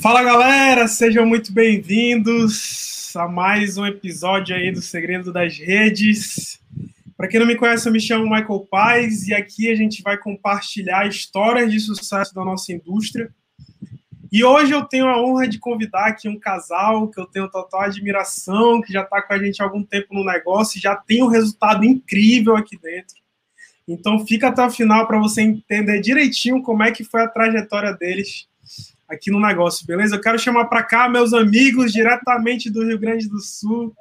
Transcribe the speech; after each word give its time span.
Fala 0.00 0.24
galera, 0.24 0.88
sejam 0.88 1.24
muito 1.24 1.52
bem-vindos 1.52 3.14
a 3.14 3.28
mais 3.28 3.78
um 3.78 3.86
episódio 3.86 4.54
aí 4.54 4.72
do 4.72 4.82
Segredo 4.82 5.32
das 5.32 5.56
Redes. 5.56 6.60
Para 7.16 7.28
quem 7.28 7.38
não 7.38 7.46
me 7.46 7.54
conhece, 7.54 7.88
eu 7.88 7.92
me 7.92 8.00
chamo 8.00 8.24
Michael 8.24 8.66
Paz 8.68 9.28
e 9.28 9.34
aqui 9.34 9.70
a 9.70 9.74
gente 9.76 10.02
vai 10.02 10.18
compartilhar 10.18 11.06
histórias 11.06 11.70
de 11.70 11.78
sucesso 11.78 12.34
da 12.34 12.44
nossa 12.44 12.72
indústria. 12.72 13.32
E 14.32 14.42
hoje 14.42 14.72
eu 14.72 14.84
tenho 14.84 15.06
a 15.06 15.22
honra 15.22 15.46
de 15.46 15.60
convidar 15.60 16.06
aqui 16.06 16.28
um 16.28 16.40
casal 16.40 17.08
que 17.08 17.20
eu 17.20 17.26
tenho 17.26 17.48
total 17.48 17.82
admiração, 17.82 18.82
que 18.82 18.92
já 18.92 19.02
está 19.02 19.22
com 19.22 19.32
a 19.32 19.38
gente 19.38 19.62
há 19.62 19.64
algum 19.64 19.82
tempo 19.84 20.12
no 20.12 20.24
negócio 20.24 20.76
e 20.76 20.82
já 20.82 20.96
tem 20.96 21.22
um 21.22 21.28
resultado 21.28 21.84
incrível 21.84 22.56
aqui 22.56 22.76
dentro. 22.76 23.14
Então 23.86 24.26
fica 24.26 24.48
até 24.48 24.66
o 24.66 24.70
final 24.70 25.06
para 25.06 25.20
você 25.20 25.40
entender 25.40 26.00
direitinho 26.00 26.62
como 26.62 26.82
é 26.82 26.90
que 26.90 27.04
foi 27.04 27.22
a 27.22 27.28
trajetória 27.28 27.92
deles 27.92 28.48
aqui 29.08 29.30
no 29.30 29.40
negócio, 29.40 29.86
beleza? 29.86 30.16
Eu 30.16 30.20
quero 30.20 30.38
chamar 30.38 30.66
para 30.66 30.82
cá 30.82 31.08
meus 31.08 31.32
amigos 31.32 31.92
diretamente 31.92 32.70
do 32.70 32.84
Rio 32.84 32.98
Grande 32.98 33.28
do 33.28 33.40
Sul, 33.40 33.94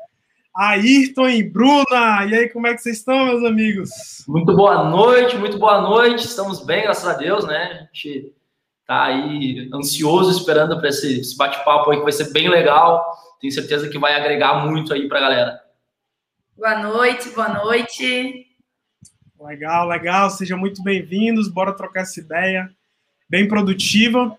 Ayrton 0.55 1.29
e 1.29 1.43
Bruna. 1.43 2.25
E 2.29 2.35
aí, 2.35 2.49
como 2.49 2.67
é 2.67 2.73
que 2.73 2.81
vocês 2.81 2.97
estão, 2.97 3.25
meus 3.25 3.43
amigos? 3.43 3.89
Muito 4.27 4.55
boa 4.55 4.89
noite, 4.89 5.37
muito 5.37 5.57
boa 5.57 5.81
noite. 5.81 6.25
Estamos 6.25 6.63
bem, 6.65 6.83
graças 6.83 7.07
a 7.07 7.13
Deus, 7.13 7.45
né? 7.45 7.87
A 7.91 7.95
gente 7.95 8.33
tá 8.85 9.05
aí 9.05 9.69
ansioso 9.73 10.31
esperando 10.31 10.77
para 10.77 10.89
esse, 10.89 11.19
esse 11.19 11.37
bate-papo 11.37 11.91
aí 11.91 11.97
que 11.97 12.03
vai 12.03 12.11
ser 12.11 12.31
bem 12.31 12.49
legal. 12.49 13.03
Tenho 13.39 13.53
certeza 13.53 13.89
que 13.89 13.99
vai 13.99 14.15
agregar 14.15 14.65
muito 14.65 14.93
aí 14.93 15.07
para 15.07 15.17
a 15.17 15.21
galera. 15.21 15.63
Boa 16.55 16.79
noite, 16.79 17.29
boa 17.29 17.49
noite. 17.49 18.47
Legal, 19.39 19.87
legal. 19.87 20.29
Sejam 20.29 20.57
muito 20.57 20.83
bem-vindos. 20.83 21.49
Bora 21.49 21.73
trocar 21.73 22.01
essa 22.01 22.19
ideia 22.19 22.69
bem 23.29 23.47
produtiva. 23.47 24.37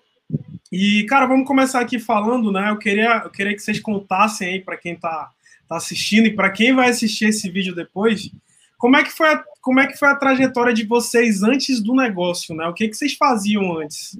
E, 0.76 1.04
cara, 1.04 1.24
vamos 1.24 1.46
começar 1.46 1.78
aqui 1.78 2.00
falando, 2.00 2.50
né? 2.50 2.68
Eu 2.68 2.76
queria, 2.76 3.22
eu 3.22 3.30
queria 3.30 3.54
que 3.54 3.60
vocês 3.60 3.78
contassem 3.78 4.48
aí 4.48 4.60
para 4.60 4.76
quem 4.76 4.94
está 4.94 5.30
tá 5.68 5.76
assistindo 5.76 6.26
e 6.26 6.34
para 6.34 6.50
quem 6.50 6.74
vai 6.74 6.88
assistir 6.88 7.26
esse 7.26 7.48
vídeo 7.48 7.76
depois, 7.76 8.28
como 8.76 8.96
é 8.96 9.04
que 9.04 9.12
foi 9.12 9.28
a, 9.28 9.44
como 9.62 9.78
é 9.78 9.86
que 9.86 9.96
foi 9.96 10.08
a 10.08 10.16
trajetória 10.16 10.74
de 10.74 10.84
vocês 10.84 11.44
antes 11.44 11.80
do 11.80 11.94
negócio, 11.94 12.56
né? 12.56 12.66
O 12.66 12.74
que 12.74 12.88
que 12.88 12.96
vocês 12.96 13.14
faziam 13.14 13.78
antes? 13.78 14.18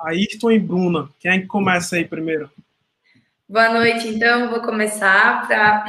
Ayrton 0.00 0.50
e 0.50 0.58
Bruna, 0.58 1.08
quem 1.20 1.30
é 1.30 1.38
que 1.38 1.46
começa 1.46 1.94
aí 1.94 2.04
primeiro? 2.04 2.50
Boa 3.48 3.72
noite, 3.72 4.08
então, 4.08 4.50
vou 4.50 4.62
começar 4.62 5.46
para 5.46 5.84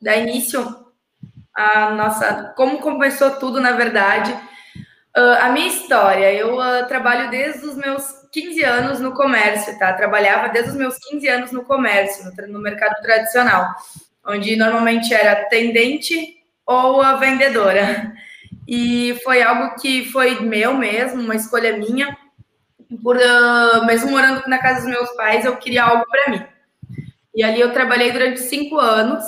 dar 0.00 0.16
início 0.16 0.74
a 1.54 1.90
nossa. 1.90 2.54
Como 2.56 2.78
começou 2.78 3.32
tudo, 3.32 3.60
na 3.60 3.72
verdade. 3.72 4.34
Uh, 5.16 5.32
a 5.40 5.48
minha 5.48 5.68
história, 5.68 6.30
eu 6.34 6.58
uh, 6.58 6.86
trabalho 6.88 7.30
desde 7.30 7.64
os 7.64 7.74
meus 7.74 8.04
15 8.30 8.62
anos 8.62 9.00
no 9.00 9.14
comércio, 9.14 9.78
tá? 9.78 9.94
Trabalhava 9.94 10.50
desde 10.50 10.72
os 10.72 10.76
meus 10.76 10.98
15 10.98 11.26
anos 11.26 11.52
no 11.52 11.64
comércio, 11.64 12.22
no, 12.26 12.48
no 12.48 12.60
mercado 12.60 13.00
tradicional, 13.00 13.74
onde 14.26 14.54
normalmente 14.56 15.14
era 15.14 15.32
atendente 15.32 16.36
ou 16.66 17.00
a 17.00 17.14
vendedora. 17.14 18.12
E 18.68 19.18
foi 19.24 19.40
algo 19.40 19.74
que 19.80 20.04
foi 20.10 20.38
meu 20.40 20.74
mesmo, 20.74 21.22
uma 21.22 21.34
escolha 21.34 21.78
minha. 21.78 22.14
Por, 23.02 23.16
uh, 23.16 23.86
mesmo 23.86 24.10
morando 24.10 24.46
na 24.46 24.58
casa 24.58 24.82
dos 24.82 24.90
meus 24.90 25.10
pais, 25.16 25.46
eu 25.46 25.56
queria 25.56 25.84
algo 25.84 26.04
para 26.10 26.30
mim. 26.30 26.46
E 27.34 27.42
ali 27.42 27.58
eu 27.58 27.72
trabalhei 27.72 28.12
durante 28.12 28.40
cinco 28.40 28.78
anos, 28.78 29.24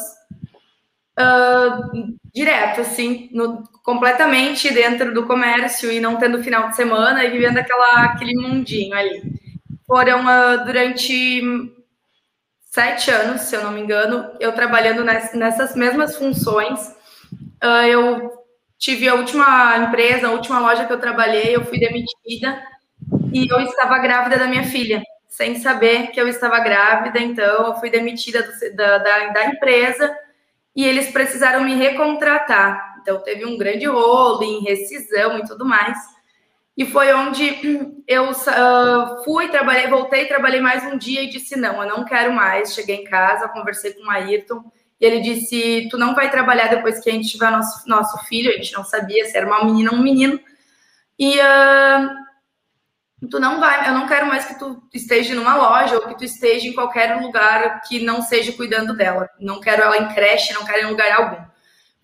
direto, 2.34 2.82
assim, 2.82 3.28
no, 3.32 3.64
completamente 3.88 4.70
dentro 4.70 5.14
do 5.14 5.26
comércio 5.26 5.90
e 5.90 5.98
não 5.98 6.16
tendo 6.16 6.44
final 6.44 6.68
de 6.68 6.76
semana 6.76 7.24
e 7.24 7.30
vivendo 7.30 7.56
aquela, 7.56 8.04
aquele 8.04 8.36
mundinho 8.36 8.94
ali. 8.94 9.22
Foram 9.86 10.26
uh, 10.26 10.62
durante 10.66 11.42
sete 12.70 13.10
anos, 13.10 13.40
se 13.40 13.56
eu 13.56 13.64
não 13.64 13.72
me 13.72 13.80
engano, 13.80 14.30
eu 14.38 14.52
trabalhando 14.52 15.02
nessas 15.02 15.74
mesmas 15.74 16.18
funções. 16.18 16.78
Uh, 17.64 17.86
eu 17.88 18.30
tive 18.76 19.08
a 19.08 19.14
última 19.14 19.78
empresa, 19.78 20.28
a 20.28 20.32
última 20.32 20.60
loja 20.60 20.84
que 20.84 20.92
eu 20.92 21.00
trabalhei, 21.00 21.56
eu 21.56 21.64
fui 21.64 21.78
demitida 21.80 22.62
e 23.32 23.50
eu 23.50 23.58
estava 23.60 23.96
grávida 23.96 24.36
da 24.36 24.46
minha 24.46 24.64
filha, 24.64 25.02
sem 25.30 25.58
saber 25.60 26.08
que 26.08 26.20
eu 26.20 26.28
estava 26.28 26.60
grávida, 26.60 27.20
então 27.20 27.68
eu 27.68 27.74
fui 27.76 27.88
demitida 27.88 28.42
do, 28.42 28.76
da, 28.76 28.98
da, 28.98 29.26
da 29.28 29.46
empresa 29.46 30.14
e 30.76 30.84
eles 30.84 31.10
precisaram 31.10 31.64
me 31.64 31.74
recontratar. 31.74 32.87
Então 33.08 33.22
teve 33.22 33.46
um 33.46 33.56
grande 33.56 33.86
rolo 33.86 34.42
em 34.42 34.60
rescisão 34.60 35.38
e 35.38 35.44
tudo 35.44 35.64
mais. 35.64 35.96
E 36.76 36.84
foi 36.84 37.10
onde 37.14 37.96
eu 38.06 38.30
uh, 38.30 39.24
fui, 39.24 39.48
trabalhei, 39.48 39.86
voltei, 39.86 40.26
trabalhei 40.26 40.60
mais 40.60 40.84
um 40.84 40.98
dia 40.98 41.22
e 41.22 41.30
disse: 41.30 41.56
não, 41.56 41.82
eu 41.82 41.88
não 41.88 42.04
quero 42.04 42.34
mais. 42.34 42.74
Cheguei 42.74 42.96
em 42.96 43.04
casa, 43.04 43.48
conversei 43.48 43.94
com 43.94 44.06
o 44.06 44.10
Ayrton 44.10 44.62
e 45.00 45.06
ele 45.06 45.20
disse: 45.20 45.88
tu 45.90 45.96
não 45.96 46.14
vai 46.14 46.30
trabalhar 46.30 46.68
depois 46.68 47.00
que 47.00 47.08
a 47.08 47.12
gente 47.14 47.30
tiver 47.30 47.50
nosso, 47.50 47.88
nosso 47.88 48.18
filho. 48.26 48.50
A 48.50 48.56
gente 48.56 48.74
não 48.74 48.84
sabia 48.84 49.24
se 49.24 49.34
era 49.34 49.46
uma 49.46 49.64
menina 49.64 49.90
ou 49.90 49.96
um 49.96 50.02
menino. 50.02 50.38
E 51.18 51.38
uh, 51.38 52.08
tu 53.30 53.40
não 53.40 53.58
vai, 53.58 53.88
eu 53.88 53.94
não 53.94 54.06
quero 54.06 54.26
mais 54.26 54.44
que 54.44 54.58
tu 54.58 54.82
esteja 54.92 55.34
numa 55.34 55.56
loja 55.56 55.96
ou 55.96 56.08
que 56.08 56.18
tu 56.18 56.24
esteja 56.24 56.68
em 56.68 56.74
qualquer 56.74 57.22
lugar 57.22 57.80
que 57.88 58.04
não 58.04 58.20
seja 58.20 58.52
cuidando 58.52 58.94
dela. 58.94 59.30
Não 59.40 59.60
quero 59.60 59.82
ela 59.82 59.96
em 59.96 60.08
creche, 60.08 60.52
não 60.52 60.66
quero 60.66 60.86
em 60.86 60.90
lugar 60.90 61.10
algum. 61.12 61.47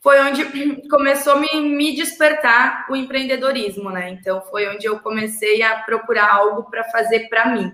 Foi 0.04 0.20
onde 0.20 0.44
começou 0.88 1.32
a 1.32 1.41
me, 1.41 1.48
me 1.62 1.97
despertar 1.97 2.87
o 2.91 2.94
empreendedorismo, 2.94 3.88
né? 3.88 4.10
Então 4.10 4.42
foi 4.42 4.69
onde 4.69 4.84
eu 4.87 5.00
comecei 5.00 5.62
a 5.62 5.76
procurar 5.78 6.31
algo 6.31 6.70
para 6.70 6.84
fazer 6.84 7.31
para 7.31 7.47
mim. 7.47 7.72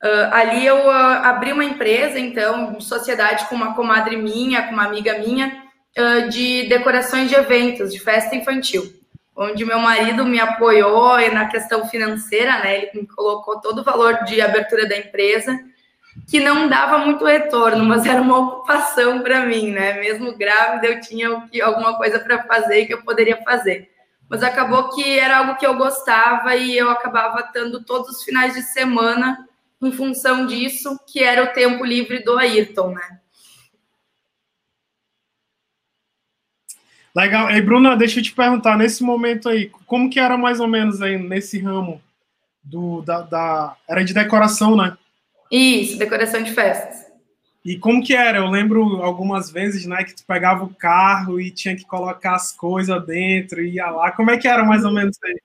Uh, 0.00 0.32
ali 0.32 0.64
eu 0.64 0.86
uh, 0.86 1.24
abri 1.24 1.52
uma 1.52 1.64
empresa, 1.64 2.18
então, 2.18 2.80
sociedade 2.80 3.46
com 3.48 3.56
uma 3.56 3.74
comadre 3.74 4.16
minha, 4.16 4.66
com 4.66 4.72
uma 4.72 4.84
amiga 4.84 5.18
minha, 5.18 5.64
uh, 5.98 6.28
de 6.28 6.68
decorações 6.68 7.28
de 7.28 7.34
eventos, 7.34 7.92
de 7.92 7.98
festa 7.98 8.36
infantil 8.36 9.02
onde 9.34 9.64
meu 9.64 9.78
marido 9.78 10.24
me 10.24 10.38
apoiou 10.38 11.18
na 11.30 11.48
questão 11.48 11.88
financeira, 11.88 12.58
né? 12.58 12.82
Ele 12.82 13.00
me 13.00 13.06
colocou 13.06 13.60
todo 13.60 13.80
o 13.80 13.84
valor 13.84 14.24
de 14.24 14.40
abertura 14.40 14.86
da 14.86 14.96
empresa, 14.96 15.58
que 16.28 16.40
não 16.40 16.68
dava 16.68 16.98
muito 16.98 17.24
retorno, 17.24 17.84
mas 17.84 18.04
era 18.04 18.20
uma 18.20 18.38
ocupação 18.38 19.22
para 19.22 19.46
mim, 19.46 19.70
né? 19.70 20.00
Mesmo 20.00 20.36
grávida, 20.36 20.86
eu 20.86 21.00
tinha 21.00 21.28
alguma 21.62 21.96
coisa 21.96 22.18
para 22.18 22.44
fazer 22.44 22.86
que 22.86 22.94
eu 22.94 23.02
poderia 23.02 23.42
fazer. 23.42 23.90
Mas 24.28 24.42
acabou 24.42 24.90
que 24.90 25.18
era 25.18 25.38
algo 25.38 25.56
que 25.56 25.66
eu 25.66 25.74
gostava 25.74 26.54
e 26.56 26.76
eu 26.76 26.90
acabava 26.90 27.40
estando 27.40 27.82
todos 27.82 28.16
os 28.16 28.24
finais 28.24 28.54
de 28.54 28.62
semana 28.62 29.46
em 29.80 29.92
função 29.92 30.46
disso, 30.46 30.98
que 31.06 31.22
era 31.22 31.44
o 31.44 31.52
tempo 31.52 31.84
livre 31.84 32.22
do 32.22 32.38
Ayrton, 32.38 32.92
né? 32.92 33.18
Legal. 37.14 37.50
E 37.50 37.60
Bruna, 37.60 37.96
deixa 37.96 38.20
eu 38.20 38.22
te 38.22 38.32
perguntar, 38.32 38.76
nesse 38.78 39.02
momento 39.02 39.48
aí, 39.48 39.70
como 39.86 40.08
que 40.08 40.18
era 40.18 40.38
mais 40.38 40.60
ou 40.60 40.68
menos 40.68 41.02
aí 41.02 41.18
nesse 41.18 41.58
ramo 41.58 42.00
do, 42.62 43.02
da, 43.02 43.20
da... 43.22 43.76
Era 43.88 44.04
de 44.04 44.14
decoração, 44.14 44.76
né? 44.76 44.96
Isso, 45.52 45.98
decoração 45.98 46.42
de 46.42 46.50
festas. 46.52 47.02
E 47.62 47.78
como 47.78 48.02
que 48.02 48.16
era? 48.16 48.38
Eu 48.38 48.46
lembro 48.46 48.82
algumas 49.02 49.50
vezes, 49.50 49.86
né, 49.86 50.02
que 50.02 50.16
tu 50.16 50.24
pegava 50.26 50.64
o 50.64 50.74
carro 50.74 51.38
e 51.38 51.50
tinha 51.50 51.76
que 51.76 51.84
colocar 51.84 52.34
as 52.34 52.52
coisas 52.52 53.04
dentro 53.06 53.60
e 53.60 53.74
ia 53.74 53.90
lá. 53.90 54.10
Como 54.10 54.30
é 54.30 54.38
que 54.38 54.48
era 54.48 54.64
mais 54.64 54.84
ou 54.84 54.92
menos 54.92 55.16
aí? 55.22 55.38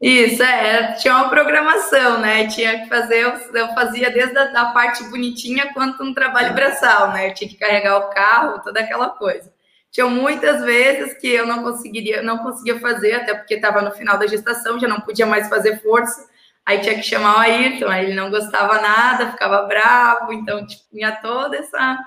Isso, 0.00 0.42
é, 0.42 0.94
tinha 0.94 1.14
uma 1.14 1.28
programação, 1.28 2.20
né? 2.20 2.46
Tinha 2.46 2.80
que 2.80 2.88
fazer, 2.88 3.22
eu 3.22 3.74
fazia 3.74 4.10
desde 4.10 4.36
a 4.38 4.46
da 4.46 4.64
parte 4.72 5.04
bonitinha 5.04 5.74
quanto 5.74 6.02
um 6.02 6.14
trabalho 6.14 6.54
braçal, 6.54 7.12
né? 7.12 7.28
Eu 7.28 7.34
tinha 7.34 7.50
que 7.50 7.58
carregar 7.58 7.98
o 7.98 8.08
carro, 8.08 8.62
toda 8.62 8.80
aquela 8.80 9.10
coisa. 9.10 9.52
Tinha 9.90 10.06
muitas 10.06 10.64
vezes 10.64 11.18
que 11.18 11.28
eu 11.28 11.46
não 11.46 11.62
conseguiria, 11.62 12.22
não 12.22 12.38
conseguia 12.38 12.80
fazer, 12.80 13.12
até 13.12 13.34
porque 13.34 13.54
estava 13.54 13.82
no 13.82 13.90
final 13.90 14.18
da 14.18 14.26
gestação, 14.26 14.80
já 14.80 14.88
não 14.88 15.02
podia 15.02 15.26
mais 15.26 15.50
fazer 15.50 15.82
força. 15.82 16.29
Aí 16.70 16.78
tinha 16.78 16.94
que 16.94 17.02
chamar 17.02 17.34
o 17.34 17.40
Ayrton, 17.40 17.88
aí 17.88 18.04
ele 18.04 18.14
não 18.14 18.30
gostava 18.30 18.80
nada, 18.80 19.32
ficava 19.32 19.62
bravo, 19.62 20.32
então 20.32 20.64
tipo, 20.64 20.84
tinha 20.88 21.10
toda 21.10 21.56
essa, 21.56 21.98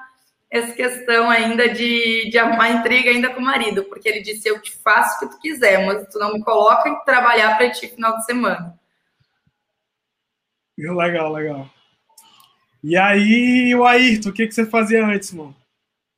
essa 0.50 0.72
questão 0.72 1.30
ainda 1.30 1.68
de, 1.68 2.30
de 2.30 2.40
uma 2.40 2.70
intriga 2.70 3.10
ainda 3.10 3.30
com 3.30 3.42
o 3.42 3.44
marido, 3.44 3.84
porque 3.84 4.08
ele 4.08 4.22
disse: 4.22 4.48
Eu 4.48 4.62
te 4.62 4.74
faço 4.78 5.18
o 5.18 5.20
que 5.20 5.36
tu 5.36 5.42
quiser, 5.42 5.86
mas 5.86 6.08
tu 6.08 6.18
não 6.18 6.32
me 6.32 6.42
coloca 6.42 6.88
em 6.88 6.98
trabalhar 7.04 7.58
para 7.58 7.72
ti 7.72 7.90
final 7.90 8.16
de 8.16 8.24
semana. 8.24 8.80
Legal, 10.78 11.34
legal. 11.34 11.70
E 12.82 12.96
aí, 12.96 13.76
o 13.76 13.86
Ayrton, 13.86 14.30
o 14.30 14.34
que, 14.34 14.48
que 14.48 14.56
você 14.56 14.66
fazia 14.66 15.06
antes, 15.06 15.34
mano? 15.34 15.54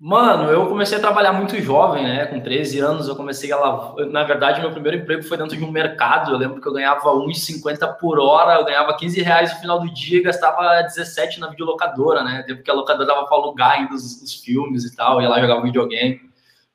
Mano, 0.07 0.51
eu 0.51 0.67
comecei 0.67 0.99
a 0.99 1.01
trabalhar 1.01 1.33
muito 1.33 1.59
jovem, 1.59 2.03
né? 2.03 2.27
Com 2.27 2.39
13 2.39 2.77
anos, 2.77 3.07
eu 3.07 3.15
comecei 3.15 3.51
a 3.51 3.57
lavar. 3.57 4.05
Na 4.05 4.23
verdade, 4.23 4.61
meu 4.61 4.69
primeiro 4.69 4.99
emprego 4.99 5.23
foi 5.23 5.35
dentro 5.35 5.57
de 5.57 5.63
um 5.63 5.71
mercado. 5.71 6.31
Eu 6.31 6.37
lembro 6.37 6.61
que 6.61 6.67
eu 6.67 6.73
ganhava 6.73 7.09
1,50 7.09 7.95
por 7.97 8.19
hora, 8.19 8.59
eu 8.59 8.65
ganhava 8.65 8.95
15 8.95 9.19
reais 9.23 9.51
no 9.51 9.61
final 9.61 9.79
do 9.79 9.91
dia 9.91 10.19
e 10.19 10.21
gastava 10.21 10.79
17 10.83 11.39
na 11.39 11.47
videolocadora, 11.49 12.23
né? 12.23 12.43
Tempo 12.43 12.61
que 12.61 12.69
a 12.69 12.73
locadora 12.75 13.07
dava 13.07 13.25
para 13.25 13.35
alugar 13.35 13.71
ainda 13.71 13.95
os, 13.95 14.21
os, 14.21 14.35
filmes 14.35 14.85
e 14.85 14.95
tal, 14.95 15.19
ia 15.23 15.27
lá 15.27 15.41
jogar 15.41 15.59
videogame. 15.61 16.21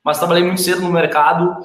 Mas 0.03 0.17
trabalhei 0.19 0.43
muito 0.43 0.59
cedo 0.59 0.81
no 0.81 0.91
mercado. 0.91 1.55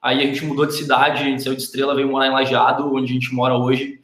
Aí 0.00 0.22
a 0.22 0.26
gente 0.26 0.44
mudou 0.44 0.64
de 0.64 0.74
cidade, 0.74 1.24
a 1.24 1.26
gente 1.26 1.42
saiu 1.42 1.56
de 1.56 1.62
Estrela, 1.62 1.96
veio 1.96 2.08
morar 2.08 2.28
em 2.28 2.32
Lajeado, 2.32 2.94
onde 2.94 3.10
a 3.10 3.14
gente 3.14 3.34
mora 3.34 3.56
hoje. 3.56 3.98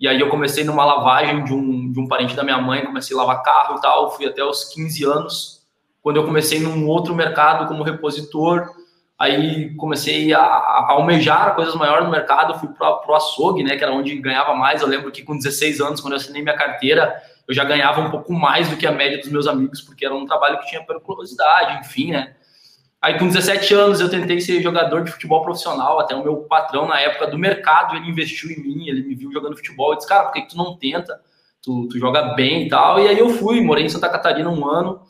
E 0.00 0.08
aí 0.08 0.18
eu 0.18 0.30
comecei 0.30 0.64
numa 0.64 0.86
lavagem 0.86 1.44
de 1.44 1.52
um, 1.52 1.92
de 1.92 2.00
um 2.00 2.08
parente 2.08 2.34
da 2.34 2.42
minha 2.42 2.62
mãe, 2.62 2.82
comecei 2.82 3.14
a 3.14 3.20
lavar 3.20 3.42
carro 3.42 3.76
e 3.76 3.82
tal, 3.82 4.10
fui 4.16 4.24
até 4.24 4.42
os 4.42 4.64
15 4.72 5.04
anos, 5.04 5.61
quando 6.02 6.16
eu 6.16 6.24
comecei 6.24 6.60
num 6.60 6.86
outro 6.86 7.14
mercado 7.14 7.68
como 7.68 7.82
repositor, 7.82 8.68
aí 9.18 9.74
comecei 9.76 10.34
a, 10.34 10.40
a 10.40 10.92
almejar 10.92 11.54
coisas 11.54 11.74
maiores 11.74 12.04
no 12.04 12.10
mercado, 12.10 12.58
fui 12.58 12.68
para 12.68 13.08
o 13.08 13.14
açougue, 13.14 13.62
né, 13.62 13.76
que 13.76 13.84
era 13.84 13.92
onde 13.92 14.14
ganhava 14.16 14.54
mais, 14.54 14.82
eu 14.82 14.88
lembro 14.88 15.10
que 15.10 15.22
com 15.22 15.36
16 15.36 15.80
anos, 15.80 16.00
quando 16.00 16.14
eu 16.14 16.18
assinei 16.18 16.42
minha 16.42 16.56
carteira, 16.56 17.22
eu 17.46 17.54
já 17.54 17.64
ganhava 17.64 18.00
um 18.00 18.10
pouco 18.10 18.32
mais 18.32 18.68
do 18.68 18.76
que 18.76 18.86
a 18.86 18.92
média 18.92 19.18
dos 19.18 19.30
meus 19.30 19.46
amigos, 19.46 19.80
porque 19.80 20.04
era 20.04 20.14
um 20.14 20.26
trabalho 20.26 20.58
que 20.58 20.66
tinha 20.66 20.84
periculosidade, 20.84 21.80
enfim, 21.80 22.10
né, 22.10 22.34
Aí, 23.02 23.18
com 23.18 23.26
17 23.26 23.74
anos, 23.74 24.00
eu 24.00 24.08
tentei 24.08 24.40
ser 24.40 24.62
jogador 24.62 25.02
de 25.02 25.10
futebol 25.10 25.42
profissional. 25.42 25.98
Até 25.98 26.14
o 26.14 26.22
meu 26.22 26.36
patrão, 26.36 26.86
na 26.86 27.00
época 27.00 27.26
do 27.26 27.36
mercado, 27.36 27.96
ele 27.96 28.08
investiu 28.08 28.48
em 28.48 28.62
mim, 28.62 28.86
ele 28.86 29.02
me 29.02 29.16
viu 29.16 29.32
jogando 29.32 29.56
futebol. 29.56 29.90
Eu 29.90 29.96
disse, 29.96 30.08
cara, 30.08 30.26
por 30.26 30.32
que, 30.34 30.42
tu 30.42 30.56
não 30.56 30.76
tenta? 30.76 31.20
Tu, 31.60 31.88
tu, 31.88 31.98
joga 31.98 32.34
bem 32.34 32.66
e 32.66 32.68
tal. 32.68 33.00
E 33.00 33.08
aí 33.08 33.18
eu 33.18 33.28
fui, 33.30 33.60
morei 33.60 33.84
em 33.84 33.88
Santa 33.88 34.08
Catarina 34.08 34.48
um 34.48 34.64
ano, 34.64 35.02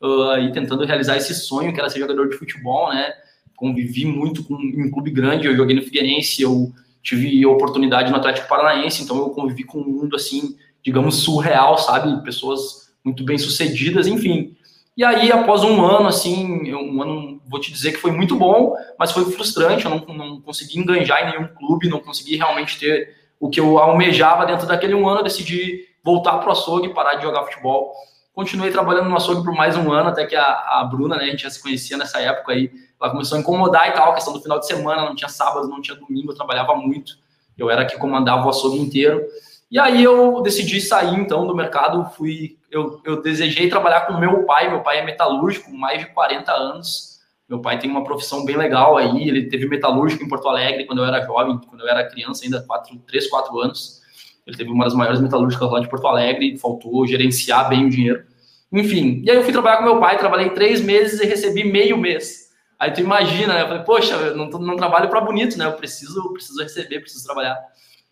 uh, 0.00 0.30
aí 0.30 0.52
tentando 0.52 0.84
realizar 0.84 1.16
esse 1.16 1.34
sonho, 1.34 1.72
que 1.72 1.80
era 1.80 1.90
ser 1.90 2.00
jogador 2.00 2.28
de 2.28 2.36
futebol, 2.36 2.90
né? 2.90 3.12
Convivi 3.56 4.06
muito 4.06 4.42
com, 4.44 4.54
um 4.54 4.90
clube 4.90 5.10
grande, 5.10 5.46
eu 5.46 5.56
joguei 5.56 5.76
no 5.76 5.82
Figueirense, 5.82 6.42
eu 6.42 6.72
tive 7.02 7.44
oportunidade 7.46 8.10
no 8.10 8.16
Atlético 8.16 8.48
Paranaense, 8.48 9.02
então 9.02 9.16
eu 9.18 9.30
convivi 9.30 9.64
com 9.64 9.78
um 9.78 9.84
mundo, 9.84 10.16
assim, 10.16 10.56
digamos, 10.82 11.16
surreal, 11.16 11.76
sabe? 11.78 12.22
Pessoas 12.22 12.90
muito 13.04 13.24
bem 13.24 13.38
sucedidas, 13.38 14.06
enfim. 14.06 14.56
E 14.96 15.04
aí, 15.04 15.32
após 15.32 15.62
um 15.62 15.82
ano, 15.82 16.08
assim, 16.08 16.74
um 16.74 17.02
ano, 17.02 17.40
vou 17.46 17.60
te 17.60 17.72
dizer 17.72 17.92
que 17.92 17.98
foi 17.98 18.10
muito 18.10 18.36
bom, 18.36 18.74
mas 18.98 19.12
foi 19.12 19.24
frustrante. 19.32 19.86
Eu 19.86 19.90
não, 19.92 20.14
não 20.14 20.40
consegui 20.40 20.78
enganjar 20.78 21.22
em 21.22 21.30
nenhum 21.30 21.48
clube, 21.54 21.88
não 21.88 22.00
consegui 22.00 22.36
realmente 22.36 22.78
ter 22.78 23.16
o 23.38 23.48
que 23.48 23.58
eu 23.58 23.78
almejava 23.78 24.44
dentro 24.44 24.66
daquele 24.66 24.94
um 24.94 25.08
ano. 25.08 25.20
Eu 25.20 25.24
decidi 25.24 25.86
voltar 26.04 26.38
para 26.38 26.48
o 26.48 26.52
açougue 26.52 26.92
parar 26.92 27.14
de 27.14 27.22
jogar 27.22 27.44
futebol. 27.44 27.94
Continuei 28.40 28.70
trabalhando 28.70 29.10
no 29.10 29.16
açougue 29.16 29.44
por 29.44 29.52
mais 29.52 29.76
um 29.76 29.92
ano, 29.92 30.08
até 30.08 30.24
que 30.24 30.34
a, 30.34 30.80
a 30.80 30.84
Bruna, 30.90 31.14
né, 31.14 31.24
a 31.24 31.26
gente 31.26 31.42
já 31.42 31.50
se 31.50 31.60
conhecia 31.60 31.98
nessa 31.98 32.20
época 32.20 32.52
aí, 32.52 32.72
ela 32.98 33.10
começou 33.10 33.36
a 33.36 33.40
incomodar 33.42 33.86
e 33.90 33.92
tal, 33.92 34.12
a 34.12 34.14
questão 34.14 34.32
do 34.32 34.40
final 34.40 34.58
de 34.58 34.66
semana, 34.66 35.04
não 35.04 35.14
tinha 35.14 35.28
sábado, 35.28 35.68
não 35.68 35.82
tinha 35.82 35.94
domingo, 35.94 36.32
eu 36.32 36.34
trabalhava 36.34 36.74
muito. 36.74 37.18
Eu 37.58 37.68
era 37.68 37.84
que 37.84 37.98
comandava 37.98 38.46
o 38.46 38.48
açougue 38.48 38.78
inteiro. 38.78 39.22
E 39.70 39.78
aí 39.78 40.02
eu 40.02 40.40
decidi 40.40 40.80
sair 40.80 41.16
então 41.16 41.46
do 41.46 41.54
mercado, 41.54 42.02
fui 42.16 42.56
eu, 42.70 43.02
eu 43.04 43.20
desejei 43.20 43.68
trabalhar 43.68 44.06
com 44.06 44.16
meu 44.16 44.46
pai, 44.46 44.70
meu 44.70 44.80
pai 44.80 45.00
é 45.00 45.04
metalúrgico, 45.04 45.70
mais 45.70 46.00
de 46.00 46.06
40 46.06 46.50
anos. 46.50 47.20
Meu 47.46 47.60
pai 47.60 47.78
tem 47.78 47.90
uma 47.90 48.04
profissão 48.04 48.42
bem 48.42 48.56
legal 48.56 48.96
aí, 48.96 49.28
ele 49.28 49.50
teve 49.50 49.68
metalúrgico 49.68 50.24
em 50.24 50.28
Porto 50.28 50.48
Alegre 50.48 50.86
quando 50.86 51.00
eu 51.00 51.04
era 51.04 51.20
jovem, 51.26 51.60
quando 51.68 51.82
eu 51.82 51.88
era 51.88 52.08
criança, 52.08 52.42
ainda 52.42 52.62
4, 52.62 52.98
3, 53.06 53.28
4 53.28 53.60
anos. 53.60 54.00
Ele 54.46 54.56
teve 54.56 54.70
uma 54.70 54.84
das 54.84 54.94
maiores 54.94 55.20
metalúrgicas 55.20 55.70
lá 55.70 55.78
de 55.78 55.90
Porto 55.90 56.06
Alegre, 56.06 56.56
faltou 56.56 57.06
gerenciar 57.06 57.68
bem 57.68 57.84
o 57.84 57.90
dinheiro. 57.90 58.29
Enfim, 58.72 59.22
e 59.24 59.30
aí 59.30 59.36
eu 59.36 59.42
fui 59.42 59.52
trabalhar 59.52 59.78
com 59.78 59.84
meu 59.84 59.98
pai, 59.98 60.16
trabalhei 60.16 60.50
três 60.50 60.80
meses 60.80 61.20
e 61.20 61.26
recebi 61.26 61.64
meio 61.64 61.96
mês. 61.96 62.50
Aí 62.78 62.92
tu 62.92 63.00
imagina, 63.00 63.54
né? 63.54 63.62
Eu 63.62 63.68
falei, 63.68 63.82
poxa, 63.82 64.14
eu 64.14 64.36
não, 64.36 64.46
não 64.46 64.76
trabalho 64.76 65.10
para 65.10 65.20
bonito, 65.20 65.58
né? 65.58 65.66
Eu 65.66 65.72
preciso, 65.72 66.32
preciso 66.32 66.62
receber, 66.62 67.00
preciso 67.00 67.24
trabalhar. 67.24 67.58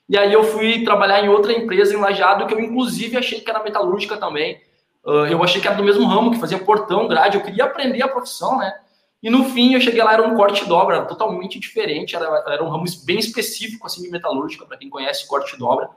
E 0.09 0.17
aí 0.17 0.33
eu 0.33 0.43
fui 0.43 0.85
trabalhar 0.85 1.25
em 1.25 1.29
outra 1.29 1.53
empresa 1.53 1.95
em 1.95 1.99
Lajeado, 1.99 2.47
que 2.47 2.55
eu 2.55 2.61
inclusive 2.61 3.17
achei 3.17 3.41
que 3.41 3.51
era 3.51 3.63
metalúrgica 3.63 4.17
também. 4.17 4.61
Uh, 5.05 5.27
eu 5.27 5.43
achei 5.43 5.61
que 5.61 5.67
era 5.67 5.77
do 5.77 5.85
mesmo 5.85 6.07
ramo, 6.07 6.33
que 6.33 6.41
fazia 6.41 6.59
portão, 6.59 7.09
grade, 7.09 7.37
eu 7.37 7.43
queria 7.43 7.65
aprender 7.65 8.03
a 8.03 8.09
profissão, 8.09 8.59
né? 8.59 8.75
E 9.23 9.31
no 9.31 9.45
fim 9.45 9.75
eu 9.75 9.81
cheguei 9.81 10.03
lá, 10.03 10.13
era 10.13 10.23
um 10.23 10.37
corte 10.37 10.65
dobra, 10.67 11.05
totalmente 11.05 11.59
diferente, 11.59 12.15
era, 12.15 12.27
era 12.47 12.65
um 12.65 12.69
ramo 12.69 12.85
bem 13.05 13.19
específico 13.19 13.87
assim 13.87 14.03
de 14.03 14.11
metalúrgica, 14.11 14.65
para 14.65 14.77
quem 14.77 14.91
conhece 14.91 15.27
corte 15.27 15.59
dobra. 15.59 15.89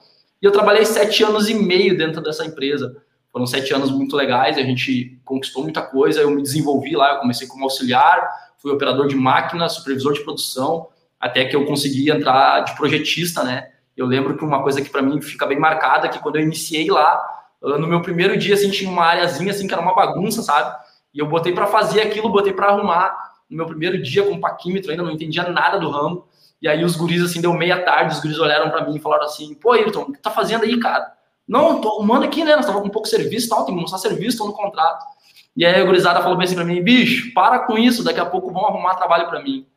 E 0.42 0.46
eu 0.46 0.52
trabalhei 0.52 0.86
sete 0.86 1.24
anos 1.24 1.50
e 1.50 1.54
meio 1.54 1.98
dentro 1.98 2.22
dessa 2.22 2.46
empresa. 2.46 3.04
Foram 3.32 3.46
sete 3.46 3.74
anos 3.74 3.92
muito 3.92 4.16
legais, 4.16 4.58
a 4.58 4.62
gente 4.62 5.20
conquistou 5.24 5.64
muita 5.64 5.82
coisa, 5.82 6.22
eu 6.22 6.30
me 6.30 6.42
desenvolvi 6.42 6.96
lá, 6.96 7.14
eu 7.14 7.20
comecei 7.20 7.48
como 7.48 7.64
auxiliar, 7.64 8.30
fui 8.58 8.72
operador 8.72 9.08
de 9.08 9.16
máquina, 9.16 9.70
supervisor 9.70 10.14
de 10.14 10.22
produção, 10.22 10.88
até 11.20 11.46
que 11.46 11.56
eu 11.56 11.66
consegui 11.66 12.12
entrar 12.12 12.62
de 12.62 12.76
projetista, 12.76 13.44
né? 13.44 13.70
Eu 13.96 14.06
lembro 14.06 14.38
que 14.38 14.44
uma 14.44 14.62
coisa 14.62 14.82
que 14.82 14.90
para 14.90 15.02
mim 15.02 15.22
fica 15.22 15.46
bem 15.46 15.60
marcada 15.60 16.08
é 16.08 16.10
que 16.10 16.20
quando 16.20 16.38
eu 16.38 16.42
iniciei 16.42 16.90
lá, 16.90 17.22
no 17.62 17.88
meu 17.88 18.02
primeiro 18.02 18.36
dia, 18.38 18.56
assim, 18.56 18.72
tinha 18.72 18.90
uma 18.90 19.06
areazinha, 19.06 19.52
assim, 19.52 19.68
que 19.68 19.74
era 19.74 19.82
uma 19.82 19.94
bagunça, 19.94 20.42
sabe? 20.42 20.76
E 21.14 21.20
eu 21.20 21.28
botei 21.28 21.54
para 21.54 21.68
fazer 21.68 22.02
aquilo, 22.02 22.30
botei 22.30 22.54
para 22.54 22.68
arrumar. 22.68 23.32
No 23.50 23.58
meu 23.58 23.66
primeiro 23.66 24.02
dia 24.02 24.24
com 24.24 24.40
paquímetro, 24.40 24.92
ainda 24.92 25.04
não 25.04 25.12
entendia 25.12 25.44
nada 25.44 25.78
do 25.78 25.90
ramo. 25.90 26.26
E 26.62 26.68
aí 26.68 26.84
os 26.84 26.96
guris, 26.96 27.22
assim, 27.22 27.42
deu 27.42 27.54
meia 27.54 27.84
tarde, 27.84 28.16
os 28.16 28.22
guris 28.22 28.40
olharam 28.40 28.70
para 28.70 28.86
mim 28.86 28.96
e 28.96 29.00
falaram 29.00 29.26
assim, 29.26 29.54
pô, 29.54 29.74
Ayrton, 29.74 30.02
o 30.02 30.12
que 30.12 30.20
tá 30.20 30.32
fazendo 30.32 30.64
aí, 30.64 30.80
cara? 30.80 31.12
Não, 31.52 31.82
tô 31.82 31.90
arrumando 31.90 32.24
aqui, 32.24 32.46
né? 32.46 32.56
Nós 32.56 32.66
tava 32.66 32.80
com 32.80 32.88
pouco 32.88 33.10
serviço 33.10 33.50
tal, 33.50 33.66
tem 33.66 33.76
que 33.76 33.82
mostrar 33.82 34.00
serviço, 34.00 34.38
tô 34.38 34.46
no 34.46 34.54
contrato. 34.54 35.06
E 35.54 35.66
aí 35.66 35.82
a 35.82 35.84
gurizada 35.84 36.22
falou 36.22 36.38
bem 36.38 36.46
assim 36.46 36.56
pra 36.56 36.64
mim, 36.64 36.82
bicho, 36.82 37.34
para 37.34 37.60
com 37.60 37.78
isso, 37.78 38.06
daqui 38.06 38.22
a 38.22 38.26
pouco 38.26 38.54
vão 38.54 38.66
arrumar 38.66 38.96
trabalho 38.96 39.28
para 39.28 39.44
mim. 39.44 39.68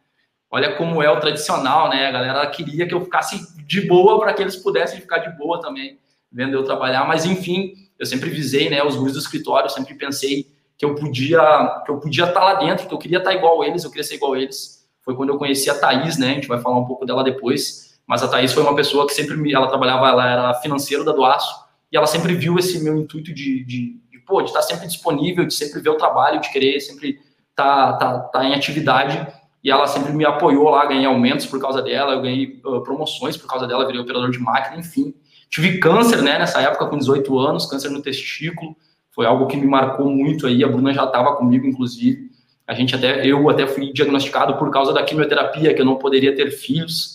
Olha 0.49 0.76
como 0.76 1.03
é 1.03 1.11
o 1.11 1.19
tradicional, 1.19 1.91
né? 1.91 2.06
A 2.06 2.12
galera 2.12 2.47
queria 2.47 2.87
que 2.87 2.94
eu 2.94 3.00
ficasse 3.00 3.61
de 3.67 3.81
boa 3.88 4.21
para 4.21 4.32
que 4.32 4.41
eles 4.41 4.55
pudessem 4.55 5.00
ficar 5.00 5.19
de 5.19 5.37
boa 5.37 5.61
também, 5.61 5.99
vendo 6.31 6.55
eu 6.55 6.62
trabalhar. 6.62 7.09
Mas 7.09 7.25
enfim, 7.25 7.73
eu 7.99 8.06
sempre 8.06 8.31
visei, 8.31 8.71
né? 8.71 8.81
Os 8.85 8.94
guris 8.94 9.15
do 9.15 9.19
escritório, 9.19 9.69
sempre 9.69 9.94
pensei 9.97 10.47
que 10.79 10.85
eu 10.85 10.94
podia 10.94 11.82
que 11.85 11.91
eu 11.91 11.99
podia 11.99 12.26
estar 12.26 12.38
tá 12.38 12.47
lá 12.47 12.55
dentro, 12.55 12.87
que 12.87 12.94
eu 12.94 12.99
queria 12.99 13.19
estar 13.19 13.31
tá 13.31 13.37
igual 13.37 13.65
eles, 13.65 13.82
eu 13.82 13.91
queria 13.91 14.05
ser 14.05 14.15
igual 14.15 14.37
eles. 14.37 14.87
Foi 15.03 15.17
quando 15.17 15.31
eu 15.31 15.38
conheci 15.38 15.69
a 15.69 15.75
Thaís, 15.75 16.17
né? 16.19 16.31
A 16.31 16.35
gente 16.35 16.47
vai 16.47 16.61
falar 16.61 16.79
um 16.79 16.85
pouco 16.85 17.05
dela 17.05 17.25
depois. 17.25 17.99
Mas 18.06 18.23
a 18.23 18.29
Thaís 18.29 18.53
foi 18.53 18.62
uma 18.62 18.76
pessoa 18.76 19.09
que 19.09 19.15
sempre 19.15 19.37
me, 19.37 19.53
ela 19.53 19.67
trabalhava, 19.67 20.09
ela 20.09 20.31
era 20.31 20.55
financeira 20.55 21.03
da 21.03 21.11
Doaço, 21.11 21.63
e 21.94 21.96
ela 21.96 22.08
sempre 22.08 22.35
viu 22.35 22.58
esse 22.58 22.82
meu 22.82 22.96
intuito 22.99 23.32
de, 23.32 23.62
de, 23.62 24.00
de, 24.11 24.19
pô, 24.26 24.43
de 24.43 24.49
estar 24.49 24.62
sempre 24.62 24.88
disponível, 24.88 25.46
de 25.46 25.55
sempre 25.55 25.81
ver 25.81 25.91
o 25.91 25.96
trabalho, 25.96 26.41
de 26.41 26.50
querer 26.50 26.81
sempre 26.81 27.20
estar 27.50 27.93
tá, 27.93 28.19
tá, 28.19 28.19
tá 28.19 28.44
em 28.44 28.52
atividade. 28.52 29.25
E 29.62 29.70
ela 29.70 29.87
sempre 29.87 30.12
me 30.12 30.25
apoiou 30.25 30.69
lá, 30.70 30.85
ganhei 30.87 31.06
aumentos 31.06 31.46
por 31.46 31.61
causa 31.61 31.81
dela, 31.81 32.14
eu 32.14 32.20
ganhei 32.20 32.61
uh, 32.64 32.82
promoções 32.82 33.37
por 33.37 33.46
causa 33.46 33.64
dela, 33.69 33.87
virei 33.87 34.00
operador 34.00 34.29
de 34.32 34.41
máquina, 34.41 34.76
enfim. 34.76 35.14
Tive 35.49 35.79
câncer, 35.79 36.20
né, 36.20 36.37
nessa 36.37 36.61
época, 36.61 36.85
com 36.87 36.99
18 36.99 37.38
anos, 37.38 37.64
câncer 37.67 37.91
no 37.91 38.02
testículo, 38.02 38.76
foi 39.12 39.25
algo 39.25 39.47
que 39.47 39.56
me 39.56 39.67
marcou 39.69 40.11
muito 40.11 40.49
aí, 40.49 40.64
a 40.64 40.69
Bruna 40.69 40.93
já 40.93 41.05
estava 41.05 41.37
comigo, 41.37 41.64
inclusive, 41.64 42.29
a 42.67 42.75
gente 42.75 42.97
até, 42.97 43.25
eu 43.25 43.49
até 43.49 43.69
fui 43.69 43.93
diagnosticado 43.93 44.56
por 44.56 44.69
causa 44.73 44.93
da 44.93 45.05
quimioterapia, 45.05 45.73
que 45.73 45.81
eu 45.81 45.87
não 45.87 45.94
poderia 45.94 46.35
ter 46.35 46.50
filhos, 46.50 47.13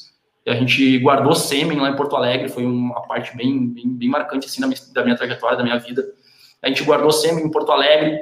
a 0.49 0.55
gente 0.55 0.97
guardou 0.99 1.35
sêmen 1.35 1.79
lá 1.79 1.89
em 1.89 1.95
Porto 1.95 2.15
Alegre, 2.15 2.49
foi 2.49 2.65
uma 2.65 3.01
parte 3.03 3.35
bem, 3.37 3.67
bem, 3.67 3.87
bem 3.87 4.09
marcante, 4.09 4.47
assim, 4.47 4.59
da 4.59 4.67
minha, 4.67 4.79
da 4.93 5.03
minha 5.03 5.15
trajetória, 5.15 5.57
da 5.57 5.63
minha 5.63 5.77
vida. 5.77 6.03
A 6.61 6.67
gente 6.67 6.83
guardou 6.83 7.11
sêmen 7.11 7.45
em 7.45 7.51
Porto 7.51 7.71
Alegre, 7.71 8.19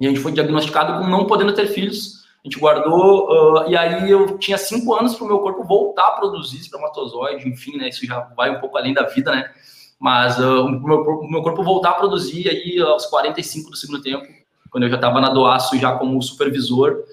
e 0.00 0.06
a 0.06 0.08
gente 0.08 0.20
foi 0.20 0.32
diagnosticado 0.32 0.98
com 0.98 1.10
não 1.10 1.26
podendo 1.26 1.52
ter 1.52 1.66
filhos, 1.66 2.24
a 2.42 2.48
gente 2.48 2.58
guardou, 2.58 3.28
uh, 3.28 3.70
e 3.70 3.76
aí 3.76 4.10
eu 4.10 4.38
tinha 4.38 4.56
cinco 4.56 4.94
anos 4.94 5.14
para 5.14 5.24
o 5.24 5.28
meu 5.28 5.40
corpo 5.40 5.62
voltar 5.62 6.08
a 6.08 6.12
produzir 6.12 6.58
espermatozoide, 6.58 7.46
enfim, 7.46 7.76
né? 7.76 7.90
Isso 7.90 8.06
já 8.06 8.20
vai 8.34 8.50
um 8.50 8.60
pouco 8.60 8.78
além 8.78 8.94
da 8.94 9.02
vida, 9.02 9.30
né? 9.30 9.50
Mas 9.98 10.38
uh, 10.38 10.62
o, 10.62 10.70
meu, 10.70 11.28
meu 11.28 11.42
corpo 11.42 11.62
voltar 11.62 11.90
a 11.90 11.94
produzir 11.94 12.48
aí 12.48 12.80
aos 12.80 13.04
45 13.06 13.70
do 13.70 13.76
segundo 13.76 14.00
tempo, 14.00 14.26
quando 14.70 14.84
eu 14.84 14.88
já 14.88 14.96
estava 14.96 15.20
na 15.20 15.28
Doaço 15.28 15.76
já 15.78 15.92
como 15.92 16.22
supervisor, 16.22 17.04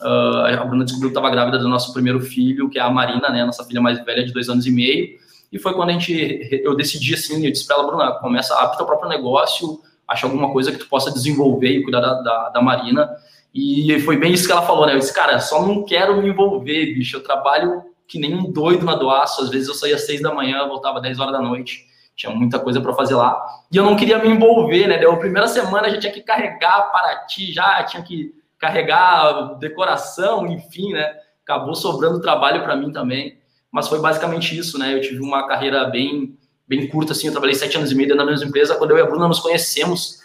uh, 0.00 0.60
a 0.60 0.64
Bruna 0.64 0.84
descobriu 0.84 1.10
que 1.10 1.16
estava 1.16 1.30
grávida 1.30 1.58
do 1.58 1.68
nosso 1.68 1.92
primeiro 1.92 2.20
filho, 2.20 2.68
que 2.68 2.78
é 2.78 2.82
a 2.82 2.90
Marina, 2.90 3.28
né? 3.30 3.44
Nossa 3.44 3.64
filha 3.64 3.80
mais 3.80 4.02
velha 4.04 4.24
de 4.24 4.32
dois 4.32 4.48
anos 4.48 4.66
e 4.66 4.70
meio. 4.70 5.18
E 5.52 5.58
foi 5.58 5.74
quando 5.74 5.90
a 5.90 5.92
gente, 5.92 6.60
eu 6.64 6.74
decidi 6.74 7.14
assim, 7.14 7.44
eu 7.44 7.52
disse 7.52 7.66
para 7.66 7.76
ela, 7.76 7.86
Bruna, 7.86 8.12
começa, 8.12 8.54
abre 8.56 8.76
teu 8.76 8.86
próprio 8.86 9.08
negócio, 9.08 9.80
acha 10.06 10.26
alguma 10.26 10.52
coisa 10.52 10.72
que 10.72 10.78
tu 10.78 10.88
possa 10.88 11.12
desenvolver 11.12 11.68
e 11.68 11.82
cuidar 11.82 12.00
da, 12.00 12.20
da, 12.22 12.48
da 12.50 12.62
Marina 12.62 13.08
e 13.54 14.00
foi 14.00 14.16
bem 14.16 14.32
isso 14.32 14.46
que 14.46 14.52
ela 14.52 14.66
falou, 14.66 14.84
né? 14.84 14.94
Eu 14.94 14.98
disse, 14.98 15.14
cara, 15.14 15.38
só 15.38 15.64
não 15.64 15.84
quero 15.84 16.20
me 16.20 16.28
envolver, 16.28 16.86
bicho. 16.86 17.16
Eu 17.16 17.22
trabalho 17.22 17.84
que 18.08 18.18
nem 18.18 18.34
um 18.34 18.50
doido 18.50 18.84
na 18.84 18.96
doaço. 18.96 19.42
Às 19.42 19.50
vezes 19.50 19.68
eu 19.68 19.74
saía 19.74 19.94
às 19.94 20.04
seis 20.04 20.20
da 20.20 20.34
manhã, 20.34 20.66
voltava 20.66 20.96
às 20.96 21.02
10 21.02 21.20
horas 21.20 21.32
da 21.32 21.40
noite. 21.40 21.86
Tinha 22.16 22.34
muita 22.34 22.58
coisa 22.58 22.80
para 22.80 22.92
fazer 22.92 23.14
lá. 23.14 23.40
E 23.70 23.76
eu 23.76 23.84
não 23.84 23.94
queria 23.94 24.18
me 24.18 24.28
envolver, 24.28 24.88
né? 24.88 24.98
Deu 24.98 25.12
a 25.12 25.16
primeira 25.18 25.46
semana 25.46 25.86
a 25.86 25.90
gente 25.90 26.00
tinha 26.00 26.12
que 26.12 26.22
carregar 26.22 26.90
Paraty 26.90 27.52
já, 27.52 27.84
tinha 27.84 28.02
que 28.02 28.34
carregar 28.64 29.58
decoração, 29.58 30.46
enfim, 30.46 30.92
né? 30.92 31.14
Acabou 31.42 31.74
sobrando 31.74 32.20
trabalho 32.20 32.62
para 32.62 32.76
mim 32.76 32.90
também. 32.90 33.38
Mas 33.70 33.88
foi 33.88 34.00
basicamente 34.00 34.56
isso, 34.56 34.78
né? 34.78 34.94
Eu 34.94 35.00
tive 35.02 35.20
uma 35.20 35.46
carreira 35.46 35.84
bem, 35.84 36.38
bem 36.66 36.88
curta, 36.88 37.12
assim. 37.12 37.26
Eu 37.26 37.32
trabalhei 37.32 37.54
sete 37.54 37.76
anos 37.76 37.92
e 37.92 37.94
meio 37.94 38.16
na 38.16 38.24
mesma 38.24 38.46
empresa. 38.46 38.76
Quando 38.76 38.92
eu 38.92 38.98
e 38.98 39.02
a 39.02 39.06
Bruna 39.06 39.28
nos 39.28 39.40
conhecemos, 39.40 40.20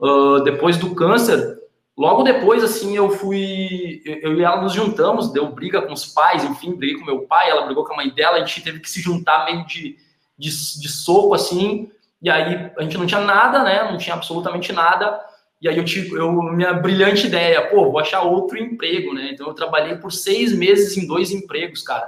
uh, 0.00 0.42
depois 0.42 0.76
do 0.76 0.94
câncer, 0.94 1.62
Logo 1.96 2.24
depois, 2.24 2.64
assim, 2.64 2.96
eu 2.96 3.08
fui. 3.08 4.02
Eu 4.04 4.34
e 4.36 4.42
ela 4.42 4.60
nos 4.60 4.72
juntamos, 4.72 5.32
deu 5.32 5.46
briga 5.52 5.80
com 5.80 5.92
os 5.92 6.04
pais, 6.04 6.42
enfim, 6.42 6.74
briguei 6.74 6.98
com 6.98 7.04
meu 7.04 7.20
pai, 7.20 7.48
ela 7.48 7.66
brigou 7.66 7.84
com 7.84 7.92
a 7.92 7.96
mãe 7.98 8.10
dela, 8.10 8.36
a 8.36 8.40
gente 8.40 8.62
teve 8.62 8.80
que 8.80 8.90
se 8.90 9.00
juntar 9.00 9.44
meio 9.44 9.64
de, 9.64 9.96
de, 10.36 10.48
de 10.48 10.88
soco, 10.88 11.34
assim. 11.34 11.88
E 12.20 12.28
aí 12.28 12.72
a 12.76 12.82
gente 12.82 12.98
não 12.98 13.06
tinha 13.06 13.20
nada, 13.20 13.62
né? 13.62 13.88
Não 13.88 13.96
tinha 13.96 14.16
absolutamente 14.16 14.72
nada. 14.72 15.20
E 15.64 15.68
aí 15.68 15.78
eu 15.78 15.84
tive 15.86 16.14
eu, 16.14 16.30
minha 16.30 16.74
brilhante 16.74 17.26
ideia, 17.26 17.66
pô, 17.70 17.90
vou 17.90 17.98
achar 17.98 18.20
outro 18.20 18.58
emprego, 18.58 19.14
né? 19.14 19.30
Então 19.32 19.46
eu 19.46 19.54
trabalhei 19.54 19.96
por 19.96 20.12
seis 20.12 20.52
meses 20.52 20.94
em 20.98 21.06
dois 21.06 21.30
empregos, 21.30 21.82
cara. 21.82 22.06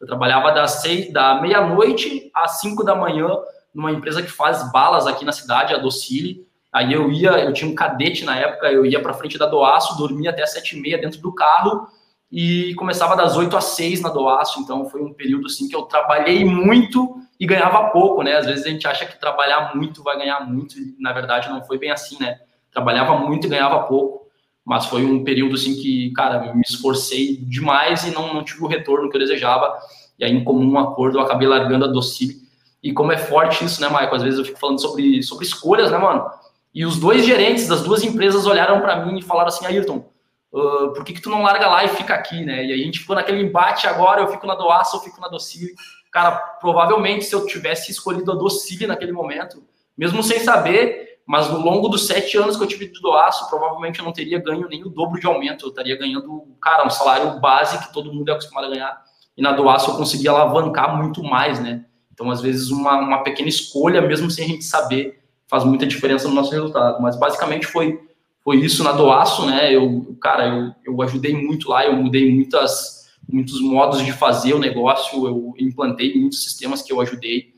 Eu 0.00 0.08
trabalhava 0.08 0.50
das 0.50 0.82
seis, 0.82 1.12
da 1.12 1.40
meia-noite 1.40 2.28
às 2.34 2.58
cinco 2.58 2.82
da 2.82 2.96
manhã 2.96 3.28
numa 3.72 3.92
empresa 3.92 4.20
que 4.20 4.28
faz 4.28 4.72
balas 4.72 5.06
aqui 5.06 5.24
na 5.24 5.30
cidade, 5.30 5.72
a 5.72 5.78
Docile. 5.78 6.44
Aí 6.72 6.92
eu 6.92 7.08
ia, 7.12 7.30
eu 7.44 7.52
tinha 7.52 7.70
um 7.70 7.76
cadete 7.76 8.24
na 8.24 8.36
época, 8.36 8.72
eu 8.72 8.84
ia 8.84 9.00
para 9.00 9.14
frente 9.14 9.38
da 9.38 9.46
Doaço, 9.46 9.96
dormia 9.96 10.30
até 10.30 10.44
sete 10.44 10.76
e 10.76 10.80
meia 10.80 10.98
dentro 10.98 11.20
do 11.20 11.32
carro 11.32 11.86
e 12.30 12.74
começava 12.74 13.14
das 13.14 13.36
8 13.36 13.56
às 13.56 13.66
6 13.76 14.00
na 14.00 14.08
Doaço, 14.08 14.58
então 14.60 14.90
foi 14.90 15.00
um 15.00 15.14
período 15.14 15.46
assim 15.46 15.68
que 15.68 15.76
eu 15.76 15.82
trabalhei 15.82 16.44
muito 16.44 17.22
e 17.38 17.46
ganhava 17.46 17.90
pouco, 17.90 18.24
né? 18.24 18.34
Às 18.34 18.46
vezes 18.46 18.66
a 18.66 18.68
gente 18.68 18.88
acha 18.88 19.06
que 19.06 19.20
trabalhar 19.20 19.76
muito 19.76 20.02
vai 20.02 20.18
ganhar 20.18 20.40
muito, 20.44 20.76
e 20.76 20.96
na 20.98 21.12
verdade 21.12 21.48
não 21.48 21.62
foi 21.62 21.78
bem 21.78 21.92
assim, 21.92 22.16
né? 22.20 22.40
Trabalhava 22.76 23.16
muito 23.16 23.46
e 23.46 23.48
ganhava 23.48 23.84
pouco, 23.84 24.26
mas 24.62 24.84
foi 24.84 25.02
um 25.02 25.24
período 25.24 25.54
assim 25.54 25.74
que, 25.76 26.12
cara, 26.12 26.52
me 26.52 26.60
esforcei 26.60 27.38
demais 27.38 28.04
e 28.04 28.10
não, 28.10 28.34
não 28.34 28.44
tive 28.44 28.62
o 28.62 28.66
retorno 28.66 29.08
que 29.08 29.16
eu 29.16 29.20
desejava, 29.20 29.74
e 30.18 30.24
aí 30.26 30.30
em 30.30 30.44
comum 30.44 30.78
acordo 30.78 31.16
eu 31.16 31.22
acabei 31.22 31.48
largando 31.48 31.86
a 31.86 31.88
Docile. 31.88 32.34
E 32.82 32.92
como 32.92 33.12
é 33.12 33.16
forte 33.16 33.64
isso, 33.64 33.80
né, 33.80 33.88
Maicon? 33.88 34.16
Às 34.16 34.22
vezes 34.22 34.38
eu 34.38 34.44
fico 34.44 34.58
falando 34.58 34.78
sobre, 34.78 35.22
sobre 35.22 35.46
escolhas, 35.46 35.90
né, 35.90 35.96
mano? 35.96 36.26
E 36.74 36.84
os 36.84 36.98
dois 36.98 37.24
gerentes 37.24 37.66
das 37.66 37.80
duas 37.80 38.04
empresas 38.04 38.44
olharam 38.44 38.82
para 38.82 39.06
mim 39.06 39.20
e 39.20 39.22
falaram 39.22 39.48
assim, 39.48 39.64
Ayrton, 39.64 40.04
uh, 40.52 40.92
por 40.92 41.02
que, 41.02 41.14
que 41.14 41.22
tu 41.22 41.30
não 41.30 41.42
larga 41.42 41.68
lá 41.68 41.82
e 41.82 41.88
fica 41.88 42.12
aqui, 42.12 42.44
né? 42.44 42.62
E 42.62 42.74
aí 42.74 42.82
a 42.82 42.84
gente 42.84 42.98
ficou 42.98 43.16
naquele 43.16 43.40
embate 43.40 43.86
agora, 43.86 44.20
eu 44.20 44.28
fico 44.28 44.46
na 44.46 44.54
Doaça, 44.54 44.98
eu 44.98 45.00
fico 45.00 45.18
na 45.18 45.28
Docile. 45.28 45.72
Cara, 46.12 46.32
provavelmente 46.60 47.24
se 47.24 47.34
eu 47.34 47.46
tivesse 47.46 47.90
escolhido 47.90 48.32
a 48.32 48.34
Docile 48.34 48.86
naquele 48.86 49.12
momento, 49.12 49.64
mesmo 49.96 50.22
sem 50.22 50.40
saber, 50.40 51.15
mas 51.26 51.50
no 51.50 51.58
longo 51.58 51.88
dos 51.88 52.06
sete 52.06 52.38
anos 52.38 52.56
que 52.56 52.62
eu 52.62 52.66
tive 52.66 52.86
de 52.86 53.00
Doaço, 53.00 53.48
provavelmente 53.48 53.98
eu 53.98 54.04
não 54.04 54.12
teria 54.12 54.38
ganho 54.38 54.68
nem 54.68 54.84
o 54.84 54.88
dobro 54.88 55.20
de 55.20 55.26
aumento, 55.26 55.66
eu 55.66 55.70
estaria 55.70 55.98
ganhando, 55.98 56.44
cara, 56.60 56.86
um 56.86 56.90
salário 56.90 57.40
base 57.40 57.78
que 57.78 57.92
todo 57.92 58.12
mundo 58.12 58.28
é 58.28 58.32
acostumado 58.32 58.66
a 58.66 58.70
ganhar. 58.70 59.04
E 59.36 59.42
na 59.42 59.52
Doaço 59.52 59.90
eu 59.90 59.96
consegui 59.96 60.28
alavancar 60.28 60.96
muito 60.96 61.22
mais, 61.22 61.58
né? 61.60 61.84
Então, 62.12 62.30
às 62.30 62.40
vezes, 62.40 62.70
uma, 62.70 62.96
uma 62.96 63.22
pequena 63.22 63.48
escolha, 63.48 64.00
mesmo 64.00 64.30
sem 64.30 64.44
a 64.44 64.48
gente 64.48 64.64
saber, 64.64 65.22
faz 65.48 65.64
muita 65.64 65.86
diferença 65.86 66.28
no 66.28 66.34
nosso 66.34 66.52
resultado. 66.52 67.02
Mas 67.02 67.18
basicamente 67.18 67.66
foi 67.66 68.00
foi 68.46 68.58
isso 68.58 68.84
na 68.84 68.92
Doaço, 68.92 69.44
né? 69.44 69.74
Eu, 69.74 70.16
cara, 70.20 70.46
eu, 70.46 70.72
eu 70.84 71.02
ajudei 71.02 71.34
muito 71.34 71.68
lá, 71.68 71.84
eu 71.84 71.96
mudei 71.96 72.32
muitas, 72.32 73.08
muitos 73.28 73.60
modos 73.60 74.04
de 74.04 74.12
fazer 74.12 74.54
o 74.54 74.60
negócio, 74.60 75.26
eu 75.26 75.52
implantei 75.58 76.14
muitos 76.14 76.44
sistemas 76.44 76.80
que 76.80 76.92
eu 76.92 77.00
ajudei. 77.00 77.48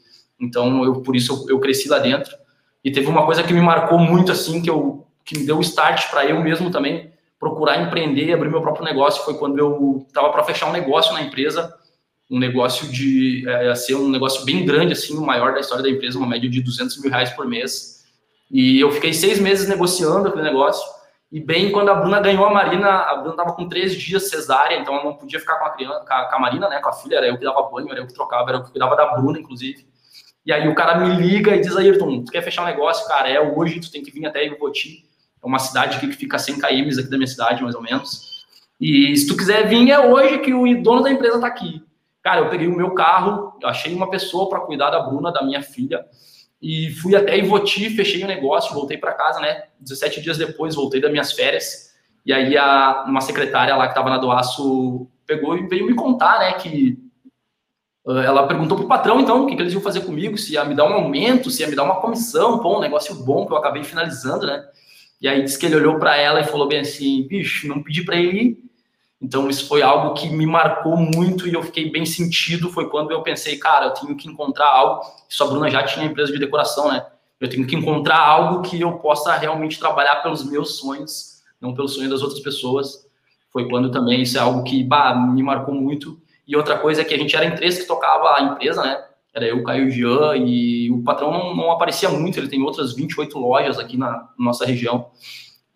Então, 0.40 0.82
eu, 0.82 1.02
por 1.02 1.14
isso 1.14 1.44
eu, 1.46 1.56
eu 1.56 1.60
cresci 1.60 1.90
lá 1.90 1.98
dentro. 1.98 2.34
E 2.88 2.92
teve 2.92 3.06
uma 3.06 3.26
coisa 3.26 3.42
que 3.42 3.52
me 3.52 3.60
marcou 3.60 3.98
muito, 3.98 4.32
assim, 4.32 4.62
que, 4.62 4.70
eu, 4.70 5.06
que 5.24 5.38
me 5.38 5.44
deu 5.44 5.58
o 5.58 5.60
start 5.60 6.10
para 6.10 6.24
eu 6.24 6.40
mesmo 6.40 6.70
também 6.70 7.12
procurar 7.38 7.82
empreender, 7.82 8.32
abrir 8.32 8.48
meu 8.48 8.62
próprio 8.62 8.84
negócio. 8.84 9.22
Foi 9.24 9.34
quando 9.34 9.58
eu 9.58 10.06
estava 10.08 10.30
para 10.30 10.42
fechar 10.42 10.68
um 10.68 10.72
negócio 10.72 11.12
na 11.12 11.20
empresa, 11.20 11.74
um 12.30 12.38
negócio 12.38 12.88
de 12.88 13.44
é, 13.46 13.74
ser 13.74 13.94
um 13.94 14.08
negócio 14.08 14.42
bem 14.44 14.64
grande, 14.64 14.94
assim, 14.94 15.16
o 15.18 15.20
maior 15.20 15.52
da 15.52 15.60
história 15.60 15.82
da 15.82 15.90
empresa, 15.90 16.16
uma 16.16 16.26
média 16.26 16.48
de 16.48 16.62
200 16.62 17.00
mil 17.02 17.10
reais 17.10 17.30
por 17.30 17.46
mês 17.46 17.98
e 18.50 18.80
eu 18.80 18.90
fiquei 18.90 19.12
seis 19.12 19.38
meses 19.38 19.68
negociando 19.68 20.28
aquele 20.28 20.44
negócio. 20.44 20.82
E 21.30 21.40
bem 21.40 21.70
quando 21.70 21.90
a 21.90 21.94
Bruna 21.94 22.20
ganhou 22.20 22.46
a 22.46 22.50
Marina, 22.50 22.88
a 22.88 23.16
Bruna 23.16 23.32
estava 23.32 23.52
com 23.52 23.68
três 23.68 23.94
dias 23.94 24.30
cesárea, 24.30 24.78
então 24.78 24.94
ela 24.94 25.04
não 25.04 25.14
podia 25.14 25.38
ficar 25.38 25.56
com 25.58 25.66
a 25.66 25.70
criança, 25.70 26.00
com 26.00 26.14
a, 26.14 26.24
com 26.24 26.36
a, 26.36 26.38
Marina, 26.38 26.68
né, 26.70 26.80
com 26.80 26.88
a 26.88 26.92
filha, 26.92 27.16
era 27.16 27.28
eu 27.28 27.36
que 27.36 27.44
dava 27.44 27.62
banho, 27.64 27.90
era 27.90 28.00
eu 28.00 28.06
que 28.06 28.14
trocava, 28.14 28.48
era 28.48 28.58
eu 28.58 28.64
que 28.64 28.70
cuidava 28.70 28.96
da 28.96 29.14
Bruna, 29.14 29.38
inclusive. 29.38 29.86
E 30.48 30.52
aí 30.52 30.66
o 30.66 30.74
cara 30.74 30.98
me 30.98 31.14
liga 31.14 31.54
e 31.54 31.60
diz, 31.60 31.76
Ayrton, 31.76 32.24
tu 32.24 32.32
quer 32.32 32.40
fechar 32.40 32.62
um 32.62 32.66
negócio? 32.66 33.06
Cara, 33.06 33.28
é 33.28 33.38
hoje, 33.38 33.80
tu 33.80 33.92
tem 33.92 34.02
que 34.02 34.10
vir 34.10 34.24
até 34.24 34.46
Ivoti, 34.46 35.04
é 35.42 35.46
uma 35.46 35.58
cidade 35.58 36.00
que 36.00 36.10
fica 36.10 36.36
a 36.36 36.38
100 36.38 36.54
km 36.54 36.98
aqui 36.98 37.10
da 37.10 37.18
minha 37.18 37.26
cidade, 37.26 37.62
mais 37.62 37.74
ou 37.74 37.82
menos. 37.82 38.46
E 38.80 39.14
se 39.14 39.26
tu 39.26 39.36
quiser 39.36 39.68
vir, 39.68 39.90
é 39.90 40.00
hoje 40.00 40.38
que 40.38 40.54
o 40.54 40.82
dono 40.82 41.02
da 41.02 41.10
empresa 41.10 41.34
está 41.34 41.46
aqui. 41.46 41.84
Cara, 42.22 42.40
eu 42.40 42.48
peguei 42.48 42.66
o 42.66 42.74
meu 42.74 42.92
carro, 42.92 43.58
achei 43.62 43.94
uma 43.94 44.08
pessoa 44.08 44.48
para 44.48 44.60
cuidar 44.60 44.88
da 44.88 45.00
Bruna, 45.00 45.30
da 45.30 45.42
minha 45.42 45.60
filha, 45.60 46.06
e 46.62 46.92
fui 46.92 47.14
até 47.14 47.36
Ivoti, 47.36 47.90
fechei 47.90 48.24
o 48.24 48.26
negócio, 48.26 48.74
voltei 48.74 48.96
para 48.96 49.12
casa, 49.12 49.40
né? 49.40 49.64
17 49.80 50.22
dias 50.22 50.38
depois, 50.38 50.74
voltei 50.74 50.98
das 50.98 51.10
minhas 51.10 51.30
férias. 51.30 51.94
E 52.24 52.32
aí 52.32 52.56
a, 52.56 53.04
uma 53.06 53.20
secretária 53.20 53.76
lá 53.76 53.84
que 53.84 53.92
estava 53.92 54.08
na 54.08 54.16
Doaço 54.16 55.06
pegou 55.26 55.58
e 55.58 55.66
veio 55.66 55.84
me 55.84 55.94
contar, 55.94 56.38
né, 56.38 56.52
que 56.54 56.98
ela 58.08 58.46
perguntou 58.46 58.76
pro 58.78 58.86
patrão, 58.86 59.20
então, 59.20 59.44
o 59.44 59.46
que, 59.46 59.54
que, 59.54 59.62
eles 59.62 59.72
iam 59.72 59.82
fazer 59.82 60.00
comigo, 60.00 60.38
se 60.38 60.54
ia 60.54 60.64
me 60.64 60.74
dar 60.74 60.84
um 60.84 60.94
aumento, 60.94 61.50
se 61.50 61.62
ia 61.62 61.68
me 61.68 61.76
dar 61.76 61.84
uma 61.84 62.00
comissão, 62.00 62.58
pô, 62.58 62.78
um 62.78 62.80
negócio 62.80 63.14
bom 63.14 63.46
que 63.46 63.52
eu 63.52 63.56
acabei 63.56 63.84
finalizando, 63.84 64.46
né? 64.46 64.64
E 65.20 65.28
aí 65.28 65.42
disse 65.42 65.58
que 65.58 65.66
ele 65.66 65.76
olhou 65.76 65.98
para 65.98 66.16
ela 66.16 66.40
e 66.40 66.44
falou 66.44 66.68
bem 66.68 66.80
assim, 66.80 67.26
bicho, 67.28 67.66
não 67.66 67.82
pedi 67.82 68.04
para 68.04 68.16
ele 68.16 68.68
então, 69.20 69.50
isso 69.50 69.66
foi 69.66 69.82
algo 69.82 70.14
que 70.14 70.28
me 70.28 70.46
marcou 70.46 70.96
muito 70.96 71.48
e 71.48 71.52
eu 71.52 71.62
fiquei 71.62 71.90
bem 71.90 72.06
sentido. 72.06 72.70
Foi 72.70 72.88
quando 72.88 73.10
eu 73.10 73.20
pensei, 73.22 73.56
cara, 73.56 73.86
eu 73.86 73.90
tenho 73.90 74.16
que 74.16 74.28
encontrar 74.28 74.68
algo. 74.68 75.02
Isso 75.28 75.42
a 75.42 75.46
Bruna 75.48 75.68
já 75.68 75.82
tinha 75.82 76.06
empresa 76.06 76.32
de 76.32 76.38
decoração, 76.38 76.90
né? 76.90 77.04
Eu 77.40 77.48
tenho 77.48 77.66
que 77.66 77.74
encontrar 77.74 78.18
algo 78.18 78.62
que 78.62 78.80
eu 78.80 78.92
possa 78.98 79.36
realmente 79.36 79.78
trabalhar 79.78 80.16
pelos 80.16 80.48
meus 80.48 80.78
sonhos, 80.78 81.42
não 81.60 81.74
pelo 81.74 81.88
sonho 81.88 82.08
das 82.08 82.22
outras 82.22 82.40
pessoas. 82.40 83.06
Foi 83.52 83.68
quando 83.68 83.90
também 83.90 84.22
isso 84.22 84.38
é 84.38 84.40
algo 84.40 84.62
que 84.62 84.84
bah, 84.84 85.14
me 85.14 85.42
marcou 85.42 85.74
muito. 85.74 86.20
E 86.48 86.56
outra 86.56 86.78
coisa 86.78 87.02
é 87.02 87.04
que 87.04 87.12
a 87.12 87.18
gente 87.18 87.36
era 87.36 87.44
em 87.44 87.54
três 87.54 87.78
que 87.78 87.86
tocava 87.86 88.38
a 88.38 88.42
empresa, 88.42 88.82
né? 88.82 89.04
Era 89.34 89.46
eu, 89.46 89.62
Caio 89.62 89.90
Jean, 89.90 90.34
e 90.34 90.90
o 90.90 91.02
patrão 91.02 91.30
não, 91.30 91.54
não 91.54 91.70
aparecia 91.70 92.08
muito, 92.08 92.40
ele 92.40 92.48
tem 92.48 92.62
outras 92.62 92.94
28 92.94 93.38
lojas 93.38 93.78
aqui 93.78 93.98
na, 93.98 94.30
nossa 94.38 94.64
região. 94.64 95.10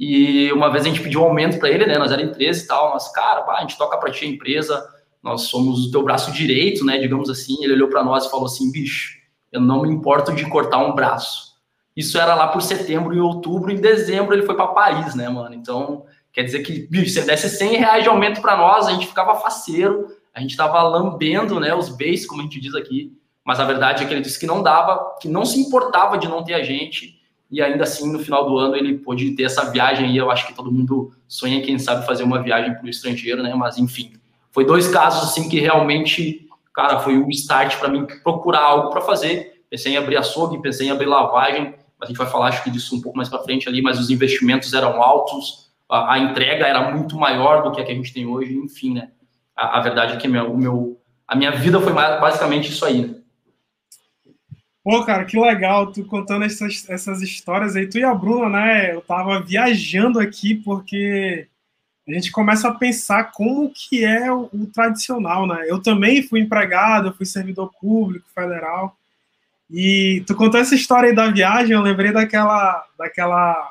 E 0.01 0.51
uma 0.51 0.71
vez 0.71 0.85
a 0.85 0.89
gente 0.89 1.03
pediu 1.03 1.21
um 1.21 1.25
aumento 1.25 1.59
para 1.59 1.69
ele, 1.69 1.85
né? 1.85 1.99
Nós 1.99 2.11
éramos 2.11 2.33
em 2.33 2.35
13 2.35 2.65
e 2.65 2.67
tal. 2.67 2.91
Nós, 2.91 3.13
cara, 3.13 3.43
pá, 3.43 3.59
a 3.59 3.61
gente 3.61 3.77
toca 3.77 3.99
para 3.99 4.11
ti 4.11 4.25
a 4.25 4.29
empresa, 4.29 4.83
nós 5.23 5.43
somos 5.43 5.87
o 5.87 5.91
teu 5.93 6.03
braço 6.03 6.33
direito, 6.33 6.85
né? 6.85 6.99
Digamos 6.99 7.29
assim. 7.29 7.63
Ele 7.63 7.75
olhou 7.75 7.89
para 7.89 8.03
nós 8.03 8.25
e 8.25 8.31
falou 8.31 8.47
assim: 8.47 8.73
bicho, 8.73 9.13
eu 9.53 9.61
não 9.61 9.83
me 9.83 9.91
importo 9.91 10.33
de 10.33 10.49
cortar 10.49 10.79
um 10.79 10.95
braço. 10.95 11.53
Isso 11.95 12.19
era 12.19 12.35
lá 12.35 12.49
por 12.49 12.63
setembro, 12.63 13.15
em 13.15 13.21
outubro, 13.21 13.71
em 13.71 13.77
dezembro 13.77 14.35
ele 14.35 14.47
foi 14.47 14.57
para 14.57 14.69
Paris, 14.69 15.15
né, 15.15 15.29
mano? 15.29 15.55
Então, 15.55 16.07
quer 16.33 16.43
dizer 16.43 16.61
que, 16.61 16.87
bicho, 16.89 17.11
se 17.11 17.19
ele 17.19 17.27
desse 17.27 17.51
100 17.51 17.77
reais 17.77 18.03
de 18.03 18.09
aumento 18.09 18.41
para 18.41 18.57
nós, 18.57 18.87
a 18.87 18.93
gente 18.93 19.07
ficava 19.07 19.39
faceiro, 19.39 20.07
a 20.35 20.41
gente 20.41 20.57
tava 20.57 20.83
lambendo, 20.83 21.61
né, 21.61 21.75
os 21.75 21.89
beijos, 21.89 22.27
como 22.27 22.41
a 22.41 22.45
gente 22.45 22.61
diz 22.61 22.75
aqui. 22.75 23.13
Mas 23.45 23.59
a 23.59 23.65
verdade 23.65 24.03
é 24.03 24.07
que 24.07 24.15
ele 24.15 24.21
disse 24.21 24.39
que 24.39 24.47
não 24.47 24.63
dava, 24.63 25.17
que 25.21 25.29
não 25.29 25.45
se 25.45 25.59
importava 25.59 26.17
de 26.17 26.29
não 26.29 26.45
ter 26.45 26.55
a 26.55 26.63
gente 26.63 27.21
e 27.51 27.61
ainda 27.61 27.83
assim 27.85 28.11
no 28.11 28.19
final 28.19 28.49
do 28.49 28.57
ano 28.57 28.77
ele 28.77 28.99
pôde 28.99 29.33
ter 29.33 29.43
essa 29.43 29.71
viagem 29.71 30.07
aí. 30.07 30.17
Eu 30.17 30.31
acho 30.31 30.47
que 30.47 30.55
todo 30.55 30.73
mundo 30.73 31.13
sonha, 31.29 31.61
quem 31.61 31.79
sabe, 31.79 32.07
fazer 32.07 32.23
uma 32.23 32.43
viagem 32.43 32.75
para 32.75 32.85
o 32.85 32.89
estrangeiro, 32.89 33.43
né? 33.43 33.53
Mas 33.55 33.77
enfim, 33.77 34.13
foi 34.51 34.65
dois 34.65 34.89
casos 34.89 35.31
assim 35.31 35.49
que 35.49 35.59
realmente, 35.61 36.49
cara, 36.75 37.01
foi 37.01 37.19
o 37.19 37.27
um 37.27 37.31
start 37.31 37.79
para 37.79 37.89
mim 37.89 38.07
procurar 38.23 38.63
algo 38.63 38.91
para 38.91 39.01
fazer. 39.01 39.65
Pensei 39.69 39.93
em 39.93 39.97
abrir 39.97 40.17
açougue, 40.17 40.63
pensei 40.63 40.87
em 40.87 40.91
abrir 40.91 41.07
lavagem, 41.07 41.75
a 42.01 42.07
gente 42.07 42.17
vai 42.17 42.27
falar 42.27 42.49
acho 42.49 42.65
que 42.65 42.71
disso 42.71 42.97
um 42.97 43.01
pouco 43.01 43.17
mais 43.17 43.29
para 43.29 43.43
frente 43.43 43.69
ali, 43.69 43.81
mas 43.81 43.99
os 43.99 44.11
investimentos 44.11 44.73
eram 44.73 45.03
altos, 45.03 45.71
a, 45.89 46.15
a, 46.15 46.19
entrega 46.19 46.67
era 46.67 46.91
muito 46.91 47.17
maior 47.17 47.63
do 47.63 47.71
que 47.71 47.81
a 47.81 47.85
que 47.85 47.93
a 47.93 47.95
gente 47.95 48.13
tem 48.13 48.27
hoje, 48.27 48.55
enfim, 48.57 48.95
né? 48.95 49.11
A, 49.63 49.79
a 49.79 49.81
verdade 49.81 50.15
é 50.15 50.17
que 50.17 50.27
meu, 50.27 50.53
o 50.53 50.59
meu, 50.59 51.01
a 51.27 51.37
minha 51.37 51.53
vida 51.53 51.81
foi 51.81 51.93
mais, 51.93 52.21
basicamente 52.21 52.71
isso 52.71 52.85
aí, 52.85 53.07
né? 53.07 53.15
Pô, 54.83 55.05
cara, 55.05 55.25
que 55.25 55.39
legal 55.39 55.93
tu 55.93 56.05
contando 56.05 56.45
essas, 56.45 56.89
essas 56.91 57.23
histórias 57.23 57.77
aí. 57.77 57.87
Tu 57.87 57.99
e 57.99 58.05
a 58.05 58.13
Bruna, 58.13 58.49
né? 58.49 58.93
Eu 58.93 59.01
tava 59.01 59.41
viajando 59.41 60.19
aqui 60.19 60.57
porque 60.57 61.47
a 62.09 62.13
gente 62.13 62.33
começa 62.33 62.67
a 62.67 62.75
pensar 62.75 63.31
como 63.31 63.73
que 63.73 64.05
é 64.05 64.33
o, 64.33 64.49
o 64.53 64.67
tradicional, 64.67 65.47
né? 65.47 65.65
Eu 65.69 65.81
também 65.81 66.25
fui 66.25 66.41
empregado, 66.41 67.15
fui 67.15 67.25
servidor 67.25 67.71
público 67.81 68.29
federal. 68.35 68.97
E 69.71 70.25
tu 70.27 70.35
contou 70.35 70.61
essa 70.61 70.75
história 70.75 71.11
aí 71.11 71.15
da 71.15 71.31
viagem, 71.31 71.73
eu 71.73 71.81
lembrei 71.81 72.11
daquela, 72.11 72.85
daquela 72.99 73.71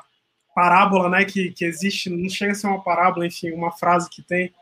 parábola, 0.54 1.10
né, 1.10 1.24
que, 1.24 1.50
que 1.52 1.64
existe, 1.64 2.08
não 2.08 2.28
chega 2.28 2.52
a 2.52 2.54
ser 2.54 2.66
uma 2.66 2.82
parábola, 2.82 3.26
enfim, 3.26 3.52
uma 3.52 3.70
frase 3.70 4.08
que 4.10 4.22
tem, 4.22 4.52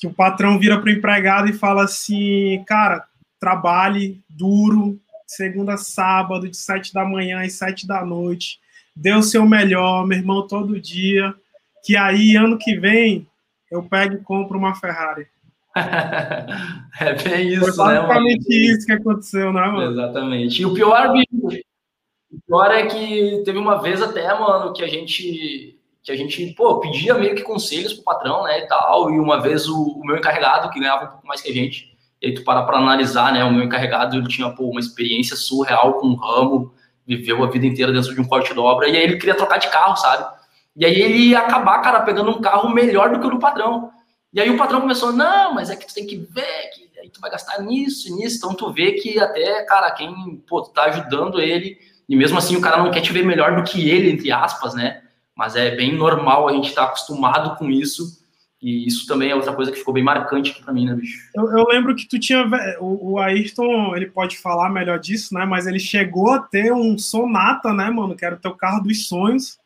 que 0.00 0.06
o 0.06 0.14
patrão 0.14 0.58
vira 0.58 0.80
para 0.80 0.88
o 0.88 0.92
empregado 0.92 1.50
e 1.50 1.52
fala 1.52 1.84
assim, 1.84 2.64
cara, 2.66 3.04
trabalhe 3.38 4.22
duro, 4.30 4.98
segunda 5.26 5.74
a 5.74 5.76
sábado, 5.76 6.48
de 6.48 6.56
sete 6.56 6.94
da 6.94 7.04
manhã 7.04 7.42
às 7.42 7.52
sete 7.52 7.86
da 7.86 8.02
noite. 8.02 8.58
Dê 8.96 9.12
o 9.12 9.22
seu 9.22 9.46
melhor, 9.46 10.06
meu 10.06 10.16
irmão, 10.16 10.46
todo 10.46 10.80
dia. 10.80 11.34
Que 11.84 11.98
aí, 11.98 12.34
ano 12.34 12.56
que 12.56 12.76
vem, 12.78 13.26
eu 13.70 13.82
pego 13.82 14.14
e 14.14 14.22
compro 14.22 14.58
uma 14.58 14.74
Ferrari. 14.74 15.26
é 15.76 17.22
bem 17.22 17.48
isso, 17.48 17.74
Foi 17.74 17.92
né, 17.92 18.00
basicamente 18.00 18.48
né, 18.48 18.56
isso 18.56 18.86
que 18.86 18.92
aconteceu, 18.92 19.52
né, 19.52 19.66
mano? 19.66 19.92
Exatamente. 19.92 20.62
E 20.62 20.64
o 20.64 20.72
pior, 20.72 21.14
o 21.14 22.40
pior 22.46 22.70
é 22.70 22.86
que 22.86 23.42
teve 23.44 23.58
uma 23.58 23.80
vez 23.82 24.00
até, 24.00 24.26
mano, 24.38 24.72
que 24.72 24.82
a 24.82 24.88
gente 24.88 25.78
que 26.02 26.10
a 26.10 26.16
gente, 26.16 26.54
pô, 26.54 26.80
pedia 26.80 27.14
meio 27.14 27.34
que 27.34 27.42
conselhos 27.42 27.92
pro 27.92 28.04
patrão, 28.04 28.44
né, 28.44 28.60
e 28.60 28.66
tal, 28.66 29.10
e 29.10 29.18
uma 29.18 29.40
vez 29.40 29.68
o, 29.68 29.82
o 29.82 30.04
meu 30.04 30.16
encarregado, 30.16 30.70
que 30.70 30.80
ganhava 30.80 31.04
um 31.04 31.08
pouco 31.08 31.26
mais 31.26 31.40
que 31.40 31.50
a 31.50 31.54
gente, 31.54 31.90
e 32.22 32.28
aí 32.28 32.34
tu 32.34 32.44
para 32.44 32.62
para 32.62 32.78
analisar, 32.78 33.32
né? 33.32 33.42
O 33.44 33.52
meu 33.52 33.64
encarregado 33.64 34.16
ele 34.16 34.28
tinha 34.28 34.50
pô, 34.50 34.64
uma 34.64 34.80
experiência 34.80 35.36
surreal 35.36 35.94
com 35.94 36.08
o 36.08 36.14
ramo, 36.14 36.72
viveu 37.06 37.42
a 37.42 37.48
vida 37.48 37.66
inteira 37.66 37.92
dentro 37.92 38.14
de 38.14 38.20
um 38.20 38.24
corte 38.24 38.52
de 38.52 38.60
obra, 38.60 38.88
e 38.88 38.96
aí 38.96 39.02
ele 39.02 39.16
queria 39.16 39.34
trocar 39.34 39.58
de 39.58 39.68
carro, 39.68 39.96
sabe? 39.96 40.38
E 40.76 40.84
aí 40.84 41.00
ele 41.00 41.18
ia 41.30 41.40
acabar, 41.40 41.80
cara, 41.80 42.00
pegando 42.00 42.30
um 42.30 42.40
carro 42.40 42.68
melhor 42.68 43.10
do 43.10 43.20
que 43.20 43.26
o 43.26 43.30
do 43.30 43.38
padrão. 43.38 43.90
E 44.32 44.40
aí 44.40 44.48
o 44.48 44.56
patrão 44.56 44.80
começou, 44.80 45.12
não, 45.12 45.54
mas 45.54 45.70
é 45.70 45.76
que 45.76 45.86
tu 45.86 45.94
tem 45.94 46.06
que 46.06 46.16
ver, 46.16 46.70
que 46.72 46.90
aí 47.00 47.10
tu 47.10 47.20
vai 47.20 47.30
gastar 47.30 47.60
nisso 47.62 48.14
nisso. 48.14 48.36
Então 48.36 48.54
tu 48.54 48.72
vê 48.72 48.92
que 48.92 49.18
até, 49.18 49.64
cara, 49.64 49.90
quem, 49.90 50.42
pô, 50.46 50.62
tá 50.62 50.84
ajudando 50.84 51.40
ele, 51.40 51.76
e 52.08 52.14
mesmo 52.14 52.38
assim 52.38 52.54
o 52.54 52.60
cara 52.60 52.76
não 52.76 52.90
quer 52.90 53.00
te 53.00 53.12
ver 53.12 53.24
melhor 53.24 53.56
do 53.56 53.64
que 53.64 53.88
ele, 53.88 54.10
entre 54.10 54.30
aspas, 54.30 54.74
né? 54.74 55.02
Mas 55.40 55.56
é 55.56 55.74
bem 55.74 55.96
normal 55.96 56.46
a 56.46 56.52
gente 56.52 56.68
estar 56.68 56.82
tá 56.82 56.88
acostumado 56.88 57.56
com 57.56 57.70
isso. 57.70 58.20
E 58.60 58.86
isso 58.86 59.06
também 59.06 59.30
é 59.30 59.34
outra 59.34 59.54
coisa 59.54 59.72
que 59.72 59.78
ficou 59.78 59.94
bem 59.94 60.04
marcante 60.04 60.50
aqui 60.50 60.70
mim, 60.70 60.84
né, 60.84 60.94
bicho? 60.94 61.18
Eu, 61.34 61.50
eu 61.50 61.66
lembro 61.66 61.96
que 61.96 62.06
tu 62.06 62.18
tinha. 62.18 62.44
O, 62.78 63.12
o, 63.12 63.18
Ayrton, 63.18 63.96
ele 63.96 64.04
pode 64.04 64.36
falar 64.36 64.68
melhor 64.68 64.98
disso, 64.98 65.32
né? 65.32 65.46
Mas 65.46 65.66
ele 65.66 65.78
chegou 65.78 66.30
a 66.30 66.40
ter 66.40 66.74
um 66.74 66.98
Sonata, 66.98 67.72
né, 67.72 67.88
mano? 67.88 68.14
Que 68.14 68.26
era 68.26 68.34
o 68.34 68.38
teu 68.38 68.54
carro 68.54 68.82
dos 68.82 69.08
sonhos. 69.08 69.56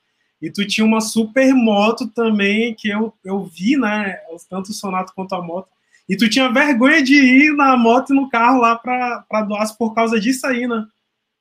E 0.41 0.49
tu 0.49 0.65
tinha 0.65 0.87
uma 0.87 1.01
super 1.01 1.53
moto 1.53 2.07
também, 2.07 2.73
que 2.73 2.89
eu, 2.89 3.13
eu 3.25 3.43
vi, 3.43 3.77
né? 3.77 4.17
Tanto 4.49 4.71
o 4.71 4.73
Sonata 4.73 5.13
quanto 5.13 5.35
a 5.35 5.43
moto. 5.43 5.67
E 6.09 6.17
tu 6.17 6.31
tinha 6.31 6.53
vergonha 6.53 7.03
de 7.03 7.17
ir 7.17 7.53
na 7.57 7.77
moto 7.77 8.13
e 8.13 8.17
no 8.17 8.31
carro 8.31 8.61
lá 8.61 8.77
pra 8.77 9.43
doar 9.43 9.77
por 9.77 9.93
causa 9.93 10.21
disso 10.21 10.47
aí, 10.47 10.69
né? 10.69 10.87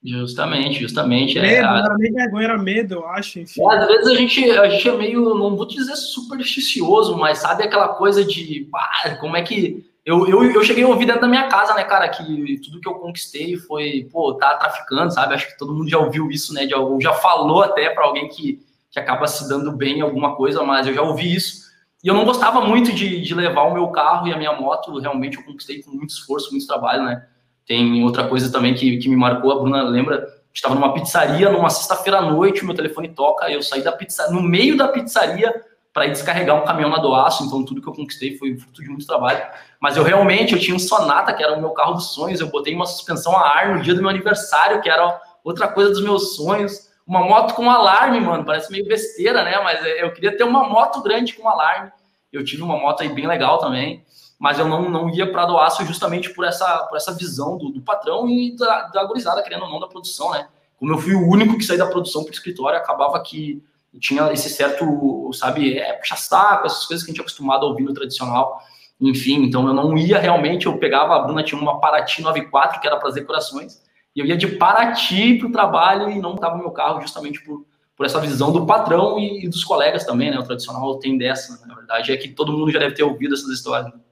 Justamente, 0.05 0.81
justamente. 0.81 1.39
Medo, 1.39 1.45
é, 1.45 1.61
não 1.61 1.77
era 1.77 1.97
nem 1.97 2.11
vergonha, 2.11 2.43
era 2.43 2.57
medo, 2.57 2.95
eu 2.95 3.07
acho. 3.07 3.39
Enfim. 3.39 3.61
É, 3.61 3.77
às 3.77 3.87
vezes 3.87 4.07
a 4.07 4.15
gente, 4.15 4.51
a 4.51 4.67
gente 4.67 4.89
é 4.89 4.97
meio, 4.97 5.21
não 5.21 5.55
vou 5.55 5.65
dizer 5.65 5.95
supersticioso, 5.95 7.17
mas 7.17 7.37
sabe 7.37 7.63
aquela 7.63 7.87
coisa 7.89 8.23
de, 8.25 8.67
ah, 8.75 9.15
como 9.21 9.37
é 9.37 9.41
que. 9.41 9.85
Eu, 10.05 10.27
eu, 10.27 10.43
eu 10.43 10.63
cheguei 10.65 10.83
a 10.83 10.87
ouvir 10.89 11.05
dentro 11.05 11.21
da 11.21 11.27
minha 11.29 11.47
casa, 11.47 11.73
né, 11.73 11.85
cara, 11.85 12.09
que 12.09 12.59
tudo 12.61 12.81
que 12.81 12.87
eu 12.89 12.95
conquistei 12.95 13.55
foi, 13.55 14.09
pô, 14.11 14.33
tá 14.33 14.57
traficando, 14.57 15.13
sabe? 15.13 15.33
Acho 15.33 15.47
que 15.47 15.57
todo 15.57 15.73
mundo 15.73 15.89
já 15.89 15.97
ouviu 15.97 16.29
isso, 16.29 16.53
né? 16.53 16.67
ou 16.75 16.99
já 16.99 17.13
falou 17.13 17.63
até 17.63 17.89
para 17.89 18.03
alguém 18.03 18.27
que, 18.27 18.59
que 18.91 18.99
acaba 18.99 19.25
se 19.27 19.47
dando 19.47 19.71
bem 19.71 19.99
em 19.99 20.01
alguma 20.01 20.35
coisa, 20.35 20.61
mas 20.61 20.87
eu 20.87 20.93
já 20.93 21.01
ouvi 21.01 21.33
isso. 21.33 21.63
E 22.03 22.09
eu 22.09 22.13
não 22.13 22.25
gostava 22.25 22.59
muito 22.59 22.91
de, 22.91 23.21
de 23.21 23.33
levar 23.33 23.63
o 23.63 23.73
meu 23.73 23.87
carro 23.87 24.27
e 24.27 24.33
a 24.33 24.37
minha 24.37 24.51
moto, 24.51 24.99
realmente 24.99 25.37
eu 25.37 25.43
conquistei 25.43 25.81
com 25.81 25.91
muito 25.91 26.09
esforço, 26.09 26.51
muito 26.51 26.67
trabalho, 26.67 27.05
né? 27.05 27.25
Tem 27.65 28.03
outra 28.03 28.27
coisa 28.27 28.51
também 28.51 28.73
que, 28.73 28.97
que 28.97 29.09
me 29.09 29.15
marcou, 29.15 29.51
a 29.51 29.59
Bruna 29.59 29.83
lembra, 29.83 30.27
estava 30.53 30.75
numa 30.75 30.93
pizzaria 30.93 31.49
numa 31.49 31.69
sexta-feira 31.69 32.19
à 32.19 32.21
noite, 32.21 32.65
meu 32.65 32.75
telefone 32.75 33.09
toca, 33.09 33.49
eu 33.49 33.61
saí 33.61 33.81
da 33.81 33.91
pizza, 33.91 34.29
no 34.31 34.41
meio 34.41 34.77
da 34.77 34.87
pizzaria 34.87 35.53
para 35.93 36.07
ir 36.07 36.11
descarregar 36.11 36.59
um 36.59 36.65
caminhão 36.65 36.89
na 36.89 36.97
Doaço, 36.97 37.43
então 37.43 37.63
tudo 37.63 37.81
que 37.81 37.87
eu 37.87 37.93
conquistei 37.93 38.35
foi 38.37 38.57
fruto 38.57 38.81
de 38.81 38.89
muito 38.89 39.05
trabalho. 39.05 39.43
Mas 39.79 39.95
eu 39.95 40.03
realmente, 40.03 40.53
eu 40.53 40.59
tinha 40.59 40.75
um 40.75 40.79
Sonata, 40.79 41.31
que 41.33 41.43
era 41.43 41.53
o 41.53 41.61
meu 41.61 41.69
carro 41.69 41.93
dos 41.93 42.13
sonhos, 42.13 42.39
eu 42.39 42.47
botei 42.47 42.73
uma 42.73 42.87
suspensão 42.87 43.37
a 43.37 43.47
ar 43.47 43.75
no 43.75 43.81
dia 43.83 43.93
do 43.93 44.01
meu 44.01 44.09
aniversário, 44.09 44.81
que 44.81 44.89
era 44.89 45.21
outra 45.43 45.67
coisa 45.67 45.91
dos 45.91 46.01
meus 46.01 46.35
sonhos. 46.35 46.91
Uma 47.05 47.19
moto 47.19 47.53
com 47.53 47.69
alarme, 47.69 48.19
mano, 48.19 48.43
parece 48.43 48.71
meio 48.71 48.87
besteira, 48.87 49.43
né? 49.43 49.59
Mas 49.63 49.85
eu 49.85 50.11
queria 50.13 50.35
ter 50.35 50.43
uma 50.43 50.67
moto 50.67 50.99
grande 51.03 51.33
com 51.33 51.47
alarme. 51.47 51.91
Eu 52.31 52.43
tive 52.43 52.63
uma 52.63 52.77
moto 52.77 53.01
aí 53.01 53.09
bem 53.09 53.27
legal 53.27 53.59
também 53.59 54.03
mas 54.43 54.59
eu 54.59 54.67
não, 54.67 54.89
não 54.89 55.09
ia 55.09 55.31
para 55.31 55.43
a 55.43 55.65
aço 55.65 55.85
justamente 55.85 56.33
por 56.33 56.43
essa, 56.43 56.79
por 56.89 56.97
essa 56.97 57.13
visão 57.13 57.57
do, 57.57 57.69
do 57.69 57.79
patrão 57.79 58.27
e 58.27 58.53
da, 58.57 58.89
da 58.89 59.05
gurizada, 59.05 59.41
querendo 59.41 59.63
ou 59.63 59.69
não, 59.69 59.79
da 59.79 59.87
produção, 59.87 60.31
né? 60.31 60.49
Como 60.75 60.91
eu 60.91 60.97
fui 60.97 61.15
o 61.15 61.25
único 61.25 61.57
que 61.57 61.63
saí 61.63 61.77
da 61.77 61.85
produção 61.85 62.25
para 62.25 62.31
o 62.31 62.33
escritório, 62.33 62.77
acabava 62.77 63.17
que 63.21 63.63
tinha 64.01 64.33
esse 64.33 64.49
certo, 64.49 65.31
sabe, 65.31 65.77
é, 65.77 65.93
puxa-saco, 65.93 66.65
essas 66.65 66.85
coisas 66.85 67.05
que 67.05 67.11
a 67.11 67.13
gente 67.13 67.21
é 67.21 67.23
acostumado 67.23 67.65
a 67.65 67.69
ouvir 67.69 67.83
no 67.83 67.93
tradicional. 67.93 68.59
Enfim, 68.99 69.45
então 69.45 69.65
eu 69.65 69.73
não 69.73 69.97
ia 69.97 70.19
realmente, 70.19 70.65
eu 70.65 70.77
pegava, 70.77 71.15
a 71.15 71.19
Bruna 71.19 71.41
tinha 71.41 71.61
uma 71.61 71.79
Paraty 71.79 72.21
94, 72.21 72.81
que 72.81 72.87
era 72.87 72.97
para 72.97 73.07
as 73.07 73.15
decorações, 73.15 73.81
e 74.13 74.19
eu 74.19 74.25
ia 74.25 74.35
de 74.35 74.47
Paraty 74.47 75.35
para 75.37 75.47
o 75.47 75.51
trabalho 75.53 76.09
e 76.09 76.19
não 76.19 76.35
estava 76.35 76.57
meu 76.57 76.71
carro 76.71 76.99
justamente 76.99 77.41
por, 77.45 77.65
por 77.95 78.05
essa 78.05 78.19
visão 78.19 78.51
do 78.51 78.65
patrão 78.65 79.17
e, 79.17 79.45
e, 79.45 79.47
dos 79.47 79.63
colegas 79.63 80.03
também, 80.03 80.31
né? 80.31 80.37
O 80.37 80.43
tradicional 80.43 80.99
tem 80.99 81.17
dessa, 81.17 81.65
na 81.65 81.75
verdade, 81.75 82.11
é 82.11 82.17
que 82.17 82.27
todo 82.27 82.51
mundo 82.51 82.69
já 82.69 82.79
deve 82.79 82.93
ter 82.93 83.03
ouvido 83.03 83.35
essas 83.35 83.47
histórias. 83.47 83.85
Né? 83.85 84.03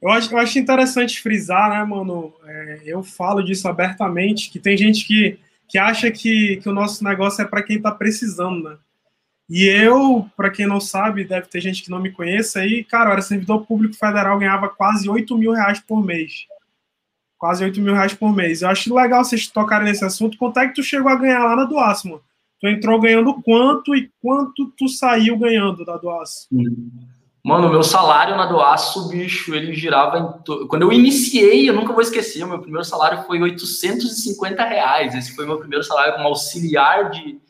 Eu 0.00 0.10
acho, 0.10 0.32
eu 0.32 0.38
acho 0.38 0.58
interessante 0.58 1.20
frisar, 1.20 1.70
né, 1.70 1.84
mano? 1.84 2.32
É, 2.44 2.82
eu 2.84 3.02
falo 3.02 3.42
disso 3.42 3.66
abertamente, 3.68 4.50
que 4.50 4.58
tem 4.58 4.76
gente 4.76 5.06
que, 5.06 5.38
que 5.66 5.76
acha 5.76 6.10
que, 6.10 6.56
que 6.56 6.68
o 6.68 6.72
nosso 6.72 7.02
negócio 7.02 7.42
é 7.42 7.44
para 7.44 7.62
quem 7.62 7.76
está 7.76 7.90
precisando, 7.90 8.68
né? 8.68 8.76
E 9.48 9.64
eu, 9.64 10.28
para 10.36 10.50
quem 10.50 10.66
não 10.66 10.78
sabe, 10.78 11.24
deve 11.24 11.48
ter 11.48 11.60
gente 11.60 11.82
que 11.82 11.90
não 11.90 12.00
me 12.00 12.12
conheça 12.12 12.60
aí, 12.60 12.84
cara, 12.84 13.08
eu 13.08 13.12
era 13.14 13.22
servidor 13.22 13.64
público 13.64 13.94
federal, 13.94 14.38
ganhava 14.38 14.68
quase 14.68 15.08
8 15.08 15.36
mil 15.38 15.52
reais 15.52 15.80
por 15.80 16.04
mês. 16.04 16.46
Quase 17.38 17.64
8 17.64 17.80
mil 17.80 17.94
reais 17.94 18.12
por 18.12 18.34
mês. 18.34 18.60
Eu 18.60 18.68
acho 18.68 18.94
legal 18.94 19.24
vocês 19.24 19.46
tocarem 19.46 19.86
nesse 19.86 20.04
assunto. 20.04 20.36
Quanto 20.36 20.58
é 20.60 20.68
que 20.68 20.74
tu 20.74 20.82
chegou 20.82 21.10
a 21.10 21.16
ganhar 21.16 21.44
lá 21.44 21.56
na 21.56 21.64
Doaço, 21.64 22.08
mano? 22.08 22.22
Tu 22.60 22.66
entrou 22.68 23.00
ganhando 23.00 23.40
quanto 23.42 23.94
e 23.94 24.10
quanto 24.20 24.70
tu 24.76 24.88
saiu 24.88 25.38
ganhando 25.38 25.84
da 25.84 25.96
Doaço? 25.96 26.46
Hum. 26.52 26.90
Mano, 27.48 27.70
meu 27.70 27.82
salário 27.82 28.36
na 28.36 28.44
Doaço, 28.44 29.08
bicho, 29.08 29.54
ele 29.54 29.72
girava 29.72 30.18
em. 30.18 30.42
To... 30.42 30.68
Quando 30.68 30.82
eu 30.82 30.92
iniciei, 30.92 31.66
eu 31.66 31.72
nunca 31.72 31.94
vou 31.94 32.02
esquecer, 32.02 32.44
meu 32.44 32.58
primeiro 32.58 32.84
salário 32.84 33.22
foi 33.22 33.40
850 33.40 34.62
reais. 34.64 35.14
Esse 35.14 35.34
foi 35.34 35.46
meu 35.46 35.56
primeiro 35.56 35.82
salário 35.82 36.12
como 36.12 36.28
auxiliar 36.28 37.08
de, 37.08 37.40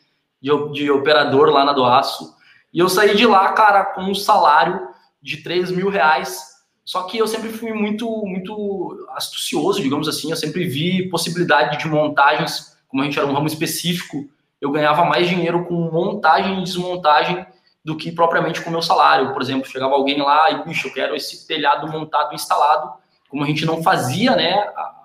de, 0.40 0.72
de 0.72 0.88
operador 0.88 1.50
lá 1.50 1.64
na 1.64 1.72
Doaço. 1.72 2.32
E 2.72 2.78
eu 2.78 2.88
saí 2.88 3.16
de 3.16 3.26
lá, 3.26 3.50
cara, 3.54 3.86
com 3.86 4.02
um 4.02 4.14
salário 4.14 4.86
de 5.20 5.38
3 5.38 5.72
mil 5.72 5.90
reais. 5.90 6.44
Só 6.84 7.02
que 7.02 7.18
eu 7.18 7.26
sempre 7.26 7.48
fui 7.48 7.72
muito, 7.72 8.08
muito 8.24 9.04
astucioso, 9.16 9.82
digamos 9.82 10.06
assim. 10.06 10.30
Eu 10.30 10.36
sempre 10.36 10.64
vi 10.64 11.08
possibilidade 11.08 11.76
de 11.76 11.88
montagens, 11.88 12.78
como 12.86 13.02
a 13.02 13.04
gente 13.04 13.18
era 13.18 13.26
um 13.26 13.32
ramo 13.32 13.48
específico, 13.48 14.28
eu 14.60 14.70
ganhava 14.70 15.04
mais 15.04 15.28
dinheiro 15.28 15.64
com 15.64 15.74
montagem 15.74 16.60
e 16.60 16.62
desmontagem 16.62 17.44
do 17.88 17.96
que 17.96 18.12
propriamente 18.12 18.60
com 18.60 18.68
o 18.68 18.72
meu 18.72 18.82
salário. 18.82 19.32
Por 19.32 19.40
exemplo, 19.40 19.66
chegava 19.66 19.94
alguém 19.94 20.20
lá 20.20 20.50
e, 20.50 20.62
bicho, 20.62 20.88
eu 20.88 20.92
quero 20.92 21.16
esse 21.16 21.48
telhado 21.48 21.90
montado 21.90 22.34
instalado. 22.34 22.92
Como 23.30 23.42
a 23.42 23.46
gente 23.46 23.64
não 23.64 23.82
fazia, 23.82 24.36
né? 24.36 24.52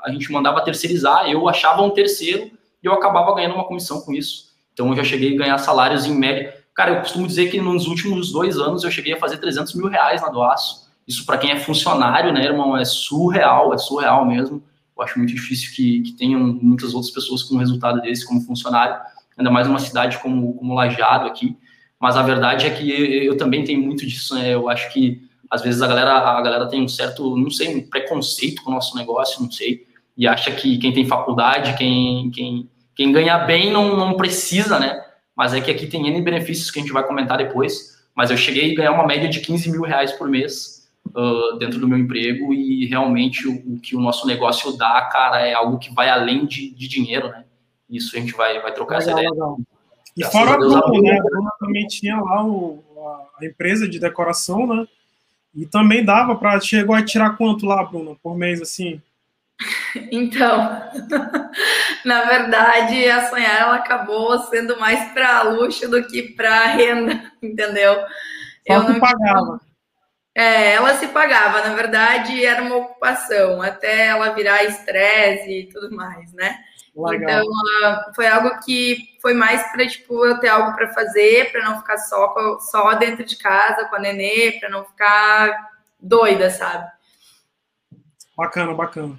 A, 0.03 0.11
gente 0.11 0.29
mandava 0.29 0.59
terceirizar, 0.59 1.29
eu 1.29 1.47
achava 1.47 1.81
um 1.81 1.91
terceiro 1.91 2.51
e 2.83 2.85
eu 2.85 2.91
acabava 2.91 3.33
ganhando 3.35 3.55
uma 3.55 3.63
comissão 3.63 4.01
com 4.01 4.11
isso. 4.11 4.49
Então 4.73 4.89
eu 4.89 4.97
já 4.97 5.03
cheguei 5.05 5.33
a 5.33 5.37
ganhar 5.37 5.57
salários 5.59 6.05
em 6.05 6.13
média. 6.13 6.53
Cara, 6.75 6.91
eu 6.91 6.99
costumo 6.99 7.25
dizer 7.25 7.49
que 7.49 7.61
nos 7.61 7.87
últimos 7.87 8.33
dois 8.33 8.57
anos 8.57 8.83
eu 8.83 8.91
cheguei 8.91 9.13
a 9.13 9.17
fazer 9.17 9.37
300 9.37 9.75
mil 9.75 9.87
reais 9.87 10.21
na 10.21 10.27
Doaço. 10.27 10.89
Isso 11.07 11.25
para 11.25 11.37
quem 11.37 11.51
é 11.51 11.59
funcionário, 11.59 12.33
né, 12.33 12.43
irmão, 12.43 12.75
é 12.75 12.83
surreal, 12.83 13.73
é 13.73 13.77
surreal 13.77 14.25
mesmo. 14.25 14.61
Eu 14.97 15.03
acho 15.03 15.17
muito 15.17 15.33
difícil 15.33 15.73
que, 15.73 16.01
que 16.01 16.11
tenham 16.17 16.41
muitas 16.41 16.93
outras 16.93 17.13
pessoas 17.13 17.43
com 17.43 17.55
um 17.55 17.59
resultado 17.59 18.01
desse 18.01 18.27
como 18.27 18.41
funcionário, 18.41 18.97
ainda 19.37 19.49
mais 19.49 19.67
numa 19.67 19.79
cidade 19.79 20.17
como, 20.19 20.53
como 20.55 20.73
Lajado 20.73 21.27
aqui 21.27 21.57
mas 22.03 22.17
a 22.17 22.21
verdade 22.21 22.67
é 22.67 22.69
que 22.69 22.91
eu 23.25 23.37
também 23.37 23.63
tenho 23.63 23.81
muito 23.81 24.05
disso, 24.05 24.35
né? 24.35 24.53
Eu 24.53 24.67
acho 24.67 24.91
que 24.91 25.21
às 25.49 25.61
vezes 25.61 25.81
a 25.81 25.87
galera, 25.87 26.11
a 26.11 26.41
galera 26.41 26.67
tem 26.67 26.83
um 26.83 26.87
certo, 26.89 27.37
não 27.37 27.49
sei, 27.49 27.77
um 27.77 27.89
preconceito 27.89 28.61
com 28.61 28.71
o 28.71 28.73
nosso 28.73 28.97
negócio, 28.97 29.41
não 29.41 29.49
sei, 29.49 29.87
e 30.17 30.27
acha 30.27 30.51
que 30.51 30.77
quem 30.79 30.91
tem 30.91 31.05
faculdade, 31.05 31.77
quem, 31.77 32.29
quem, 32.31 32.69
quem 32.93 33.09
ganha 33.13 33.37
bem 33.37 33.71
não, 33.71 33.95
não 33.95 34.17
precisa, 34.17 34.77
né? 34.77 35.01
Mas 35.33 35.53
é 35.53 35.61
que 35.61 35.71
aqui 35.71 35.87
tem 35.87 36.05
N 36.05 36.21
benefícios 36.21 36.69
que 36.69 36.79
a 36.79 36.81
gente 36.81 36.91
vai 36.91 37.07
comentar 37.07 37.37
depois. 37.37 38.03
Mas 38.13 38.29
eu 38.29 38.35
cheguei 38.35 38.73
a 38.73 38.75
ganhar 38.75 38.91
uma 38.91 39.07
média 39.07 39.29
de 39.29 39.39
15 39.39 39.71
mil 39.71 39.83
reais 39.83 40.11
por 40.11 40.27
mês 40.27 40.91
uh, 41.07 41.57
dentro 41.57 41.79
do 41.79 41.87
meu 41.87 41.97
emprego 41.97 42.53
e 42.53 42.85
realmente 42.85 43.47
o, 43.47 43.75
o, 43.75 43.79
que 43.79 43.95
o 43.95 44.01
nosso 44.01 44.27
negócio 44.27 44.75
dá, 44.75 45.03
cara, 45.09 45.39
é 45.39 45.53
algo 45.53 45.79
que 45.79 45.93
vai 45.93 46.09
além 46.09 46.45
de, 46.45 46.75
de 46.75 46.85
dinheiro, 46.85 47.29
né? 47.29 47.45
Isso 47.89 48.13
a 48.13 48.19
gente 48.19 48.33
vai, 48.33 48.59
vai 48.59 48.73
trocar 48.73 48.97
legal, 48.97 49.09
essa 49.09 49.19
ideia. 49.21 49.31
Legal. 49.31 49.57
E 50.15 50.23
fora 50.25 50.53
a 50.53 50.57
Bruna, 50.57 51.01
né? 51.01 51.17
A 51.19 51.23
Bruna 51.23 51.51
também 51.59 51.87
tinha 51.87 52.17
lá 52.17 52.45
o, 52.45 52.83
a 53.39 53.45
empresa 53.45 53.87
de 53.87 53.99
decoração, 53.99 54.67
né? 54.67 54.87
E 55.55 55.65
também 55.65 56.03
dava 56.03 56.35
para. 56.35 56.59
Chegou 56.59 56.95
a 56.95 57.03
tirar 57.03 57.37
quanto 57.37 57.65
lá, 57.65 57.83
Bruna, 57.83 58.15
por 58.21 58.37
mês, 58.37 58.61
assim? 58.61 59.01
Então, 60.11 60.81
na 62.03 62.23
verdade, 62.23 63.07
a 63.07 63.29
sonhar 63.29 63.61
ela 63.61 63.75
acabou 63.75 64.39
sendo 64.39 64.79
mais 64.79 65.11
para 65.13 65.43
luxo 65.43 65.87
do 65.87 66.03
que 66.07 66.23
para 66.33 66.65
renda, 66.65 67.31
entendeu? 67.41 67.93
Só 68.65 68.73
eu 68.73 68.83
não 68.83 68.99
pagava. 68.99 69.61
É, 70.35 70.73
ela 70.73 70.95
se 70.95 71.07
pagava, 71.09 71.61
na 71.61 71.75
verdade, 71.75 72.43
era 72.43 72.63
uma 72.63 72.77
ocupação, 72.77 73.61
até 73.61 74.07
ela 74.07 74.33
virar 74.33 74.63
estresse 74.63 75.51
e 75.51 75.65
tudo 75.67 75.95
mais, 75.95 76.33
né? 76.33 76.57
Legal. 76.95 77.41
Então, 77.41 77.45
uh, 77.45 78.15
foi 78.15 78.27
algo 78.27 78.59
que 78.63 78.97
foi 79.21 79.33
mais 79.33 79.63
para 79.71 79.87
tipo 79.87 80.25
eu 80.25 80.39
ter 80.39 80.49
algo 80.49 80.75
para 80.75 80.93
fazer, 80.93 81.51
para 81.51 81.65
não 81.65 81.79
ficar 81.79 81.97
só 81.97 82.59
só 82.59 82.93
dentro 82.93 83.25
de 83.25 83.35
casa 83.37 83.85
com 83.85 83.95
a 83.95 83.99
nenê, 83.99 84.59
para 84.59 84.69
não 84.69 84.85
ficar 84.85 85.71
doida, 85.99 86.51
sabe? 86.51 86.91
Bacana, 88.37 88.73
bacana. 88.73 89.17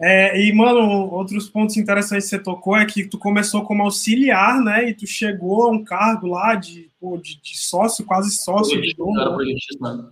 É, 0.00 0.38
e, 0.38 0.52
mano, 0.52 1.10
outros 1.10 1.48
pontos 1.48 1.76
interessantes 1.76 2.26
que 2.28 2.36
você 2.36 2.42
tocou 2.42 2.76
é 2.76 2.84
que 2.84 3.06
tu 3.06 3.18
começou 3.18 3.64
como 3.64 3.82
auxiliar, 3.82 4.60
né? 4.60 4.90
E 4.90 4.94
tu 4.94 5.06
chegou 5.06 5.64
a 5.64 5.70
um 5.70 5.82
cargo 5.82 6.26
lá 6.26 6.54
de, 6.54 6.90
pô, 7.00 7.16
de, 7.16 7.40
de 7.40 7.56
sócio, 7.56 8.04
quase 8.04 8.36
sócio. 8.36 8.80
de 8.80 8.94
dono, 8.94 9.38
né? 9.38 10.10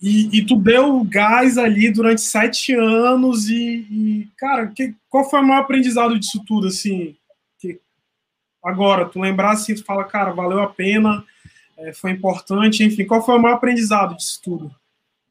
E, 0.00 0.38
e, 0.38 0.44
tu 0.44 0.56
deu 0.56 1.02
gás 1.04 1.56
ali 1.56 1.90
durante 1.90 2.20
sete 2.20 2.74
anos 2.74 3.48
e, 3.48 3.86
e 3.90 4.28
cara, 4.36 4.66
que, 4.66 4.94
qual 5.08 5.28
foi 5.28 5.40
o 5.40 5.42
maior 5.42 5.62
aprendizado 5.62 6.18
disso 6.18 6.42
tudo, 6.46 6.66
assim? 6.66 7.16
Que, 7.58 7.80
agora, 8.62 9.06
tu 9.06 9.18
lembrar 9.18 9.52
assim, 9.52 9.74
tu 9.74 9.84
fala, 9.84 10.04
cara, 10.04 10.32
valeu 10.32 10.60
a 10.60 10.68
pena, 10.68 11.24
é, 11.78 11.94
foi 11.94 12.10
importante, 12.10 12.84
enfim, 12.84 13.06
qual 13.06 13.24
foi 13.24 13.36
o 13.36 13.40
maior 13.40 13.54
aprendizado 13.56 14.14
disso 14.16 14.38
tudo? 14.44 14.70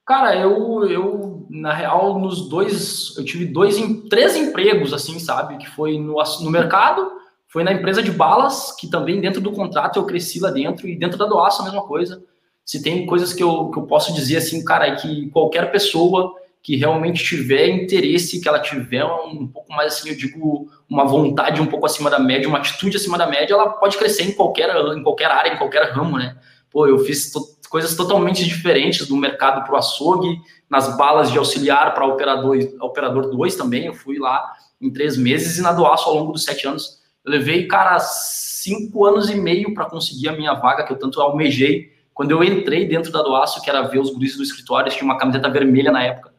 Cara, 0.06 0.36
eu, 0.36 0.86
eu, 0.86 1.48
na 1.50 1.74
real, 1.74 2.20
nos 2.20 2.48
dois, 2.48 3.16
eu 3.18 3.26
tive 3.26 3.46
dois, 3.46 3.76
três 4.08 4.36
empregos, 4.36 4.94
assim, 4.94 5.18
sabe? 5.20 5.58
Que 5.58 5.70
foi 5.70 5.98
no, 6.00 6.16
no 6.42 6.52
mercado, 6.52 7.12
foi 7.48 7.64
na 7.64 7.74
empresa 7.74 8.04
de 8.04 8.12
balas, 8.12 8.72
que 8.80 8.88
também 8.88 9.20
dentro 9.20 9.42
do 9.42 9.52
contrato 9.52 9.98
eu 9.98 10.06
cresci 10.06 10.40
lá 10.40 10.52
dentro, 10.52 10.88
e 10.88 10.96
dentro 10.96 11.18
da 11.18 11.26
doação 11.26 11.66
a 11.66 11.70
mesma 11.70 11.88
coisa. 11.88 12.24
Se 12.66 12.82
tem 12.82 13.06
coisas 13.06 13.32
que 13.32 13.44
eu, 13.44 13.70
que 13.70 13.78
eu 13.78 13.84
posso 13.84 14.12
dizer, 14.14 14.38
assim, 14.38 14.66
cara, 14.66 14.88
é 14.88 14.96
que 14.96 15.30
qualquer 15.30 15.72
pessoa 15.72 16.34
que 16.64 16.76
realmente 16.76 17.24
tiver 17.24 17.68
interesse, 17.68 18.42
que 18.42 18.48
ela 18.48 18.60
tiver 18.60 19.06
um 19.06 19.48
pouco 19.48 19.72
mais, 19.72 19.94
assim, 19.94 20.10
eu 20.10 20.18
digo, 20.18 20.68
uma 20.90 21.06
vontade 21.06 21.62
um 21.62 21.68
pouco 21.68 21.86
acima 21.86 22.10
da 22.10 22.18
média, 22.18 22.50
uma 22.50 22.58
atitude 22.58 22.98
acima 22.98 23.20
da 23.20 23.28
média, 23.28 23.54
ela 23.54 23.70
pode 23.70 23.96
crescer 23.98 24.24
em 24.24 24.32
qualquer, 24.32 24.76
em 24.98 25.04
qualquer 25.04 25.30
área, 25.30 25.54
em 25.54 25.58
qualquer 25.60 25.92
ramo, 25.92 26.18
né? 26.18 26.36
Pô, 26.72 26.88
eu 26.88 26.98
fiz 26.98 27.32
coisas 27.70 27.96
totalmente 27.96 28.44
diferentes 28.44 29.08
do 29.08 29.16
mercado 29.16 29.64
para 29.64 29.76
o 29.76 29.78
açougue, 29.78 30.42
nas 30.68 30.98
balas 30.98 31.32
de 31.32 31.38
auxiliar 31.38 31.94
para 31.94 32.08
operador, 32.08 32.58
operador 32.82 33.30
2 33.30 33.56
também, 33.56 33.86
eu 33.86 33.94
fui 33.94 34.18
lá 34.18 34.52
em 34.82 34.92
três 34.92 35.16
meses, 35.16 35.60
e 35.60 35.62
na 35.62 35.72
Doaço 35.72 36.10
ao 36.10 36.16
longo 36.16 36.32
dos 36.32 36.44
sete 36.44 36.68
anos, 36.68 37.00
eu 37.24 37.32
levei, 37.32 37.68
cara, 37.68 38.00
cinco 38.00 39.06
anos 39.06 39.30
e 39.30 39.36
meio 39.36 39.72
para 39.76 39.86
conseguir 39.86 40.30
a 40.30 40.34
minha 40.36 40.56
vaga, 40.56 40.84
que 40.84 40.92
eu 40.92 40.98
tanto 40.98 41.22
almejei, 41.22 41.94
quando 42.16 42.32
eu 42.32 42.44
entrei 42.44 42.88
dentro 42.88 43.12
da 43.12 43.22
Doaço, 43.22 43.62
que 43.62 43.70
era 43.70 43.84
ver 43.84 44.00
os 44.00 44.10
guris 44.10 44.36
do 44.36 44.42
escritório, 44.42 44.92
tinha 44.92 45.04
uma 45.04 45.18
camiseta 45.18 45.50
vermelha 45.50 45.92
na 45.92 46.02
época, 46.02 46.34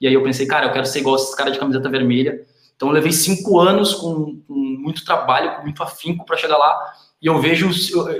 e 0.00 0.06
aí 0.06 0.14
eu 0.14 0.22
pensei, 0.22 0.46
cara, 0.46 0.66
eu 0.66 0.72
quero 0.72 0.86
ser 0.86 1.00
igual 1.00 1.16
esses 1.16 1.34
caras 1.34 1.52
de 1.52 1.58
camiseta 1.58 1.90
vermelha, 1.90 2.46
então 2.74 2.88
eu 2.88 2.94
levei 2.94 3.12
cinco 3.12 3.58
anos 3.58 3.92
com, 3.92 4.40
com 4.46 4.54
muito 4.54 5.04
trabalho, 5.04 5.56
com 5.56 5.62
muito 5.62 5.82
afinco 5.82 6.24
para 6.24 6.36
chegar 6.36 6.56
lá, 6.56 6.92
e 7.20 7.26
eu 7.26 7.38
vejo 7.40 7.68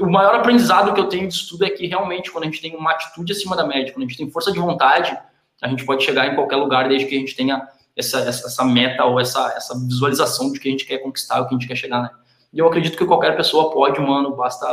o 0.00 0.10
maior 0.10 0.34
aprendizado 0.34 0.92
que 0.92 1.00
eu 1.00 1.08
tenho 1.08 1.28
disso 1.28 1.50
tudo 1.50 1.64
é 1.64 1.70
que 1.70 1.86
realmente 1.86 2.30
quando 2.30 2.44
a 2.44 2.46
gente 2.46 2.60
tem 2.60 2.74
uma 2.74 2.90
atitude 2.90 3.32
acima 3.32 3.54
da 3.54 3.64
média, 3.64 3.92
quando 3.92 4.04
a 4.04 4.08
gente 4.08 4.18
tem 4.18 4.30
força 4.30 4.50
de 4.50 4.58
vontade, 4.58 5.16
a 5.62 5.68
gente 5.68 5.84
pode 5.84 6.02
chegar 6.02 6.26
em 6.26 6.34
qualquer 6.34 6.56
lugar 6.56 6.88
desde 6.88 7.06
que 7.06 7.14
a 7.14 7.18
gente 7.18 7.36
tenha 7.36 7.68
essa, 7.96 8.20
essa, 8.20 8.46
essa 8.46 8.64
meta 8.64 9.04
ou 9.04 9.18
essa, 9.18 9.54
essa 9.56 9.78
visualização 9.78 10.52
de 10.52 10.60
que 10.60 10.68
a 10.68 10.70
gente 10.70 10.84
quer 10.84 10.98
conquistar, 10.98 11.40
o 11.40 11.48
que 11.48 11.54
a 11.54 11.58
gente 11.58 11.66
quer 11.66 11.76
chegar, 11.76 12.02
né? 12.02 12.10
E 12.52 12.58
eu 12.58 12.66
acredito 12.66 12.96
que 12.96 13.04
qualquer 13.04 13.36
pessoa 13.36 13.72
pode, 13.72 14.00
mano, 14.00 14.36
basta, 14.36 14.66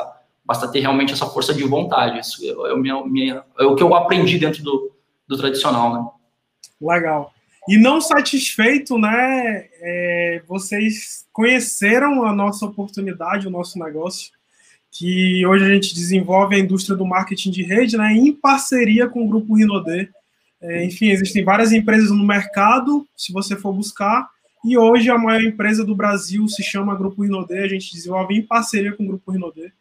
basta 0.46 0.68
ter 0.68 0.80
realmente 0.80 1.14
essa 1.14 1.26
força 1.26 1.54
de 1.54 1.64
vontade. 1.64 2.20
Isso 2.20 2.44
é, 2.44 2.72
é, 2.72 2.76
minha, 2.76 3.04
minha, 3.06 3.44
é 3.60 3.64
o 3.64 3.76
que 3.76 3.84
eu 3.84 3.94
aprendi 3.96 4.38
dentro 4.38 4.64
do, 4.64 4.92
do 5.28 5.38
tradicional, 5.38 5.94
né? 5.94 6.10
Legal. 6.82 7.34
E 7.68 7.78
não 7.78 8.02
satisfeito, 8.02 8.98
né? 8.98 9.68
É, 9.82 10.44
vocês 10.48 11.26
conheceram 11.32 12.26
a 12.26 12.34
nossa 12.34 12.66
oportunidade, 12.66 13.48
o 13.48 13.52
nosso 13.52 13.80
negócio, 13.80 14.32
que 14.92 15.46
hoje 15.46 15.66
a 15.66 15.74
gente 15.74 15.96
desenvolve 15.96 16.56
a 16.56 16.60
indústria 16.60 16.96
do 16.96 17.06
marketing 17.06 17.52
de 17.52 17.64
rede, 17.64 17.98
né? 17.98 18.14
Em 18.14 18.34
parceria 18.34 19.08
com 19.08 19.24
o 19.24 19.28
Grupo 19.28 19.56
Rinodê. 19.56 20.10
É, 20.62 20.86
enfim, 20.86 21.10
existem 21.10 21.44
várias 21.44 21.72
empresas 21.72 22.10
no 22.10 22.26
mercado, 22.26 23.06
se 23.16 23.34
você 23.34 23.56
for 23.56 23.74
buscar, 23.74 24.30
e 24.64 24.78
hoje 24.78 25.10
a 25.10 25.18
maior 25.18 25.44
empresa 25.44 25.84
do 25.84 25.94
Brasil 25.94 26.48
se 26.48 26.64
chama 26.64 26.96
Grupo 26.96 27.22
Rinodê, 27.22 27.60
a 27.60 27.68
gente 27.68 27.92
desenvolve 27.92 28.34
em 28.34 28.42
parceria 28.42 28.94
com 28.94 29.04
o 29.04 29.08
Grupo 29.08 29.32
Rinodê. 29.32 29.74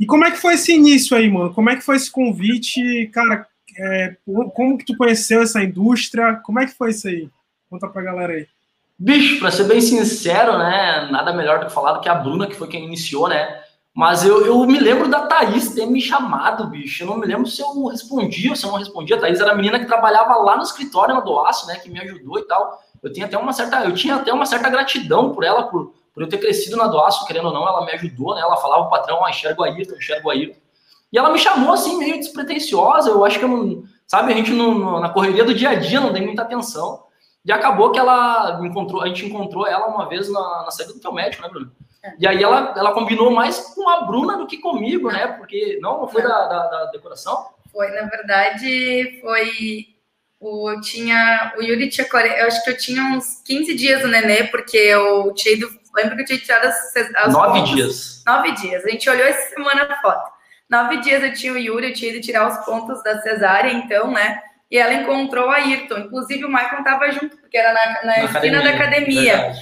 E 0.00 0.06
como 0.06 0.24
é 0.24 0.30
que 0.30 0.38
foi 0.38 0.54
esse 0.54 0.72
início 0.72 1.14
aí, 1.14 1.30
mano? 1.30 1.52
Como 1.52 1.68
é 1.68 1.76
que 1.76 1.82
foi 1.82 1.96
esse 1.96 2.10
convite? 2.10 3.06
Cara, 3.12 3.46
é, 3.78 4.16
como 4.54 4.78
que 4.78 4.86
tu 4.86 4.96
conheceu 4.96 5.42
essa 5.42 5.62
indústria? 5.62 6.40
Como 6.42 6.58
é 6.58 6.64
que 6.64 6.72
foi 6.72 6.88
isso 6.88 7.06
aí? 7.06 7.28
Conta 7.68 7.86
pra 7.86 8.00
galera 8.00 8.32
aí. 8.32 8.46
Bicho, 8.98 9.38
pra 9.38 9.50
ser 9.50 9.64
bem 9.64 9.78
sincero, 9.78 10.56
né? 10.56 11.06
Nada 11.10 11.34
melhor 11.34 11.60
do 11.60 11.66
que 11.66 11.72
falar 11.72 11.92
do 11.92 12.00
que 12.00 12.08
a 12.08 12.14
Bruna, 12.14 12.46
que 12.46 12.56
foi 12.56 12.66
quem 12.66 12.86
iniciou, 12.86 13.28
né? 13.28 13.60
Mas 13.94 14.24
eu, 14.24 14.46
eu 14.46 14.66
me 14.66 14.80
lembro 14.80 15.06
da 15.06 15.26
Thaís 15.26 15.74
ter 15.74 15.84
me 15.84 16.00
chamado, 16.00 16.66
bicho. 16.68 17.02
Eu 17.02 17.08
não 17.08 17.18
me 17.18 17.26
lembro 17.26 17.46
se 17.46 17.60
eu 17.60 17.86
respondia 17.86 18.50
ou 18.50 18.56
se 18.56 18.64
eu 18.64 18.70
não 18.70 18.78
respondia. 18.78 19.16
A 19.16 19.20
Thaís 19.20 19.38
era 19.38 19.52
a 19.52 19.54
menina 19.54 19.78
que 19.78 19.86
trabalhava 19.86 20.34
lá 20.36 20.56
no 20.56 20.62
escritório 20.62 21.14
na 21.14 21.20
Doaço, 21.20 21.66
né? 21.66 21.76
Que 21.76 21.90
me 21.90 22.00
ajudou 22.00 22.38
e 22.38 22.42
tal. 22.44 22.82
Eu 23.02 23.12
tinha 23.12 23.26
até 23.26 23.36
uma 23.36 23.52
certa, 23.52 23.84
eu 23.84 23.92
tinha 23.92 24.16
até 24.16 24.32
uma 24.32 24.46
certa 24.46 24.70
gratidão 24.70 25.34
por 25.34 25.44
ela, 25.44 25.64
por, 25.64 25.92
por 26.12 26.22
eu 26.22 26.28
ter 26.28 26.38
crescido 26.38 26.76
na 26.76 26.86
Doaço, 26.86 27.26
querendo 27.26 27.46
ou 27.46 27.52
não, 27.54 27.66
ela 27.66 27.84
me 27.84 27.92
ajudou, 27.92 28.34
né? 28.34 28.40
Ela 28.40 28.56
falava 28.56 28.82
o 28.82 28.90
patrão, 28.90 29.24
ah, 29.24 29.30
enxerga 29.30 29.60
o 29.60 29.64
Ayrton, 29.64 29.96
enxerga 29.96 30.26
o 30.26 30.30
Ayrton. 30.30 30.58
E 31.12 31.18
ela 31.18 31.30
me 31.30 31.38
chamou 31.38 31.72
assim, 31.72 31.98
meio 31.98 32.18
despretensiosa. 32.18 33.10
Eu 33.10 33.24
acho 33.24 33.38
que 33.38 33.44
eu 33.44 33.48
não. 33.48 33.84
Sabe, 34.06 34.32
a 34.32 34.36
gente 34.36 34.50
não, 34.50 35.00
na 35.00 35.08
correria 35.08 35.44
do 35.44 35.54
dia 35.54 35.70
a 35.70 35.74
dia 35.74 36.00
não 36.00 36.12
tem 36.12 36.24
muita 36.24 36.42
atenção. 36.42 37.04
E 37.44 37.52
acabou 37.52 37.90
que 37.90 37.98
ela 37.98 38.60
encontrou, 38.62 39.02
a 39.02 39.06
gente 39.06 39.24
encontrou 39.24 39.66
ela 39.66 39.86
uma 39.86 40.08
vez 40.08 40.30
na, 40.30 40.64
na 40.64 40.70
saída 40.70 40.92
do 40.92 41.00
teu 41.00 41.12
médico, 41.12 41.42
né, 41.42 41.48
Bruno? 41.48 41.72
É. 42.02 42.12
E 42.18 42.26
aí 42.26 42.42
ela, 42.42 42.74
ela 42.76 42.92
combinou 42.92 43.30
mais 43.30 43.58
com 43.74 43.88
a 43.88 44.02
Bruna 44.02 44.36
do 44.36 44.46
que 44.46 44.58
comigo, 44.58 45.10
né? 45.10 45.26
Porque 45.26 45.78
não, 45.80 46.00
não 46.00 46.08
foi 46.08 46.22
da, 46.22 46.46
da, 46.46 46.66
da, 46.66 46.84
decoração? 46.86 47.46
Foi, 47.70 47.88
na 47.90 48.02
verdade, 48.06 49.18
foi. 49.20 49.86
O, 50.38 50.80
tinha, 50.80 51.54
o 51.58 51.62
Yuri 51.62 51.88
tinha. 51.88 52.06
Eu 52.38 52.46
acho 52.46 52.64
que 52.64 52.70
eu 52.70 52.76
tinha 52.76 53.02
uns 53.16 53.42
15 53.44 53.74
dias 53.74 54.02
no 54.02 54.08
nenê, 54.08 54.44
porque 54.44 54.76
eu 54.76 55.32
tinha. 55.34 55.68
Lembro 55.94 56.16
que 56.16 56.22
eu 56.22 56.26
tinha 56.26 56.38
tirado 56.38 56.66
as. 56.66 56.96
as 56.96 57.32
Nove 57.32 57.58
fotos. 57.60 57.74
dias. 57.74 58.22
Nove 58.26 58.52
dias. 58.52 58.84
A 58.84 58.88
gente 58.88 59.10
olhou 59.10 59.26
essa 59.26 59.50
semana 59.54 59.84
a 59.84 60.00
foto. 60.00 60.30
Nove 60.68 60.98
dias 60.98 61.22
eu 61.22 61.34
tinha 61.34 61.52
o 61.52 61.58
Yuri, 61.58 61.88
eu 61.88 61.94
tinha 61.94 62.12
ido 62.12 62.20
tirar 62.20 62.46
os 62.46 62.64
pontos 62.64 63.02
da 63.02 63.20
cesárea, 63.20 63.72
então, 63.72 64.12
né? 64.12 64.40
E 64.70 64.78
ela 64.78 64.94
encontrou 64.94 65.50
a 65.50 65.56
Ayrton. 65.56 65.98
Inclusive, 65.98 66.44
o 66.44 66.48
Michael 66.48 66.78
estava 66.78 67.10
junto, 67.10 67.36
porque 67.38 67.58
era 67.58 67.72
na, 67.72 67.92
na, 67.92 68.02
na 68.04 68.24
esquina 68.24 68.60
academia, 68.60 68.62
da 68.62 68.70
academia. 68.70 69.52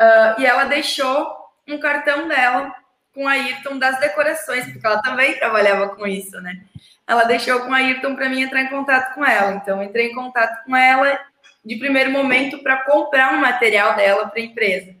Uh, 0.00 0.40
e 0.40 0.46
ela 0.46 0.64
deixou 0.64 1.34
um 1.66 1.78
cartão 1.78 2.28
dela 2.28 2.72
com 3.12 3.26
a 3.26 3.32
Ayrton 3.32 3.78
das 3.78 3.98
decorações, 3.98 4.64
porque 4.70 4.86
ela 4.86 5.02
também 5.02 5.38
trabalhava 5.38 5.88
com 5.88 6.06
isso, 6.06 6.40
né? 6.40 6.60
Ela 7.06 7.24
deixou 7.24 7.60
com 7.60 7.74
a 7.74 7.78
Ayrton 7.78 8.14
para 8.14 8.28
mim 8.28 8.42
entrar 8.42 8.62
em 8.62 8.68
contato 8.68 9.14
com 9.14 9.24
ela. 9.24 9.52
Então, 9.52 9.82
entrei 9.82 10.10
em 10.10 10.14
contato 10.14 10.64
com 10.64 10.76
ela 10.76 11.18
de 11.64 11.76
primeiro 11.76 12.10
momento 12.10 12.62
para 12.62 12.84
comprar 12.84 13.32
um 13.32 13.40
material 13.40 13.96
dela 13.96 14.28
para 14.28 14.40
a 14.40 14.44
empresa. 14.44 14.94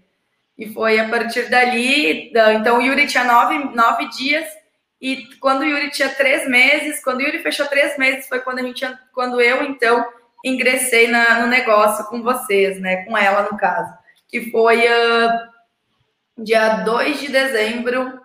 E 0.56 0.72
foi 0.72 0.98
a 0.98 1.08
partir 1.08 1.50
dali. 1.50 2.32
Então, 2.56 2.78
o 2.78 2.82
Yuri 2.82 3.06
tinha 3.06 3.24
nove, 3.24 3.58
nove 3.74 4.08
dias 4.10 4.46
e 5.04 5.26
quando 5.38 5.60
o 5.60 5.64
Yuri 5.66 5.90
tinha 5.90 6.08
três 6.08 6.48
meses, 6.48 7.04
quando 7.04 7.18
o 7.18 7.22
Yuri 7.22 7.40
fechou 7.40 7.66
três 7.66 7.98
meses, 7.98 8.26
foi 8.26 8.40
quando 8.40 8.60
a 8.60 8.62
gente, 8.62 8.86
quando 9.12 9.38
eu 9.38 9.62
então 9.62 10.02
ingressei 10.42 11.08
na, 11.08 11.40
no 11.40 11.46
negócio 11.46 12.06
com 12.06 12.22
vocês, 12.22 12.80
né? 12.80 13.04
Com 13.04 13.14
ela, 13.14 13.42
no 13.42 13.58
caso. 13.58 13.92
Que 14.26 14.50
foi 14.50 14.78
uh, 14.78 16.42
dia 16.42 16.76
2 16.84 17.20
de 17.20 17.28
dezembro. 17.28 18.18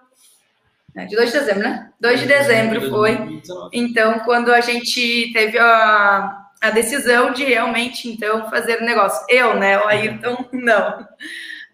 É, 0.96 1.04
de 1.04 1.18
2 1.18 1.34
de 1.34 1.40
dezembro, 1.40 1.64
né? 1.64 1.92
2 2.00 2.20
de 2.22 2.26
dezembro 2.28 2.90
foi. 2.90 3.42
Então, 3.74 4.20
quando 4.22 4.54
a 4.54 4.62
gente 4.62 5.34
teve 5.34 5.60
a, 5.60 6.48
a 6.62 6.70
decisão 6.70 7.34
de 7.34 7.44
realmente, 7.44 8.10
então, 8.10 8.50
fazer 8.50 8.82
o 8.82 8.86
negócio. 8.86 9.26
Eu, 9.28 9.54
né? 9.56 9.78
O 9.80 9.86
Ayrton, 9.86 10.46
não. 10.54 11.06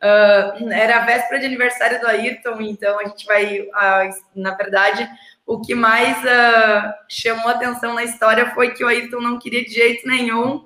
Uh, 0.05 0.71
era 0.71 0.97
a 0.97 1.05
véspera 1.05 1.39
de 1.39 1.47
aniversário 1.47 1.99
do 1.99 2.05
Ayrton, 2.05 2.61
então 2.61 2.99
a 2.99 3.05
gente 3.05 3.25
vai, 3.25 3.61
uh, 3.61 4.15
na 4.35 4.53
verdade, 4.53 5.09
o 5.47 5.59
que 5.59 5.73
mais 5.73 6.15
uh, 6.19 6.93
chamou 7.09 7.49
atenção 7.49 7.95
na 7.95 8.03
história 8.03 8.53
foi 8.53 8.71
que 8.71 8.83
o 8.83 8.87
Ayrton 8.87 9.19
não 9.19 9.39
queria 9.39 9.65
de 9.65 9.73
jeito 9.73 10.07
nenhum, 10.07 10.63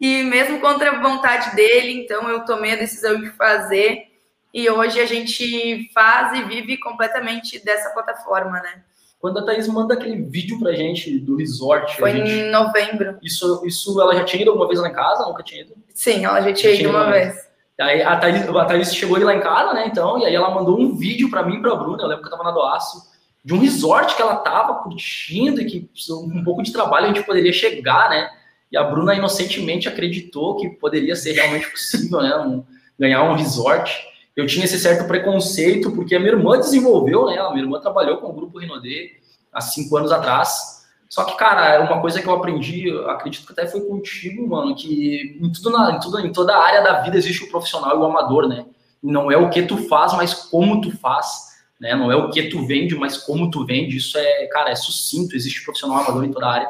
e 0.00 0.24
mesmo 0.24 0.58
contra 0.60 0.90
a 0.90 1.00
vontade 1.00 1.54
dele, 1.54 1.92
então 2.02 2.28
eu 2.28 2.44
tomei 2.44 2.72
a 2.72 2.76
decisão 2.76 3.20
de 3.20 3.30
fazer, 3.30 4.08
e 4.52 4.68
hoje 4.68 4.98
a 4.98 5.06
gente 5.06 5.88
faz 5.92 6.36
e 6.36 6.42
vive 6.42 6.76
completamente 6.78 7.64
dessa 7.64 7.90
plataforma, 7.90 8.60
né? 8.60 8.82
Quando 9.20 9.38
a 9.38 9.44
Thaís 9.44 9.68
manda 9.68 9.94
aquele 9.94 10.22
vídeo 10.22 10.58
pra 10.58 10.72
gente 10.72 11.18
do 11.20 11.36
resort. 11.36 11.96
Foi 11.98 12.10
gente... 12.10 12.30
em 12.30 12.50
novembro. 12.50 13.18
Isso, 13.22 13.62
isso 13.66 14.00
ela 14.00 14.14
já 14.16 14.24
tinha 14.24 14.42
ido 14.42 14.50
alguma 14.50 14.66
vez 14.66 14.80
lá 14.80 14.88
em 14.88 14.94
casa? 14.94 15.26
Nunca 15.26 15.42
tinha 15.42 15.60
ido? 15.60 15.74
Sim, 15.94 16.24
ela 16.24 16.40
já 16.40 16.52
tinha, 16.54 16.74
já 16.74 16.80
ido 16.80 16.90
uma 16.90 17.10
vez. 17.10 17.34
vez. 17.34 17.49
Aí 17.80 18.02
a 18.02 18.16
Thaís, 18.16 18.48
a 18.48 18.64
Thaís 18.64 18.94
chegou 18.94 19.18
lá 19.18 19.34
em 19.34 19.40
casa, 19.40 19.72
né? 19.72 19.86
Então, 19.86 20.18
e 20.18 20.26
aí 20.26 20.34
ela 20.34 20.50
mandou 20.50 20.78
um 20.78 20.94
vídeo 20.96 21.30
para 21.30 21.42
mim 21.42 21.56
e 21.56 21.62
pra 21.62 21.74
Bruna, 21.74 22.02
eu 22.02 22.08
lembro 22.08 22.22
que 22.22 22.28
eu 22.28 22.30
tava 22.30 22.44
na 22.44 22.50
Doaço, 22.50 23.10
de 23.42 23.54
um 23.54 23.58
resort 23.58 24.14
que 24.14 24.20
ela 24.20 24.36
tava 24.36 24.82
curtindo 24.82 25.60
e 25.60 25.64
que 25.64 25.90
um 26.10 26.44
pouco 26.44 26.62
de 26.62 26.72
trabalho 26.72 27.06
a 27.06 27.08
gente 27.08 27.24
poderia 27.24 27.52
chegar, 27.52 28.10
né? 28.10 28.30
E 28.70 28.76
a 28.76 28.84
Bruna 28.84 29.14
inocentemente 29.14 29.88
acreditou 29.88 30.56
que 30.56 30.68
poderia 30.68 31.16
ser 31.16 31.32
realmente 31.32 31.70
possível, 31.70 32.20
né? 32.20 32.36
Um, 32.36 32.64
ganhar 32.98 33.24
um 33.24 33.34
resort. 33.34 33.92
Eu 34.36 34.46
tinha 34.46 34.64
esse 34.64 34.78
certo 34.78 35.08
preconceito, 35.08 35.90
porque 35.92 36.14
a 36.14 36.20
minha 36.20 36.32
irmã 36.32 36.58
desenvolveu, 36.58 37.26
né? 37.26 37.38
A 37.38 37.50
minha 37.50 37.64
irmã 37.64 37.80
trabalhou 37.80 38.18
com 38.18 38.28
o 38.28 38.32
grupo 38.32 38.58
Rinodê 38.58 39.12
há 39.52 39.60
cinco 39.60 39.96
anos 39.96 40.12
atrás. 40.12 40.79
Só 41.10 41.24
que, 41.24 41.36
cara, 41.36 41.74
é 41.74 41.78
uma 41.80 42.00
coisa 42.00 42.22
que 42.22 42.28
eu 42.28 42.32
aprendi, 42.32 42.88
acredito 43.08 43.44
que 43.44 43.52
até 43.52 43.66
foi 43.66 43.80
contigo, 43.80 44.46
mano, 44.46 44.76
que 44.76 45.36
em, 45.42 45.50
tudo 45.50 45.70
na, 45.70 45.96
em, 45.96 45.98
tudo, 45.98 46.20
em 46.20 46.30
toda 46.30 46.54
a 46.54 46.64
área 46.64 46.82
da 46.82 47.00
vida 47.00 47.16
existe 47.16 47.42
o 47.42 47.50
profissional 47.50 47.96
e 47.96 47.98
o 47.98 48.04
amador, 48.04 48.46
né? 48.46 48.64
Não 49.02 49.28
é 49.28 49.36
o 49.36 49.50
que 49.50 49.62
tu 49.62 49.76
faz, 49.88 50.12
mas 50.12 50.32
como 50.32 50.80
tu 50.80 50.96
faz, 50.98 51.48
né? 51.80 51.96
Não 51.96 52.12
é 52.12 52.16
o 52.16 52.30
que 52.30 52.44
tu 52.44 52.64
vende, 52.64 52.94
mas 52.94 53.16
como 53.18 53.50
tu 53.50 53.66
vende. 53.66 53.96
Isso 53.96 54.16
é, 54.16 54.46
cara, 54.46 54.70
é 54.70 54.76
sucinto, 54.76 55.34
existe 55.34 55.64
profissional 55.64 55.98
amador 55.98 56.24
em 56.24 56.30
toda 56.30 56.46
a 56.46 56.52
área. 56.52 56.68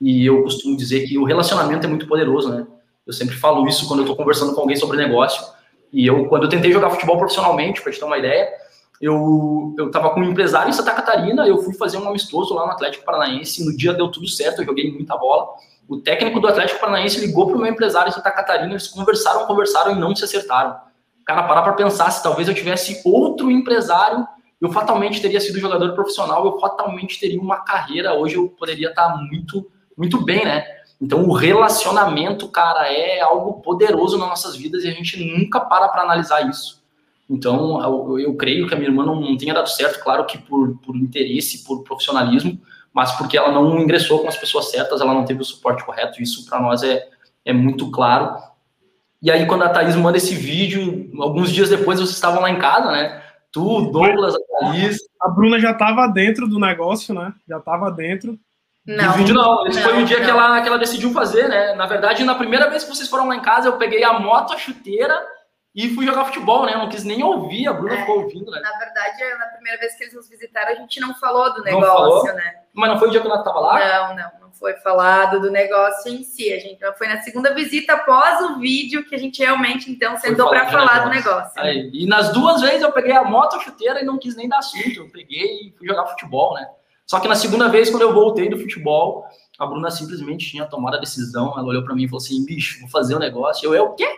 E 0.00 0.24
eu 0.24 0.40
costumo 0.44 0.76
dizer 0.76 1.08
que 1.08 1.18
o 1.18 1.24
relacionamento 1.24 1.84
é 1.84 1.88
muito 1.88 2.06
poderoso, 2.06 2.48
né? 2.48 2.64
Eu 3.04 3.12
sempre 3.12 3.34
falo 3.34 3.66
isso 3.66 3.88
quando 3.88 4.00
eu 4.00 4.06
tô 4.06 4.14
conversando 4.14 4.54
com 4.54 4.60
alguém 4.60 4.76
sobre 4.76 4.98
negócio. 4.98 5.44
E 5.92 6.06
eu, 6.06 6.26
quando 6.26 6.44
eu 6.44 6.48
tentei 6.48 6.70
jogar 6.70 6.90
futebol 6.90 7.18
profissionalmente, 7.18 7.82
para 7.82 7.90
te 7.90 7.98
ter 7.98 8.04
uma 8.04 8.18
ideia, 8.18 8.48
eu, 9.00 9.74
eu 9.78 9.90
tava 9.90 10.10
com 10.10 10.20
um 10.20 10.24
empresário 10.24 10.68
em 10.68 10.72
Santa 10.72 10.92
Catarina, 10.92 11.46
eu 11.46 11.62
fui 11.62 11.74
fazer 11.74 11.96
um 11.96 12.08
amistoso 12.08 12.52
lá 12.52 12.66
no 12.66 12.72
Atlético 12.72 13.04
Paranaense, 13.04 13.64
no 13.64 13.74
dia 13.74 13.94
deu 13.94 14.08
tudo 14.08 14.28
certo, 14.28 14.60
eu 14.60 14.66
joguei 14.66 14.92
muita 14.92 15.16
bola, 15.16 15.48
O 15.88 15.96
técnico 15.96 16.38
do 16.38 16.46
Atlético 16.46 16.80
Paranaense 16.80 17.18
ligou 17.18 17.46
para 17.46 17.56
o 17.56 17.60
meu 17.60 17.72
empresário 17.72 18.10
de 18.10 18.14
Santa 18.14 18.30
Catarina, 18.30 18.70
eles 18.70 18.88
conversaram, 18.88 19.46
conversaram 19.46 19.92
e 19.92 19.98
não 19.98 20.14
se 20.14 20.24
acertaram. 20.24 20.76
Cara, 21.24 21.44
parar 21.44 21.62
para 21.62 21.72
pensar, 21.72 22.10
se 22.10 22.22
talvez 22.22 22.46
eu 22.46 22.54
tivesse 22.54 23.00
outro 23.04 23.50
empresário, 23.50 24.26
eu 24.60 24.70
fatalmente 24.70 25.22
teria 25.22 25.40
sido 25.40 25.58
jogador 25.58 25.94
profissional, 25.94 26.44
eu 26.44 26.60
fatalmente 26.60 27.18
teria 27.18 27.40
uma 27.40 27.60
carreira, 27.60 28.14
hoje 28.14 28.36
eu 28.36 28.48
poderia 28.48 28.90
estar 28.90 29.16
muito, 29.16 29.70
muito 29.96 30.22
bem, 30.22 30.44
né? 30.44 30.64
Então, 31.00 31.24
o 31.24 31.32
relacionamento, 31.32 32.46
cara, 32.48 32.92
é 32.92 33.20
algo 33.20 33.62
poderoso 33.62 34.18
nas 34.18 34.28
nossas 34.28 34.54
vidas 34.54 34.84
e 34.84 34.88
a 34.88 34.92
gente 34.92 35.24
nunca 35.24 35.58
para 35.60 35.88
para 35.88 36.02
analisar 36.02 36.46
isso. 36.46 36.79
Então, 37.30 37.80
eu, 37.80 38.18
eu, 38.18 38.34
creio 38.34 38.66
que 38.66 38.74
a 38.74 38.76
minha 38.76 38.90
irmã 38.90 39.06
não, 39.06 39.20
não 39.20 39.36
tenha 39.36 39.54
dado 39.54 39.70
certo, 39.70 40.02
claro 40.02 40.26
que 40.26 40.36
por, 40.36 40.76
por 40.78 40.96
interesse, 40.96 41.62
por 41.64 41.84
profissionalismo, 41.84 42.60
mas 42.92 43.12
porque 43.12 43.38
ela 43.38 43.52
não 43.52 43.78
ingressou 43.78 44.18
com 44.18 44.26
as 44.26 44.36
pessoas 44.36 44.72
certas, 44.72 45.00
ela 45.00 45.14
não 45.14 45.24
teve 45.24 45.40
o 45.40 45.44
suporte 45.44 45.84
correto, 45.84 46.20
isso 46.20 46.44
para 46.50 46.60
nós 46.60 46.82
é, 46.82 47.08
é 47.44 47.52
muito 47.52 47.88
claro. 47.92 48.36
E 49.22 49.30
aí, 49.30 49.46
quando 49.46 49.62
a 49.62 49.68
Thaís 49.68 49.94
manda 49.94 50.16
esse 50.16 50.34
vídeo, 50.34 51.08
alguns 51.20 51.52
dias 51.52 51.68
depois 51.68 52.00
vocês 52.00 52.16
estavam 52.16 52.42
lá 52.42 52.50
em 52.50 52.58
casa, 52.58 52.90
né? 52.90 53.22
Tu, 53.52 53.90
Douglas, 53.92 54.34
a 54.34 54.38
Thaís. 54.60 54.98
A 55.22 55.28
Bruna 55.28 55.60
já 55.60 55.70
estava 55.70 56.08
dentro 56.08 56.48
do 56.48 56.58
negócio, 56.58 57.14
né? 57.14 57.32
Já 57.48 57.58
estava 57.58 57.92
dentro. 57.92 58.36
Não, 58.84 59.12
vídeo 59.12 59.34
não. 59.34 59.66
Esse 59.68 59.78
não, 59.78 59.88
foi 59.88 60.02
o 60.02 60.06
dia 60.06 60.20
que 60.20 60.30
ela, 60.30 60.60
que 60.60 60.66
ela 60.66 60.78
decidiu 60.78 61.12
fazer, 61.12 61.48
né? 61.48 61.74
Na 61.74 61.86
verdade, 61.86 62.24
na 62.24 62.34
primeira 62.34 62.68
vez 62.68 62.82
que 62.82 62.90
vocês 62.90 63.08
foram 63.08 63.28
lá 63.28 63.36
em 63.36 63.42
casa, 63.42 63.68
eu 63.68 63.76
peguei 63.76 64.02
a 64.02 64.18
moto, 64.18 64.52
a 64.52 64.58
chuteira 64.58 65.14
e 65.74 65.94
fui 65.94 66.04
jogar 66.04 66.24
futebol, 66.24 66.66
né? 66.66 66.74
Eu 66.74 66.78
não 66.78 66.88
quis 66.88 67.04
nem 67.04 67.22
ouvir, 67.22 67.68
a 67.68 67.72
Bruna 67.72 67.94
é, 67.94 68.00
ficou 68.00 68.22
ouvindo, 68.22 68.50
né? 68.50 68.60
Na 68.60 68.76
verdade, 68.76 69.38
na 69.38 69.46
primeira 69.46 69.78
vez 69.78 69.94
que 69.94 70.02
eles 70.02 70.14
nos 70.14 70.28
visitaram, 70.28 70.72
a 70.72 70.74
gente 70.74 70.98
não 70.98 71.14
falou 71.14 71.52
do 71.54 71.62
negócio, 71.62 72.34
né? 72.34 72.54
Mas 72.74 72.90
não 72.90 72.98
foi 72.98 73.08
o 73.08 73.10
dia 73.12 73.20
que 73.20 73.26
ela 73.26 73.38
estava 73.38 73.60
lá? 73.60 73.78
Não, 73.78 74.16
não, 74.16 74.30
não 74.40 74.52
foi 74.52 74.74
falado 74.74 75.40
do 75.40 75.50
negócio 75.50 76.12
em 76.12 76.24
si. 76.24 76.52
A 76.52 76.58
gente 76.58 76.80
foi 76.98 77.06
na 77.06 77.20
segunda 77.20 77.54
visita 77.54 77.92
após 77.92 78.50
o 78.50 78.58
vídeo 78.58 79.04
que 79.04 79.14
a 79.14 79.18
gente 79.18 79.38
realmente 79.38 79.90
então 79.90 80.16
sentou 80.18 80.48
para 80.48 80.66
falar 80.70 81.04
do 81.04 81.10
negócio. 81.10 81.52
Aí, 81.56 81.88
e 81.92 82.06
nas 82.06 82.32
duas 82.32 82.60
vezes 82.60 82.82
eu 82.82 82.90
peguei 82.90 83.12
a 83.12 83.22
moto, 83.22 83.60
chuteira 83.60 84.00
e 84.00 84.04
não 84.04 84.18
quis 84.18 84.34
nem 84.34 84.48
dar 84.48 84.58
assunto. 84.58 84.96
Eu 84.96 85.08
peguei 85.08 85.68
e 85.68 85.74
fui 85.78 85.86
jogar 85.86 86.06
futebol, 86.06 86.54
né? 86.54 86.68
Só 87.06 87.20
que 87.20 87.28
na 87.28 87.34
segunda 87.34 87.68
vez, 87.68 87.90
quando 87.90 88.02
eu 88.02 88.12
voltei 88.14 88.48
do 88.48 88.58
futebol, 88.58 89.24
a 89.58 89.66
Bruna 89.66 89.90
simplesmente 89.90 90.48
tinha 90.48 90.64
tomado 90.64 90.96
a 90.96 91.00
decisão. 91.00 91.52
Ela 91.56 91.66
olhou 91.66 91.84
para 91.84 91.94
mim 91.94 92.04
e 92.04 92.08
falou 92.08 92.22
assim: 92.22 92.44
bicho, 92.44 92.80
vou 92.80 92.88
fazer 92.88 93.14
um 93.14 93.18
negócio. 93.18 93.66
Eu, 93.66 93.74
é 93.74 93.82
o 93.82 93.94
quê? 93.94 94.08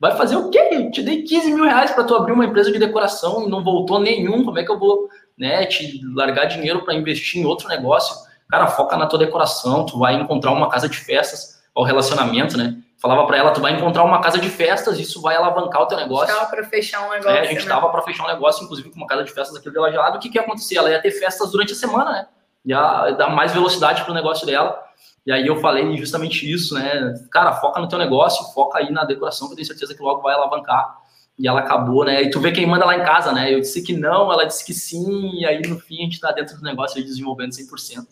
Vai 0.00 0.16
fazer 0.16 0.34
o 0.36 0.48
quê? 0.48 0.70
Eu 0.72 0.90
te 0.90 1.02
dei 1.02 1.22
15 1.22 1.52
mil 1.52 1.64
reais 1.64 1.90
para 1.90 2.04
tu 2.04 2.14
abrir 2.14 2.32
uma 2.32 2.46
empresa 2.46 2.72
de 2.72 2.78
decoração 2.78 3.44
e 3.44 3.50
não 3.50 3.62
voltou 3.62 4.00
nenhum. 4.00 4.42
Como 4.42 4.58
é 4.58 4.64
que 4.64 4.70
eu 4.70 4.78
vou 4.78 5.10
né, 5.36 5.66
te 5.66 6.00
largar 6.14 6.46
dinheiro 6.46 6.82
para 6.82 6.94
investir 6.94 7.42
em 7.42 7.44
outro 7.44 7.68
negócio? 7.68 8.16
Cara, 8.48 8.66
foca 8.66 8.96
na 8.96 9.06
tua 9.06 9.18
decoração. 9.18 9.84
Tu 9.84 9.98
vai 9.98 10.14
encontrar 10.14 10.52
uma 10.52 10.70
casa 10.70 10.88
de 10.88 10.96
festas, 10.96 11.62
o 11.74 11.84
relacionamento, 11.84 12.56
né? 12.56 12.78
Falava 12.96 13.26
para 13.26 13.36
ela, 13.36 13.50
tu 13.50 13.60
vai 13.60 13.72
encontrar 13.72 14.02
uma 14.04 14.20
casa 14.20 14.38
de 14.38 14.48
festas, 14.48 14.98
isso 14.98 15.20
vai 15.20 15.36
alavancar 15.36 15.82
o 15.82 15.86
teu 15.86 15.98
negócio. 15.98 16.30
Estava 16.30 16.50
para 16.50 16.64
fechar 16.64 17.06
um 17.06 17.10
negócio. 17.10 17.30
É, 17.30 17.40
a 17.40 17.44
gente 17.44 17.60
estava 17.60 17.86
né? 17.86 17.92
para 17.92 18.02
fechar 18.02 18.24
um 18.24 18.28
negócio, 18.28 18.64
inclusive 18.64 18.90
com 18.90 18.96
uma 18.96 19.06
casa 19.06 19.24
de 19.24 19.32
festas 19.32 19.56
aqui 19.56 19.70
do 19.70 19.90
Gelado. 19.90 20.16
O 20.16 20.20
que, 20.20 20.30
que 20.30 20.38
ia 20.38 20.42
acontecer? 20.42 20.76
Ela 20.76 20.90
ia 20.90 21.00
ter 21.00 21.10
festas 21.10 21.50
durante 21.50 21.72
a 21.72 21.76
semana, 21.76 22.10
né? 22.10 22.26
Ia 22.64 23.10
dar 23.12 23.28
mais 23.28 23.52
velocidade 23.52 24.02
para 24.02 24.12
o 24.12 24.14
negócio 24.14 24.46
dela. 24.46 24.82
E 25.26 25.32
aí 25.32 25.46
eu 25.46 25.56
falei 25.56 25.96
justamente 25.96 26.50
isso, 26.50 26.74
né? 26.74 27.14
Cara, 27.30 27.52
foca 27.54 27.80
no 27.80 27.88
teu 27.88 27.98
negócio, 27.98 28.52
foca 28.54 28.78
aí 28.78 28.90
na 28.90 29.04
decoração, 29.04 29.48
que 29.48 29.52
eu 29.52 29.56
tenho 29.56 29.66
certeza 29.66 29.94
que 29.94 30.02
logo 30.02 30.22
vai 30.22 30.34
alavancar. 30.34 30.98
E 31.38 31.46
ela 31.46 31.60
acabou, 31.60 32.04
né? 32.04 32.22
E 32.22 32.30
tu 32.30 32.40
vê 32.40 32.52
quem 32.52 32.66
manda 32.66 32.84
lá 32.84 32.96
em 32.96 33.02
casa, 33.02 33.32
né? 33.32 33.52
Eu 33.52 33.60
disse 33.60 33.82
que 33.82 33.94
não, 33.94 34.32
ela 34.32 34.44
disse 34.44 34.64
que 34.64 34.74
sim, 34.74 35.30
e 35.34 35.46
aí 35.46 35.60
no 35.62 35.78
fim 35.78 35.98
a 35.98 36.02
gente 36.02 36.20
tá 36.20 36.32
dentro 36.32 36.56
do 36.56 36.62
negócio 36.62 37.02
desenvolvendo 37.02 37.52
100%. 37.52 38.06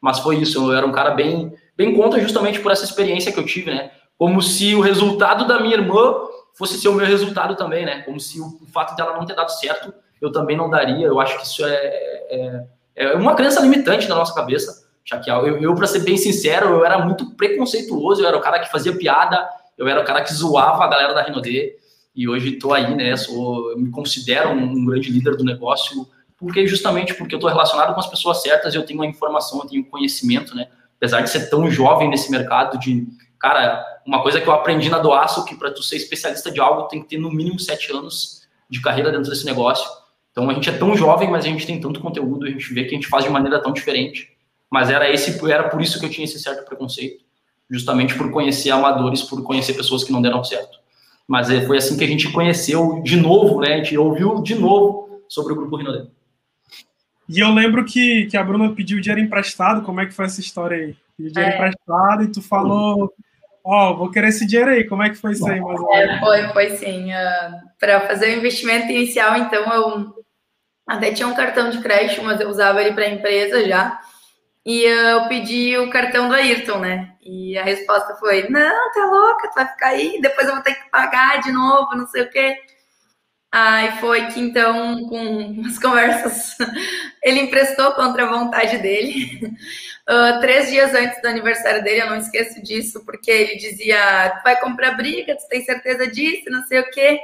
Mas 0.00 0.18
foi 0.18 0.36
isso, 0.36 0.58
eu 0.58 0.76
era 0.76 0.86
um 0.86 0.92
cara 0.92 1.10
bem, 1.10 1.54
bem 1.76 1.94
contra 1.94 2.20
justamente 2.20 2.60
por 2.60 2.72
essa 2.72 2.84
experiência 2.84 3.32
que 3.32 3.38
eu 3.38 3.46
tive, 3.46 3.70
né? 3.70 3.90
Como 4.18 4.40
se 4.40 4.74
o 4.74 4.80
resultado 4.80 5.46
da 5.46 5.60
minha 5.60 5.76
irmã 5.76 6.14
fosse 6.54 6.78
ser 6.78 6.88
o 6.88 6.94
meu 6.94 7.06
resultado 7.06 7.54
também, 7.54 7.84
né? 7.84 8.02
Como 8.02 8.18
se 8.18 8.40
o, 8.40 8.58
o 8.62 8.66
fato 8.66 8.96
dela 8.96 9.16
não 9.16 9.26
ter 9.26 9.34
dado 9.34 9.50
certo, 9.50 9.92
eu 10.20 10.32
também 10.32 10.56
não 10.56 10.70
daria. 10.70 11.06
Eu 11.06 11.20
acho 11.20 11.38
que 11.38 11.46
isso 11.46 11.64
é, 11.64 11.76
é, 11.76 12.64
é 12.96 13.14
uma 13.14 13.34
crença 13.34 13.60
limitante 13.60 14.08
na 14.08 14.14
nossa 14.14 14.34
cabeça 14.34 14.85
Shaquille. 15.06 15.48
Eu, 15.48 15.62
eu 15.62 15.74
para 15.74 15.86
ser 15.86 16.00
bem 16.00 16.16
sincero, 16.16 16.66
eu 16.66 16.84
era 16.84 16.98
muito 16.98 17.34
preconceituoso, 17.36 18.20
eu 18.20 18.28
era 18.28 18.36
o 18.36 18.40
cara 18.40 18.58
que 18.58 18.70
fazia 18.70 18.94
piada, 18.94 19.48
eu 19.78 19.86
era 19.86 20.00
o 20.00 20.04
cara 20.04 20.22
que 20.22 20.34
zoava 20.34 20.84
a 20.84 20.88
galera 20.88 21.14
da 21.14 21.22
Renaudet, 21.22 21.76
e 22.14 22.28
hoje 22.28 22.54
estou 22.54 22.74
aí, 22.74 22.94
né, 22.94 23.16
sou, 23.16 23.70
eu 23.70 23.78
me 23.78 23.90
considero 23.90 24.50
um, 24.50 24.64
um, 24.64 24.86
grande 24.86 25.10
líder 25.10 25.36
do 25.36 25.44
negócio, 25.44 26.08
porque 26.36 26.66
justamente 26.66 27.14
porque 27.14 27.34
eu 27.34 27.38
estou 27.38 27.50
relacionado 27.50 27.94
com 27.94 28.00
as 28.00 28.06
pessoas 28.06 28.42
certas, 28.42 28.74
eu 28.74 28.84
tenho 28.84 29.02
a 29.02 29.06
informação, 29.06 29.60
eu 29.60 29.68
tenho 29.68 29.84
conhecimento, 29.84 30.54
né, 30.56 30.68
apesar 30.96 31.20
de 31.20 31.30
ser 31.30 31.48
tão 31.50 31.70
jovem 31.70 32.08
nesse 32.08 32.30
mercado 32.30 32.78
de, 32.78 33.06
cara, 33.38 33.84
uma 34.04 34.22
coisa 34.22 34.40
que 34.40 34.48
eu 34.48 34.52
aprendi 34.52 34.88
na 34.88 34.98
Doaço, 34.98 35.44
que 35.44 35.54
para 35.54 35.70
tu 35.70 35.82
ser 35.82 35.96
especialista 35.96 36.50
de 36.50 36.58
algo, 36.58 36.88
tem 36.88 37.02
que 37.02 37.08
ter 37.08 37.18
no 37.18 37.30
mínimo 37.30 37.60
sete 37.60 37.92
anos 37.92 38.42
de 38.68 38.80
carreira 38.80 39.12
dentro 39.12 39.30
desse 39.30 39.44
negócio, 39.44 39.88
então 40.32 40.50
a 40.50 40.54
gente 40.54 40.68
é 40.68 40.72
tão 40.72 40.96
jovem, 40.96 41.30
mas 41.30 41.44
a 41.44 41.48
gente 41.48 41.66
tem 41.66 41.80
tanto 41.80 42.00
conteúdo, 42.00 42.46
a 42.46 42.50
gente 42.50 42.72
vê 42.72 42.82
que 42.84 42.94
a 42.94 42.94
gente 42.94 43.08
faz 43.08 43.24
de 43.24 43.30
maneira 43.30 43.62
tão 43.62 43.72
diferente, 43.72 44.35
mas 44.70 44.90
era 44.90 45.10
esse, 45.10 45.38
era 45.50 45.68
por 45.68 45.80
isso 45.80 45.98
que 45.98 46.06
eu 46.06 46.10
tinha 46.10 46.24
esse 46.24 46.38
certo 46.38 46.64
preconceito, 46.64 47.24
justamente 47.70 48.14
por 48.16 48.30
conhecer 48.30 48.70
amadores, 48.70 49.22
por 49.22 49.42
conhecer 49.42 49.74
pessoas 49.74 50.04
que 50.04 50.12
não 50.12 50.22
deram 50.22 50.42
certo. 50.44 50.78
Mas 51.26 51.50
é, 51.50 51.66
foi 51.66 51.78
assim 51.78 51.96
que 51.96 52.04
a 52.04 52.08
gente 52.08 52.30
conheceu 52.30 53.02
de 53.02 53.16
novo, 53.16 53.60
né? 53.60 53.74
A 53.74 53.76
gente 53.78 53.98
ouviu 53.98 54.40
de 54.42 54.54
novo 54.54 55.22
sobre 55.28 55.52
o 55.52 55.56
grupo 55.56 55.76
Rinodé. 55.76 56.06
E 57.28 57.40
eu 57.40 57.50
lembro 57.50 57.84
que, 57.84 58.26
que 58.26 58.36
a 58.36 58.44
Bruna 58.44 58.72
pediu 58.72 59.00
dinheiro 59.00 59.20
emprestado. 59.20 59.82
Como 59.82 60.00
é 60.00 60.06
que 60.06 60.14
foi 60.14 60.26
essa 60.26 60.40
história 60.40 60.76
aí? 60.76 60.96
Pediu 61.16 61.32
dinheiro 61.32 61.52
é. 61.52 61.56
emprestado 61.56 62.22
e 62.22 62.28
tu 62.30 62.40
falou, 62.40 63.12
ó, 63.64 63.90
oh, 63.90 63.96
vou 63.96 64.10
querer 64.10 64.28
esse 64.28 64.46
dinheiro 64.46 64.70
aí. 64.70 64.84
Como 64.84 65.02
é 65.02 65.10
que 65.10 65.16
foi 65.16 65.32
isso 65.32 65.46
aí? 65.48 65.60
Mas, 65.60 65.80
é, 65.94 66.20
foi, 66.20 66.48
foi 66.50 66.70
sim. 66.76 67.12
Uh, 67.12 67.68
Para 67.80 68.06
fazer 68.06 68.28
o 68.28 68.38
investimento 68.38 68.92
inicial, 68.92 69.36
então, 69.36 69.72
eu 69.72 70.14
até 70.86 71.12
tinha 71.12 71.26
um 71.26 71.34
cartão 71.34 71.68
de 71.68 71.80
crédito, 71.80 72.22
mas 72.22 72.40
eu 72.40 72.48
usava 72.48 72.80
ele 72.80 72.94
para 72.94 73.04
a 73.04 73.10
empresa 73.10 73.66
já. 73.66 74.00
E 74.66 74.82
eu 74.82 75.28
pedi 75.28 75.78
o 75.78 75.88
cartão 75.90 76.28
do 76.28 76.34
Ayrton, 76.34 76.80
né? 76.80 77.14
E 77.24 77.56
a 77.56 77.62
resposta 77.62 78.16
foi: 78.16 78.48
não, 78.48 78.92
tá 78.92 79.06
louca, 79.06 79.48
tu 79.48 79.54
vai 79.54 79.68
ficar 79.68 79.88
aí, 79.90 80.20
depois 80.20 80.48
eu 80.48 80.54
vou 80.54 80.62
ter 80.62 80.74
que 80.74 80.90
pagar 80.90 81.40
de 81.40 81.52
novo, 81.52 81.94
não 81.94 82.06
sei 82.08 82.22
o 82.22 82.30
quê. 82.30 82.56
Aí 83.52 83.92
foi 84.00 84.26
que 84.26 84.40
então, 84.40 85.08
com 85.08 85.18
umas 85.18 85.78
conversas, 85.80 86.56
ele 87.22 87.42
emprestou 87.42 87.92
contra 87.92 88.24
a 88.24 88.28
vontade 88.28 88.78
dele. 88.78 89.40
Uh, 90.08 90.38
três 90.42 90.68
dias 90.68 90.92
antes 90.94 91.22
do 91.22 91.28
aniversário 91.28 91.84
dele, 91.84 92.02
eu 92.02 92.10
não 92.10 92.16
esqueço 92.16 92.60
disso, 92.60 93.04
porque 93.04 93.30
ele 93.30 93.56
dizia: 93.56 94.30
tu 94.38 94.42
vai 94.42 94.58
comprar 94.60 94.96
briga, 94.96 95.36
tu 95.36 95.46
tem 95.48 95.64
certeza 95.64 96.08
disso, 96.08 96.50
não 96.50 96.64
sei 96.64 96.80
o 96.80 96.90
quê. 96.90 97.20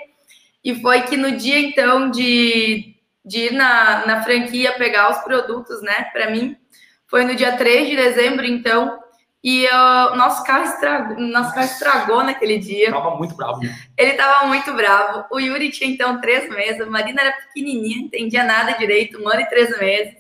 E 0.65 0.81
foi 0.81 1.03
que 1.03 1.17
no 1.17 1.33
dia 1.33 1.59
então 1.59 2.09
de, 2.09 2.95
de 3.25 3.47
ir 3.47 3.53
na, 3.53 4.07
na 4.07 4.23
franquia 4.23 4.73
pegar 4.79 5.11
os 5.11 5.19
produtos, 5.25 5.83
né, 5.83 6.09
para 6.13 6.31
mim, 6.31 6.57
foi 7.13 7.27
no 7.27 7.37
dia 7.37 7.59
3 7.59 7.91
de 7.91 7.95
dezembro, 7.95 8.47
então, 8.47 8.99
e 9.45 9.67
uh, 9.67 10.17
nosso, 10.17 10.43
carro 10.45 10.65
estragou, 10.65 11.21
nosso 11.21 11.53
carro 11.53 11.67
estragou 11.67 12.23
naquele 12.23 12.57
dia. 12.57 12.91
Tava 12.91 13.17
muito 13.17 13.35
bravo. 13.35 13.61
Né? 13.61 13.77
Ele 13.99 14.15
tava 14.15 14.47
muito 14.47 14.73
bravo. 14.73 15.27
O 15.31 15.39
Yuri 15.39 15.69
tinha 15.69 15.91
então 15.91 16.23
três 16.23 16.49
meses, 16.49 16.81
a 16.81 16.87
Marina 16.87 17.21
era 17.21 17.33
pequenininha, 17.33 17.99
entendia 17.99 18.43
nada 18.45 18.73
direito, 18.79 19.23
um 19.23 19.29
ano 19.29 19.43
e 19.43 19.47
três 19.47 19.79
meses. 19.79 20.15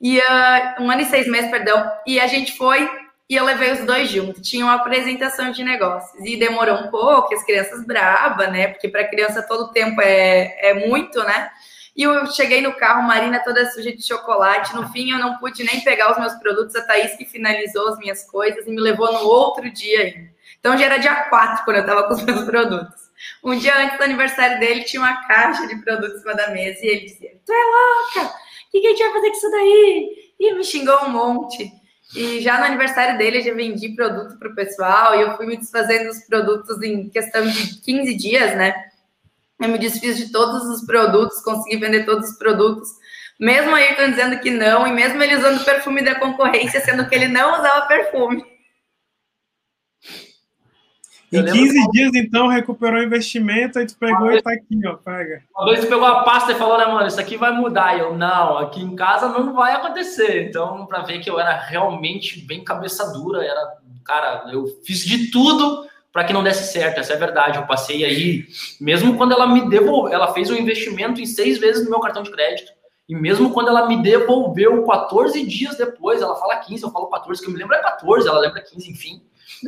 E 0.00 0.18
uh, 0.18 0.82
um 0.82 0.90
ano 0.90 1.02
e 1.02 1.04
seis 1.04 1.28
meses, 1.28 1.50
perdão. 1.50 1.86
E 2.06 2.18
a 2.18 2.26
gente 2.26 2.56
foi 2.56 2.88
e 3.28 3.36
eu 3.36 3.44
levei 3.44 3.72
os 3.72 3.80
dois 3.80 4.08
juntos. 4.08 4.48
Tinha 4.48 4.64
uma 4.64 4.76
apresentação 4.76 5.50
de 5.50 5.62
negócios. 5.62 6.24
E 6.24 6.38
demorou 6.38 6.76
um 6.76 6.90
pouco, 6.90 7.34
as 7.34 7.44
crianças 7.44 7.84
braba, 7.84 8.46
né? 8.46 8.68
Porque 8.68 8.88
para 8.88 9.06
criança 9.06 9.42
todo 9.42 9.70
tempo 9.70 10.00
é, 10.00 10.70
é 10.70 10.72
muito, 10.88 11.22
né? 11.24 11.50
E 11.96 12.02
eu 12.02 12.26
cheguei 12.26 12.60
no 12.60 12.74
carro, 12.74 13.06
Marina 13.06 13.42
toda 13.42 13.70
suja 13.70 13.90
de 13.90 14.06
chocolate. 14.06 14.76
No 14.76 14.88
fim, 14.90 15.10
eu 15.12 15.18
não 15.18 15.38
pude 15.38 15.64
nem 15.64 15.80
pegar 15.80 16.12
os 16.12 16.18
meus 16.18 16.34
produtos. 16.34 16.76
A 16.76 16.82
Thaís 16.82 17.16
que 17.16 17.24
finalizou 17.24 17.88
as 17.88 17.98
minhas 17.98 18.22
coisas 18.24 18.66
e 18.66 18.70
me 18.70 18.80
levou 18.80 19.10
no 19.12 19.20
outro 19.20 19.70
dia 19.70 20.00
ainda. 20.00 20.36
Então 20.60 20.76
já 20.76 20.86
era 20.86 20.98
dia 20.98 21.14
4 21.14 21.64
quando 21.64 21.76
eu 21.76 21.82
estava 21.82 22.04
com 22.04 22.14
os 22.14 22.22
meus 22.22 22.44
produtos. 22.44 23.06
Um 23.42 23.56
dia 23.58 23.74
antes 23.78 23.96
do 23.96 24.04
aniversário 24.04 24.58
dele, 24.58 24.84
tinha 24.84 25.00
uma 25.00 25.26
caixa 25.26 25.66
de 25.66 25.76
produtos 25.76 26.16
em 26.16 26.18
cima 26.18 26.34
da 26.34 26.50
mesa 26.50 26.84
e 26.84 26.88
ele 26.88 27.00
dizia: 27.06 27.30
Tu 27.44 27.52
é 27.52 28.16
louca? 28.16 28.34
O 28.34 28.70
que, 28.70 28.86
a 28.86 28.90
gente 28.90 29.02
vai 29.04 29.12
fazer 29.12 29.30
com 29.30 29.36
isso 29.36 29.50
daí? 29.50 30.32
E 30.38 30.54
me 30.54 30.64
xingou 30.64 31.04
um 31.04 31.08
monte. 31.08 31.72
E 32.14 32.40
já 32.40 32.58
no 32.58 32.64
aniversário 32.64 33.16
dele, 33.16 33.38
eu 33.38 33.42
já 33.42 33.54
vendi 33.54 33.88
produto 33.90 34.38
para 34.38 34.48
o 34.48 34.54
pessoal 34.54 35.14
e 35.14 35.22
eu 35.22 35.36
fui 35.36 35.46
me 35.46 35.56
desfazendo 35.56 36.08
dos 36.08 36.20
produtos 36.20 36.82
em 36.82 37.08
questão 37.08 37.46
de 37.46 37.80
15 37.80 38.14
dias, 38.14 38.54
né? 38.54 38.74
Eu 39.60 39.68
me 39.68 39.78
desfiz 39.78 40.16
de 40.16 40.30
todos 40.30 40.64
os 40.64 40.84
produtos, 40.84 41.40
consegui 41.40 41.78
vender 41.78 42.04
todos 42.04 42.30
os 42.30 42.38
produtos. 42.38 42.88
Mesmo 43.40 43.74
aí 43.74 43.90
estão 43.90 44.10
dizendo 44.10 44.38
que 44.40 44.50
não, 44.50 44.86
e 44.86 44.92
mesmo 44.92 45.22
ele 45.22 45.36
usando 45.36 45.64
perfume 45.64 46.02
da 46.02 46.14
concorrência, 46.14 46.80
sendo 46.80 47.08
que 47.08 47.14
ele 47.14 47.28
não 47.28 47.58
usava 47.58 47.86
perfume. 47.86 48.44
Em 51.32 51.44
15 51.44 51.90
dias, 51.90 52.10
então, 52.14 52.46
recuperou 52.46 53.00
o 53.00 53.04
investimento, 53.04 53.78
aí 53.78 53.86
tu 53.86 53.96
pegou 53.98 54.30
e 54.30 54.40
tá 54.40 54.52
aqui, 54.52 54.86
ó, 54.86 54.94
pega. 54.94 55.42
Uma 55.56 55.66
vez 55.66 55.80
tu 55.80 55.88
pegou 55.88 56.06
a 56.06 56.22
pasta 56.22 56.52
e 56.52 56.54
falou, 56.54 56.78
né, 56.78 56.86
mano, 56.86 57.08
isso 57.08 57.20
aqui 57.20 57.36
vai 57.36 57.52
mudar. 57.52 57.96
E 57.96 58.00
eu, 58.00 58.16
não, 58.16 58.58
aqui 58.58 58.80
em 58.80 58.94
casa 58.94 59.28
não 59.28 59.52
vai 59.52 59.72
acontecer. 59.72 60.48
Então, 60.48 60.86
para 60.86 61.02
ver 61.02 61.18
que 61.18 61.28
eu 61.28 61.38
era 61.40 61.58
realmente 61.58 62.40
bem 62.40 62.62
cabeça 62.62 63.12
dura, 63.12 63.44
era 63.44 63.76
cara, 64.04 64.44
eu 64.52 64.66
fiz 64.84 65.04
de 65.04 65.30
tudo 65.30 65.84
para 66.16 66.24
que 66.24 66.32
não 66.32 66.42
desse 66.42 66.72
certo, 66.72 66.98
essa 66.98 67.12
é 67.12 67.16
a 67.16 67.18
verdade. 67.18 67.58
Eu 67.58 67.66
passei 67.66 68.02
aí, 68.02 68.46
mesmo 68.80 69.18
quando 69.18 69.32
ela 69.32 69.46
me 69.46 69.68
devolveu, 69.68 70.14
ela 70.14 70.32
fez 70.32 70.48
um 70.48 70.56
investimento 70.56 71.20
em 71.20 71.26
seis 71.26 71.58
vezes 71.58 71.84
no 71.84 71.90
meu 71.90 72.00
cartão 72.00 72.22
de 72.22 72.30
crédito. 72.30 72.72
E 73.06 73.14
mesmo 73.14 73.52
quando 73.52 73.68
ela 73.68 73.86
me 73.86 74.02
devolveu 74.02 74.82
14 74.86 75.44
dias 75.44 75.76
depois, 75.76 76.22
ela 76.22 76.34
fala 76.36 76.56
15, 76.56 76.84
eu 76.84 76.90
falo 76.90 77.08
14, 77.08 77.42
que 77.42 77.48
eu 77.48 77.52
me 77.52 77.58
lembro 77.58 77.74
é 77.74 77.82
14, 77.82 78.26
ela 78.26 78.38
lembra 78.38 78.62
15, 78.62 78.90
enfim. 78.90 79.20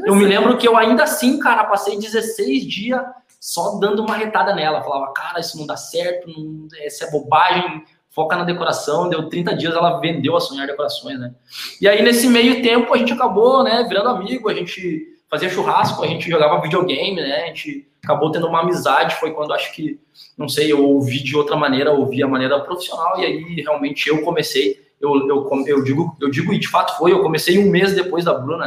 Eu 0.07 0.17
me 0.17 0.25
lembro 0.25 0.57
que 0.57 0.67
eu 0.67 0.75
ainda 0.75 1.03
assim, 1.03 1.39
cara, 1.39 1.65
passei 1.65 1.99
16 1.99 2.67
dias 2.67 3.03
só 3.39 3.79
dando 3.79 4.03
uma 4.03 4.17
retada 4.17 4.55
nela. 4.55 4.83
Falava, 4.83 5.13
cara, 5.13 5.41
isso 5.41 5.59
não 5.59 5.67
dá 5.67 5.77
certo, 5.77 6.31
não, 6.31 6.67
essa 6.81 7.05
é 7.05 7.11
bobagem, 7.11 7.85
foca 8.09 8.37
na 8.37 8.45
decoração. 8.45 9.11
Deu 9.11 9.29
30 9.29 9.55
dias, 9.55 9.75
ela 9.75 10.01
vendeu 10.01 10.35
a 10.35 10.41
Sonhar 10.41 10.67
Decorações, 10.67 11.21
né? 11.21 11.35
E 11.79 11.87
aí, 11.87 12.01
nesse 12.01 12.27
meio 12.27 12.63
tempo, 12.63 12.95
a 12.95 12.97
gente 12.97 13.13
acabou, 13.13 13.63
né, 13.63 13.85
virando 13.87 14.09
amigo, 14.09 14.49
a 14.49 14.55
gente 14.55 15.18
fazia 15.31 15.49
churrasco, 15.49 16.03
a 16.03 16.07
gente 16.07 16.29
jogava 16.29 16.61
videogame, 16.61 17.21
né? 17.21 17.45
A 17.45 17.47
gente 17.47 17.89
acabou 18.03 18.31
tendo 18.31 18.47
uma 18.47 18.61
amizade. 18.61 19.17
Foi 19.17 19.33
quando 19.33 19.53
acho 19.53 19.73
que, 19.75 20.01
não 20.37 20.49
sei, 20.49 20.73
eu 20.73 20.85
ouvi 20.85 21.23
de 21.23 21.37
outra 21.37 21.57
maneira, 21.57 21.93
ouvi 21.93 22.23
a 22.23 22.29
maneira 22.29 22.59
profissional, 22.61 23.19
e 23.21 23.25
aí 23.25 23.61
realmente 23.61 24.09
eu 24.09 24.23
comecei. 24.23 24.89
Eu, 25.01 25.29
eu, 25.29 25.49
eu, 25.67 25.85
digo, 25.85 26.17
eu 26.21 26.29
digo, 26.29 26.53
e 26.53 26.59
de 26.59 26.67
fato 26.67 26.99
foi, 26.99 27.13
eu 27.13 27.23
comecei 27.23 27.59
um 27.59 27.71
mês 27.71 27.95
depois 27.95 28.25
da 28.25 28.35
Bruna. 28.35 28.67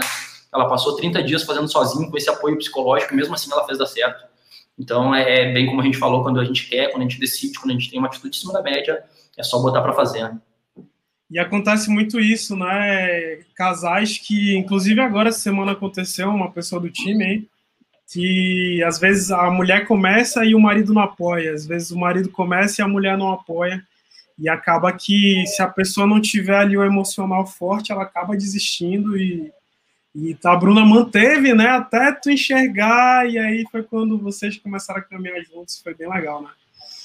Ela 0.53 0.67
passou 0.67 0.95
30 0.95 1.23
dias 1.23 1.43
fazendo 1.43 1.67
sozinho 1.67 2.09
com 2.09 2.17
esse 2.17 2.29
apoio 2.29 2.57
psicológico, 2.57 3.15
mesmo 3.15 3.33
assim 3.33 3.51
ela 3.51 3.65
fez 3.65 3.77
dar 3.77 3.85
certo. 3.85 4.25
Então, 4.77 5.13
é, 5.13 5.41
é 5.41 5.53
bem 5.53 5.67
como 5.67 5.81
a 5.81 5.83
gente 5.83 5.97
falou, 5.97 6.23
quando 6.23 6.39
a 6.39 6.45
gente 6.45 6.69
quer, 6.69 6.89
quando 6.89 7.01
a 7.01 7.07
gente 7.07 7.19
decide, 7.19 7.59
quando 7.59 7.71
a 7.71 7.73
gente 7.73 7.89
tem 7.89 7.99
uma 7.99 8.07
atitude 8.07 8.35
em 8.35 8.39
cima 8.39 8.53
da 8.53 8.61
média, 8.61 9.03
é 9.37 9.43
só 9.43 9.59
botar 9.59 9.81
para 9.81 9.93
fazer. 9.93 10.23
Né? 10.23 10.39
E 11.31 11.39
acontece 11.39 11.89
muito 11.89 12.19
isso, 12.19 12.57
né? 12.57 13.39
Casais 13.55 14.17
que, 14.17 14.53
inclusive 14.57 14.99
agora 14.99 15.29
essa 15.29 15.39
semana 15.39 15.71
aconteceu 15.71 16.27
uma 16.29 16.51
pessoa 16.51 16.81
do 16.81 16.89
time 16.89 17.23
aí, 17.23 17.47
que 18.11 18.83
às 18.83 18.99
vezes 18.99 19.31
a 19.31 19.49
mulher 19.49 19.87
começa 19.87 20.43
e 20.43 20.53
o 20.53 20.59
marido 20.59 20.93
não 20.93 21.01
apoia, 21.01 21.53
às 21.53 21.65
vezes 21.65 21.89
o 21.91 21.97
marido 21.97 22.29
começa 22.29 22.81
e 22.81 22.83
a 22.83 22.87
mulher 22.87 23.17
não 23.17 23.31
apoia, 23.31 23.81
e 24.37 24.49
acaba 24.49 24.91
que 24.91 25.45
se 25.47 25.61
a 25.61 25.67
pessoa 25.69 26.05
não 26.05 26.19
tiver 26.19 26.57
ali 26.57 26.75
o 26.75 26.83
emocional 26.83 27.47
forte, 27.47 27.93
ela 27.93 28.03
acaba 28.03 28.35
desistindo 28.35 29.17
e, 29.17 29.49
e 30.13 30.37
a 30.43 30.55
Bruna 30.57 30.83
manteve, 30.83 31.53
né, 31.53 31.67
até 31.67 32.11
tu 32.11 32.29
enxergar, 32.29 33.29
e 33.29 33.39
aí 33.39 33.63
foi 33.71 33.83
quando 33.83 34.17
vocês 34.17 34.57
começaram 34.57 34.99
a 34.99 35.03
caminhar 35.03 35.41
juntos, 35.45 35.79
foi 35.81 35.93
bem 35.93 36.09
legal, 36.09 36.41
né? 36.41 36.49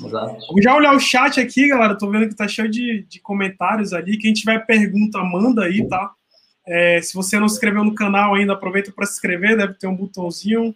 Exato. 0.04 0.38
Já 0.62 0.76
olhar 0.76 0.94
o 0.94 1.00
chat 1.00 1.40
aqui, 1.40 1.68
galera. 1.68 1.96
Tô 1.96 2.11
vendo 2.11 2.28
que 2.28 2.35
tá 2.35 2.46
cheio 2.46 2.70
de, 2.70 3.06
de 3.09 3.20
comentários 3.20 3.92
ali. 3.92 4.18
Quem 4.18 4.32
tiver 4.32 4.66
pergunta, 4.66 5.22
manda 5.22 5.64
aí, 5.64 5.87
tá? 5.88 6.12
É, 6.66 7.00
se 7.00 7.14
você 7.14 7.38
não 7.38 7.48
se 7.48 7.54
inscreveu 7.54 7.85
no 7.85 7.94
canal 7.94 8.35
ainda, 8.35 8.52
aproveita 8.52 8.92
para 8.92 9.06
se 9.06 9.14
inscrever. 9.14 9.56
Deve 9.56 9.74
ter 9.74 9.87
um 9.87 9.96
botãozinho 9.96 10.74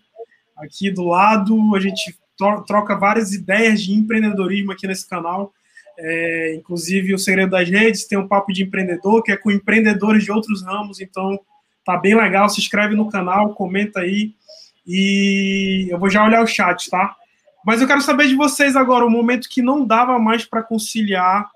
aqui 0.56 0.90
do 0.90 1.04
lado. 1.04 1.74
A 1.74 1.80
gente 1.80 2.16
troca 2.66 2.96
várias 2.96 3.32
ideias 3.32 3.82
de 3.82 3.92
empreendedorismo 3.92 4.72
aqui 4.72 4.86
nesse 4.86 5.08
canal. 5.08 5.52
É, 5.98 6.54
inclusive, 6.54 7.12
o 7.12 7.18
Segredo 7.18 7.50
das 7.50 7.68
Redes 7.68 8.06
tem 8.06 8.18
um 8.18 8.28
papo 8.28 8.52
de 8.52 8.62
empreendedor, 8.62 9.22
que 9.22 9.32
é 9.32 9.36
com 9.36 9.50
empreendedores 9.50 10.24
de 10.24 10.32
outros 10.32 10.62
ramos. 10.62 11.00
Então, 11.00 11.38
tá 11.84 11.96
bem 11.96 12.14
legal. 12.14 12.48
Se 12.48 12.60
inscreve 12.60 12.94
no 12.94 13.10
canal, 13.10 13.54
comenta 13.54 14.00
aí. 14.00 14.32
E 14.86 15.88
eu 15.90 15.98
vou 15.98 16.08
já 16.08 16.24
olhar 16.24 16.42
o 16.42 16.46
chat, 16.46 16.88
tá? 16.88 17.14
Mas 17.64 17.80
eu 17.80 17.86
quero 17.86 18.00
saber 18.00 18.28
de 18.28 18.34
vocês 18.34 18.74
agora, 18.76 19.04
o 19.04 19.10
momento 19.10 19.48
que 19.48 19.62
não 19.62 19.84
dava 19.84 20.18
mais 20.18 20.44
para 20.44 20.62
conciliar 20.62 21.48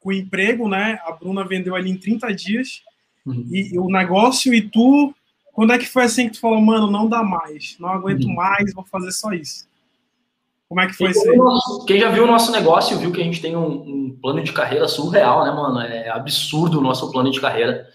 com 0.00 0.10
o 0.10 0.12
emprego, 0.12 0.68
né? 0.68 0.98
A 1.04 1.12
Bruna 1.12 1.44
vendeu 1.44 1.74
ali 1.74 1.90
em 1.90 1.96
30 1.96 2.34
dias, 2.34 2.82
uhum. 3.26 3.46
e, 3.50 3.74
e, 3.74 3.78
o 3.78 3.88
negócio, 3.88 4.54
e 4.54 4.62
tu, 4.62 5.14
quando 5.52 5.72
é 5.72 5.78
que 5.78 5.86
foi 5.86 6.04
assim 6.04 6.26
que 6.26 6.34
tu 6.34 6.40
falou, 6.40 6.60
mano, 6.60 6.90
não 6.90 7.08
dá 7.08 7.22
mais, 7.22 7.76
não 7.78 7.88
aguento 7.88 8.24
uhum. 8.24 8.34
mais, 8.34 8.72
vou 8.72 8.84
fazer 8.84 9.12
só 9.12 9.32
isso? 9.32 9.68
Como 10.68 10.80
é 10.80 10.86
que 10.86 10.92
foi 10.92 11.10
isso 11.10 11.30
aí? 11.30 11.38
Quem 11.86 11.98
já 11.98 12.10
viu 12.10 12.24
o 12.24 12.26
nosso 12.26 12.52
negócio 12.52 12.98
viu 12.98 13.10
que 13.10 13.20
a 13.20 13.24
gente 13.24 13.40
tem 13.40 13.56
um, 13.56 13.66
um, 13.66 14.18
plano 14.20 14.42
de 14.42 14.52
carreira 14.52 14.86
surreal, 14.86 15.44
né, 15.44 15.50
mano? 15.50 15.80
É 15.80 16.10
absurdo 16.10 16.78
o 16.78 16.82
nosso 16.82 17.10
plano 17.10 17.30
de 17.30 17.40
carreira. 17.40 17.88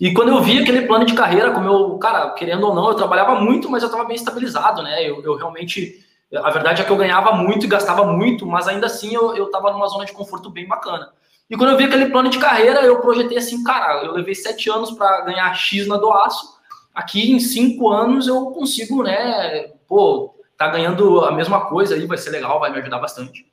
E 0.00 0.12
quando 0.12 0.30
eu 0.30 0.42
vi 0.42 0.58
aquele 0.58 0.82
plano 0.82 1.04
de 1.04 1.14
carreira, 1.14 1.52
como 1.52 1.68
eu, 1.68 1.96
cara, 1.98 2.30
querendo 2.30 2.66
ou 2.66 2.74
não, 2.74 2.88
eu 2.88 2.96
trabalhava 2.96 3.40
muito, 3.40 3.70
mas 3.70 3.82
eu 3.82 3.88
estava 3.88 4.04
bem 4.04 4.16
estabilizado, 4.16 4.82
né? 4.82 5.08
Eu, 5.08 5.22
eu 5.22 5.36
realmente 5.36 6.04
a 6.34 6.50
verdade 6.50 6.82
é 6.82 6.84
que 6.84 6.90
eu 6.90 6.96
ganhava 6.96 7.32
muito 7.32 7.64
e 7.64 7.68
gastava 7.68 8.04
muito, 8.04 8.46
mas 8.46 8.66
ainda 8.66 8.86
assim 8.86 9.14
eu, 9.14 9.36
eu 9.36 9.50
tava 9.50 9.72
numa 9.72 9.86
zona 9.86 10.04
de 10.04 10.12
conforto 10.12 10.50
bem 10.50 10.66
bacana. 10.66 11.12
E 11.48 11.56
quando 11.56 11.70
eu 11.70 11.76
vi 11.76 11.84
aquele 11.84 12.06
plano 12.06 12.28
de 12.28 12.38
carreira, 12.38 12.80
eu 12.82 13.00
projetei 13.00 13.38
assim, 13.38 13.62
cara, 13.62 14.04
eu 14.04 14.12
levei 14.12 14.34
sete 14.34 14.68
anos 14.68 14.90
para 14.90 15.20
ganhar 15.20 15.54
X 15.54 15.86
na 15.86 15.96
Doaço. 15.96 16.56
Aqui 16.92 17.30
em 17.30 17.38
cinco 17.38 17.88
anos 17.88 18.26
eu 18.26 18.46
consigo, 18.46 19.02
né? 19.02 19.70
Pô, 19.86 20.34
tá 20.58 20.66
ganhando 20.66 21.24
a 21.24 21.30
mesma 21.30 21.66
coisa 21.66 21.94
aí, 21.94 22.06
vai 22.06 22.18
ser 22.18 22.30
legal, 22.30 22.58
vai 22.58 22.72
me 22.72 22.78
ajudar 22.78 22.98
bastante. 22.98 23.46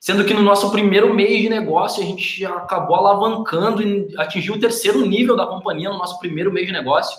Sendo 0.00 0.24
que 0.24 0.34
no 0.34 0.42
nosso 0.42 0.70
primeiro 0.70 1.14
mês 1.14 1.40
de 1.40 1.48
negócio, 1.48 2.02
a 2.02 2.06
gente 2.06 2.44
acabou 2.44 2.96
alavancando 2.96 3.82
e 3.82 4.14
atingiu 4.18 4.54
o 4.54 4.60
terceiro 4.60 5.04
nível 5.06 5.36
da 5.36 5.46
companhia 5.46 5.90
no 5.90 5.98
nosso 5.98 6.18
primeiro 6.18 6.52
mês 6.52 6.66
de 6.66 6.72
negócio. 6.72 7.16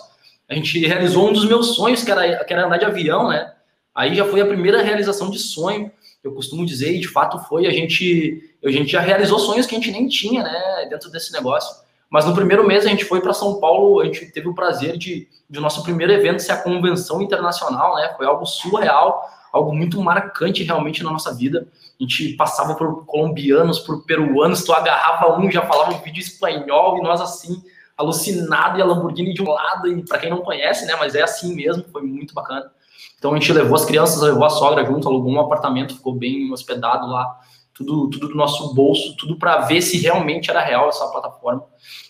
A 0.48 0.54
gente 0.54 0.86
realizou 0.86 1.28
um 1.28 1.32
dos 1.32 1.46
meus 1.46 1.74
sonhos, 1.74 2.02
que 2.02 2.10
era, 2.10 2.44
que 2.44 2.52
era 2.52 2.66
andar 2.66 2.78
de 2.78 2.84
avião, 2.84 3.28
né? 3.28 3.52
Aí 3.98 4.14
já 4.14 4.24
foi 4.24 4.40
a 4.40 4.46
primeira 4.46 4.80
realização 4.80 5.28
de 5.28 5.40
sonho, 5.40 5.90
eu 6.22 6.32
costumo 6.32 6.64
dizer, 6.64 6.92
e 6.92 7.00
de 7.00 7.08
fato 7.08 7.36
foi, 7.48 7.66
a 7.66 7.70
gente, 7.72 8.48
a 8.64 8.70
gente 8.70 8.92
já 8.92 9.00
realizou 9.00 9.40
sonhos 9.40 9.66
que 9.66 9.74
a 9.74 9.78
gente 9.78 9.90
nem 9.90 10.06
tinha, 10.06 10.44
né, 10.44 10.86
dentro 10.88 11.10
desse 11.10 11.32
negócio. 11.32 11.74
Mas 12.08 12.24
no 12.24 12.32
primeiro 12.32 12.64
mês 12.64 12.86
a 12.86 12.88
gente 12.90 13.04
foi 13.04 13.20
para 13.20 13.34
São 13.34 13.58
Paulo, 13.58 14.00
a 14.00 14.04
gente 14.04 14.26
teve 14.26 14.46
o 14.46 14.54
prazer 14.54 14.96
de, 14.96 15.26
de 15.50 15.58
nosso 15.58 15.82
primeiro 15.82 16.12
evento 16.12 16.40
ser 16.40 16.52
a 16.52 16.62
convenção 16.62 17.20
internacional, 17.20 17.96
né? 17.96 18.14
Foi 18.16 18.24
algo 18.24 18.46
surreal, 18.46 19.28
algo 19.52 19.74
muito 19.74 20.00
marcante 20.00 20.62
realmente 20.62 21.02
na 21.02 21.10
nossa 21.10 21.34
vida. 21.34 21.66
A 22.00 22.02
gente 22.02 22.34
passava 22.34 22.76
por 22.76 23.04
colombianos, 23.04 23.80
por 23.80 24.04
peruanos, 24.04 24.62
tu 24.62 24.72
agarrava 24.72 25.40
um, 25.40 25.50
já 25.50 25.62
falava 25.62 25.92
um 25.92 25.98
vídeo 25.98 26.20
espanhol 26.20 26.98
e 26.98 27.02
nós 27.02 27.20
assim 27.20 27.64
alucinado 27.96 28.78
e 28.78 28.82
a 28.82 28.84
Lamborghini 28.84 29.34
de 29.34 29.42
um 29.42 29.50
lado 29.50 29.88
e 29.88 30.04
para 30.04 30.18
quem 30.18 30.30
não 30.30 30.38
conhece, 30.38 30.86
né? 30.86 30.94
Mas 30.96 31.16
é 31.16 31.22
assim 31.22 31.52
mesmo, 31.52 31.84
foi 31.90 32.02
muito 32.02 32.32
bacana. 32.32 32.70
Então 33.18 33.32
a 33.32 33.34
gente 33.34 33.52
levou 33.52 33.74
as 33.74 33.84
crianças, 33.84 34.20
levou 34.22 34.44
a 34.44 34.50
sogra 34.50 34.84
junto, 34.86 35.08
alugou 35.08 35.32
um 35.32 35.40
apartamento, 35.40 35.96
ficou 35.96 36.14
bem 36.14 36.50
hospedado 36.52 37.06
lá, 37.06 37.38
tudo, 37.74 38.08
tudo 38.10 38.28
do 38.28 38.34
nosso 38.34 38.74
bolso, 38.74 39.16
tudo 39.16 39.36
para 39.36 39.58
ver 39.58 39.82
se 39.82 39.98
realmente 39.98 40.50
era 40.50 40.60
real 40.60 40.88
essa 40.88 41.06
plataforma. 41.08 41.64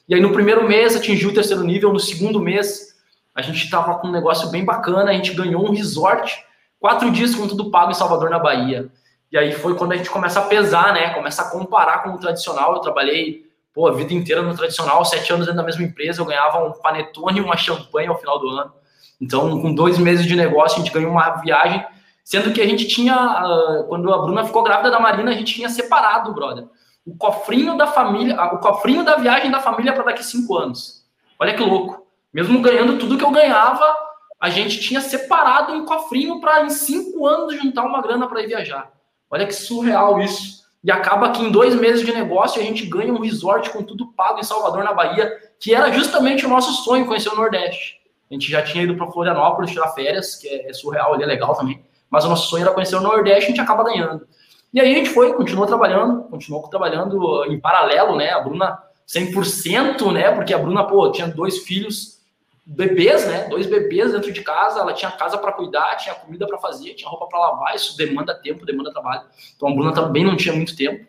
E 0.08 0.14
aí 0.14 0.20
no 0.20 0.32
primeiro 0.32 0.66
mês 0.66 0.94
atingiu 0.94 1.30
o 1.30 1.34
terceiro 1.34 1.64
nível, 1.64 1.92
no 1.92 2.00
segundo 2.00 2.40
mês 2.40 2.88
a 3.34 3.42
gente 3.42 3.64
estava 3.64 3.94
com 3.98 4.08
um 4.08 4.12
negócio 4.12 4.50
bem 4.50 4.64
bacana, 4.64 5.10
a 5.10 5.14
gente 5.14 5.32
ganhou 5.32 5.64
um 5.64 5.72
resort, 5.72 6.44
quatro 6.80 7.10
dias 7.10 7.34
com 7.34 7.46
tudo 7.46 7.70
pago 7.70 7.90
em 7.90 7.94
Salvador, 7.94 8.30
na 8.30 8.38
Bahia. 8.38 8.90
E 9.30 9.38
aí 9.38 9.52
foi 9.52 9.76
quando 9.76 9.92
a 9.92 9.96
gente 9.96 10.10
começa 10.10 10.40
a 10.40 10.44
pesar, 10.44 10.92
né? 10.92 11.10
Começa 11.10 11.42
a 11.42 11.50
comparar 11.50 12.02
com 12.02 12.10
o 12.10 12.18
tradicional. 12.18 12.74
Eu 12.74 12.80
trabalhei 12.80 13.46
pô, 13.74 13.86
a 13.86 13.92
vida 13.92 14.12
inteira 14.12 14.42
no 14.42 14.56
tradicional, 14.56 15.04
sete 15.04 15.32
anos 15.32 15.46
dentro 15.46 15.58
da 15.58 15.64
mesma 15.64 15.84
empresa, 15.84 16.20
eu 16.20 16.24
ganhava 16.24 16.64
um 16.64 16.72
panetone 16.72 17.38
e 17.38 17.42
uma 17.42 17.56
champanhe 17.56 18.08
ao 18.08 18.18
final 18.18 18.38
do 18.40 18.48
ano. 18.48 18.72
Então, 19.20 19.60
com 19.60 19.74
dois 19.74 19.98
meses 19.98 20.26
de 20.26 20.36
negócio, 20.36 20.76
a 20.76 20.84
gente 20.84 20.92
ganhou 20.92 21.10
uma 21.10 21.30
viagem, 21.36 21.84
sendo 22.24 22.52
que 22.52 22.60
a 22.60 22.66
gente 22.66 22.86
tinha, 22.86 23.14
ah, 23.14 23.84
quando 23.88 24.12
a 24.12 24.18
Bruna 24.18 24.44
ficou 24.44 24.62
grávida 24.62 24.90
da 24.90 25.00
Marina, 25.00 25.30
a 25.30 25.34
gente 25.34 25.54
tinha 25.54 25.68
separado, 25.68 26.32
brother, 26.32 26.66
o 27.06 27.16
cofrinho 27.16 27.76
da 27.76 27.86
família, 27.86 28.40
o 28.52 28.58
cofrinho 28.58 29.04
da 29.04 29.16
viagem 29.16 29.50
da 29.50 29.60
família 29.60 29.92
para 29.92 30.04
daqui 30.04 30.22
cinco 30.24 30.56
anos. 30.56 31.04
Olha 31.38 31.54
que 31.54 31.62
louco. 31.62 32.06
Mesmo 32.32 32.60
ganhando 32.60 32.98
tudo 32.98 33.16
que 33.16 33.24
eu 33.24 33.30
ganhava, 33.30 33.96
a 34.38 34.50
gente 34.50 34.78
tinha 34.78 35.00
separado 35.00 35.72
um 35.72 35.84
cofrinho 35.84 36.40
para 36.40 36.64
em 36.64 36.70
cinco 36.70 37.26
anos 37.26 37.56
juntar 37.56 37.84
uma 37.84 38.02
grana 38.02 38.28
para 38.28 38.42
ir 38.42 38.46
viajar. 38.46 38.90
Olha 39.30 39.46
que 39.46 39.54
surreal 39.54 40.20
isso. 40.20 40.58
E 40.84 40.92
acaba 40.92 41.30
que 41.30 41.42
em 41.42 41.50
dois 41.50 41.74
meses 41.74 42.04
de 42.04 42.12
negócio 42.12 42.60
a 42.60 42.64
gente 42.64 42.86
ganha 42.86 43.12
um 43.12 43.20
resort 43.20 43.70
com 43.70 43.82
tudo 43.82 44.12
pago 44.12 44.38
em 44.38 44.44
Salvador, 44.44 44.84
na 44.84 44.92
Bahia, 44.92 45.32
que 45.58 45.74
era 45.74 45.90
justamente 45.92 46.46
o 46.46 46.48
nosso 46.48 46.84
sonho 46.84 47.06
conhecer 47.06 47.30
o 47.30 47.36
Nordeste. 47.36 47.97
A 48.30 48.34
gente 48.34 48.50
já 48.50 48.62
tinha 48.62 48.84
ido 48.84 48.94
para 48.94 49.10
Florianópolis 49.10 49.70
tirar 49.70 49.88
férias, 49.88 50.36
que 50.36 50.48
é, 50.48 50.72
surreal, 50.72 51.14
ali 51.14 51.22
é 51.22 51.26
legal 51.26 51.54
também. 51.54 51.82
Mas 52.10 52.24
o 52.24 52.28
nosso 52.28 52.48
sonho 52.48 52.62
era 52.62 52.72
conhecer 52.72 52.96
o 52.96 53.00
Nordeste, 53.00 53.44
a 53.44 53.48
gente 53.48 53.60
acaba 53.60 53.84
ganhando. 53.84 54.26
E 54.72 54.80
aí 54.80 54.92
a 54.92 54.98
gente 54.98 55.10
foi, 55.10 55.32
continuou 55.32 55.66
trabalhando, 55.66 56.24
continuou 56.24 56.68
trabalhando 56.68 57.44
em 57.46 57.58
paralelo, 57.58 58.16
né? 58.16 58.30
A 58.30 58.40
Bruna 58.40 58.78
100%, 59.06 60.12
né? 60.12 60.30
Porque 60.32 60.52
a 60.52 60.58
Bruna, 60.58 60.84
pô, 60.84 61.10
tinha 61.10 61.26
dois 61.26 61.58
filhos, 61.58 62.18
bebês, 62.66 63.26
né? 63.26 63.48
Dois 63.48 63.66
bebês 63.66 64.12
dentro 64.12 64.30
de 64.30 64.42
casa, 64.42 64.80
ela 64.80 64.92
tinha 64.92 65.10
casa 65.10 65.38
para 65.38 65.52
cuidar, 65.52 65.96
tinha 65.96 66.14
comida 66.14 66.46
para 66.46 66.58
fazer, 66.58 66.92
tinha 66.94 67.08
roupa 67.08 67.26
para 67.26 67.38
lavar, 67.38 67.74
isso 67.74 67.96
demanda 67.96 68.34
tempo, 68.34 68.66
demanda 68.66 68.92
trabalho. 68.92 69.22
Então 69.56 69.68
a 69.70 69.72
Bruna 69.74 69.94
também 69.94 70.22
não 70.22 70.36
tinha 70.36 70.54
muito 70.54 70.76
tempo. 70.76 71.06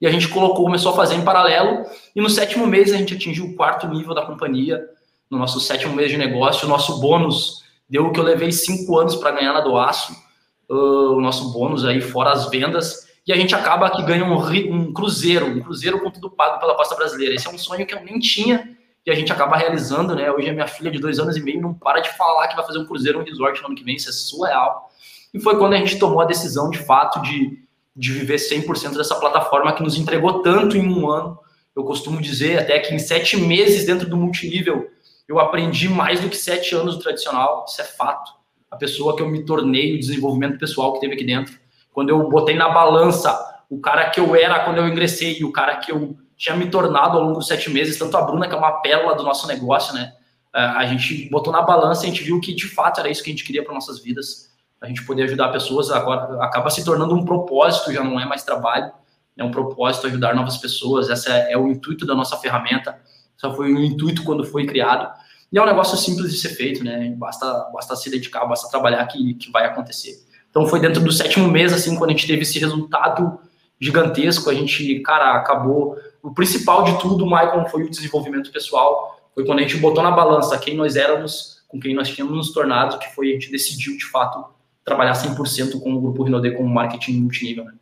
E 0.00 0.06
a 0.06 0.10
gente 0.10 0.28
colocou, 0.28 0.64
começou 0.64 0.92
a 0.92 0.96
fazer 0.96 1.16
em 1.16 1.24
paralelo, 1.24 1.84
e 2.14 2.20
no 2.20 2.30
sétimo 2.30 2.66
mês 2.66 2.92
a 2.92 2.96
gente 2.96 3.14
atingiu 3.14 3.46
o 3.46 3.56
quarto 3.56 3.86
nível 3.88 4.14
da 4.14 4.24
companhia, 4.24 4.88
no 5.30 5.38
nosso 5.38 5.60
sétimo 5.60 5.94
mês 5.94 6.10
de 6.10 6.16
negócio. 6.16 6.66
O 6.66 6.68
nosso 6.68 7.00
bônus 7.00 7.64
deu 7.88 8.06
o 8.06 8.12
que 8.12 8.20
eu 8.20 8.24
levei 8.24 8.52
cinco 8.52 8.98
anos 8.98 9.16
para 9.16 9.30
ganhar 9.32 9.52
na 9.52 9.60
Doaço, 9.60 10.12
uh, 10.68 11.12
o 11.12 11.20
nosso 11.20 11.52
bônus 11.52 11.84
aí, 11.84 12.00
fora 12.00 12.32
as 12.32 12.48
vendas. 12.50 13.08
E 13.26 13.32
a 13.32 13.36
gente 13.36 13.54
acaba 13.54 13.90
que 13.90 14.02
ganha 14.02 14.24
um, 14.24 14.34
um 14.72 14.92
cruzeiro, 14.92 15.46
um 15.46 15.60
cruzeiro 15.60 16.00
com 16.00 16.10
tudo 16.10 16.30
pago 16.30 16.58
pela 16.58 16.74
Costa 16.74 16.94
Brasileira. 16.94 17.34
Esse 17.34 17.46
é 17.46 17.50
um 17.50 17.58
sonho 17.58 17.86
que 17.86 17.94
eu 17.94 18.02
nem 18.02 18.18
tinha 18.18 18.76
e 19.08 19.10
a 19.10 19.14
gente 19.14 19.32
acaba 19.32 19.56
realizando, 19.56 20.14
né? 20.14 20.30
Hoje 20.30 20.50
a 20.50 20.52
minha 20.52 20.66
filha 20.66 20.90
de 20.90 20.98
dois 20.98 21.18
anos 21.18 21.34
e 21.34 21.40
meio 21.40 21.62
não 21.62 21.72
para 21.72 22.00
de 22.00 22.10
falar 22.10 22.46
que 22.48 22.54
vai 22.54 22.66
fazer 22.66 22.78
um 22.78 22.84
cruzeiro, 22.84 23.18
um 23.18 23.24
resort 23.24 23.58
no 23.62 23.68
ano 23.68 23.74
que 23.74 23.82
vem, 23.82 23.96
isso 23.96 24.10
é 24.10 24.12
surreal. 24.12 24.90
E 25.32 25.40
foi 25.40 25.56
quando 25.56 25.72
a 25.72 25.78
gente 25.78 25.98
tomou 25.98 26.20
a 26.20 26.26
decisão, 26.26 26.68
de 26.68 26.78
fato, 26.78 27.22
de, 27.22 27.58
de 27.96 28.12
viver 28.12 28.36
100% 28.36 28.96
dessa 28.96 29.14
plataforma 29.14 29.72
que 29.72 29.82
nos 29.82 29.96
entregou 29.96 30.42
tanto 30.42 30.76
em 30.76 30.86
um 30.86 31.10
ano. 31.10 31.38
Eu 31.74 31.84
costumo 31.84 32.20
dizer 32.20 32.58
até 32.58 32.78
que 32.80 32.94
em 32.94 32.98
sete 32.98 33.38
meses 33.38 33.86
dentro 33.86 34.08
do 34.08 34.16
multinível, 34.16 34.90
eu 35.28 35.38
aprendi 35.38 35.88
mais 35.88 36.20
do 36.20 36.28
que 36.28 36.36
sete 36.36 36.74
anos 36.74 36.96
do 36.96 37.02
tradicional, 37.02 37.66
isso 37.68 37.80
é 37.80 37.84
fato. 37.84 38.32
A 38.70 38.76
pessoa 38.76 39.14
que 39.14 39.22
eu 39.22 39.28
me 39.28 39.44
tornei, 39.44 39.94
o 39.94 39.98
desenvolvimento 39.98 40.58
pessoal 40.58 40.94
que 40.94 41.00
teve 41.00 41.14
aqui 41.14 41.24
dentro. 41.24 41.58
Quando 41.92 42.08
eu 42.08 42.28
botei 42.28 42.56
na 42.56 42.70
balança 42.70 43.46
o 43.68 43.78
cara 43.78 44.08
que 44.08 44.18
eu 44.18 44.34
era 44.34 44.64
quando 44.64 44.78
eu 44.78 44.88
ingressei 44.88 45.38
e 45.38 45.44
o 45.44 45.52
cara 45.52 45.76
que 45.76 45.92
eu 45.92 46.16
tinha 46.36 46.56
me 46.56 46.70
tornado 46.70 47.18
ao 47.18 47.24
longo 47.24 47.38
dos 47.38 47.46
sete 47.46 47.68
meses, 47.68 47.98
tanto 47.98 48.16
a 48.16 48.22
Bruna, 48.22 48.48
que 48.48 48.54
é 48.54 48.58
uma 48.58 48.80
pérola 48.80 49.14
do 49.14 49.22
nosso 49.22 49.46
negócio, 49.46 49.92
né? 49.92 50.14
É, 50.54 50.60
a 50.60 50.86
gente 50.86 51.28
botou 51.28 51.52
na 51.52 51.60
balança 51.60 52.04
e 52.04 52.08
a 52.08 52.10
gente 52.10 52.24
viu 52.24 52.40
que 52.40 52.54
de 52.54 52.66
fato 52.68 53.00
era 53.00 53.10
isso 53.10 53.22
que 53.22 53.28
a 53.28 53.32
gente 53.32 53.44
queria 53.44 53.62
para 53.62 53.74
nossas 53.74 54.00
vidas. 54.00 54.48
A 54.80 54.86
gente 54.86 55.04
poder 55.04 55.24
ajudar 55.24 55.48
pessoas, 55.48 55.90
agora 55.90 56.42
acaba 56.42 56.70
se 56.70 56.84
tornando 56.84 57.14
um 57.14 57.24
propósito, 57.24 57.92
já 57.92 58.02
não 58.02 58.18
é 58.18 58.24
mais 58.24 58.44
trabalho, 58.44 58.92
é 59.36 59.44
um 59.44 59.50
propósito 59.50 60.06
ajudar 60.06 60.34
novas 60.34 60.56
pessoas. 60.56 61.10
Esse 61.10 61.30
é, 61.30 61.52
é 61.52 61.58
o 61.58 61.68
intuito 61.68 62.06
da 62.06 62.14
nossa 62.14 62.36
ferramenta. 62.36 62.98
Só 63.38 63.54
foi 63.54 63.72
o 63.72 63.78
intuito 63.82 64.24
quando 64.24 64.44
foi 64.44 64.66
criado. 64.66 65.10
E 65.50 65.56
é 65.56 65.62
um 65.62 65.66
negócio 65.66 65.96
simples 65.96 66.30
de 66.30 66.38
ser 66.38 66.50
feito, 66.50 66.84
né? 66.84 67.14
Basta, 67.16 67.70
basta 67.72 67.96
se 67.96 68.10
dedicar, 68.10 68.44
basta 68.44 68.68
trabalhar 68.68 69.06
que, 69.06 69.34
que 69.34 69.50
vai 69.50 69.64
acontecer. 69.64 70.22
Então 70.50 70.66
foi 70.66 70.80
dentro 70.80 71.02
do 71.02 71.12
sétimo 71.12 71.48
mês, 71.48 71.72
assim, 71.72 71.96
quando 71.96 72.10
a 72.10 72.12
gente 72.12 72.26
teve 72.26 72.42
esse 72.42 72.58
resultado 72.58 73.38
gigantesco, 73.80 74.50
a 74.50 74.54
gente, 74.54 75.00
cara, 75.00 75.34
acabou. 75.34 75.96
O 76.22 76.34
principal 76.34 76.84
de 76.84 76.98
tudo, 77.00 77.24
Michael, 77.24 77.66
foi 77.70 77.84
o 77.84 77.90
desenvolvimento 77.90 78.50
pessoal. 78.50 79.18
Foi 79.34 79.46
quando 79.46 79.60
a 79.60 79.62
gente 79.62 79.76
botou 79.76 80.02
na 80.02 80.10
balança 80.10 80.58
quem 80.58 80.76
nós 80.76 80.96
éramos, 80.96 81.62
com 81.68 81.78
quem 81.78 81.94
nós 81.94 82.08
tínhamos 82.08 82.36
nos 82.36 82.52
tornado, 82.52 82.98
que 82.98 83.14
foi 83.14 83.30
a 83.30 83.32
gente 83.34 83.50
decidiu, 83.50 83.96
de 83.96 84.04
fato, 84.06 84.44
trabalhar 84.84 85.12
100% 85.12 85.80
com 85.80 85.94
o 85.94 86.00
Grupo 86.00 86.24
Rinode 86.24 86.50
com 86.52 86.64
marketing 86.66 87.20
multinível, 87.20 87.64
né? 87.64 87.72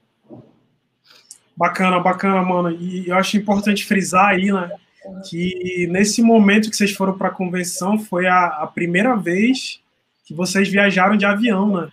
Bacana, 1.56 1.98
bacana, 1.98 2.42
mano. 2.42 2.70
E 2.70 3.08
eu 3.08 3.16
acho 3.16 3.38
importante 3.38 3.86
frisar 3.86 4.26
aí, 4.26 4.52
né, 4.52 4.70
que 5.28 5.86
nesse 5.90 6.22
momento 6.22 6.70
que 6.70 6.76
vocês 6.76 6.92
foram 6.92 7.16
para 7.16 7.28
a 7.28 7.34
convenção 7.34 7.98
foi 7.98 8.26
a, 8.26 8.46
a 8.62 8.66
primeira 8.66 9.14
vez 9.16 9.80
que 10.24 10.34
vocês 10.34 10.68
viajaram 10.68 11.16
de 11.16 11.24
avião, 11.24 11.80
né? 11.80 11.90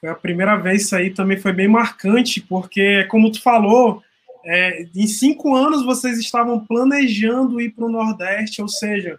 Foi 0.00 0.08
a 0.08 0.14
primeira 0.14 0.56
vez, 0.56 0.82
isso 0.82 0.96
aí 0.96 1.10
também 1.10 1.38
foi 1.38 1.52
bem 1.52 1.68
marcante, 1.68 2.40
porque, 2.40 3.04
como 3.04 3.30
tu 3.30 3.42
falou, 3.42 4.02
é, 4.44 4.86
em 4.94 5.06
cinco 5.06 5.54
anos 5.54 5.84
vocês 5.84 6.18
estavam 6.18 6.64
planejando 6.64 7.60
ir 7.60 7.70
para 7.70 7.84
o 7.84 7.90
Nordeste, 7.90 8.62
ou 8.62 8.68
seja, 8.68 9.18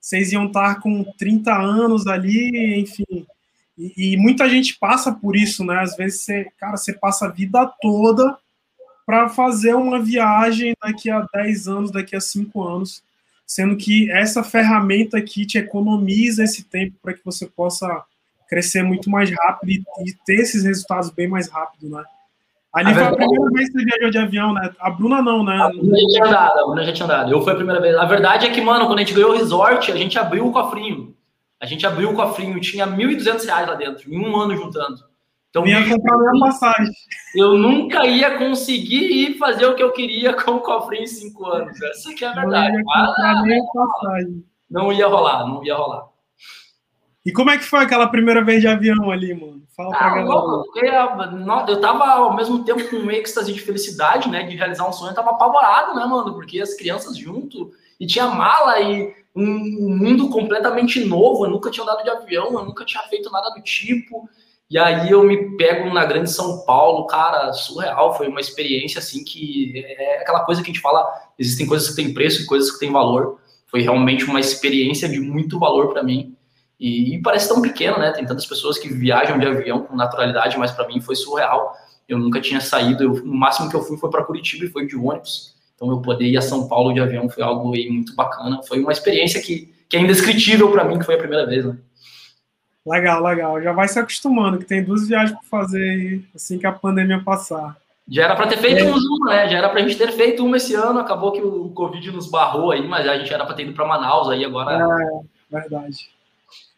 vocês 0.00 0.32
iam 0.32 0.46
estar 0.46 0.80
com 0.80 1.04
30 1.18 1.52
anos 1.52 2.06
ali, 2.06 2.78
enfim. 2.80 3.26
E, 3.76 4.12
e, 4.12 4.16
muita 4.16 4.48
gente 4.48 4.78
passa 4.78 5.12
por 5.12 5.36
isso, 5.36 5.64
né? 5.64 5.80
Às 5.80 5.96
vezes 5.96 6.22
você, 6.22 6.46
cara, 6.58 6.76
você 6.76 6.92
passa 6.92 7.26
a 7.26 7.30
vida 7.30 7.66
toda 7.80 8.38
para 9.10 9.28
fazer 9.28 9.74
uma 9.74 9.98
viagem 9.98 10.72
daqui 10.80 11.10
a 11.10 11.26
10 11.34 11.66
anos, 11.66 11.90
daqui 11.90 12.14
a 12.14 12.20
5 12.20 12.62
anos, 12.62 13.02
sendo 13.44 13.76
que 13.76 14.08
essa 14.08 14.44
ferramenta 14.44 15.18
aqui 15.18 15.44
te 15.44 15.58
economiza 15.58 16.44
esse 16.44 16.62
tempo 16.62 16.94
para 17.02 17.14
que 17.14 17.20
você 17.24 17.44
possa 17.44 18.04
crescer 18.48 18.84
muito 18.84 19.10
mais 19.10 19.28
rápido 19.28 19.84
e, 20.06 20.14
ter 20.24 20.34
esses 20.34 20.62
resultados 20.62 21.10
bem 21.10 21.26
mais 21.26 21.48
rápido, 21.48 21.90
né? 21.90 22.04
Ali 22.72 22.92
a 22.92 22.94
foi 22.94 23.02
a 23.02 23.12
primeira 23.16 23.50
vez 23.50 23.66
que 23.66 23.78
você 23.80 23.84
viajou 23.84 24.10
de 24.10 24.18
avião, 24.18 24.54
né? 24.54 24.70
A 24.78 24.90
Bruna 24.90 25.20
não, 25.20 25.42
né? 25.42 25.60
A 25.60 25.70
Bruna 25.70 25.98
já 25.98 26.06
tinha 26.06 26.26
andado, 26.26 26.58
a 26.60 26.66
Bruna 26.66 26.84
já 26.84 26.92
tinha 26.92 27.04
andado. 27.06 27.32
Eu 27.32 27.42
fui 27.42 27.52
a 27.52 27.56
primeira 27.56 27.80
vez. 27.80 27.96
A 27.96 28.04
verdade 28.04 28.46
é 28.46 28.50
que, 28.50 28.60
mano, 28.60 28.86
quando 28.86 29.00
a 29.00 29.02
gente 29.02 29.14
ganhou 29.14 29.32
o 29.32 29.36
resort, 29.36 29.90
a 29.90 29.96
gente 29.96 30.16
abriu 30.20 30.46
o 30.46 30.52
cofrinho. 30.52 31.16
A 31.58 31.66
gente 31.66 31.84
abriu 31.84 32.10
o 32.10 32.14
cofrinho, 32.14 32.60
tinha 32.60 32.84
R$ 32.84 32.96
1.200 32.96 33.44
lá 33.66 33.74
dentro, 33.74 34.14
em 34.14 34.16
um 34.16 34.36
ano 34.36 34.54
juntando. 34.54 35.09
Então, 35.50 35.66
ia 35.66 35.88
comprar 35.88 36.16
minha 36.16 36.46
passagem. 36.46 36.92
Eu 37.34 37.58
nunca 37.58 38.06
ia 38.06 38.38
conseguir 38.38 39.04
ir 39.12 39.36
fazer 39.36 39.66
o 39.66 39.74
que 39.74 39.82
eu 39.82 39.92
queria 39.92 40.32
com 40.32 40.52
o 40.52 40.60
cofrinho 40.60 41.02
em 41.02 41.08
cinco 41.08 41.44
anos. 41.46 41.80
Essa 41.82 42.14
que 42.14 42.24
é 42.24 42.28
a 42.28 42.32
verdade. 42.32 42.72
Não 42.72 42.78
ia, 42.78 43.58
ah, 43.58 43.66
passagem. 43.74 44.44
não 44.70 44.92
ia 44.92 45.06
rolar, 45.08 45.46
não 45.46 45.64
ia 45.64 45.74
rolar. 45.74 46.08
E 47.26 47.32
como 47.32 47.50
é 47.50 47.58
que 47.58 47.64
foi 47.64 47.80
aquela 47.80 48.06
primeira 48.06 48.44
vez 48.44 48.60
de 48.60 48.68
avião 48.68 49.10
ali, 49.10 49.34
mano? 49.34 49.60
Fala 49.76 49.90
pra 49.90 50.06
ah, 50.06 50.10
galera. 50.10 51.68
Eu, 51.68 51.80
tava 51.80 52.04
ao 52.06 52.36
mesmo 52.36 52.64
tempo 52.64 52.88
com 52.88 52.96
um 52.96 53.10
êxtase 53.10 53.52
de 53.52 53.60
felicidade, 53.60 54.28
né? 54.28 54.44
De 54.44 54.56
realizar 54.56 54.88
um 54.88 54.92
sonho, 54.92 55.10
eu 55.10 55.14
tava 55.14 55.30
apavorado, 55.30 55.94
né, 55.94 56.06
mano? 56.06 56.32
Porque 56.32 56.60
as 56.60 56.74
crianças 56.74 57.16
junto, 57.16 57.72
e 57.98 58.06
tinha 58.06 58.26
mala 58.26 58.80
e 58.80 59.12
um 59.34 59.96
mundo 59.96 60.28
completamente 60.30 61.04
novo. 61.04 61.44
Eu 61.44 61.50
nunca 61.50 61.70
tinha 61.70 61.82
andado 61.82 62.04
de 62.04 62.10
avião, 62.10 62.52
eu 62.52 62.64
nunca 62.64 62.84
tinha 62.84 63.02
feito 63.04 63.30
nada 63.30 63.50
do 63.50 63.60
tipo. 63.62 64.28
E 64.70 64.78
aí 64.78 65.10
eu 65.10 65.24
me 65.24 65.56
pego 65.56 65.92
na 65.92 66.04
grande 66.04 66.30
São 66.30 66.64
Paulo, 66.64 67.06
cara, 67.06 67.52
surreal. 67.52 68.16
Foi 68.16 68.28
uma 68.28 68.40
experiência 68.40 69.00
assim 69.00 69.24
que 69.24 69.72
é 69.84 70.20
aquela 70.20 70.44
coisa 70.44 70.62
que 70.62 70.70
a 70.70 70.72
gente 70.72 70.80
fala: 70.80 71.04
existem 71.36 71.66
coisas 71.66 71.88
que 71.88 71.96
têm 71.96 72.14
preço 72.14 72.42
e 72.42 72.46
coisas 72.46 72.70
que 72.70 72.78
têm 72.78 72.92
valor. 72.92 73.40
Foi 73.66 73.80
realmente 73.82 74.24
uma 74.24 74.38
experiência 74.38 75.08
de 75.08 75.18
muito 75.18 75.58
valor 75.58 75.92
para 75.92 76.04
mim. 76.04 76.36
E, 76.78 77.16
e, 77.16 77.22
parece 77.22 77.48
tão 77.48 77.60
pequeno, 77.60 77.98
né? 77.98 78.12
Tem 78.12 78.24
tantas 78.24 78.46
pessoas 78.46 78.78
que 78.78 78.88
viajam 78.88 79.38
de 79.38 79.46
avião 79.46 79.82
com 79.82 79.96
naturalidade, 79.96 80.56
mas 80.56 80.70
para 80.70 80.86
mim 80.86 81.00
foi 81.00 81.16
surreal. 81.16 81.74
Eu 82.08 82.18
nunca 82.18 82.40
tinha 82.40 82.60
saído, 82.60 83.02
eu, 83.02 83.12
o 83.12 83.26
máximo 83.26 83.68
que 83.68 83.76
eu 83.76 83.82
fui 83.82 83.98
foi 83.98 84.08
para 84.08 84.24
Curitiba 84.24 84.64
e 84.64 84.68
foi 84.68 84.86
de 84.86 84.96
ônibus. 84.96 85.54
Então 85.74 85.90
eu 85.90 86.00
poder 86.00 86.26
ir 86.26 86.36
a 86.36 86.42
São 86.42 86.68
Paulo 86.68 86.92
de 86.92 87.00
avião 87.00 87.28
foi 87.28 87.42
algo 87.42 87.74
aí 87.74 87.88
muito 87.90 88.14
bacana. 88.14 88.62
Foi 88.62 88.80
uma 88.80 88.92
experiência 88.92 89.42
que, 89.42 89.72
que 89.88 89.96
é 89.96 90.00
indescritível 90.00 90.70
para 90.70 90.84
mim, 90.84 90.98
que 90.98 91.04
foi 91.04 91.16
a 91.16 91.18
primeira 91.18 91.46
vez, 91.46 91.64
né? 91.64 91.76
Legal, 92.86 93.22
legal. 93.22 93.62
Já 93.62 93.72
vai 93.72 93.88
se 93.88 93.98
acostumando, 93.98 94.58
que 94.58 94.64
tem 94.64 94.82
duas 94.82 95.06
viagens 95.06 95.38
para 95.38 95.48
fazer 95.48 96.24
assim 96.34 96.58
que 96.58 96.66
a 96.66 96.72
pandemia 96.72 97.22
passar. 97.22 97.76
Já 98.08 98.24
era 98.24 98.34
para 98.34 98.48
ter 98.48 98.58
feito 98.58 98.82
é. 98.82 98.90
uma, 98.90 99.30
né? 99.30 99.48
Já 99.48 99.58
era 99.58 99.68
para 99.68 99.80
a 99.80 99.82
gente 99.82 99.96
ter 99.96 100.10
feito 100.12 100.44
uma 100.44 100.56
esse 100.56 100.74
ano. 100.74 100.98
Acabou 100.98 101.32
que 101.32 101.40
o 101.40 101.68
Covid 101.70 102.10
nos 102.10 102.28
barrou 102.28 102.72
aí, 102.72 102.86
mas 102.86 103.06
a 103.06 103.16
gente 103.16 103.32
era 103.32 103.46
para 103.46 103.54
ter 103.54 103.62
ido 103.62 103.72
para 103.72 103.86
Manaus 103.86 104.28
aí 104.28 104.44
agora. 104.44 104.72
É, 104.72 105.58
verdade. 105.60 106.10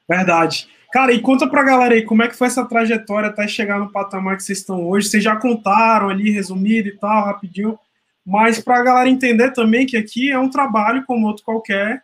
Verdade. 0.09 0.69
Cara, 0.93 1.11
e 1.11 1.23
conta 1.23 1.49
pra 1.49 1.63
galera 1.63 1.95
aí, 1.95 2.03
como 2.03 2.23
é 2.23 2.29
que 2.29 2.37
foi 2.37 2.49
essa 2.49 2.67
trajetória 2.67 3.31
até 3.31 3.49
chegar 3.49 3.79
no 3.79 3.91
patamar 3.91 4.37
que 4.37 4.43
vocês 4.43 4.59
estão 4.59 4.87
hoje? 4.87 5.09
Vocês 5.09 5.25
já 5.25 5.35
contaram 5.37 6.11
ali, 6.11 6.31
resumido 6.31 6.89
e 6.89 6.99
tal, 6.99 7.25
rapidinho, 7.25 7.79
mas 8.27 8.61
pra 8.61 8.83
galera 8.83 9.09
entender 9.09 9.53
também 9.53 9.87
que 9.87 9.97
aqui 9.97 10.31
é 10.31 10.39
um 10.39 10.51
trabalho 10.51 11.03
como 11.07 11.27
outro 11.27 11.45
qualquer, 11.45 12.03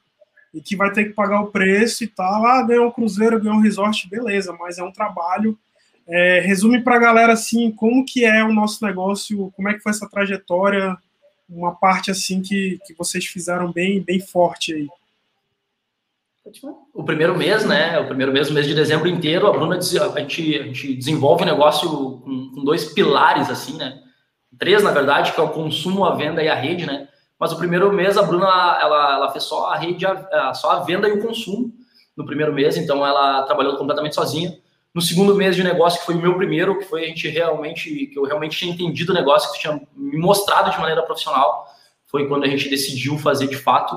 e 0.58 0.60
que 0.60 0.74
vai 0.74 0.92
ter 0.92 1.04
que 1.04 1.12
pagar 1.12 1.40
o 1.40 1.52
preço 1.52 2.02
e 2.02 2.08
tal. 2.08 2.44
Ah, 2.44 2.62
ganhou 2.62 2.88
um 2.88 2.90
cruzeiro, 2.90 3.40
ganhou 3.40 3.56
um 3.56 3.62
resort, 3.62 4.08
beleza, 4.08 4.52
mas 4.58 4.76
é 4.76 4.82
um 4.82 4.90
trabalho. 4.90 5.56
É, 6.06 6.40
resume 6.40 6.82
pra 6.82 6.98
galera, 6.98 7.32
assim, 7.32 7.70
como 7.70 8.04
que 8.04 8.24
é 8.24 8.42
o 8.42 8.52
nosso 8.52 8.84
negócio, 8.84 9.52
como 9.54 9.68
é 9.68 9.74
que 9.74 9.80
foi 9.80 9.90
essa 9.90 10.08
trajetória, 10.08 10.96
uma 11.48 11.76
parte, 11.76 12.10
assim, 12.10 12.42
que, 12.42 12.80
que 12.84 12.94
vocês 12.94 13.24
fizeram 13.24 13.70
bem, 13.70 14.02
bem 14.02 14.18
forte 14.18 14.74
aí. 14.74 14.88
O 16.92 17.04
primeiro 17.04 17.36
mês, 17.36 17.64
né? 17.64 18.00
O 18.00 18.06
primeiro 18.06 18.32
mês, 18.32 18.50
o 18.50 18.54
mês 18.54 18.66
de 18.66 18.74
dezembro 18.74 19.06
inteiro, 19.06 19.46
a 19.46 19.52
Bruna 19.52 19.76
a 19.76 20.20
gente, 20.20 20.58
a 20.58 20.62
gente 20.64 20.94
desenvolve 20.94 21.44
o 21.44 21.46
negócio 21.46 21.88
com, 21.88 22.50
com, 22.52 22.64
dois 22.64 22.86
pilares, 22.86 23.48
assim, 23.48 23.76
né? 23.76 24.02
Três, 24.58 24.82
na 24.82 24.90
verdade, 24.90 25.32
que 25.32 25.38
é 25.38 25.42
o 25.42 25.50
consumo, 25.50 26.04
a 26.04 26.16
venda 26.16 26.42
e 26.42 26.48
a 26.48 26.54
rede, 26.54 26.84
né? 26.84 27.06
Mas 27.38 27.52
o 27.52 27.56
primeiro 27.56 27.92
mês 27.92 28.16
a 28.18 28.22
Bruna 28.22 28.46
ela, 28.46 29.14
ela 29.14 29.30
fez 29.30 29.44
só 29.44 29.70
a 29.70 29.76
rede, 29.76 30.04
a, 30.04 30.52
só 30.54 30.70
a 30.72 30.80
venda 30.80 31.08
e 31.08 31.12
o 31.12 31.22
consumo 31.22 31.72
no 32.16 32.26
primeiro 32.26 32.52
mês, 32.52 32.76
então 32.76 33.06
ela 33.06 33.42
trabalhou 33.44 33.76
completamente 33.76 34.14
sozinha. 34.14 34.58
No 34.92 35.00
segundo 35.00 35.34
mês 35.36 35.54
de 35.54 35.62
negócio, 35.62 36.00
que 36.00 36.06
foi 36.06 36.16
o 36.16 36.20
meu 36.20 36.34
primeiro, 36.36 36.78
que 36.78 36.84
foi 36.84 37.04
a 37.04 37.06
gente 37.06 37.28
realmente, 37.28 38.06
que 38.06 38.18
eu 38.18 38.24
realmente 38.24 38.58
tinha 38.58 38.72
entendido 38.72 39.12
o 39.12 39.14
negócio, 39.14 39.52
que 39.52 39.60
tinha 39.60 39.80
me 39.94 40.18
mostrado 40.18 40.70
de 40.72 40.78
maneira 40.80 41.02
profissional, 41.02 41.66
foi 42.06 42.26
quando 42.26 42.44
a 42.44 42.48
gente 42.48 42.68
decidiu 42.68 43.16
fazer 43.18 43.46
de 43.46 43.56
fato. 43.56 43.96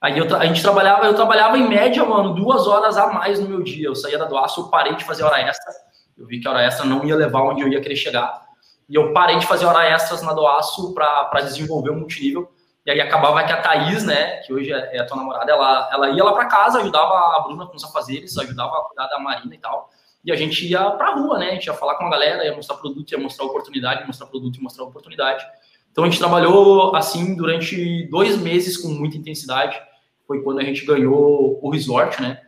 Aí 0.00 0.18
eu, 0.18 0.34
a 0.34 0.46
gente 0.46 0.62
trabalhava, 0.62 1.04
eu 1.04 1.14
trabalhava 1.14 1.58
em 1.58 1.68
média, 1.68 2.04
mano, 2.04 2.34
duas 2.34 2.66
horas 2.66 2.96
a 2.96 3.12
mais 3.12 3.38
no 3.38 3.48
meu 3.48 3.62
dia. 3.62 3.86
Eu 3.86 3.94
saía 3.94 4.18
da 4.18 4.24
doaço, 4.24 4.62
eu 4.62 4.68
parei 4.68 4.96
de 4.96 5.04
fazer 5.04 5.22
hora 5.22 5.40
extra. 5.40 5.72
Eu 6.18 6.26
vi 6.26 6.40
que 6.40 6.48
a 6.48 6.50
hora 6.50 6.62
extra 6.64 6.84
não 6.86 7.04
ia 7.04 7.14
levar 7.14 7.42
onde 7.42 7.62
eu 7.62 7.68
ia 7.68 7.80
querer 7.80 7.96
chegar. 7.96 8.42
E 8.88 8.94
eu 8.94 9.12
parei 9.12 9.38
de 9.38 9.46
fazer 9.46 9.66
hora 9.66 9.86
extras 9.86 10.22
na 10.22 10.32
doaço 10.32 10.92
para 10.94 11.40
desenvolver 11.42 11.90
o 11.90 11.96
multinível. 11.96 12.50
E 12.90 12.94
aí 12.94 13.00
acabava 13.00 13.44
que 13.44 13.52
a 13.52 13.62
Thaís, 13.62 14.04
né, 14.04 14.38
que 14.38 14.52
hoje 14.52 14.72
é, 14.72 14.96
é 14.96 15.00
a 15.00 15.06
tua 15.06 15.16
namorada, 15.16 15.52
ela, 15.52 15.88
ela 15.92 16.10
ia 16.10 16.24
lá 16.24 16.32
para 16.32 16.46
casa, 16.46 16.80
ajudava 16.80 17.36
a 17.36 17.40
Bruna 17.46 17.64
com 17.66 17.76
os 17.76 17.84
afazeres, 17.84 18.36
ajudava 18.36 18.76
a 18.76 18.80
cuidar 18.82 19.06
da 19.06 19.20
Marina 19.20 19.54
e 19.54 19.58
tal. 19.58 19.90
E 20.24 20.32
a 20.32 20.36
gente 20.36 20.66
ia 20.66 20.90
pra 20.90 21.14
rua, 21.14 21.38
né? 21.38 21.50
A 21.50 21.54
gente 21.54 21.66
ia 21.66 21.74
falar 21.74 21.94
com 21.94 22.06
a 22.06 22.10
galera, 22.10 22.44
ia 22.44 22.54
mostrar 22.54 22.76
produto, 22.78 23.12
ia 23.12 23.18
mostrar 23.18 23.44
oportunidade, 23.44 24.04
mostrar 24.04 24.26
produto 24.26 24.56
e 24.56 24.60
mostrar 24.60 24.82
oportunidade. 24.82 25.46
Então 25.92 26.02
a 26.02 26.08
gente 26.08 26.18
trabalhou 26.18 26.96
assim 26.96 27.36
durante 27.36 28.08
dois 28.10 28.36
meses 28.36 28.76
com 28.76 28.88
muita 28.88 29.16
intensidade 29.16 29.80
foi 30.26 30.42
quando 30.42 30.58
a 30.58 30.64
gente 30.64 30.84
ganhou 30.84 31.60
o 31.62 31.70
resort, 31.70 32.20
né? 32.20 32.40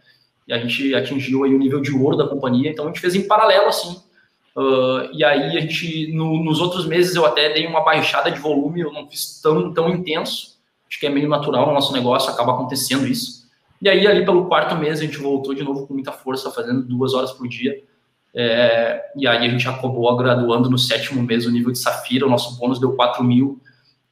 E 0.48 0.52
a 0.52 0.58
gente 0.58 0.92
atingiu 0.92 1.44
aí 1.44 1.54
o 1.54 1.58
nível 1.58 1.80
de 1.80 1.92
ouro 1.92 2.16
da 2.16 2.28
companhia. 2.28 2.70
Então 2.70 2.84
a 2.84 2.88
gente 2.88 3.00
fez 3.00 3.14
em 3.14 3.28
paralelo 3.28 3.66
assim. 3.66 4.02
Uh, 4.56 5.08
e 5.12 5.24
aí 5.24 5.56
a 5.56 5.60
gente, 5.60 6.12
no, 6.12 6.42
nos 6.44 6.60
outros 6.60 6.86
meses 6.86 7.14
eu 7.14 7.24
até 7.24 7.52
dei 7.52 7.66
uma 7.66 7.82
baixada 7.82 8.30
de 8.30 8.38
volume, 8.38 8.80
eu 8.80 8.92
não 8.92 9.08
fiz 9.08 9.40
tão, 9.40 9.72
tão 9.72 9.88
intenso. 9.88 10.58
Acho 10.88 11.00
que 11.00 11.06
é 11.06 11.10
meio 11.10 11.28
natural 11.28 11.66
no 11.66 11.72
nosso 11.72 11.92
negócio, 11.92 12.30
acaba 12.30 12.52
acontecendo 12.52 13.06
isso. 13.06 13.42
E 13.80 13.88
aí, 13.88 14.06
ali 14.06 14.24
pelo 14.24 14.46
quarto 14.46 14.76
mês, 14.76 15.00
a 15.00 15.04
gente 15.04 15.18
voltou 15.18 15.54
de 15.54 15.64
novo 15.64 15.86
com 15.86 15.94
muita 15.94 16.12
força, 16.12 16.52
fazendo 16.52 16.82
duas 16.82 17.14
horas 17.14 17.32
por 17.32 17.48
dia. 17.48 17.82
É, 18.34 19.02
e 19.16 19.26
aí 19.26 19.46
a 19.46 19.48
gente 19.48 19.68
acabou 19.68 20.14
graduando 20.16 20.70
no 20.70 20.78
sétimo 20.78 21.22
mês 21.22 21.46
o 21.46 21.50
nível 21.50 21.72
de 21.72 21.78
Safira, 21.78 22.26
o 22.26 22.30
nosso 22.30 22.56
bônus 22.58 22.78
deu 22.78 22.92
4 22.92 23.24
mil. 23.24 23.60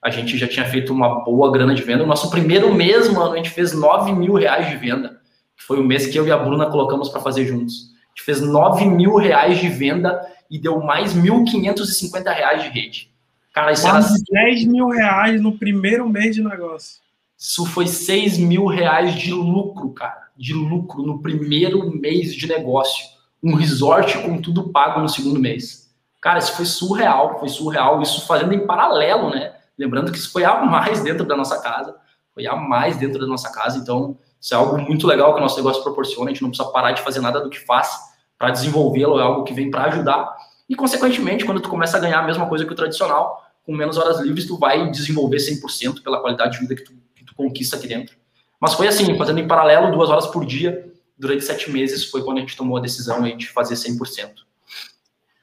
A 0.03 0.11
gente 0.11 0.37
já 0.37 0.49
tinha 0.49 0.65
feito 0.65 0.93
uma 0.93 1.23
boa 1.23 1.53
grana 1.53 1.75
de 1.75 1.83
venda. 1.83 2.03
O 2.03 2.07
nosso 2.07 2.31
primeiro 2.31 2.75
mês, 2.75 3.09
mano, 3.09 3.33
a 3.33 3.37
gente 3.37 3.51
fez 3.51 3.73
9 3.73 4.13
mil 4.13 4.35
reais 4.35 4.69
de 4.69 4.77
venda. 4.77 5.21
Que 5.57 5.63
foi 5.63 5.79
o 5.79 5.85
mês 5.85 6.07
que 6.07 6.19
eu 6.19 6.27
e 6.27 6.33
a 6.33 6.37
Bruna 6.39 6.67
colocamos 6.67 7.09
para 7.09 7.21
fazer 7.21 7.47
juntos. 7.47 7.90
Gente 8.21 8.25
fez 8.25 8.41
9 8.41 8.85
mil 8.85 9.17
reais 9.17 9.59
de 9.59 9.69
venda 9.69 10.21
e 10.51 10.59
deu 10.59 10.81
mais 10.81 11.15
1.550 11.15 12.35
reais 12.35 12.63
de 12.63 12.69
rede. 12.69 13.11
Cara, 13.53 13.73
isso 13.73 13.89
Quase 13.89 14.23
era... 14.31 14.47
10 14.47 14.67
mil 14.67 14.89
reais 14.89 15.41
no 15.41 15.57
primeiro 15.57 16.09
mês 16.09 16.37
de 16.37 16.43
negócio. 16.43 17.01
Isso 17.39 17.65
foi 17.65 17.87
6 17.87 18.39
mil 18.39 18.67
reais 18.67 19.15
de 19.15 19.33
lucro, 19.33 19.91
cara. 19.91 20.29
De 20.37 20.53
lucro 20.53 21.03
no 21.03 21.21
primeiro 21.21 21.91
mês 21.91 22.35
de 22.35 22.47
negócio. 22.47 23.07
Um 23.43 23.55
resort 23.55 24.19
com 24.19 24.41
tudo 24.41 24.69
pago 24.69 25.01
no 25.01 25.09
segundo 25.09 25.41
mês. 25.41 25.91
Cara, 26.21 26.39
isso 26.39 26.55
foi 26.55 26.67
surreal, 26.67 27.39
foi 27.39 27.49
surreal. 27.49 28.03
Isso 28.03 28.27
fazendo 28.27 28.53
em 28.53 28.67
paralelo, 28.67 29.31
né? 29.31 29.55
Lembrando 29.79 30.13
que 30.13 30.19
isso 30.19 30.31
foi 30.31 30.45
a 30.45 30.61
mais 30.61 31.03
dentro 31.03 31.25
da 31.25 31.37
nossa 31.37 31.61
casa. 31.63 31.97
Foi 32.35 32.47
a 32.47 32.55
mais 32.55 32.99
dentro 32.99 33.19
da 33.19 33.27
nossa 33.27 33.51
casa. 33.51 33.79
Então, 33.79 34.19
isso 34.39 34.53
é 34.53 34.57
algo 34.57 34.79
muito 34.79 35.07
legal 35.07 35.33
que 35.33 35.41
o 35.41 35.43
nosso 35.43 35.57
negócio 35.57 35.83
proporciona. 35.83 36.31
A 36.31 36.33
gente 36.35 36.43
não 36.43 36.51
precisa 36.51 36.71
parar 36.71 36.93
de 36.93 37.01
fazer 37.01 37.21
nada 37.21 37.41
do 37.41 37.49
que 37.49 37.59
faz 37.59 38.10
para 38.41 38.51
desenvolvê-lo. 38.51 39.21
É 39.21 39.23
algo 39.23 39.45
que 39.45 39.53
vem 39.53 39.71
para 39.71 39.85
ajudar 39.85 40.35
e, 40.67 40.75
consequentemente, 40.75 41.45
quando 41.45 41.61
tu 41.61 41.69
começa 41.69 41.97
a 41.97 42.01
ganhar 42.01 42.21
a 42.21 42.27
mesma 42.27 42.49
coisa 42.49 42.65
que 42.65 42.73
o 42.73 42.77
tradicional, 42.77 43.45
com 43.67 43.75
menos 43.75 43.99
horas 43.99 44.21
livres, 44.21 44.47
tu 44.47 44.57
vai 44.57 44.91
desenvolver 44.91 45.37
100% 45.37 46.03
pela 46.03 46.21
qualidade 46.21 46.53
de 46.53 46.59
vida 46.61 46.77
que 46.77 46.85
tu, 46.85 46.93
que 47.15 47.25
tu 47.25 47.35
conquista 47.35 47.77
aqui 47.77 47.87
dentro. 47.89 48.17
Mas 48.59 48.75
foi 48.75 48.87
assim, 48.87 49.19
fazendo 49.19 49.41
em 49.41 49.49
paralelo, 49.49 49.91
duas 49.91 50.09
horas 50.09 50.29
por 50.29 50.47
dia, 50.47 50.89
durante 51.19 51.45
sete 51.45 51.71
meses, 51.71 52.05
foi 52.05 52.23
quando 52.23 52.39
a 52.39 52.41
gente 52.41 52.57
tomou 52.57 52.79
a 52.79 52.81
decisão 52.81 53.21
de 53.37 53.49
fazer 53.49 53.75
100%. 53.75 54.31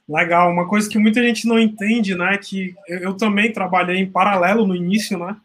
Legal, 0.07 0.49
uma 0.49 0.67
coisa 0.67 0.89
que 0.89 0.97
muita 0.97 1.21
gente 1.21 1.45
não 1.45 1.59
entende, 1.59 2.15
né, 2.15 2.37
que 2.37 2.73
eu 2.87 3.13
também 3.13 3.51
trabalhei 3.51 3.97
em 3.97 4.09
paralelo 4.09 4.65
no 4.65 4.75
início, 4.75 5.19
né, 5.19 5.35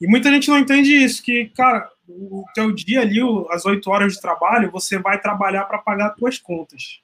e 0.00 0.08
muita 0.08 0.30
gente 0.30 0.48
não 0.48 0.58
entende 0.58 0.90
isso, 0.92 1.22
que, 1.22 1.46
cara, 1.56 1.88
o 2.08 2.44
teu 2.54 2.72
dia 2.72 3.02
ali, 3.02 3.18
as 3.50 3.66
oito 3.66 3.90
horas 3.90 4.14
de 4.14 4.20
trabalho, 4.20 4.70
você 4.70 4.98
vai 4.98 5.20
trabalhar 5.20 5.64
para 5.64 5.78
pagar 5.78 6.10
as 6.10 6.16
tuas 6.16 6.38
contas. 6.38 7.00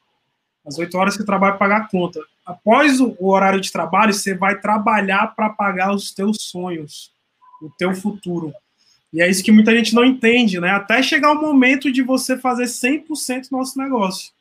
As 0.66 0.78
oito 0.78 0.96
horas 0.96 1.14
você 1.14 1.24
trabalha 1.24 1.52
para 1.52 1.58
pagar 1.58 1.80
a 1.82 1.88
conta. 1.88 2.20
Após 2.44 3.00
o 3.00 3.16
horário 3.20 3.60
de 3.60 3.70
trabalho, 3.70 4.14
você 4.14 4.34
vai 4.34 4.58
trabalhar 4.58 5.34
para 5.34 5.50
pagar 5.50 5.94
os 5.94 6.12
teus 6.12 6.38
sonhos, 6.40 7.12
o 7.60 7.70
teu 7.70 7.94
futuro. 7.94 8.52
E 9.12 9.22
é 9.22 9.28
isso 9.28 9.44
que 9.44 9.52
muita 9.52 9.74
gente 9.76 9.94
não 9.94 10.04
entende, 10.04 10.58
né? 10.58 10.70
Até 10.70 11.02
chegar 11.02 11.32
o 11.32 11.40
momento 11.40 11.92
de 11.92 12.02
você 12.02 12.36
fazer 12.36 12.64
100% 12.64 13.50
do 13.50 13.56
nosso 13.58 13.78
negócio. 13.78 14.32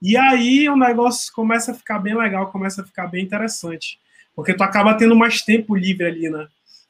E 0.00 0.16
aí 0.16 0.68
o 0.68 0.76
negócio 0.76 1.32
começa 1.32 1.72
a 1.72 1.74
ficar 1.74 1.98
bem 1.98 2.16
legal, 2.16 2.50
começa 2.50 2.82
a 2.82 2.84
ficar 2.84 3.08
bem 3.08 3.24
interessante. 3.24 3.98
Porque 4.34 4.54
tu 4.54 4.62
acaba 4.62 4.94
tendo 4.94 5.14
mais 5.14 5.42
tempo 5.42 5.76
livre 5.76 6.06
ali, 6.06 6.30
né? 6.30 6.48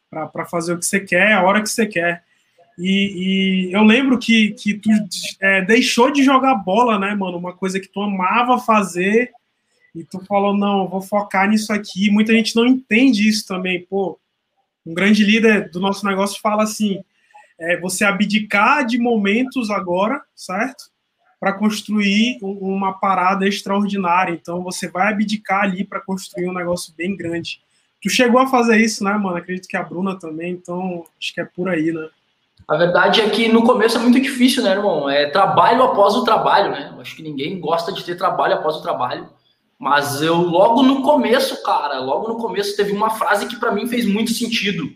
Para 0.08 0.46
fazer 0.46 0.74
o 0.74 0.78
que 0.78 0.86
você 0.86 1.00
quer, 1.00 1.32
a 1.32 1.42
hora 1.42 1.60
que 1.60 1.68
você 1.68 1.86
quer. 1.86 2.22
E, 2.78 3.68
e, 3.68 3.72
eu 3.72 3.82
lembro 3.82 4.18
que, 4.18 4.52
que 4.52 4.74
tu 4.74 4.90
é, 5.40 5.62
deixou 5.62 6.10
de 6.10 6.22
jogar 6.22 6.54
bola, 6.54 6.98
né, 6.98 7.14
mano? 7.14 7.38
Uma 7.38 7.52
coisa 7.52 7.78
que 7.78 7.88
tu 7.88 8.00
amava 8.00 8.58
fazer 8.58 9.30
e 9.94 10.04
tu 10.04 10.24
falou, 10.24 10.56
não, 10.56 10.88
vou 10.88 11.02
focar 11.02 11.48
nisso 11.48 11.72
aqui. 11.72 12.10
Muita 12.10 12.32
gente 12.32 12.56
não 12.56 12.66
entende 12.66 13.28
isso 13.28 13.46
também. 13.46 13.84
Pô, 13.84 14.18
um 14.86 14.94
grande 14.94 15.24
líder 15.24 15.70
do 15.70 15.80
nosso 15.80 16.06
negócio 16.06 16.40
fala 16.40 16.62
assim, 16.62 17.02
é, 17.58 17.78
você 17.78 18.04
abdicar 18.04 18.86
de 18.86 18.98
momentos 18.98 19.70
agora, 19.70 20.22
certo? 20.34 20.90
Para 21.38 21.52
construir 21.52 22.38
uma 22.40 22.92
parada 22.94 23.46
extraordinária. 23.46 24.32
Então, 24.32 24.62
você 24.62 24.88
vai 24.88 25.12
abdicar 25.12 25.64
ali 25.64 25.84
para 25.84 26.00
construir 26.00 26.48
um 26.48 26.54
negócio 26.54 26.94
bem 26.96 27.14
grande. 27.16 27.60
Tu 28.00 28.08
chegou 28.08 28.40
a 28.40 28.48
fazer 28.48 28.80
isso, 28.80 29.04
né, 29.04 29.12
mano? 29.12 29.36
Acredito 29.36 29.68
que 29.68 29.76
a 29.76 29.82
Bruna 29.82 30.18
também, 30.18 30.52
então 30.52 31.04
acho 31.20 31.32
que 31.32 31.40
é 31.40 31.44
por 31.44 31.68
aí, 31.68 31.92
né? 31.92 32.08
A 32.72 32.76
verdade 32.78 33.20
é 33.20 33.28
que 33.28 33.48
no 33.48 33.64
começo 33.64 33.98
é 33.98 34.00
muito 34.00 34.18
difícil, 34.18 34.62
né, 34.62 34.70
irmão? 34.70 35.06
É 35.06 35.26
trabalho 35.26 35.82
após 35.82 36.14
o 36.14 36.24
trabalho, 36.24 36.70
né? 36.70 36.90
Acho 36.98 37.14
que 37.14 37.22
ninguém 37.22 37.60
gosta 37.60 37.92
de 37.92 38.02
ter 38.02 38.16
trabalho 38.16 38.54
após 38.54 38.76
o 38.76 38.80
trabalho. 38.80 39.28
Mas 39.78 40.22
eu, 40.22 40.36
logo 40.36 40.82
no 40.82 41.02
começo, 41.02 41.62
cara, 41.62 42.00
logo 42.00 42.28
no 42.28 42.38
começo, 42.38 42.74
teve 42.74 42.90
uma 42.90 43.10
frase 43.10 43.46
que 43.46 43.56
para 43.56 43.72
mim 43.72 43.86
fez 43.86 44.06
muito 44.06 44.32
sentido, 44.32 44.90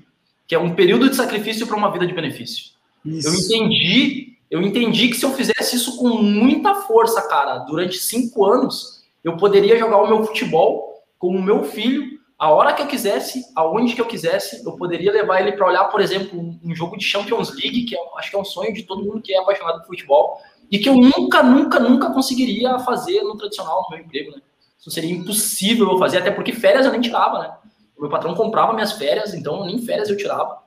que 0.46 0.54
é 0.54 0.58
um 0.58 0.74
período 0.74 1.10
de 1.10 1.16
sacrifício 1.16 1.66
para 1.66 1.76
uma 1.76 1.90
vida 1.92 2.06
de 2.06 2.14
benefício. 2.14 2.70
Isso. 3.04 3.28
Eu 3.28 3.34
entendi, 3.34 4.38
eu 4.50 4.62
entendi 4.62 5.08
que 5.08 5.16
se 5.18 5.26
eu 5.26 5.32
fizesse 5.32 5.76
isso 5.76 5.98
com 5.98 6.08
muita 6.08 6.76
força, 6.76 7.28
cara, 7.28 7.58
durante 7.58 7.98
cinco 7.98 8.46
anos, 8.46 9.02
eu 9.22 9.36
poderia 9.36 9.78
jogar 9.78 9.98
o 9.98 10.08
meu 10.08 10.24
futebol 10.24 11.04
com 11.18 11.28
o 11.28 11.42
meu 11.42 11.62
filho 11.62 12.15
a 12.38 12.50
hora 12.50 12.74
que 12.74 12.82
eu 12.82 12.86
quisesse, 12.86 13.44
aonde 13.54 13.94
que 13.94 14.00
eu 14.00 14.06
quisesse, 14.06 14.64
eu 14.64 14.76
poderia 14.76 15.10
levar 15.10 15.40
ele 15.40 15.52
para 15.52 15.66
olhar, 15.66 15.84
por 15.84 16.00
exemplo, 16.00 16.38
um 16.62 16.74
jogo 16.74 16.96
de 16.98 17.04
Champions 17.04 17.50
League, 17.54 17.84
que 17.84 17.96
é, 17.96 17.98
acho 18.18 18.30
que 18.30 18.36
é 18.36 18.38
um 18.38 18.44
sonho 18.44 18.74
de 18.74 18.82
todo 18.82 19.02
mundo 19.02 19.22
que 19.22 19.32
é 19.32 19.38
apaixonado 19.38 19.78
por 19.80 19.86
futebol, 19.86 20.38
e 20.70 20.78
que 20.78 20.88
eu 20.88 20.96
nunca, 20.96 21.42
nunca, 21.42 21.78
nunca 21.78 22.12
conseguiria 22.12 22.78
fazer 22.80 23.22
no 23.22 23.36
tradicional, 23.36 23.84
no 23.84 23.96
meu 23.96 24.04
emprego, 24.04 24.32
né? 24.32 24.42
Isso 24.78 24.90
seria 24.90 25.12
impossível 25.12 25.90
eu 25.90 25.98
fazer, 25.98 26.18
até 26.18 26.30
porque 26.30 26.52
férias 26.52 26.84
eu 26.84 26.92
nem 26.92 27.00
tirava, 27.00 27.38
né? 27.38 27.54
O 27.96 28.02
meu 28.02 28.10
patrão 28.10 28.34
comprava 28.34 28.74
minhas 28.74 28.92
férias, 28.92 29.32
então 29.32 29.64
nem 29.64 29.78
férias 29.78 30.10
eu 30.10 30.16
tirava. 30.16 30.58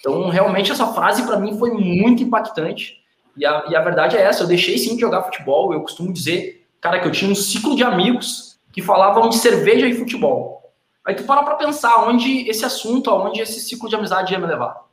Então, 0.00 0.28
realmente, 0.28 0.72
essa 0.72 0.88
frase 0.88 1.24
para 1.24 1.38
mim 1.38 1.56
foi 1.56 1.70
muito 1.70 2.22
impactante. 2.24 3.00
E 3.36 3.46
a, 3.46 3.64
e 3.68 3.76
a 3.76 3.80
verdade 3.80 4.16
é 4.16 4.22
essa: 4.22 4.42
eu 4.42 4.48
deixei 4.48 4.76
sim 4.76 4.96
de 4.96 5.00
jogar 5.00 5.22
futebol. 5.22 5.72
Eu 5.72 5.80
costumo 5.82 6.12
dizer, 6.12 6.66
cara, 6.80 6.98
que 6.98 7.06
eu 7.06 7.12
tinha 7.12 7.30
um 7.30 7.36
ciclo 7.36 7.76
de 7.76 7.84
amigos 7.84 8.58
que 8.72 8.82
falavam 8.82 9.28
de 9.28 9.36
cerveja 9.36 9.86
e 9.86 9.94
futebol. 9.94 10.61
Aí 11.04 11.14
tu 11.14 11.24
para 11.24 11.42
pra 11.42 11.56
pensar 11.56 12.04
onde 12.04 12.48
esse 12.48 12.64
assunto, 12.64 13.10
aonde 13.10 13.40
esse 13.40 13.60
ciclo 13.60 13.88
de 13.88 13.96
amizade 13.96 14.32
ia 14.32 14.38
me 14.38 14.46
levar. 14.46 14.84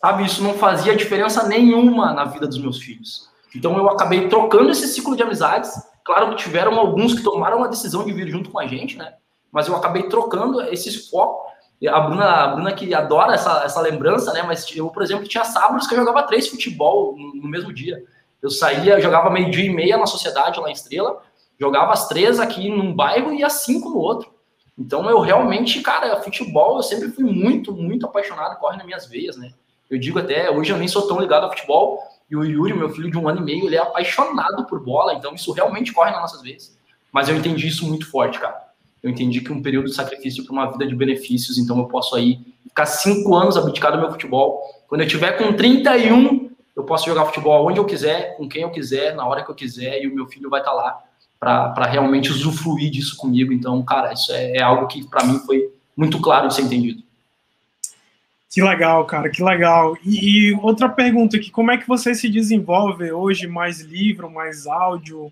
Sabe, 0.00 0.24
isso 0.24 0.42
não 0.42 0.54
fazia 0.54 0.94
diferença 0.94 1.46
nenhuma 1.48 2.12
na 2.12 2.24
vida 2.24 2.46
dos 2.46 2.58
meus 2.58 2.78
filhos. 2.78 3.28
Então 3.54 3.76
eu 3.76 3.88
acabei 3.88 4.28
trocando 4.28 4.70
esse 4.70 4.86
ciclo 4.86 5.16
de 5.16 5.22
amizades. 5.22 5.72
Claro 6.04 6.30
que 6.30 6.36
tiveram 6.36 6.78
alguns 6.78 7.14
que 7.14 7.22
tomaram 7.22 7.64
a 7.64 7.68
decisão 7.68 8.04
de 8.04 8.12
vir 8.12 8.28
junto 8.28 8.50
com 8.50 8.58
a 8.58 8.66
gente, 8.66 8.96
né? 8.96 9.14
Mas 9.50 9.66
eu 9.66 9.74
acabei 9.74 10.04
trocando 10.04 10.62
esses 10.62 11.08
focos. 11.08 11.52
A 11.88 12.00
Bruna, 12.00 12.24
a 12.26 12.46
Bruna 12.48 12.72
que 12.72 12.92
adora 12.94 13.34
essa, 13.34 13.62
essa 13.64 13.80
lembrança, 13.80 14.32
né? 14.32 14.42
Mas 14.42 14.64
eu, 14.76 14.88
por 14.90 15.02
exemplo, 15.02 15.26
tinha 15.26 15.44
sábados 15.44 15.86
que 15.86 15.94
eu 15.94 15.98
jogava 15.98 16.22
três 16.24 16.48
futebol 16.48 17.16
no, 17.16 17.42
no 17.42 17.48
mesmo 17.48 17.72
dia. 17.72 18.04
Eu 18.42 18.50
saía, 18.50 19.00
jogava 19.00 19.30
meio-dia 19.30 19.64
e 19.64 19.74
meia 19.74 19.96
na 19.96 20.06
sociedade 20.06 20.60
lá 20.60 20.68
em 20.68 20.72
Estrela, 20.72 21.20
jogava 21.58 21.92
as 21.92 22.06
três 22.06 22.38
aqui 22.38 22.68
num 22.68 22.94
bairro 22.94 23.32
e 23.32 23.42
às 23.42 23.64
cinco 23.64 23.90
no 23.90 23.98
outro. 23.98 24.30
Então 24.78 25.08
eu 25.10 25.18
realmente, 25.20 25.80
cara, 25.80 26.20
futebol 26.22 26.76
eu 26.76 26.82
sempre 26.82 27.08
fui 27.10 27.24
muito, 27.24 27.72
muito 27.72 28.06
apaixonado, 28.06 28.58
corre 28.58 28.76
nas 28.76 28.86
minhas 28.86 29.06
veias, 29.06 29.36
né? 29.36 29.52
Eu 29.90 29.98
digo 29.98 30.18
até, 30.18 30.50
hoje 30.50 30.70
eu 30.70 30.76
nem 30.76 30.86
sou 30.86 31.08
tão 31.08 31.20
ligado 31.20 31.44
a 31.44 31.50
futebol, 31.50 32.00
e 32.30 32.36
o 32.36 32.44
Yuri, 32.44 32.74
meu 32.74 32.90
filho 32.90 33.10
de 33.10 33.16
um 33.18 33.28
ano 33.28 33.40
e 33.40 33.44
meio, 33.44 33.66
ele 33.66 33.76
é 33.76 33.80
apaixonado 33.80 34.66
por 34.66 34.78
bola, 34.84 35.14
então 35.14 35.34
isso 35.34 35.50
realmente 35.50 35.92
corre 35.92 36.10
nas 36.10 36.20
nossas 36.20 36.42
veias. 36.42 36.78
Mas 37.10 37.28
eu 37.28 37.36
entendi 37.36 37.66
isso 37.66 37.88
muito 37.88 38.08
forte, 38.08 38.38
cara. 38.38 38.68
Eu 39.02 39.10
entendi 39.10 39.40
que 39.40 39.50
um 39.50 39.62
período 39.62 39.86
de 39.86 39.94
sacrifício 39.94 40.44
para 40.44 40.52
uma 40.52 40.70
vida 40.70 40.86
de 40.86 40.94
benefícios, 40.94 41.56
então 41.56 41.78
eu 41.78 41.86
posso 41.86 42.14
aí 42.14 42.38
ficar 42.64 42.86
cinco 42.86 43.34
anos 43.34 43.56
abdicado 43.56 43.96
do 43.96 44.02
meu 44.02 44.10
futebol. 44.10 44.62
Quando 44.86 45.00
eu 45.00 45.08
tiver 45.08 45.32
com 45.32 45.52
31, 45.54 46.50
eu 46.76 46.84
posso 46.84 47.06
jogar 47.06 47.24
futebol 47.26 47.66
onde 47.66 47.80
eu 47.80 47.84
quiser, 47.84 48.36
com 48.36 48.48
quem 48.48 48.62
eu 48.62 48.70
quiser, 48.70 49.14
na 49.14 49.26
hora 49.26 49.42
que 49.42 49.50
eu 49.50 49.54
quiser, 49.54 50.02
e 50.02 50.06
o 50.06 50.14
meu 50.14 50.26
filho 50.26 50.50
vai 50.50 50.60
estar 50.60 50.72
tá 50.72 50.76
lá 50.76 51.02
para 51.38 51.86
realmente 51.86 52.30
usufruir 52.30 52.90
disso 52.90 53.16
comigo. 53.16 53.52
Então, 53.52 53.82
cara, 53.84 54.12
isso 54.12 54.32
é, 54.32 54.56
é 54.56 54.62
algo 54.62 54.86
que 54.86 55.06
para 55.06 55.24
mim 55.24 55.38
foi 55.40 55.72
muito 55.96 56.20
claro 56.20 56.48
de 56.48 56.54
ser 56.54 56.62
entendido. 56.62 57.02
Que 58.50 58.62
legal, 58.62 59.04
cara, 59.04 59.28
que 59.28 59.42
legal. 59.42 59.96
E, 60.04 60.48
e, 60.48 60.54
outra 60.54 60.88
pergunta 60.88 61.36
aqui, 61.36 61.50
como 61.50 61.70
é 61.70 61.76
que 61.76 61.86
você 61.86 62.14
se 62.14 62.28
desenvolve 62.28 63.12
hoje, 63.12 63.46
mais 63.46 63.80
livro, 63.80 64.30
mais 64.30 64.66
áudio? 64.66 65.30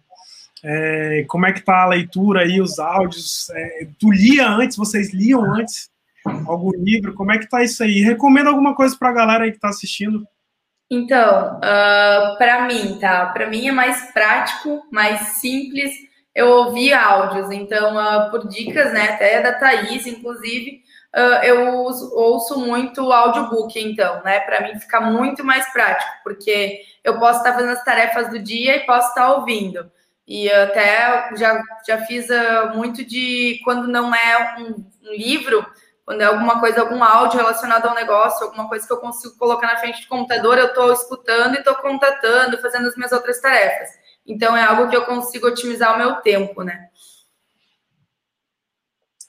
É, 0.63 1.25
como 1.29 1.47
é 1.47 1.53
que 1.53 1.63
tá 1.63 1.83
a 1.83 1.87
leitura 1.87 2.41
aí, 2.41 2.61
os 2.61 2.79
áudios? 2.79 3.49
É, 3.51 3.89
tu 3.99 4.11
lia 4.11 4.49
antes, 4.49 4.77
vocês 4.77 5.13
liam 5.15 5.43
antes 5.55 5.91
algum 6.47 6.71
livro? 6.73 7.15
Como 7.15 7.33
é 7.33 7.39
que 7.39 7.49
tá 7.49 7.63
isso 7.63 7.83
aí? 7.83 8.01
Recomenda 8.01 8.51
alguma 8.51 8.75
coisa 8.75 8.97
para 8.97 9.09
a 9.09 9.15
galera 9.15 9.45
aí 9.45 9.51
que 9.51 9.57
está 9.57 9.69
assistindo? 9.69 10.27
Então, 10.91 11.57
uh, 11.57 11.61
ah, 11.63 12.37
para 12.39 12.63
mim, 12.63 12.99
tá? 13.01 13.27
Para 13.27 13.49
mim 13.49 13.67
é 13.67 13.73
mais 13.73 14.13
prático, 14.13 14.87
mais 14.91 15.21
simples. 15.41 15.93
Eu 16.35 16.49
ouvi 16.49 16.93
áudios, 16.93 17.51
então, 17.51 17.97
uh, 17.97 18.31
por 18.31 18.47
dicas, 18.47 18.93
né? 18.93 19.11
Até 19.11 19.43
da 19.43 19.53
Thaís, 19.55 20.07
inclusive, 20.07 20.83
uh, 21.15 21.45
eu 21.45 21.83
uso, 21.83 22.15
ouço 22.15 22.59
muito 22.61 23.13
audiobook, 23.13 23.79
então, 23.81 24.23
né? 24.23 24.41
Para 24.41 24.61
mim 24.61 24.79
fica 24.79 25.01
muito 25.01 25.45
mais 25.45 25.73
prático, 25.73 26.11
porque 26.23 26.81
eu 27.03 27.19
posso 27.19 27.39
estar 27.39 27.55
fazendo 27.55 27.73
as 27.73 27.85
tarefas 27.85 28.31
do 28.31 28.39
dia 28.39 28.77
e 28.77 28.87
posso 28.87 29.09
estar 29.09 29.33
ouvindo. 29.33 29.91
E 30.29 30.51
até 30.51 31.31
já, 31.37 31.63
já 31.87 31.99
fiz 32.05 32.27
muito 32.75 33.05
de 33.05 33.61
quando 33.65 33.87
não 33.89 34.15
é 34.15 34.57
um, 34.59 34.85
um 35.09 35.13
livro 35.13 35.65
Quando 36.07 36.21
é 36.21 36.25
alguma 36.25 36.61
coisa, 36.61 36.83
algum 36.83 37.03
áudio 37.03 37.39
relacionado 37.39 37.87
ao 37.87 37.95
negócio, 37.95 38.47
alguma 38.47 38.69
coisa 38.69 38.87
que 38.87 38.93
eu 38.93 38.99
consigo 38.99 39.37
colocar 39.37 39.67
na 39.67 39.77
frente 39.77 40.03
do 40.03 40.09
computador, 40.09 40.57
eu 40.57 40.69
estou 40.69 40.93
escutando 40.93 41.57
e 41.57 41.59
estou 41.59 41.75
contatando, 41.75 42.59
fazendo 42.59 42.87
as 42.87 42.95
minhas 42.95 43.11
outras 43.11 43.41
tarefas. 43.41 43.89
Então 44.25 44.57
é 44.57 44.63
algo 44.63 44.89
que 44.89 44.97
eu 44.97 45.05
consigo 45.05 45.49
otimizar 45.49 45.97
o 45.97 45.99
meu 45.99 46.15
tempo, 46.17 46.63
né? 46.63 46.91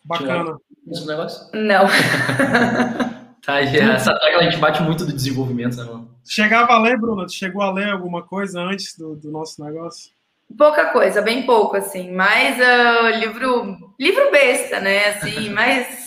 Bacana. 0.05 0.55
Esse 0.87 1.07
negócio? 1.07 1.49
Não. 1.51 1.85
tá, 3.43 3.59
essa 3.59 4.13
tecla 4.19 4.39
a 4.39 4.43
gente 4.43 4.57
bate 4.57 4.81
muito 4.83 5.03
do 5.03 5.11
desenvolvimento, 5.11 5.77
né, 5.77 5.83
mano? 5.83 6.15
Chegava 6.23 6.73
a 6.73 6.79
ler, 6.79 6.99
Bruna? 6.99 7.25
Tu 7.25 7.33
chegou 7.33 7.63
a 7.63 7.73
ler 7.73 7.89
alguma 7.89 8.21
coisa 8.21 8.61
antes 8.61 8.95
do, 8.95 9.15
do 9.15 9.31
nosso 9.31 9.63
negócio? 9.63 10.11
Pouca 10.55 10.91
coisa, 10.91 11.21
bem 11.21 11.43
pouco, 11.43 11.75
assim. 11.75 12.13
Mais 12.13 12.55
uh, 12.57 13.19
livro, 13.19 13.93
livro 13.99 14.31
besta, 14.31 14.79
né? 14.79 15.09
Assim, 15.09 15.49
mais. 15.51 16.06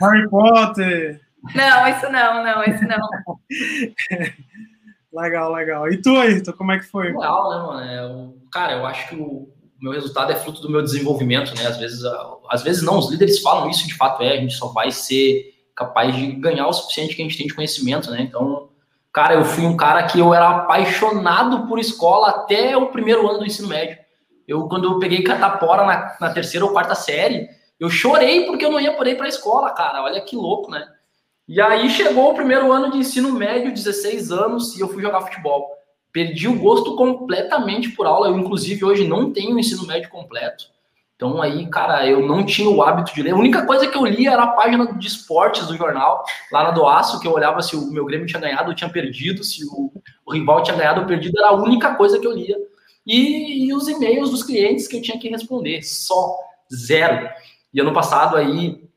Harry 0.00 0.28
Potter. 0.28 1.20
Não, 1.54 1.88
isso 1.88 2.10
não, 2.10 2.44
não, 2.44 2.64
isso 2.64 2.84
não. 2.84 3.08
legal, 5.22 5.52
legal. 5.52 5.88
E 5.88 6.00
tu, 6.00 6.16
Ayrton, 6.16 6.52
como 6.52 6.72
é 6.72 6.78
que 6.78 6.86
foi? 6.86 7.06
Legal, 7.06 7.50
né, 7.50 7.66
mano? 7.66 7.90
É, 7.90 8.06
o, 8.06 8.34
cara, 8.50 8.72
eu 8.72 8.86
acho 8.86 9.08
que 9.08 9.16
o 9.16 9.48
meu 9.80 9.92
resultado 9.92 10.32
é 10.32 10.36
fruto 10.36 10.60
do 10.60 10.70
meu 10.70 10.82
desenvolvimento, 10.82 11.54
né? 11.54 11.66
Às 11.66 11.76
vezes, 11.78 12.00
às 12.48 12.62
vezes 12.62 12.82
não, 12.82 12.98
os 12.98 13.10
líderes 13.10 13.40
falam 13.40 13.70
isso, 13.70 13.86
de 13.86 13.94
fato 13.94 14.22
é, 14.22 14.32
a 14.32 14.40
gente 14.40 14.54
só 14.54 14.68
vai 14.68 14.90
ser 14.90 15.54
capaz 15.74 16.14
de 16.16 16.32
ganhar 16.32 16.66
o 16.66 16.72
suficiente 16.72 17.14
que 17.14 17.22
a 17.22 17.24
gente 17.24 17.36
tem 17.36 17.46
de 17.46 17.54
conhecimento, 17.54 18.10
né? 18.10 18.22
Então, 18.22 18.68
Cara, 19.16 19.32
eu 19.32 19.46
fui 19.46 19.64
um 19.64 19.78
cara 19.78 20.02
que 20.02 20.18
eu 20.18 20.34
era 20.34 20.50
apaixonado 20.50 21.66
por 21.66 21.78
escola 21.78 22.28
até 22.28 22.76
o 22.76 22.88
primeiro 22.88 23.26
ano 23.26 23.38
do 23.38 23.46
ensino 23.46 23.66
médio. 23.66 23.96
Eu, 24.46 24.68
quando 24.68 24.84
eu 24.84 24.98
peguei 24.98 25.22
catapora 25.22 25.86
na, 25.86 26.16
na 26.20 26.34
terceira 26.34 26.66
ou 26.66 26.72
quarta 26.72 26.94
série, 26.94 27.48
eu 27.78 27.90
chorei 27.90 28.46
porque 28.46 28.64
eu 28.64 28.70
não 28.70 28.80
ia 28.80 28.94
poder 28.94 29.12
ir 29.12 29.16
para 29.16 29.26
a 29.26 29.28
escola, 29.28 29.70
cara. 29.70 30.02
Olha 30.02 30.20
que 30.20 30.34
louco, 30.34 30.70
né? 30.70 30.86
E 31.48 31.60
aí 31.60 31.88
chegou 31.90 32.30
o 32.30 32.34
primeiro 32.34 32.72
ano 32.72 32.90
de 32.90 32.98
ensino 32.98 33.32
médio, 33.32 33.72
16 33.72 34.32
anos, 34.32 34.76
e 34.76 34.80
eu 34.80 34.88
fui 34.88 35.02
jogar 35.02 35.20
futebol. 35.20 35.70
Perdi 36.12 36.48
o 36.48 36.58
gosto 36.58 36.96
completamente 36.96 37.90
por 37.90 38.06
aula. 38.06 38.28
Eu, 38.28 38.38
inclusive, 38.38 38.84
hoje 38.84 39.06
não 39.06 39.32
tenho 39.32 39.58
ensino 39.58 39.86
médio 39.86 40.08
completo. 40.08 40.64
Então 41.16 41.40
aí, 41.40 41.66
cara, 41.68 42.06
eu 42.06 42.20
não 42.20 42.44
tinha 42.44 42.68
o 42.68 42.82
hábito 42.82 43.14
de 43.14 43.22
ler. 43.22 43.32
A 43.32 43.36
única 43.36 43.64
coisa 43.64 43.86
que 43.86 43.96
eu 43.96 44.04
lia 44.04 44.32
era 44.32 44.42
a 44.42 44.48
página 44.48 44.92
de 44.92 45.06
esportes 45.06 45.66
do 45.66 45.76
jornal, 45.76 46.22
lá 46.52 46.64
na 46.64 46.70
do 46.72 46.86
Aço, 46.86 47.18
que 47.18 47.26
eu 47.26 47.32
olhava 47.32 47.62
se 47.62 47.74
o 47.74 47.90
meu 47.90 48.04
Grêmio 48.04 48.26
tinha 48.26 48.40
ganhado 48.40 48.68
ou 48.68 48.74
tinha 48.74 48.90
perdido, 48.90 49.42
se 49.42 49.64
o, 49.64 49.90
o 50.26 50.32
rival 50.32 50.62
tinha 50.62 50.76
ganhado 50.76 51.00
ou 51.00 51.06
perdido, 51.06 51.38
era 51.38 51.48
a 51.48 51.54
única 51.54 51.94
coisa 51.94 52.18
que 52.18 52.26
eu 52.26 52.32
lia. 52.32 52.56
E, 53.06 53.66
e 53.66 53.74
os 53.74 53.88
e-mails 53.88 54.30
dos 54.30 54.42
clientes 54.42 54.86
que 54.86 54.96
eu 54.96 55.02
tinha 55.02 55.18
que 55.18 55.30
responder, 55.30 55.82
só 55.82 56.36
zero. 56.74 57.30
E 57.76 57.80
ano 57.82 57.92
passado 57.92 58.38
aí, 58.38 58.88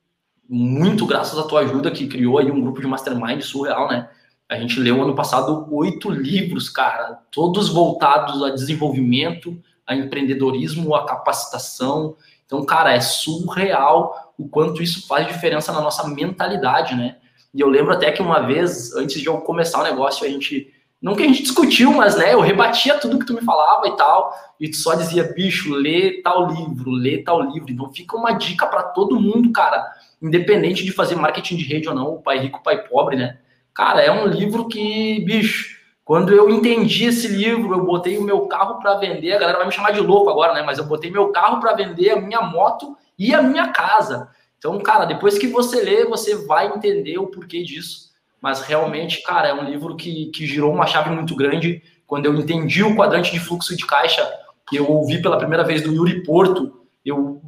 muito 0.48 1.06
graças 1.06 1.38
à 1.38 1.44
tua 1.44 1.60
ajuda, 1.60 1.92
que 1.92 2.08
criou 2.08 2.38
aí 2.38 2.50
um 2.50 2.62
grupo 2.62 2.80
de 2.80 2.88
mastermind 2.88 3.42
surreal, 3.42 3.90
né? 3.90 4.10
A 4.48 4.56
gente 4.56 4.80
leu 4.80 5.04
ano 5.04 5.14
passado 5.14 5.68
oito 5.70 6.10
livros, 6.10 6.70
cara, 6.70 7.20
todos 7.30 7.68
voltados 7.68 8.42
a 8.42 8.52
desenvolvimento, 8.52 9.62
a 9.86 9.94
empreendedorismo, 9.94 10.96
a 10.96 11.06
capacitação. 11.06 12.16
Então, 12.46 12.66
cara, 12.66 12.94
é 12.94 13.02
surreal 13.02 14.34
o 14.38 14.48
quanto 14.48 14.82
isso 14.82 15.06
faz 15.06 15.28
diferença 15.28 15.74
na 15.74 15.82
nossa 15.82 16.08
mentalidade, 16.08 16.96
né? 16.96 17.18
E 17.54 17.60
eu 17.60 17.68
lembro 17.68 17.92
até 17.92 18.14
que 18.14 18.22
uma 18.22 18.40
vez, 18.40 18.96
antes 18.96 19.20
de 19.20 19.28
eu 19.28 19.40
começar 19.42 19.82
o 19.82 19.84
negócio, 19.84 20.26
a 20.26 20.30
gente. 20.30 20.74
Não 21.02 21.16
que 21.16 21.24
a 21.24 21.28
gente 21.28 21.44
discutiu, 21.44 21.94
mas 21.94 22.18
né, 22.18 22.34
eu 22.34 22.42
rebatia 22.42 22.98
tudo 22.98 23.18
que 23.18 23.26
tu 23.26 23.34
me 23.34 23.42
falava 23.42 23.88
e 23.88 23.96
tal, 23.96 24.34
e 24.60 24.70
tu 24.70 24.76
só 24.76 24.96
dizia, 24.96 25.24
bicho, 25.24 25.74
lê 25.74 26.22
tal 26.22 26.52
livro, 26.52 26.92
lê 26.92 27.20
tal 27.20 27.42
livro. 27.42 27.72
Então 27.72 27.90
fica 27.94 28.18
uma 28.18 28.34
dica 28.34 28.68
para 28.68 28.84
todo 28.84 29.20
mundo, 29.20 29.52
cara, 29.52 29.86
independente 30.22 30.84
de 30.84 30.92
fazer 30.92 31.16
marketing 31.16 31.56
de 31.56 31.64
rede 31.64 31.88
ou 31.88 31.96
não, 31.96 32.16
o 32.16 32.22
pai 32.22 32.40
rico, 32.40 32.60
o 32.60 32.64
pai 32.64 32.84
pobre, 32.84 33.16
né? 33.16 33.38
Cara, 33.74 34.02
é 34.02 34.12
um 34.12 34.28
livro 34.28 34.68
que, 34.68 35.24
bicho, 35.26 35.80
quando 36.04 36.34
eu 36.34 36.50
entendi 36.50 37.06
esse 37.06 37.28
livro, 37.28 37.74
eu 37.74 37.86
botei 37.86 38.18
o 38.18 38.24
meu 38.24 38.48
carro 38.48 38.80
para 38.80 38.96
vender. 38.96 39.32
A 39.32 39.40
galera 39.40 39.60
vai 39.60 39.68
me 39.68 39.72
chamar 39.72 39.92
de 39.92 40.02
louco 40.02 40.30
agora, 40.30 40.54
né? 40.54 40.64
Mas 40.64 40.80
eu 40.80 40.86
botei 40.86 41.10
meu 41.10 41.32
carro 41.32 41.62
para 41.62 41.74
vender, 41.74 42.10
a 42.10 42.20
minha 42.20 42.42
moto 42.42 42.98
e 43.18 43.34
a 43.34 43.42
minha 43.42 43.70
casa. 43.70 44.28
Então, 44.58 44.78
cara, 44.80 45.06
depois 45.06 45.38
que 45.38 45.48
você 45.48 45.82
lê, 45.82 46.04
você 46.04 46.36
vai 46.48 46.68
entender 46.68 47.18
o 47.20 47.28
porquê 47.28 47.64
disso. 47.64 48.09
Mas 48.42 48.62
realmente, 48.62 49.22
cara, 49.22 49.50
é 49.50 49.54
um 49.54 49.64
livro 49.64 49.96
que, 49.96 50.28
que 50.28 50.46
girou 50.46 50.74
uma 50.74 50.88
chave 50.88 51.10
muito 51.10 51.36
grande. 51.36 51.82
Quando 52.08 52.26
eu 52.26 52.36
entendi 52.36 52.84
o 52.84 52.96
quadrante 52.96 53.32
de 53.32 53.40
fluxo 53.40 53.76
de 53.76 53.86
caixa, 53.86 54.28
que 54.68 54.78
eu 54.78 54.90
ouvi 54.90 55.22
pela 55.22 55.38
primeira 55.38 55.64
vez 55.64 55.82
do 55.82 55.94
Yuri 55.94 56.24
Porto, 56.24 56.80
eu, 57.04 57.42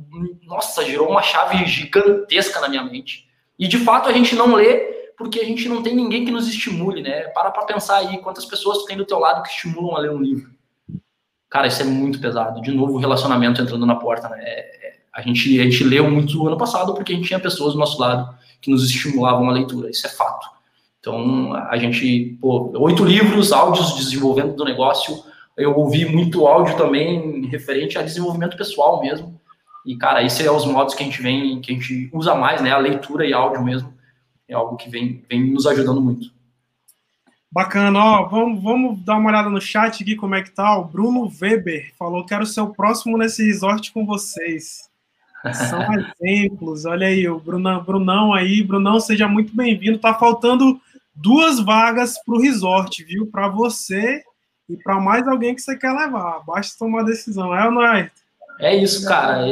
nossa, 0.44 0.84
girou 0.84 1.10
uma 1.10 1.22
chave 1.22 1.66
gigantesca 1.66 2.60
na 2.60 2.70
minha 2.70 2.84
mente. 2.84 3.28
E 3.58 3.68
de 3.68 3.78
fato 3.78 4.10
a 4.10 4.14
gente 4.14 4.36
não 4.36 4.56
lê 4.56 4.92
porque 5.18 5.40
a 5.40 5.46
gente 5.46 5.70
não 5.70 5.84
tem 5.84 5.96
ninguém 5.96 6.26
que 6.26 6.32
nos 6.32 6.48
estimule, 6.48 7.02
né? 7.02 7.22
Para 7.28 7.52
para 7.52 7.66
pensar 7.66 7.98
aí 7.98 8.18
quantas 8.18 8.44
pessoas 8.44 8.80
tu 8.80 8.86
tem 8.86 8.98
do 8.98 9.06
teu 9.06 9.20
lado 9.20 9.44
que 9.44 9.50
estimulam 9.50 9.96
a 9.96 10.00
ler 10.00 10.12
um 10.12 10.20
livro. 10.20 10.50
Cara, 11.48 11.68
isso 11.68 11.82
é 11.82 11.86
muito 11.86 12.20
pesado. 12.20 12.62
De 12.62 12.72
novo, 12.72 12.94
o 12.94 12.98
relacionamento 12.98 13.62
entrando 13.62 13.86
na 13.86 13.96
porta, 13.96 14.30
né? 14.30 14.40
É, 14.42 14.88
é, 14.88 14.94
a, 15.14 15.22
gente, 15.22 15.60
a 15.60 15.64
gente 15.64 15.84
leu 15.84 16.10
muito 16.10 16.48
ano 16.48 16.58
passado 16.58 16.96
porque 16.96 17.14
a 17.14 17.16
gente 17.16 17.28
tinha 17.28 17.40
pessoas 17.40 17.74
do 17.74 17.80
nosso 17.80 18.00
lado 18.00 18.36
que 18.60 18.72
nos 18.72 18.84
estimulavam 18.84 19.50
a 19.50 19.54
leitura. 19.54 19.90
Isso 19.90 20.08
é 20.08 20.10
fato. 20.10 20.50
Então, 21.02 21.54
a 21.56 21.76
gente, 21.78 22.38
pô, 22.40 22.72
oito 22.78 23.04
livros, 23.04 23.52
áudios 23.52 23.96
desenvolvendo 23.96 24.56
do 24.56 24.64
negócio. 24.64 25.24
Eu 25.58 25.76
ouvi 25.76 26.06
muito 26.06 26.46
áudio 26.46 26.78
também 26.78 27.48
referente 27.48 27.98
a 27.98 28.04
desenvolvimento 28.04 28.56
pessoal 28.56 29.02
mesmo. 29.02 29.42
E, 29.84 29.98
cara, 29.98 30.24
esses 30.24 30.38
são 30.38 30.54
é 30.54 30.56
os 30.56 30.66
modos 30.66 30.94
que 30.94 31.02
a 31.02 31.06
gente 31.06 31.20
vem, 31.20 31.60
que 31.60 31.72
a 31.72 31.76
gente 31.76 32.10
usa 32.14 32.36
mais, 32.36 32.62
né? 32.62 32.72
A 32.72 32.78
leitura 32.78 33.26
e 33.26 33.34
áudio 33.34 33.64
mesmo 33.64 33.92
é 34.48 34.54
algo 34.54 34.78
que 34.78 34.90
vem, 34.90 35.24
vem 35.28 35.52
nos 35.52 35.66
ajudando 35.66 36.00
muito. 36.00 36.32
Bacana, 37.52 38.00
ó, 38.00 38.28
vamos, 38.28 38.62
vamos 38.62 39.04
dar 39.04 39.18
uma 39.18 39.30
olhada 39.30 39.50
no 39.50 39.60
chat 39.60 40.04
aqui 40.04 40.16
como 40.16 40.36
é 40.36 40.44
que 40.44 40.52
tá. 40.52 40.78
O 40.78 40.86
Bruno 40.86 41.30
Weber 41.42 41.92
falou: 41.98 42.26
quero 42.26 42.46
ser 42.46 42.62
o 42.62 42.74
próximo 42.74 43.18
nesse 43.18 43.44
resort 43.44 43.92
com 43.92 44.06
vocês. 44.06 44.90
São 45.54 45.82
exemplos, 46.22 46.86
olha 46.86 47.08
aí, 47.08 47.28
o 47.28 47.40
Brunão, 47.40 47.84
Brunão 47.84 48.34
aí, 48.34 48.64
Brunão, 48.64 49.00
seja 49.00 49.28
muito 49.28 49.56
bem-vindo. 49.56 49.98
Tá 49.98 50.14
faltando 50.14 50.80
duas 51.14 51.60
vagas 51.60 52.16
para 52.24 52.36
o 52.36 52.42
resort, 52.42 53.04
viu? 53.04 53.28
Para 53.32 53.48
você 53.48 54.24
e 54.70 54.78
para 54.78 55.00
mais 55.00 55.28
alguém 55.28 55.54
que 55.54 55.62
você 55.62 55.78
quer 55.78 55.92
levar. 55.92 56.44
Basta 56.46 56.78
tomar 56.78 57.04
decisão, 57.04 57.54
é 57.56 57.66
ou 57.66 57.72
não 57.72 57.86
é? 57.86 58.10
É 58.60 58.76
isso, 58.76 59.08
cara. 59.08 59.44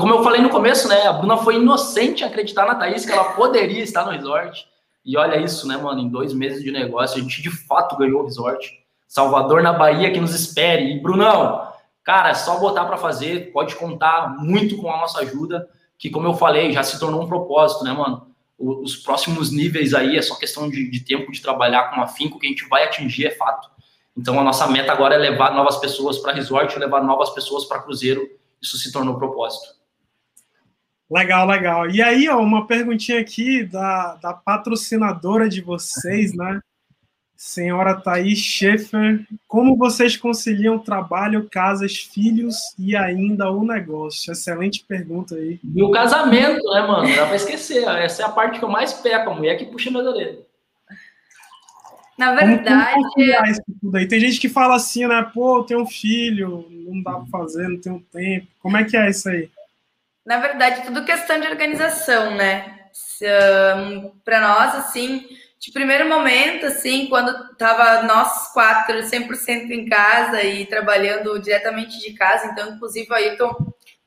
Como 0.00 0.12
eu 0.12 0.24
falei 0.24 0.40
no 0.40 0.50
começo, 0.50 0.88
né? 0.88 1.06
A 1.06 1.12
Bruna 1.12 1.36
foi 1.36 1.56
inocente 1.56 2.24
acreditar 2.24 2.66
na 2.66 2.74
Thaís 2.74 3.06
que 3.06 3.12
ela 3.12 3.32
poderia 3.32 3.82
estar 3.82 4.04
no 4.04 4.10
resort. 4.10 4.66
E 5.04 5.16
olha 5.16 5.40
isso, 5.40 5.68
né, 5.68 5.76
mano? 5.76 6.00
Em 6.00 6.08
dois 6.08 6.34
meses 6.34 6.62
de 6.62 6.72
negócio, 6.72 7.18
a 7.18 7.22
gente 7.22 7.40
de 7.40 7.50
fato 7.50 7.96
ganhou 7.96 8.22
o 8.22 8.24
resort. 8.24 8.78
Salvador 9.06 9.62
na 9.62 9.72
Bahia 9.72 10.12
que 10.12 10.20
nos 10.20 10.34
espere. 10.34 10.92
E 10.92 11.00
Brunão, 11.00 11.68
cara, 12.02 12.30
é 12.30 12.34
só 12.34 12.58
botar 12.58 12.84
para 12.84 12.96
fazer. 12.96 13.52
Pode 13.52 13.76
contar 13.76 14.36
muito 14.38 14.76
com 14.78 14.92
a 14.92 14.98
nossa 14.98 15.20
ajuda. 15.20 15.68
Que, 15.96 16.10
como 16.10 16.26
eu 16.26 16.34
falei, 16.34 16.72
já 16.72 16.82
se 16.82 16.98
tornou 16.98 17.22
um 17.22 17.28
propósito, 17.28 17.84
né, 17.84 17.92
mano? 17.92 18.29
Os 18.60 18.96
próximos 18.96 19.50
níveis 19.50 19.94
aí 19.94 20.18
é 20.18 20.22
só 20.22 20.36
questão 20.36 20.68
de, 20.68 20.90
de 20.90 21.00
tempo 21.00 21.32
de 21.32 21.40
trabalhar 21.40 21.90
com 21.90 22.02
afinco 22.02 22.38
que 22.38 22.46
a 22.46 22.50
gente 22.50 22.68
vai 22.68 22.84
atingir, 22.84 23.26
é 23.26 23.30
fato. 23.30 23.70
Então 24.14 24.38
a 24.38 24.44
nossa 24.44 24.66
meta 24.66 24.92
agora 24.92 25.14
é 25.14 25.18
levar 25.18 25.54
novas 25.54 25.78
pessoas 25.78 26.18
para 26.18 26.34
resort, 26.34 26.78
levar 26.78 27.02
novas 27.02 27.30
pessoas 27.30 27.64
para 27.64 27.80
cruzeiro 27.80 28.28
isso 28.60 28.76
se 28.76 28.92
tornou 28.92 29.16
propósito. 29.16 29.74
Legal, 31.10 31.46
legal. 31.46 31.90
E 31.90 32.00
aí, 32.00 32.28
ó, 32.28 32.38
uma 32.38 32.66
perguntinha 32.66 33.20
aqui 33.20 33.64
da, 33.64 34.14
da 34.16 34.34
patrocinadora 34.34 35.48
de 35.48 35.60
vocês, 35.60 36.34
né? 36.34 36.60
Senhora 37.42 37.98
Thaís 37.98 38.38
Schaefer, 38.38 39.26
como 39.48 39.74
vocês 39.74 40.14
conciliam 40.14 40.78
trabalho, 40.78 41.48
casas, 41.50 41.96
filhos 41.96 42.54
e 42.78 42.94
ainda 42.94 43.50
o 43.50 43.64
negócio? 43.64 44.30
Excelente 44.30 44.84
pergunta 44.86 45.36
aí. 45.36 45.58
E 45.74 45.82
o 45.82 45.90
casamento, 45.90 46.62
né, 46.70 46.82
mano? 46.82 47.16
Dá 47.16 47.24
pra 47.24 47.36
esquecer. 47.36 47.88
Essa 47.88 48.24
é 48.24 48.26
a 48.26 48.28
parte 48.28 48.58
que 48.58 48.64
eu 48.66 48.68
mais 48.68 48.92
peco, 48.92 49.30
a 49.30 49.34
mulher 49.34 49.56
que 49.56 49.64
puxa 49.64 49.90
minha 49.90 50.02
orelha. 50.04 50.38
Na 52.18 52.34
verdade. 52.34 53.00
Como 53.80 53.96
é... 53.96 54.06
Tem 54.06 54.20
gente 54.20 54.38
que 54.38 54.50
fala 54.50 54.76
assim, 54.76 55.06
né? 55.06 55.26
Pô, 55.32 55.60
eu 55.60 55.64
tenho 55.64 55.80
um 55.80 55.86
filho, 55.86 56.66
não 56.70 57.02
dá 57.02 57.12
para 57.12 57.26
fazer, 57.26 57.66
não 57.68 57.80
tenho 57.80 58.04
tempo. 58.12 58.48
Como 58.60 58.76
é 58.76 58.84
que 58.84 58.98
é 58.98 59.08
isso 59.08 59.30
aí? 59.30 59.50
Na 60.26 60.36
verdade, 60.36 60.84
tudo 60.84 61.06
questão 61.06 61.40
de 61.40 61.48
organização, 61.48 62.34
né? 62.36 62.80
Um, 63.22 64.10
para 64.22 64.42
nós, 64.42 64.74
assim, 64.74 65.26
de 65.60 65.70
primeiro 65.72 66.08
momento, 66.08 66.64
assim, 66.64 67.06
quando 67.06 67.54
tava 67.56 68.02
nós 68.04 68.50
quatro 68.54 68.96
100% 69.02 69.70
em 69.70 69.86
casa 69.86 70.42
e 70.42 70.64
trabalhando 70.64 71.38
diretamente 71.38 72.00
de 72.00 72.14
casa, 72.14 72.46
então, 72.46 72.70
inclusive, 72.70 73.06
o 73.10 73.14
Ayrton, 73.14 73.54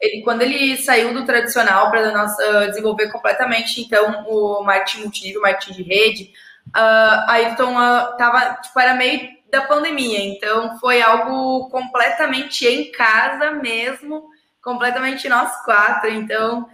ele, 0.02 0.24
quando 0.24 0.42
ele 0.42 0.76
saiu 0.78 1.14
do 1.14 1.26
tradicional 1.28 1.92
para 1.92 2.26
uh, 2.26 2.68
desenvolver 2.72 3.12
completamente, 3.12 3.82
então, 3.82 4.26
o 4.28 4.64
marketing 4.64 5.02
multinível, 5.02 5.42
marketing 5.42 5.74
de 5.74 5.84
rede, 5.84 6.32
uh, 6.76 7.30
Ayrton 7.30 7.76
uh, 7.76 8.18
tava, 8.18 8.56
tipo, 8.56 8.80
era 8.80 8.96
meio 8.96 9.30
da 9.52 9.62
pandemia, 9.62 10.26
então 10.26 10.80
foi 10.80 11.04
algo 11.04 11.70
completamente 11.70 12.66
em 12.66 12.92
casa 12.92 13.52
mesmo, 13.52 14.28
completamente 14.60 15.30
nós 15.30 15.64
quatro, 15.64 16.10
então 16.10 16.68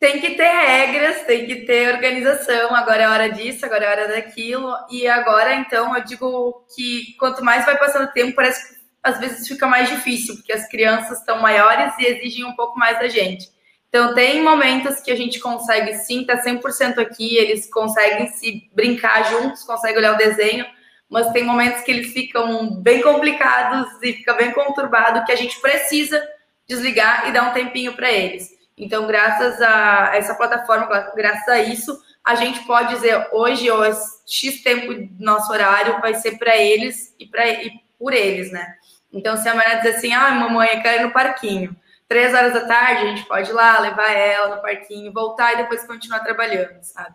tem 0.00 0.20
que 0.20 0.34
ter 0.36 0.48
regras, 0.48 1.22
tem 1.24 1.46
que 1.46 1.66
ter 1.66 1.92
organização. 1.92 2.74
Agora 2.74 3.02
é 3.02 3.08
hora 3.08 3.32
disso, 3.32 3.66
agora 3.66 3.84
é 3.84 3.90
hora 3.90 4.08
daquilo. 4.08 4.72
E 4.90 5.08
agora, 5.08 5.54
então, 5.54 5.96
eu 5.96 6.04
digo 6.04 6.64
que 6.74 7.16
quanto 7.18 7.44
mais 7.44 7.64
vai 7.64 7.76
passando 7.76 8.04
o 8.04 8.12
tempo, 8.12 8.36
parece 8.36 8.68
que 8.68 8.78
às 9.02 9.18
vezes 9.18 9.48
fica 9.48 9.66
mais 9.66 9.88
difícil, 9.88 10.36
porque 10.36 10.52
as 10.52 10.68
crianças 10.68 11.18
estão 11.18 11.40
maiores 11.40 11.92
e 11.98 12.06
exigem 12.06 12.44
um 12.44 12.54
pouco 12.54 12.78
mais 12.78 12.98
da 12.98 13.08
gente. 13.08 13.48
Então, 13.88 14.14
tem 14.14 14.42
momentos 14.42 15.00
que 15.00 15.10
a 15.10 15.16
gente 15.16 15.40
consegue 15.40 15.94
sim 15.94 16.24
tá 16.24 16.36
100% 16.42 16.98
aqui, 16.98 17.36
eles 17.36 17.70
conseguem 17.70 18.28
se 18.28 18.68
brincar 18.74 19.30
juntos, 19.30 19.64
conseguem 19.64 19.98
olhar 19.98 20.14
o 20.14 20.18
desenho, 20.18 20.66
mas 21.08 21.32
tem 21.32 21.42
momentos 21.42 21.80
que 21.82 21.90
eles 21.90 22.12
ficam 22.12 22.70
bem 22.82 23.00
complicados 23.00 23.90
e 24.02 24.12
fica 24.12 24.34
bem 24.34 24.52
conturbado, 24.52 25.24
que 25.24 25.32
a 25.32 25.36
gente 25.36 25.58
precisa 25.60 26.22
desligar 26.68 27.28
e 27.28 27.32
dar 27.32 27.48
um 27.48 27.54
tempinho 27.54 27.94
para 27.94 28.12
eles. 28.12 28.57
Então, 28.78 29.06
graças 29.06 29.60
a 29.60 30.12
essa 30.14 30.34
plataforma, 30.34 30.86
graças 31.16 31.48
a 31.48 31.58
isso, 31.58 31.98
a 32.24 32.34
gente 32.36 32.64
pode 32.64 32.94
dizer 32.94 33.28
hoje, 33.32 33.70
ou 33.70 33.82
X 34.26 34.62
tempo 34.62 34.94
do 34.94 35.24
nosso 35.24 35.50
horário 35.52 36.00
vai 36.00 36.14
ser 36.14 36.38
para 36.38 36.56
eles 36.56 37.14
e, 37.18 37.26
pra, 37.26 37.48
e 37.48 37.72
por 37.98 38.12
eles, 38.12 38.52
né? 38.52 38.74
Então, 39.12 39.36
se 39.36 39.48
a 39.48 39.54
mãe 39.54 39.64
dizer 39.78 39.96
assim, 39.96 40.12
ah, 40.12 40.30
mamãe, 40.30 40.68
eu 40.74 40.82
quero 40.82 41.02
ir 41.02 41.06
no 41.06 41.12
parquinho. 41.12 41.74
Três 42.06 42.32
horas 42.34 42.54
da 42.54 42.66
tarde, 42.66 43.02
a 43.02 43.06
gente 43.06 43.26
pode 43.26 43.50
ir 43.50 43.52
lá, 43.52 43.80
levar 43.80 44.10
ela 44.10 44.56
no 44.56 44.62
parquinho, 44.62 45.12
voltar 45.12 45.54
e 45.54 45.56
depois 45.58 45.86
continuar 45.86 46.20
trabalhando, 46.20 46.78
sabe? 46.82 47.14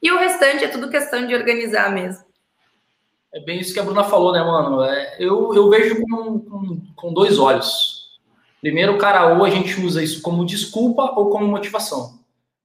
E 0.00 0.10
o 0.10 0.18
restante 0.18 0.64
é 0.64 0.68
tudo 0.68 0.90
questão 0.90 1.26
de 1.26 1.34
organizar 1.34 1.90
mesmo. 1.92 2.24
É 3.34 3.40
bem 3.40 3.60
isso 3.60 3.72
que 3.72 3.80
a 3.80 3.82
Bruna 3.82 4.04
falou, 4.04 4.32
né, 4.32 4.42
mano? 4.42 4.82
É, 4.82 5.16
eu, 5.18 5.54
eu 5.54 5.70
vejo 5.70 6.02
com, 6.02 6.40
com, 6.40 6.80
com 6.94 7.12
dois 7.12 7.38
olhos. 7.38 7.91
Primeiro, 8.62 8.96
cara, 8.96 9.34
ou 9.34 9.44
a 9.44 9.50
gente 9.50 9.78
usa 9.80 10.04
isso 10.04 10.22
como 10.22 10.46
desculpa 10.46 11.14
ou 11.16 11.30
como 11.30 11.48
motivação. 11.48 12.20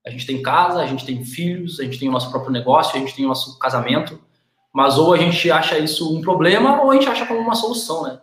A 0.06 0.12
gente 0.12 0.28
tem 0.28 0.44
casa, 0.44 0.80
a 0.80 0.86
gente 0.86 1.04
tem 1.04 1.26
filhos, 1.26 1.80
a 1.80 1.84
gente 1.84 2.00
tem 2.00 2.08
o 2.08 2.12
nosso 2.12 2.30
próprio 2.30 2.52
negócio, 2.52 2.96
a 2.96 3.00
gente 3.00 3.16
tem 3.16 3.26
o 3.26 3.30
nosso 3.30 3.58
casamento, 3.58 4.22
mas 4.72 4.96
ou 5.00 5.12
a 5.12 5.18
gente 5.18 5.50
acha 5.50 5.78
isso 5.80 6.16
um 6.16 6.22
problema 6.22 6.84
ou 6.84 6.92
a 6.92 6.94
gente 6.94 7.10
acha 7.10 7.26
como 7.26 7.40
uma 7.40 7.56
solução, 7.56 8.04
né? 8.04 8.20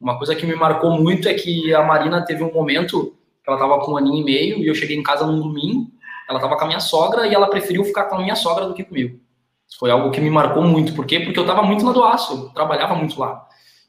Uma 0.00 0.16
coisa 0.16 0.36
que 0.36 0.46
me 0.46 0.54
marcou 0.54 0.92
muito 0.92 1.28
é 1.28 1.34
que 1.34 1.74
a 1.74 1.82
Marina 1.82 2.24
teve 2.24 2.44
um 2.44 2.54
momento 2.54 3.16
que 3.42 3.50
ela 3.50 3.56
estava 3.56 3.84
com 3.84 3.92
um 3.92 3.96
aninho 3.96 4.20
e 4.20 4.24
meio 4.24 4.58
e 4.58 4.68
eu 4.68 4.74
cheguei 4.76 4.96
em 4.96 5.02
casa 5.02 5.26
num 5.26 5.40
domingo, 5.40 5.90
ela 6.28 6.38
estava 6.38 6.56
com 6.56 6.64
a 6.64 6.68
minha 6.68 6.78
sogra 6.78 7.26
e 7.26 7.34
ela 7.34 7.50
preferiu 7.50 7.84
ficar 7.84 8.04
com 8.04 8.14
a 8.14 8.20
minha 8.20 8.36
sogra 8.36 8.64
do 8.64 8.74
que 8.74 8.84
comigo. 8.84 9.18
Foi 9.76 9.90
algo 9.90 10.12
que 10.12 10.20
me 10.20 10.30
marcou 10.30 10.62
muito. 10.62 10.94
Por 10.94 11.04
quê? 11.04 11.18
Porque 11.18 11.38
eu 11.38 11.42
estava 11.42 11.62
muito 11.62 11.84
na 11.84 11.90
do 11.90 12.04
aço, 12.04 12.44
eu 12.44 12.48
trabalhava 12.50 12.94
muito 12.94 13.18
lá. 13.18 13.47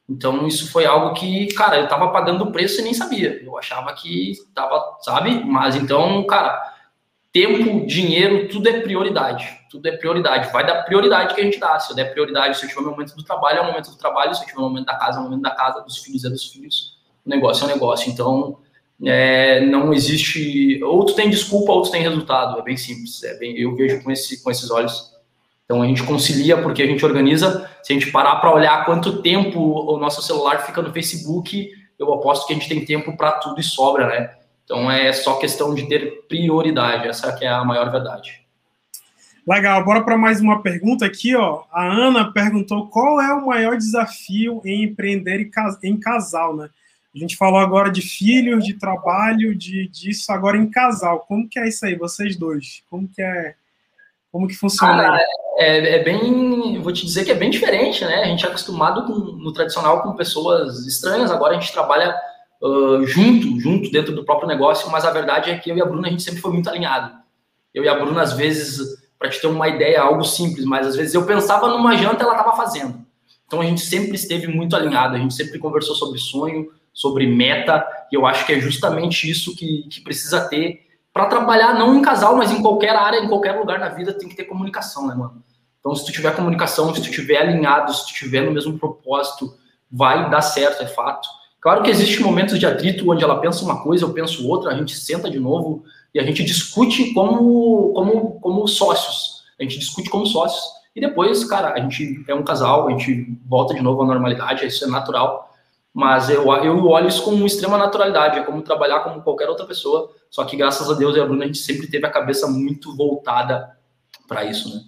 Então, 0.09 0.47
isso 0.47 0.71
foi 0.71 0.87
algo 0.87 1.13
que, 1.13 1.53
cara, 1.53 1.77
eu 1.77 1.87
tava 1.87 2.09
pagando 2.09 2.43
o 2.43 2.51
preço 2.51 2.81
e 2.81 2.83
nem 2.83 2.95
sabia. 2.95 3.39
Eu 3.43 3.55
achava 3.57 3.93
que 3.93 4.33
tava, 4.55 4.97
sabe? 5.01 5.43
Mas 5.45 5.75
então, 5.75 6.25
cara, 6.25 6.59
tempo, 7.31 7.85
dinheiro, 7.85 8.47
tudo 8.47 8.67
é 8.67 8.81
prioridade. 8.81 9.47
Tudo 9.69 9.87
é 9.87 9.95
prioridade. 9.95 10.51
Vai 10.51 10.65
dar 10.65 10.81
prioridade 10.83 11.35
que 11.35 11.41
a 11.41 11.43
gente 11.43 11.59
dá. 11.59 11.79
Se 11.79 11.91
eu 11.91 11.95
der 11.95 12.11
prioridade, 12.11 12.57
se 12.57 12.65
eu 12.65 12.69
tiver 12.69 12.81
o 12.81 12.89
momento 12.89 13.15
do 13.15 13.23
trabalho, 13.23 13.59
é 13.59 13.61
o 13.61 13.65
momento 13.67 13.91
do 13.91 13.97
trabalho. 13.97 14.33
Se 14.33 14.41
eu 14.41 14.47
tiver 14.47 14.59
o 14.59 14.63
momento 14.63 14.87
da 14.87 14.95
casa, 14.95 15.19
é 15.19 15.21
o 15.21 15.23
momento 15.25 15.43
da 15.43 15.51
casa. 15.51 15.81
Dos 15.81 15.99
filhos, 15.99 16.25
é 16.25 16.29
dos 16.29 16.47
filhos. 16.47 16.97
O 17.23 17.29
negócio 17.29 17.63
é 17.63 17.65
o 17.67 17.69
negócio. 17.71 18.11
Então, 18.11 18.57
é, 19.05 19.61
não 19.61 19.93
existe. 19.93 20.83
Ou 20.83 21.05
tu 21.05 21.13
tem 21.13 21.29
desculpa, 21.29 21.71
ou 21.71 21.83
tu 21.83 21.91
tem 21.91 22.01
resultado. 22.01 22.57
É 22.57 22.63
bem 22.63 22.77
simples. 22.77 23.21
É 23.21 23.37
bem, 23.37 23.55
eu 23.59 23.75
vejo 23.75 24.03
com, 24.03 24.09
esse, 24.09 24.43
com 24.43 24.49
esses 24.49 24.71
olhos. 24.71 25.11
Então 25.69 25.83
a 25.83 25.85
gente 25.85 26.01
concilia 26.01 26.59
porque 26.59 26.81
a 26.81 26.87
gente 26.87 27.05
organiza. 27.05 27.69
Se 27.83 27.93
a 27.93 27.95
gente 27.95 28.11
parar 28.11 28.37
para 28.37 28.51
olhar 28.51 28.85
quanto 28.85 29.21
tempo 29.21 29.59
o 29.59 29.97
nosso 29.99 30.19
celular 30.19 30.65
fica 30.65 30.81
no 30.81 30.91
Facebook, 30.91 31.69
eu 31.99 32.11
aposto 32.11 32.47
que 32.47 32.53
a 32.53 32.55
gente 32.55 32.67
tem 32.67 32.83
tempo 32.83 33.15
para 33.15 33.33
tudo 33.33 33.59
e 33.59 33.63
sobra, 33.63 34.07
né? 34.07 34.31
Então 34.65 34.89
é 34.89 35.13
só 35.13 35.35
questão 35.35 35.75
de 35.75 35.87
ter 35.87 36.25
prioridade. 36.27 37.07
Essa 37.07 37.31
que 37.33 37.45
é 37.45 37.49
a 37.49 37.63
maior 37.63 37.91
verdade. 37.91 38.41
Legal, 39.47 39.85
bora 39.85 40.03
para 40.03 40.17
mais 40.17 40.41
uma 40.41 40.59
pergunta 40.63 41.05
aqui, 41.05 41.35
ó. 41.35 41.61
A 41.71 41.85
Ana 41.85 42.31
perguntou 42.31 42.87
qual 42.87 43.21
é 43.21 43.31
o 43.31 43.45
maior 43.45 43.77
desafio 43.77 44.63
em 44.65 44.85
empreender 44.85 45.51
em 45.83 45.99
casal, 45.99 46.55
né? 46.55 46.71
A 47.13 47.17
gente 47.19 47.37
falou 47.37 47.59
agora 47.59 47.91
de 47.91 48.01
filhos, 48.01 48.65
de 48.65 48.73
trabalho, 48.73 49.55
de 49.55 49.87
disso 49.87 50.31
agora 50.31 50.57
em 50.57 50.67
casal. 50.67 51.19
Como 51.27 51.47
que 51.47 51.59
é 51.59 51.67
isso 51.67 51.85
aí, 51.85 51.95
vocês 51.95 52.35
dois? 52.35 52.81
Como 52.89 53.07
que 53.07 53.21
é 53.21 53.53
como 54.31 54.47
que 54.47 54.55
funciona? 54.55 55.13
Ah, 55.13 55.19
é, 55.57 55.95
é, 55.95 56.03
bem, 56.03 56.79
vou 56.81 56.93
te 56.93 57.05
dizer 57.05 57.25
que 57.25 57.31
é 57.31 57.35
bem 57.35 57.49
diferente, 57.49 58.03
né? 58.05 58.23
A 58.23 58.25
gente 58.25 58.45
é 58.45 58.47
acostumado 58.47 59.05
com, 59.05 59.13
no 59.13 59.51
tradicional 59.51 60.01
com 60.01 60.15
pessoas 60.15 60.85
estranhas, 60.85 61.31
agora 61.31 61.55
a 61.55 61.59
gente 61.59 61.73
trabalha 61.73 62.15
uh, 62.61 63.05
junto, 63.05 63.59
junto 63.59 63.91
dentro 63.91 64.15
do 64.15 64.23
próprio 64.23 64.47
negócio, 64.47 64.89
mas 64.89 65.03
a 65.03 65.11
verdade 65.11 65.51
é 65.51 65.57
que 65.57 65.69
eu 65.69 65.77
e 65.77 65.81
a 65.81 65.85
Bruna 65.85 66.07
a 66.07 66.11
gente 66.11 66.23
sempre 66.23 66.41
foi 66.41 66.51
muito 66.51 66.69
alinhado. 66.69 67.11
Eu 67.73 67.83
e 67.83 67.89
a 67.89 67.95
Bruna 67.95 68.21
às 68.21 68.33
vezes, 68.33 68.79
para 69.17 69.29
te 69.29 69.41
ter 69.41 69.47
uma 69.47 69.67
ideia, 69.67 70.01
algo 70.01 70.23
simples, 70.23 70.65
mas 70.65 70.87
às 70.87 70.95
vezes 70.95 71.13
eu 71.13 71.25
pensava 71.25 71.67
numa 71.67 71.95
janta 71.97 72.23
ela 72.23 72.37
estava 72.37 72.55
fazendo. 72.55 73.05
Então 73.45 73.61
a 73.61 73.65
gente 73.65 73.81
sempre 73.81 74.15
esteve 74.15 74.47
muito 74.47 74.75
alinhado, 74.75 75.15
a 75.15 75.19
gente 75.19 75.33
sempre 75.33 75.57
conversou 75.57 75.95
sobre 75.95 76.19
sonho, 76.19 76.71
sobre 76.93 77.25
meta, 77.25 77.85
e 78.11 78.15
eu 78.15 78.25
acho 78.25 78.45
que 78.45 78.53
é 78.53 78.59
justamente 78.59 79.29
isso 79.29 79.55
que, 79.55 79.87
que 79.89 80.01
precisa 80.01 80.47
ter 80.47 80.88
para 81.13 81.25
trabalhar 81.25 81.73
não 81.73 81.95
em 81.95 82.01
casal, 82.01 82.35
mas 82.35 82.51
em 82.51 82.61
qualquer 82.61 82.95
área, 82.95 83.17
em 83.19 83.27
qualquer 83.27 83.53
lugar 83.53 83.79
na 83.79 83.89
vida, 83.89 84.13
tem 84.13 84.29
que 84.29 84.35
ter 84.35 84.45
comunicação, 84.45 85.07
né, 85.07 85.15
mano? 85.15 85.43
Então, 85.79 85.95
se 85.95 86.05
tu 86.05 86.11
tiver 86.11 86.35
comunicação, 86.35 86.93
se 86.93 87.01
tu 87.01 87.09
tiver 87.09 87.37
alinhado, 87.37 87.93
se 87.93 88.07
tu 88.07 88.13
tiver 88.13 88.41
no 88.41 88.51
mesmo 88.51 88.77
propósito, 88.77 89.53
vai 89.91 90.29
dar 90.29 90.41
certo, 90.41 90.83
é 90.83 90.87
fato. 90.87 91.27
Claro 91.61 91.83
que 91.83 91.89
existem 91.89 92.25
momentos 92.25 92.59
de 92.59 92.65
atrito 92.65 93.09
onde 93.09 93.23
ela 93.23 93.39
pensa 93.39 93.63
uma 93.63 93.81
coisa, 93.81 94.05
eu 94.05 94.13
penso 94.13 94.47
outra, 94.47 94.71
a 94.71 94.77
gente 94.77 94.95
senta 94.95 95.29
de 95.29 95.39
novo 95.39 95.83
e 96.13 96.19
a 96.19 96.23
gente 96.23 96.43
discute 96.43 97.13
como, 97.13 97.91
como, 97.93 98.39
como 98.39 98.67
sócios. 98.67 99.43
A 99.59 99.63
gente 99.63 99.79
discute 99.79 100.09
como 100.09 100.25
sócios. 100.25 100.63
E 100.95 101.01
depois, 101.01 101.43
cara, 101.43 101.73
a 101.73 101.79
gente 101.79 102.23
é 102.27 102.33
um 102.33 102.43
casal, 102.43 102.87
a 102.87 102.91
gente 102.91 103.37
volta 103.45 103.73
de 103.73 103.81
novo 103.81 104.01
à 104.03 104.05
normalidade, 104.05 104.65
isso 104.65 104.83
é 104.85 104.87
natural. 104.87 105.48
Mas 105.93 106.29
eu, 106.29 106.43
eu 106.63 106.87
olho 106.87 107.07
isso 107.07 107.23
com 107.23 107.45
extrema 107.45 107.77
naturalidade, 107.77 108.39
é 108.39 108.43
como 108.43 108.61
trabalhar 108.61 108.99
como 109.01 109.21
qualquer 109.21 109.49
outra 109.49 109.65
pessoa, 109.65 110.11
só 110.29 110.45
que 110.45 110.55
graças 110.55 110.89
a 110.89 110.93
Deus 110.93 111.15
e 111.15 111.19
a 111.19 111.25
Bruna, 111.25 111.43
a 111.43 111.47
gente 111.47 111.59
sempre 111.59 111.87
teve 111.87 112.05
a 112.05 112.11
cabeça 112.11 112.47
muito 112.47 112.95
voltada 112.95 113.77
para 114.27 114.45
isso, 114.45 114.69
né? 114.73 114.83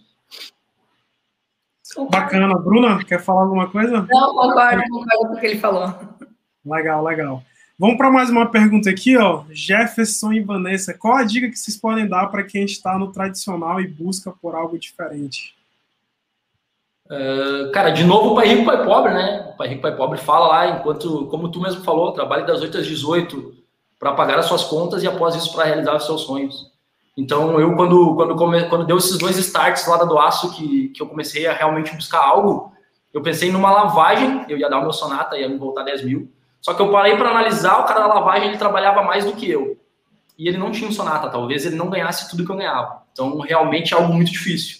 Bacana. 2.10 2.58
Bruna, 2.58 3.04
quer 3.04 3.22
falar 3.22 3.42
alguma 3.42 3.70
coisa? 3.70 4.08
Não, 4.10 4.34
concordo, 4.34 4.82
concordo 4.90 5.28
com 5.28 5.34
o 5.34 5.40
que 5.40 5.46
ele 5.46 5.60
falou. 5.60 5.94
Legal, 6.66 7.04
legal. 7.04 7.44
Vamos 7.78 7.98
para 7.98 8.12
mais 8.12 8.30
uma 8.30 8.50
pergunta 8.50 8.90
aqui, 8.90 9.18
ó. 9.18 9.44
Jefferson 9.50 10.32
e 10.32 10.40
Vanessa, 10.40 10.94
qual 10.94 11.16
a 11.16 11.24
dica 11.24 11.50
que 11.50 11.58
vocês 11.58 11.76
podem 11.76 12.08
dar 12.08 12.28
para 12.28 12.44
quem 12.44 12.64
está 12.64 12.98
no 12.98 13.12
tradicional 13.12 13.82
e 13.82 13.88
busca 13.88 14.32
por 14.32 14.56
algo 14.56 14.78
diferente? 14.78 15.56
Uh, 17.12 17.70
cara, 17.74 17.90
de 17.90 18.06
novo, 18.06 18.32
o 18.32 18.36
Pai 18.36 18.48
Rico, 18.48 18.64
Pai 18.64 18.86
Pobre, 18.86 19.14
né? 19.14 19.50
O 19.54 19.58
Pai 19.58 19.68
Rico, 19.68 19.82
Pai 19.82 19.94
Pobre 19.94 20.18
fala 20.18 20.48
lá, 20.48 20.68
enquanto, 20.70 21.26
como 21.26 21.50
tu 21.50 21.60
mesmo 21.60 21.84
falou, 21.84 22.14
trabalhe 22.14 22.46
das 22.46 22.62
8 22.62 22.78
às 22.78 22.88
18 22.88 23.54
para 24.00 24.14
pagar 24.14 24.40
as 24.40 24.46
suas 24.46 24.64
contas 24.64 25.04
e 25.04 25.08
após 25.08 25.36
isso 25.36 25.52
para 25.52 25.66
realizar 25.66 25.94
os 25.98 26.06
seus 26.06 26.22
sonhos. 26.22 26.72
Então, 27.18 27.60
eu, 27.60 27.76
quando, 27.76 28.16
quando, 28.16 28.36
come, 28.38 28.64
quando 28.70 28.86
deu 28.86 28.98
esses 28.98 29.18
dois 29.18 29.38
starts 29.38 29.86
lá 29.88 29.98
da 29.98 30.06
do 30.06 30.18
aço, 30.18 30.56
que, 30.56 30.88
que 30.90 31.02
eu 31.02 31.08
comecei 31.08 31.46
a 31.46 31.54
realmente 31.54 31.94
buscar 31.94 32.24
algo, 32.24 32.72
eu 33.14 33.22
pensei 33.22 33.52
numa 33.52 33.70
lavagem, 33.70 34.46
eu 34.48 34.58
ia 34.58 34.70
dar 34.70 34.80
o 34.80 34.84
meu 34.84 34.94
sonata, 34.94 35.38
ia 35.38 35.50
me 35.50 35.58
voltar 35.58 35.84
10 35.84 36.06
mil. 36.06 36.32
Só 36.62 36.74
que 36.74 36.82
eu 36.82 36.90
parei 36.92 37.18
para 37.18 37.30
analisar, 37.30 37.82
o 37.82 37.84
cara 37.84 38.00
da 38.00 38.08
lavagem, 38.08 38.48
ele 38.48 38.58
trabalhava 38.58 39.04
mais 39.04 39.26
do 39.26 39.34
que 39.34 39.52
eu. 39.52 39.78
E 40.38 40.48
ele 40.48 40.58
não 40.58 40.72
tinha 40.72 40.90
um 40.90 40.94
sonata, 40.94 41.30
talvez 41.30 41.66
ele 41.66 41.76
não 41.76 41.90
ganhasse 41.90 42.30
tudo 42.30 42.46
que 42.46 42.52
eu 42.52 42.56
ganhava. 42.56 43.04
Então, 43.12 43.38
realmente 43.40 43.94
é 43.94 43.98
algo 43.98 44.14
muito 44.14 44.32
difícil. 44.32 44.78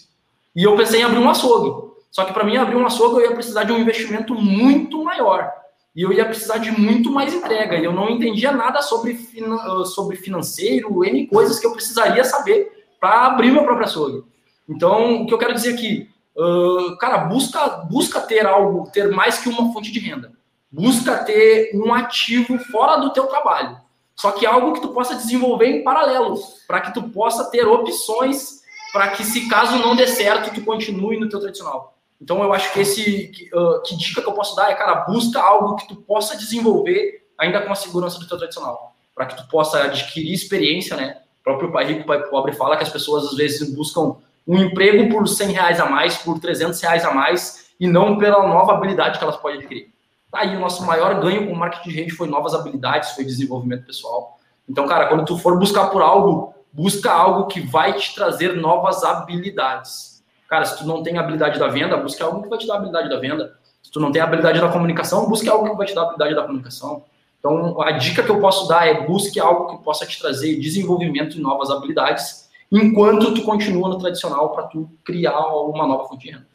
E 0.56 0.64
eu 0.64 0.74
pensei 0.76 1.02
em 1.02 1.04
abrir 1.04 1.18
um 1.18 1.28
açougue. 1.28 1.91
Só 2.12 2.24
que 2.24 2.32
para 2.32 2.44
mim 2.44 2.58
abrir 2.58 2.76
um 2.76 2.86
açougue 2.86 3.16
eu 3.16 3.30
ia 3.30 3.34
precisar 3.34 3.64
de 3.64 3.72
um 3.72 3.78
investimento 3.78 4.34
muito 4.34 5.02
maior. 5.02 5.50
E 5.96 6.02
eu 6.02 6.12
ia 6.12 6.26
precisar 6.26 6.58
de 6.58 6.70
muito 6.70 7.10
mais 7.10 7.32
entrega. 7.34 7.76
E 7.76 7.84
eu 7.84 7.92
não 7.92 8.10
entendia 8.10 8.52
nada 8.52 8.82
sobre, 8.82 9.14
finan 9.14 9.84
sobre 9.86 10.16
financeiro, 10.16 11.04
N 11.04 11.26
coisas 11.26 11.58
que 11.58 11.66
eu 11.66 11.72
precisaria 11.72 12.22
saber 12.22 12.86
para 13.00 13.26
abrir 13.26 13.50
meu 13.50 13.64
próprio 13.64 13.86
açougue. 13.86 14.24
Então, 14.68 15.22
o 15.22 15.26
que 15.26 15.34
eu 15.34 15.38
quero 15.38 15.54
dizer 15.54 15.74
aqui, 15.74 16.08
uh, 16.36 16.96
cara, 16.98 17.24
busca, 17.24 17.66
busca 17.90 18.20
ter 18.20 18.46
algo, 18.46 18.90
ter 18.90 19.10
mais 19.10 19.38
que 19.38 19.48
uma 19.48 19.72
fonte 19.72 19.90
de 19.90 19.98
renda. 19.98 20.32
Busca 20.70 21.16
ter 21.24 21.72
um 21.74 21.92
ativo 21.92 22.58
fora 22.70 22.96
do 22.96 23.12
teu 23.12 23.26
trabalho. 23.26 23.76
Só 24.14 24.32
que 24.32 24.46
algo 24.46 24.74
que 24.74 24.80
tu 24.80 24.88
possa 24.88 25.14
desenvolver 25.14 25.66
em 25.66 25.82
paralelo, 25.82 26.38
para 26.66 26.80
que 26.82 26.94
tu 26.94 27.02
possa 27.10 27.50
ter 27.50 27.66
opções 27.66 28.62
para 28.92 29.08
que, 29.08 29.24
se 29.24 29.48
caso 29.48 29.78
não 29.78 29.96
dê 29.96 30.06
certo, 30.06 30.52
tu 30.52 30.62
continue 30.62 31.18
no 31.18 31.28
teu 31.28 31.40
tradicional. 31.40 31.91
Então, 32.22 32.40
eu 32.40 32.52
acho 32.52 32.72
que 32.72 32.78
esse 32.78 33.28
que, 33.28 33.50
uh, 33.52 33.82
que, 33.82 33.96
dica 33.96 34.22
que 34.22 34.28
eu 34.28 34.32
posso 34.32 34.54
dar 34.54 34.70
é, 34.70 34.74
cara, 34.74 34.94
busca 35.06 35.40
algo 35.40 35.74
que 35.74 35.88
tu 35.88 35.96
possa 35.96 36.36
desenvolver 36.36 37.26
ainda 37.36 37.60
com 37.60 37.72
a 37.72 37.74
segurança 37.74 38.20
do 38.20 38.28
teu 38.28 38.38
tradicional, 38.38 38.94
para 39.12 39.26
que 39.26 39.36
tu 39.36 39.48
possa 39.48 39.82
adquirir 39.82 40.32
experiência, 40.32 40.96
né? 40.96 41.20
O 41.40 41.42
próprio 41.42 41.72
pai 41.72 41.84
rico, 41.84 42.06
pai 42.06 42.22
pobre 42.28 42.52
fala 42.52 42.76
que 42.76 42.84
as 42.84 42.88
pessoas 42.88 43.24
às 43.24 43.34
vezes 43.34 43.74
buscam 43.74 44.18
um 44.46 44.56
emprego 44.56 45.12
por 45.12 45.26
100 45.26 45.50
reais 45.50 45.80
a 45.80 45.86
mais, 45.86 46.16
por 46.18 46.38
300 46.38 46.80
reais 46.80 47.04
a 47.04 47.12
mais, 47.12 47.72
e 47.80 47.88
não 47.88 48.16
pela 48.16 48.46
nova 48.46 48.74
habilidade 48.74 49.18
que 49.18 49.24
elas 49.24 49.36
podem 49.36 49.58
adquirir. 49.58 49.92
Tá 50.30 50.42
aí 50.42 50.56
o 50.56 50.60
nosso 50.60 50.86
maior 50.86 51.20
ganho 51.20 51.48
com 51.48 51.54
marketing 51.56 51.88
de 51.88 51.94
rede 51.96 52.10
foi 52.12 52.28
novas 52.28 52.54
habilidades, 52.54 53.10
foi 53.10 53.24
desenvolvimento 53.24 53.84
pessoal. 53.84 54.38
Então, 54.68 54.86
cara, 54.86 55.08
quando 55.08 55.24
tu 55.24 55.36
for 55.36 55.58
buscar 55.58 55.88
por 55.88 56.02
algo, 56.02 56.54
busca 56.72 57.10
algo 57.10 57.48
que 57.48 57.60
vai 57.60 57.94
te 57.94 58.14
trazer 58.14 58.54
novas 58.54 59.02
habilidades. 59.02 60.11
Cara, 60.52 60.66
se 60.66 60.76
tu 60.76 60.86
não 60.86 61.02
tem 61.02 61.16
habilidade 61.16 61.58
da 61.58 61.66
venda, 61.68 61.96
busca 61.96 62.22
algo 62.22 62.42
que 62.42 62.48
vai 62.50 62.58
te 62.58 62.66
dar 62.66 62.74
habilidade 62.74 63.08
da 63.08 63.18
venda. 63.18 63.56
Se 63.82 63.90
tu 63.90 63.98
não 63.98 64.12
tem 64.12 64.20
habilidade 64.20 64.60
da 64.60 64.68
comunicação, 64.68 65.26
busque 65.26 65.48
algo 65.48 65.70
que 65.70 65.76
vai 65.78 65.86
te 65.86 65.94
dar 65.94 66.02
habilidade 66.02 66.34
da 66.34 66.42
comunicação. 66.42 67.04
Então, 67.38 67.80
a 67.80 67.92
dica 67.92 68.22
que 68.22 68.30
eu 68.30 68.38
posso 68.38 68.68
dar 68.68 68.86
é 68.86 69.06
busque 69.06 69.40
algo 69.40 69.68
que 69.68 69.82
possa 69.82 70.04
te 70.04 70.20
trazer 70.20 70.60
desenvolvimento 70.60 71.38
e 71.38 71.40
novas 71.40 71.70
habilidades, 71.70 72.50
enquanto 72.70 73.32
tu 73.32 73.40
continua 73.40 73.88
no 73.88 73.98
tradicional 73.98 74.50
para 74.50 74.64
tu 74.64 74.90
criar 75.02 75.40
uma 75.40 75.86
nova 75.86 76.06
fonte 76.06 76.26
de 76.26 76.32
renda. 76.32 76.46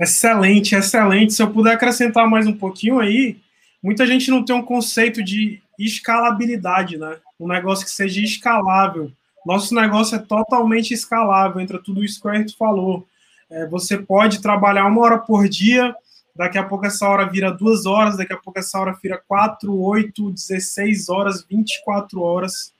Excelente, 0.00 0.74
excelente. 0.74 1.34
Se 1.34 1.40
eu 1.40 1.52
puder 1.52 1.74
acrescentar 1.74 2.28
mais 2.28 2.48
um 2.48 2.56
pouquinho 2.58 2.98
aí, 2.98 3.36
muita 3.80 4.04
gente 4.08 4.28
não 4.28 4.44
tem 4.44 4.56
um 4.56 4.64
conceito 4.64 5.22
de 5.22 5.62
escalabilidade, 5.78 6.98
né? 6.98 7.16
Um 7.38 7.46
negócio 7.46 7.84
que 7.84 7.92
seja 7.92 8.20
escalável. 8.20 9.12
Nosso 9.44 9.74
negócio 9.74 10.16
é 10.16 10.18
totalmente 10.18 10.94
escalável, 10.94 11.60
entra 11.60 11.78
tudo 11.78 12.02
isso 12.02 12.20
que 12.20 12.26
o 12.26 12.30
Ayrton 12.30 12.54
falou. 12.58 13.06
É, 13.50 13.66
você 13.66 13.98
pode 13.98 14.40
trabalhar 14.40 14.86
uma 14.86 15.00
hora 15.00 15.18
por 15.18 15.48
dia, 15.48 15.94
daqui 16.34 16.58
a 16.58 16.64
pouco 16.64 16.86
essa 16.86 17.08
hora 17.08 17.28
vira 17.28 17.50
duas 17.50 17.86
horas, 17.86 18.16
daqui 18.16 18.32
a 18.32 18.38
pouco 18.38 18.58
essa 18.58 18.78
hora 18.78 18.96
vira 19.02 19.22
quatro, 19.28 19.78
oito, 19.78 20.30
dezesseis 20.32 21.08
horas, 21.08 21.44
24 21.48 22.20
horas. 22.20 22.72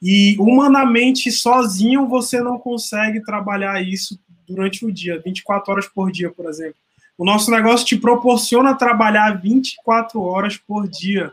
E 0.00 0.36
humanamente, 0.38 1.30
sozinho, 1.30 2.08
você 2.08 2.40
não 2.40 2.58
consegue 2.58 3.20
trabalhar 3.20 3.82
isso 3.82 4.18
durante 4.48 4.86
o 4.86 4.92
dia, 4.92 5.20
24 5.24 5.72
horas 5.72 5.86
por 5.86 6.10
dia, 6.10 6.30
por 6.30 6.46
exemplo. 6.46 6.76
O 7.18 7.24
nosso 7.24 7.50
negócio 7.50 7.84
te 7.84 7.96
proporciona 7.96 8.74
trabalhar 8.74 9.40
24 9.40 10.22
horas 10.22 10.56
por 10.56 10.88
dia, 10.88 11.32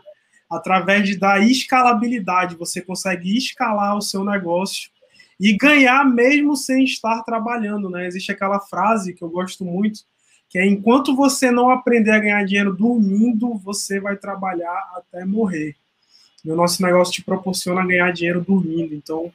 através 0.50 1.06
de, 1.06 1.16
da 1.16 1.38
escalabilidade. 1.40 2.56
Você 2.56 2.80
consegue 2.80 3.36
escalar 3.36 3.96
o 3.96 4.02
seu 4.02 4.24
negócio 4.24 4.90
e 5.38 5.56
ganhar 5.56 6.04
mesmo 6.04 6.56
sem 6.56 6.84
estar 6.84 7.22
trabalhando, 7.22 7.90
né? 7.90 8.06
Existe 8.06 8.32
aquela 8.32 8.58
frase 8.60 9.12
que 9.12 9.22
eu 9.22 9.28
gosto 9.28 9.64
muito, 9.64 10.00
que 10.48 10.58
é 10.58 10.66
enquanto 10.66 11.14
você 11.14 11.50
não 11.50 11.70
aprender 11.70 12.12
a 12.12 12.18
ganhar 12.18 12.44
dinheiro 12.44 12.74
dormindo, 12.74 13.54
você 13.58 14.00
vai 14.00 14.16
trabalhar 14.16 14.78
até 14.96 15.24
morrer. 15.24 15.74
E 16.44 16.50
o 16.50 16.56
nosso 16.56 16.80
negócio 16.82 17.12
te 17.12 17.22
proporciona 17.22 17.86
ganhar 17.86 18.12
dinheiro 18.12 18.40
dormindo. 18.40 18.94
Então, 18.94 19.32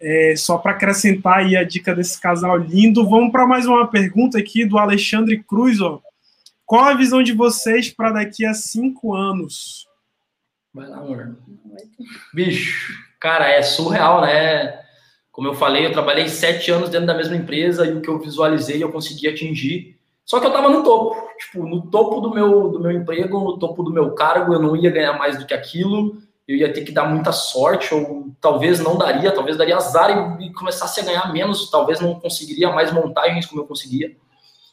é, 0.00 0.34
só 0.36 0.58
para 0.58 0.72
acrescentar 0.72 1.38
aí 1.38 1.56
a 1.56 1.64
dica 1.64 1.94
desse 1.94 2.20
casal 2.20 2.56
lindo, 2.56 3.08
vamos 3.08 3.32
para 3.32 3.46
mais 3.46 3.66
uma 3.66 3.86
pergunta 3.88 4.38
aqui 4.38 4.64
do 4.64 4.78
Alexandre 4.78 5.42
Cruz. 5.42 5.80
Ó. 5.80 6.00
Qual 6.66 6.84
a 6.84 6.94
visão 6.94 7.22
de 7.22 7.32
vocês 7.32 7.88
para 7.88 8.12
daqui 8.12 8.44
a 8.44 8.52
cinco 8.52 9.14
anos? 9.14 9.87
Vai 10.74 10.88
lá, 10.88 10.98
amor. 10.98 11.36
Bicho, 12.32 12.92
cara, 13.18 13.50
é 13.50 13.62
surreal, 13.62 14.20
né? 14.20 14.80
Como 15.32 15.48
eu 15.48 15.54
falei, 15.54 15.86
eu 15.86 15.92
trabalhei 15.92 16.28
sete 16.28 16.70
anos 16.70 16.90
dentro 16.90 17.06
da 17.06 17.14
mesma 17.14 17.36
empresa 17.36 17.86
e 17.86 17.92
o 17.92 18.00
que 18.00 18.08
eu 18.08 18.18
visualizei 18.18 18.82
eu 18.82 18.92
consegui 18.92 19.28
atingir. 19.28 19.98
Só 20.24 20.40
que 20.40 20.46
eu 20.46 20.50
estava 20.50 20.68
no 20.68 20.82
topo, 20.82 21.16
tipo, 21.38 21.66
no 21.66 21.90
topo 21.90 22.20
do 22.20 22.34
meu, 22.34 22.68
do 22.68 22.80
meu 22.80 22.92
emprego, 22.92 23.40
no 23.40 23.58
topo 23.58 23.82
do 23.82 23.92
meu 23.92 24.10
cargo, 24.12 24.52
eu 24.52 24.60
não 24.60 24.76
ia 24.76 24.90
ganhar 24.90 25.18
mais 25.18 25.38
do 25.38 25.46
que 25.46 25.54
aquilo, 25.54 26.18
eu 26.46 26.56
ia 26.56 26.72
ter 26.72 26.82
que 26.82 26.92
dar 26.92 27.08
muita 27.08 27.32
sorte, 27.32 27.94
ou 27.94 28.30
talvez 28.40 28.78
não 28.78 28.98
daria, 28.98 29.32
talvez 29.32 29.56
daria 29.56 29.76
azar 29.76 30.38
e, 30.38 30.46
e 30.46 30.52
começasse 30.52 31.00
a 31.00 31.04
ganhar 31.04 31.32
menos, 31.32 31.70
talvez 31.70 32.00
não 32.00 32.20
conseguiria 32.20 32.70
mais 32.70 32.92
montagens 32.92 33.46
como 33.46 33.62
eu 33.62 33.66
conseguia. 33.66 34.14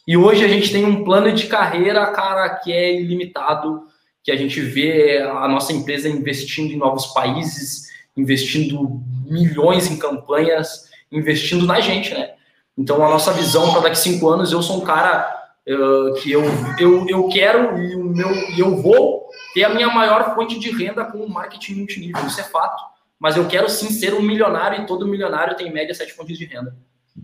E 0.07 0.17
hoje 0.17 0.43
a 0.43 0.47
gente 0.47 0.71
tem 0.71 0.83
um 0.83 1.03
plano 1.03 1.31
de 1.31 1.47
carreira, 1.47 2.05
cara, 2.07 2.49
que 2.55 2.71
é 2.73 2.93
ilimitado, 2.93 3.87
que 4.25 4.31
a 4.31 4.35
gente 4.35 4.59
vê 4.59 5.19
a 5.19 5.47
nossa 5.47 5.71
empresa 5.71 6.09
investindo 6.09 6.73
em 6.73 6.77
novos 6.77 7.05
países, 7.13 7.89
investindo 8.17 8.99
milhões 9.23 9.85
em 9.85 9.97
campanhas, 9.97 10.89
investindo 11.11 11.63
na 11.67 11.79
gente, 11.79 12.11
né? 12.11 12.33
Então, 12.75 13.05
a 13.05 13.09
nossa 13.09 13.31
visão 13.31 13.71
para 13.71 13.81
daqui 13.81 13.99
cinco 13.99 14.27
anos, 14.27 14.51
eu 14.51 14.63
sou 14.63 14.77
um 14.77 14.81
cara 14.81 15.31
uh, 15.67 16.15
que 16.15 16.31
eu, 16.31 16.41
eu, 16.79 17.07
eu 17.07 17.27
quero 17.29 17.77
e 17.77 17.95
o 17.95 18.03
meu 18.03 18.29
eu 18.57 18.75
vou 18.81 19.29
ter 19.53 19.63
a 19.63 19.69
minha 19.69 19.89
maior 19.89 20.33
fonte 20.33 20.57
de 20.59 20.71
renda 20.71 21.05
com 21.05 21.19
o 21.19 21.29
marketing 21.29 21.75
multinível, 21.75 22.25
isso 22.25 22.41
é 22.41 22.45
fato. 22.45 22.83
Mas 23.19 23.37
eu 23.37 23.47
quero 23.47 23.69
sim 23.69 23.91
ser 23.91 24.15
um 24.15 24.23
milionário 24.23 24.81
e 24.81 24.87
todo 24.87 25.07
milionário 25.07 25.55
tem 25.55 25.67
em 25.67 25.71
média 25.71 25.93
sete 25.93 26.13
fontes 26.13 26.35
de 26.35 26.45
renda. 26.45 26.75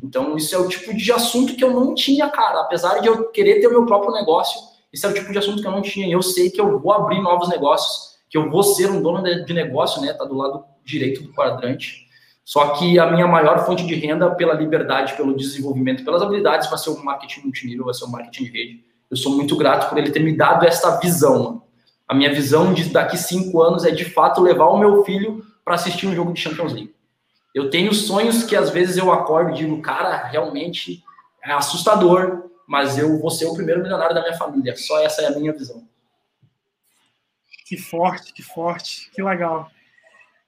Então, 0.04 0.38
isso 0.38 0.54
é 0.54 0.58
o 0.60 0.68
tipo 0.68 0.96
de 0.96 1.12
assunto 1.12 1.56
que 1.56 1.64
eu 1.64 1.72
não 1.72 1.96
tinha, 1.96 2.30
cara. 2.30 2.62
Apesar 2.62 3.00
de 3.00 3.08
eu 3.08 3.30
querer 3.30 3.60
ter 3.60 3.68
o 3.68 3.72
meu 3.72 3.88
próprio 3.88 4.14
negócio, 4.14 4.71
esse 4.94 5.06
é 5.06 5.10
o 5.10 5.14
tipo 5.14 5.32
de 5.32 5.38
assunto 5.38 5.62
que 5.62 5.68
eu 5.68 5.72
não 5.72 5.82
tinha. 5.82 6.08
Eu 6.08 6.22
sei 6.22 6.50
que 6.50 6.60
eu 6.60 6.80
vou 6.80 6.92
abrir 6.92 7.22
novos 7.22 7.48
negócios, 7.50 8.18
que 8.30 8.38
eu 8.38 8.50
vou 8.50 8.64
ser 8.64 8.90
um 8.90 9.02
dono 9.02 9.24
de 9.46 9.54
negócio, 9.54 10.02
né? 10.02 10.14
Tá 10.14 10.26
do 10.26 10.36
lado 10.36 10.64
direito 10.84 11.24
do 11.24 11.34
quadrante. 11.34 12.08
Só 12.44 12.70
que 12.72 13.00
a 13.00 13.10
minha 13.10 13.28
maior 13.28 13.66
fonte 13.66 13.86
de 13.86 13.96
renda 13.96 14.30
pela 14.32 14.54
liberdade, 14.54 15.14
pelo 15.14 15.36
desenvolvimento, 15.36 16.04
pelas 16.04 16.22
habilidades, 16.22 16.70
vai 16.70 16.78
ser 16.78 16.90
o 16.90 17.04
marketing 17.04 17.42
multinível, 17.42 17.86
vai 17.86 17.94
ser 17.94 18.06
o 18.06 18.10
marketing 18.10 18.44
de 18.44 18.52
rede. 18.52 18.86
Eu 19.10 19.16
sou 19.16 19.34
muito 19.34 19.56
grato 19.56 19.90
por 19.90 19.98
ele 19.98 20.12
ter 20.12 20.20
me 20.20 20.36
dado 20.36 20.66
esta 20.66 21.00
visão. 21.00 21.64
A 22.08 22.14
minha 22.14 22.34
visão 22.34 22.74
de 22.74 22.90
daqui 22.90 23.18
cinco 23.18 23.62
anos 23.62 23.86
é 23.86 23.92
de 23.92 24.04
fato 24.04 24.42
levar 24.42 24.66
o 24.66 24.78
meu 24.78 25.04
filho 25.06 25.46
para 25.64 25.76
assistir 25.76 26.08
um 26.08 26.16
jogo 26.16 26.34
de 26.34 26.42
Champions 26.42 26.74
League. 26.74 26.94
Eu 27.54 27.70
tenho 27.70 27.94
sonhos 27.94 28.44
que 28.44 28.56
às 28.56 28.70
vezes 28.70 28.98
eu 28.98 29.12
acordo 29.12 29.52
e 29.52 29.54
digo, 29.56 29.82
cara, 29.82 30.28
realmente 30.28 31.04
é 31.44 31.54
assustador, 31.54 32.51
mas 32.72 32.98
eu 32.98 33.20
vou 33.20 33.30
ser 33.30 33.48
o 33.48 33.54
primeiro 33.54 33.82
milionário 33.82 34.16
da 34.16 34.22
minha 34.22 34.38
família. 34.38 34.78
Só 34.78 35.04
essa 35.04 35.22
é 35.22 35.28
a 35.28 35.32
minha 35.32 35.52
visão. 35.52 35.84
Que 37.66 37.76
forte, 37.76 38.32
que 38.32 38.42
forte, 38.42 39.12
que 39.12 39.22
legal. 39.22 39.70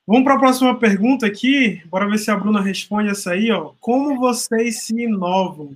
Vamos 0.08 0.24
para 0.24 0.36
a 0.36 0.40
próxima 0.40 0.80
pergunta 0.80 1.28
aqui. 1.28 1.84
Bora 1.88 2.10
ver 2.10 2.18
se 2.18 2.32
a 2.32 2.38
Bruna 2.38 2.62
responde 2.62 3.10
essa 3.10 3.32
aí, 3.32 3.52
ó. 3.52 3.74
Como 3.78 4.18
vocês 4.18 4.86
se 4.86 5.04
inovam? 5.04 5.76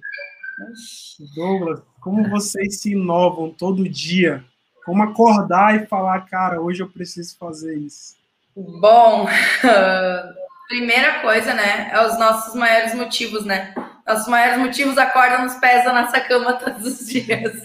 Douglas, 1.36 1.82
como 2.00 2.30
vocês 2.30 2.80
se 2.80 2.94
inovam 2.94 3.50
todo 3.50 3.90
dia? 3.90 4.42
Como 4.86 5.04
acordar 5.04 5.76
e 5.76 5.86
falar, 5.86 6.22
cara, 6.30 6.62
hoje 6.62 6.82
eu 6.82 6.88
preciso 6.88 7.38
fazer 7.38 7.76
isso? 7.76 8.16
Bom, 8.56 9.28
primeira 10.70 11.20
coisa, 11.20 11.54
né, 11.54 11.90
é 11.92 12.08
os 12.08 12.18
nossos 12.18 12.56
maiores 12.56 12.96
motivos, 12.96 13.44
né? 13.44 13.74
Nossos 14.08 14.28
maiores 14.30 14.58
motivos 14.58 14.98
acordam 14.98 15.44
nos 15.44 15.56
pés 15.56 15.84
da 15.84 15.92
nossa 15.92 16.22
cama 16.22 16.54
todos 16.54 16.86
os 16.86 17.08
dias. 17.08 17.62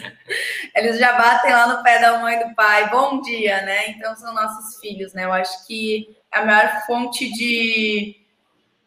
Eles 0.74 0.98
já 0.98 1.12
batem 1.12 1.52
lá 1.52 1.68
no 1.68 1.82
pé 1.84 2.00
da 2.00 2.18
mãe 2.18 2.40
e 2.40 2.48
do 2.48 2.54
pai. 2.56 2.90
Bom 2.90 3.20
dia, 3.20 3.62
né? 3.62 3.90
Então 3.90 4.16
são 4.16 4.34
nossos 4.34 4.80
filhos, 4.80 5.14
né? 5.14 5.24
Eu 5.24 5.32
acho 5.32 5.64
que 5.68 6.16
a 6.32 6.44
maior 6.44 6.82
fonte 6.84 7.32
de, 7.32 8.16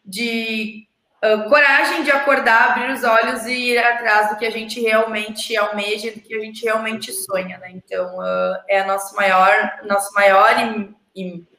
de 0.04 0.86
uh, 1.24 1.48
coragem 1.48 2.02
de 2.02 2.10
acordar, 2.10 2.72
abrir 2.72 2.92
os 2.92 3.02
olhos 3.02 3.46
e 3.46 3.54
ir 3.54 3.78
atrás 3.78 4.28
do 4.28 4.36
que 4.36 4.44
a 4.44 4.50
gente 4.50 4.78
realmente 4.78 5.56
almeja, 5.56 6.10
do 6.10 6.20
que 6.20 6.34
a 6.34 6.40
gente 6.40 6.62
realmente 6.62 7.10
sonha, 7.10 7.56
né? 7.56 7.70
Então, 7.72 8.18
uh, 8.18 8.62
é 8.68 8.80
a 8.80 8.86
nosso 8.86 9.16
maior, 9.16 9.80
nosso 9.84 10.12
maior 10.12 10.94
e, 11.14 11.24
e 11.24 11.55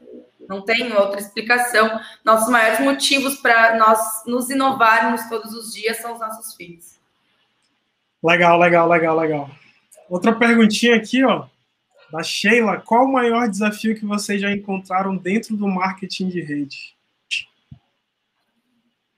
não 0.47 0.61
tem 0.61 0.93
outra 0.93 1.19
explicação. 1.19 1.99
Nossos 2.23 2.49
maiores 2.49 2.79
motivos 2.79 3.35
para 3.37 3.77
nós 3.77 3.99
nos 4.25 4.49
inovarmos 4.49 5.27
todos 5.29 5.53
os 5.53 5.73
dias 5.73 5.97
são 5.97 6.13
os 6.13 6.19
nossos 6.19 6.55
filhos. 6.55 6.97
Legal, 8.23 8.59
legal, 8.59 8.87
legal, 8.87 9.17
legal. 9.17 9.49
Outra 10.09 10.33
perguntinha 10.33 10.95
aqui, 10.95 11.23
ó 11.23 11.47
da 12.11 12.23
Sheila, 12.23 12.77
qual 12.77 13.05
o 13.05 13.11
maior 13.11 13.49
desafio 13.49 13.95
que 13.95 14.05
vocês 14.05 14.41
já 14.41 14.51
encontraram 14.51 15.15
dentro 15.15 15.55
do 15.55 15.67
marketing 15.67 16.29
de 16.29 16.41
rede? 16.41 16.95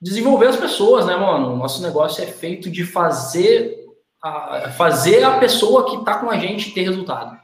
Desenvolver 0.01 0.47
as 0.47 0.55
pessoas, 0.55 1.05
né, 1.05 1.15
mano? 1.15 1.53
O 1.53 1.57
nosso 1.57 1.81
negócio 1.81 2.23
é 2.23 2.27
feito 2.27 2.69
de 2.69 2.85
fazer 2.85 3.85
a, 4.21 4.71
fazer 4.71 5.23
a 5.23 5.37
pessoa 5.39 5.89
que 5.89 5.97
está 5.97 6.17
com 6.17 6.29
a 6.29 6.37
gente 6.37 6.71
ter 6.71 6.83
resultado. 6.83 7.39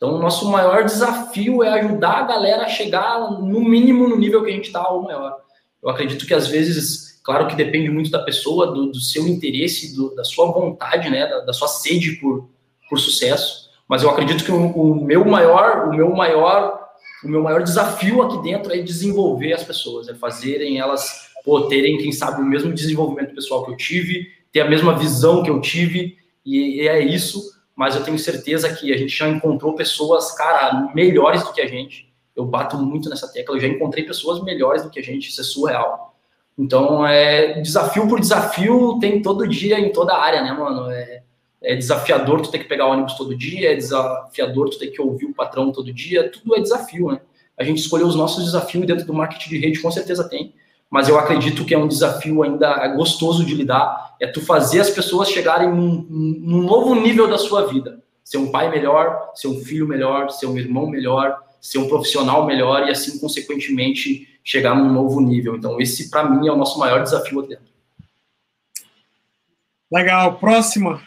Então, 0.00 0.14
o 0.14 0.18
nosso 0.18 0.50
maior 0.50 0.84
desafio 0.84 1.62
é 1.62 1.68
ajudar 1.80 2.20
a 2.20 2.22
galera 2.22 2.64
a 2.64 2.68
chegar 2.68 3.18
no 3.18 3.60
mínimo 3.60 4.08
no 4.08 4.16
nível 4.16 4.42
que 4.42 4.50
a 4.50 4.54
gente 4.54 4.68
está 4.68 4.88
ou 4.88 5.02
maior. 5.02 5.36
Eu 5.82 5.90
acredito 5.90 6.26
que 6.26 6.32
às 6.32 6.48
vezes, 6.48 7.20
claro 7.22 7.46
que 7.46 7.54
depende 7.54 7.90
muito 7.90 8.10
da 8.10 8.22
pessoa, 8.22 8.68
do, 8.68 8.86
do 8.86 9.00
seu 9.00 9.26
interesse, 9.28 9.94
do, 9.94 10.14
da 10.14 10.24
sua 10.24 10.50
vontade, 10.50 11.10
né, 11.10 11.26
da, 11.26 11.40
da 11.40 11.52
sua 11.52 11.68
sede 11.68 12.12
por, 12.12 12.48
por 12.88 12.98
sucesso 12.98 13.70
mas 13.90 14.04
eu 14.04 14.10
acredito 14.10 14.44
que 14.44 14.52
o, 14.52 14.66
o, 14.68 15.04
meu 15.04 15.24
maior, 15.24 15.88
o 15.88 15.92
meu 15.92 16.14
maior, 16.14 16.78
o 17.24 17.28
meu 17.28 17.42
maior 17.42 17.60
desafio 17.60 18.22
aqui 18.22 18.40
dentro 18.40 18.72
é 18.72 18.78
desenvolver 18.78 19.52
as 19.52 19.64
pessoas, 19.64 20.08
é 20.08 20.14
fazerem 20.14 20.78
elas 20.78 21.28
pô, 21.44 21.62
terem, 21.62 21.98
quem 21.98 22.12
sabe, 22.12 22.40
o 22.40 22.44
mesmo 22.44 22.72
desenvolvimento 22.72 23.34
pessoal 23.34 23.64
que 23.64 23.72
eu 23.72 23.76
tive, 23.76 24.28
ter 24.52 24.60
a 24.60 24.70
mesma 24.70 24.96
visão 24.96 25.42
que 25.42 25.50
eu 25.50 25.60
tive, 25.60 26.16
e, 26.46 26.82
e 26.82 26.88
é 26.88 27.00
isso. 27.00 27.42
Mas 27.80 27.96
eu 27.96 28.04
tenho 28.04 28.18
certeza 28.18 28.70
que 28.74 28.92
a 28.92 28.96
gente 28.98 29.16
já 29.16 29.26
encontrou 29.26 29.74
pessoas, 29.74 30.32
cara, 30.32 30.92
melhores 30.94 31.42
do 31.42 31.50
que 31.54 31.62
a 31.62 31.66
gente. 31.66 32.12
Eu 32.36 32.44
bato 32.44 32.76
muito 32.76 33.08
nessa 33.08 33.26
tecla. 33.32 33.56
Eu 33.56 33.60
já 33.60 33.68
encontrei 33.68 34.04
pessoas 34.04 34.44
melhores 34.44 34.82
do 34.82 34.90
que 34.90 35.00
a 35.00 35.02
gente. 35.02 35.30
Isso 35.30 35.40
é 35.40 35.44
surreal. 35.44 36.14
Então, 36.58 37.06
é 37.06 37.58
desafio 37.62 38.06
por 38.06 38.20
desafio 38.20 38.98
tem 39.00 39.22
todo 39.22 39.48
dia 39.48 39.80
em 39.80 39.90
toda 39.90 40.14
área, 40.14 40.42
né, 40.42 40.52
mano? 40.52 40.90
É, 40.90 41.22
é 41.62 41.74
desafiador 41.74 42.42
tu 42.42 42.50
ter 42.50 42.58
que 42.58 42.68
pegar 42.68 42.84
ônibus 42.84 43.14
todo 43.14 43.34
dia, 43.34 43.72
é 43.72 43.74
desafiador 43.74 44.68
tu 44.68 44.78
ter 44.78 44.88
que 44.88 45.00
ouvir 45.00 45.24
o 45.24 45.32
patrão 45.32 45.72
todo 45.72 45.90
dia, 45.90 46.30
tudo 46.30 46.54
é 46.54 46.60
desafio, 46.60 47.12
né? 47.12 47.22
a 47.56 47.64
gente 47.64 47.78
escolheu 47.78 48.06
os 48.06 48.14
nossos 48.14 48.44
desafios 48.44 48.86
dentro 48.86 49.06
do 49.06 49.14
marketing 49.14 49.48
de 49.48 49.58
rede, 49.58 49.80
com 49.80 49.90
certeza 49.90 50.28
tem. 50.28 50.52
Mas 50.90 51.08
eu 51.08 51.16
acredito 51.16 51.64
que 51.64 51.72
é 51.72 51.78
um 51.78 51.86
desafio 51.86 52.42
ainda 52.42 52.88
gostoso 52.88 53.44
de 53.44 53.54
lidar. 53.54 54.16
É 54.20 54.26
tu 54.26 54.40
fazer 54.44 54.80
as 54.80 54.90
pessoas 54.90 55.30
chegarem 55.30 55.70
num, 55.70 56.04
num 56.10 56.62
novo 56.62 56.96
nível 56.96 57.28
da 57.28 57.38
sua 57.38 57.68
vida. 57.68 58.02
Ser 58.24 58.38
um 58.38 58.50
pai 58.50 58.68
melhor, 58.68 59.30
ser 59.34 59.46
um 59.46 59.60
filho 59.60 59.86
melhor, 59.86 60.30
ser 60.30 60.46
um 60.46 60.58
irmão 60.58 60.88
melhor, 60.88 61.40
ser 61.60 61.78
um 61.78 61.88
profissional 61.88 62.44
melhor 62.44 62.88
e 62.88 62.90
assim, 62.90 63.20
consequentemente, 63.20 64.40
chegar 64.42 64.74
num 64.74 64.92
novo 64.92 65.20
nível. 65.20 65.56
Então, 65.56 65.80
esse, 65.80 66.10
para 66.10 66.28
mim, 66.28 66.48
é 66.48 66.52
o 66.52 66.56
nosso 66.56 66.78
maior 66.78 67.02
desafio 67.02 67.38
aqui 67.38 67.50
dentro. 67.50 67.70
Legal. 69.92 70.38
Próxima. 70.38 71.00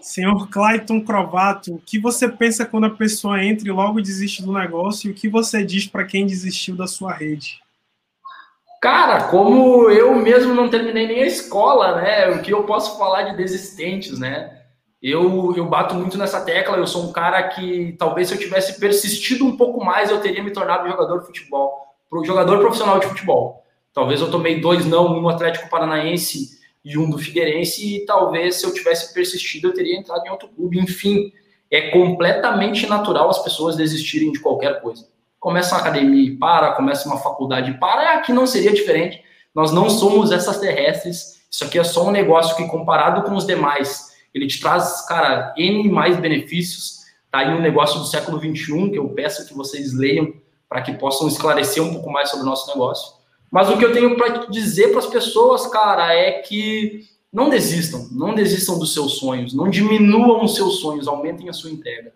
Senhor 0.00 0.48
Clayton 0.48 1.00
Crovato, 1.02 1.76
o 1.76 1.78
que 1.78 2.00
você 2.00 2.28
pensa 2.28 2.66
quando 2.66 2.86
a 2.86 2.90
pessoa 2.90 3.44
entra 3.44 3.68
e 3.68 3.70
logo 3.70 4.00
desiste 4.00 4.42
do 4.42 4.52
negócio? 4.52 5.08
E 5.08 5.12
o 5.12 5.14
que 5.14 5.28
você 5.28 5.64
diz 5.64 5.86
para 5.86 6.04
quem 6.04 6.26
desistiu 6.26 6.74
da 6.74 6.88
sua 6.88 7.12
rede? 7.12 7.61
Cara, 8.82 9.28
como 9.28 9.88
eu 9.90 10.12
mesmo 10.16 10.54
não 10.54 10.68
terminei 10.68 11.06
nem 11.06 11.22
a 11.22 11.26
escola, 11.26 12.02
né? 12.02 12.30
O 12.30 12.42
que 12.42 12.52
eu 12.52 12.64
posso 12.64 12.98
falar 12.98 13.22
de 13.22 13.36
desistentes, 13.36 14.18
né? 14.18 14.60
Eu, 15.00 15.54
eu 15.56 15.66
bato 15.66 15.94
muito 15.94 16.18
nessa 16.18 16.40
tecla. 16.44 16.76
Eu 16.76 16.86
sou 16.88 17.04
um 17.04 17.12
cara 17.12 17.44
que 17.44 17.94
talvez 17.96 18.26
se 18.26 18.34
eu 18.34 18.40
tivesse 18.40 18.80
persistido 18.80 19.46
um 19.46 19.56
pouco 19.56 19.84
mais, 19.84 20.10
eu 20.10 20.20
teria 20.20 20.42
me 20.42 20.50
tornado 20.50 20.88
jogador 20.88 21.20
de 21.20 21.26
futebol, 21.26 21.94
jogador 22.24 22.58
profissional 22.58 22.98
de 22.98 23.06
futebol. 23.06 23.62
Talvez 23.94 24.20
eu 24.20 24.32
tomei 24.32 24.60
dois 24.60 24.84
não, 24.84 25.16
um 25.16 25.20
no 25.20 25.28
Atlético 25.28 25.70
Paranaense 25.70 26.58
e 26.84 26.98
um 26.98 27.08
do 27.08 27.18
Figueirense, 27.18 27.98
e 27.98 28.04
talvez 28.04 28.56
se 28.56 28.66
eu 28.66 28.74
tivesse 28.74 29.14
persistido, 29.14 29.68
eu 29.68 29.74
teria 29.74 29.96
entrado 29.96 30.26
em 30.26 30.30
outro 30.30 30.48
clube. 30.48 30.80
Enfim, 30.80 31.32
é 31.70 31.90
completamente 31.90 32.88
natural 32.88 33.30
as 33.30 33.44
pessoas 33.44 33.76
desistirem 33.76 34.32
de 34.32 34.40
qualquer 34.40 34.80
coisa. 34.80 35.11
Começa 35.42 35.74
uma 35.74 35.80
academia 35.80 36.22
e 36.22 36.36
para, 36.36 36.70
começa 36.74 37.08
uma 37.08 37.18
faculdade 37.18 37.72
e 37.72 37.74
para, 37.74 38.12
aqui 38.12 38.32
não 38.32 38.46
seria 38.46 38.72
diferente. 38.72 39.20
Nós 39.52 39.72
não 39.72 39.90
somos 39.90 40.30
essas 40.30 40.60
terrestres, 40.60 41.42
isso 41.50 41.64
aqui 41.64 41.80
é 41.80 41.82
só 41.82 42.06
um 42.06 42.12
negócio 42.12 42.54
que, 42.54 42.64
comparado 42.68 43.22
com 43.22 43.34
os 43.34 43.44
demais, 43.44 44.12
ele 44.32 44.46
te 44.46 44.60
traz, 44.60 45.04
cara, 45.04 45.52
N 45.58 45.88
mais 45.88 46.16
benefícios. 46.16 47.00
Tá 47.28 47.40
aí 47.40 47.52
um 47.52 47.60
negócio 47.60 47.98
do 47.98 48.06
século 48.06 48.38
XXI, 48.38 48.90
que 48.90 48.98
eu 48.98 49.08
peço 49.08 49.44
que 49.44 49.52
vocês 49.52 49.92
leiam 49.92 50.32
para 50.68 50.80
que 50.80 50.92
possam 50.92 51.26
esclarecer 51.26 51.82
um 51.82 51.92
pouco 51.92 52.08
mais 52.08 52.30
sobre 52.30 52.44
o 52.44 52.48
nosso 52.48 52.68
negócio. 52.68 53.14
Mas 53.50 53.68
o 53.68 53.76
que 53.76 53.84
eu 53.84 53.92
tenho 53.92 54.16
para 54.16 54.46
dizer 54.46 54.90
para 54.90 55.00
as 55.00 55.06
pessoas, 55.06 55.66
cara, 55.66 56.14
é 56.14 56.34
que 56.38 57.00
não 57.32 57.50
desistam, 57.50 58.06
não 58.12 58.32
desistam 58.32 58.78
dos 58.78 58.94
seus 58.94 59.18
sonhos, 59.18 59.52
não 59.52 59.68
diminuam 59.68 60.44
os 60.44 60.54
seus 60.54 60.78
sonhos, 60.78 61.08
aumentem 61.08 61.48
a 61.48 61.52
sua 61.52 61.72
entrega. 61.72 62.12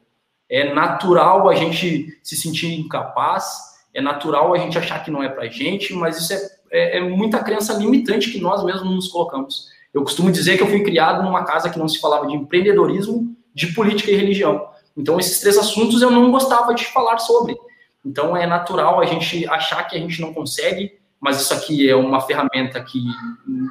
É 0.48 0.72
natural 0.72 1.48
a 1.48 1.54
gente 1.54 2.18
se 2.22 2.36
sentir 2.36 2.78
incapaz, 2.78 3.46
é 3.92 4.00
natural 4.00 4.54
a 4.54 4.58
gente 4.58 4.78
achar 4.78 5.02
que 5.02 5.10
não 5.10 5.22
é 5.22 5.28
para 5.28 5.48
gente, 5.48 5.92
mas 5.94 6.18
isso 6.18 6.32
é, 6.32 6.38
é, 6.70 6.98
é 6.98 7.00
muita 7.00 7.42
crença 7.42 7.72
limitante 7.74 8.30
que 8.30 8.40
nós 8.40 8.62
mesmos 8.64 8.94
nos 8.94 9.08
colocamos. 9.08 9.68
Eu 9.92 10.02
costumo 10.02 10.30
dizer 10.30 10.56
que 10.56 10.62
eu 10.62 10.68
fui 10.68 10.82
criado 10.82 11.22
numa 11.22 11.44
casa 11.44 11.70
que 11.70 11.78
não 11.78 11.88
se 11.88 11.98
falava 11.98 12.26
de 12.26 12.34
empreendedorismo, 12.34 13.34
de 13.54 13.68
política 13.68 14.10
e 14.10 14.14
religião. 14.14 14.68
Então, 14.96 15.18
esses 15.18 15.40
três 15.40 15.56
assuntos 15.56 16.02
eu 16.02 16.10
não 16.10 16.30
gostava 16.30 16.74
de 16.74 16.84
falar 16.86 17.18
sobre. 17.18 17.56
Então, 18.04 18.36
é 18.36 18.46
natural 18.46 19.00
a 19.00 19.06
gente 19.06 19.46
achar 19.48 19.82
que 19.84 19.96
a 19.96 19.98
gente 19.98 20.20
não 20.20 20.32
consegue, 20.32 20.98
mas 21.18 21.40
isso 21.40 21.52
aqui 21.52 21.88
é 21.88 21.96
uma 21.96 22.20
ferramenta 22.20 22.80
que 22.82 23.02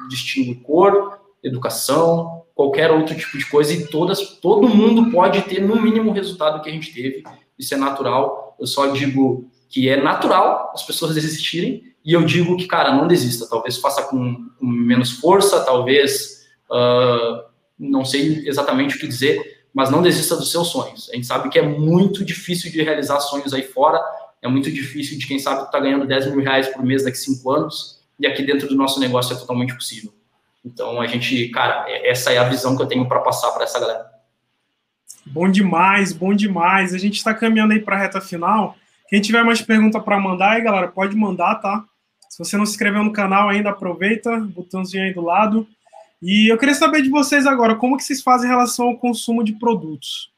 distingue 0.08 0.56
cor, 0.56 1.20
educação, 1.42 2.42
qualquer 2.56 2.90
outro 2.90 3.14
tipo 3.14 3.38
de 3.38 3.46
coisa 3.46 3.72
e 3.72 3.86
todas, 3.86 4.38
todo 4.40 4.68
mundo 4.68 5.12
pode 5.12 5.42
ter 5.42 5.60
no 5.60 5.80
mínimo 5.80 6.10
o 6.10 6.12
resultado 6.12 6.60
que 6.60 6.68
a 6.68 6.72
gente 6.72 6.92
teve. 6.92 7.22
Isso 7.56 7.72
é 7.74 7.76
natural. 7.76 8.56
Eu 8.58 8.66
só 8.66 8.88
digo 8.88 9.48
que 9.68 9.88
é 9.88 10.02
natural 10.02 10.72
as 10.74 10.82
pessoas 10.82 11.14
desistirem 11.14 11.84
e 12.04 12.12
eu 12.12 12.24
digo 12.24 12.56
que, 12.56 12.66
cara, 12.66 12.92
não 12.92 13.06
desista. 13.06 13.46
Talvez 13.48 13.76
faça 13.76 14.02
com, 14.02 14.48
com 14.58 14.66
menos 14.66 15.12
força, 15.12 15.60
talvez 15.60 16.46
uh, 16.70 17.44
não 17.78 18.04
sei 18.04 18.42
exatamente 18.48 18.96
o 18.96 18.98
que 18.98 19.06
dizer, 19.06 19.64
mas 19.72 19.90
não 19.90 20.02
desista 20.02 20.34
dos 20.34 20.50
seus 20.50 20.68
sonhos. 20.68 21.08
A 21.12 21.14
gente 21.14 21.26
sabe 21.26 21.48
que 21.50 21.58
é 21.58 21.62
muito 21.62 22.24
difícil 22.24 22.72
de 22.72 22.82
realizar 22.82 23.20
sonhos 23.20 23.52
aí 23.52 23.62
fora 23.62 24.02
é 24.42 24.48
muito 24.48 24.70
difícil 24.70 25.18
de 25.18 25.26
quem 25.26 25.38
sabe 25.38 25.60
que 25.60 25.66
está 25.66 25.80
ganhando 25.80 26.06
10 26.06 26.30
mil 26.30 26.42
reais 26.42 26.68
por 26.68 26.82
mês 26.82 27.02
daqui 27.04 27.16
a 27.16 27.20
cinco 27.20 27.50
anos, 27.50 28.00
e 28.18 28.26
aqui 28.26 28.42
dentro 28.42 28.68
do 28.68 28.74
nosso 28.74 29.00
negócio 29.00 29.34
é 29.34 29.38
totalmente 29.38 29.74
possível. 29.74 30.12
Então, 30.66 31.00
a 31.00 31.06
gente, 31.06 31.48
cara, 31.50 31.84
é, 31.88 32.10
essa 32.10 32.32
é 32.32 32.38
a 32.38 32.48
visão 32.48 32.76
que 32.76 32.82
eu 32.82 32.86
tenho 32.86 33.06
para 33.06 33.20
passar 33.20 33.52
para 33.52 33.62
essa 33.62 33.78
galera. 33.78 34.10
Bom 35.24 35.48
demais, 35.48 36.12
bom 36.12 36.34
demais. 36.34 36.92
A 36.92 36.98
gente 36.98 37.14
está 37.14 37.32
caminhando 37.32 37.72
aí 37.72 37.80
para 37.80 37.94
a 37.94 37.98
reta 38.00 38.20
final. 38.20 38.76
Quem 39.08 39.20
tiver 39.20 39.44
mais 39.44 39.62
pergunta 39.62 40.00
para 40.00 40.18
mandar 40.18 40.52
aí, 40.52 40.62
galera, 40.62 40.88
pode 40.88 41.14
mandar, 41.14 41.54
tá? 41.56 41.84
Se 42.28 42.38
você 42.40 42.56
não 42.56 42.66
se 42.66 42.72
inscreveu 42.72 43.04
no 43.04 43.12
canal 43.12 43.48
ainda, 43.48 43.70
aproveita, 43.70 44.40
botãozinho 44.40 45.04
aí 45.04 45.14
do 45.14 45.22
lado. 45.22 45.68
E 46.20 46.50
eu 46.50 46.58
queria 46.58 46.74
saber 46.74 47.00
de 47.02 47.10
vocês 47.10 47.46
agora, 47.46 47.76
como 47.76 47.96
que 47.96 48.02
vocês 48.02 48.20
fazem 48.20 48.48
em 48.48 48.52
relação 48.52 48.88
ao 48.88 48.98
consumo 48.98 49.44
de 49.44 49.52
produtos? 49.52 50.32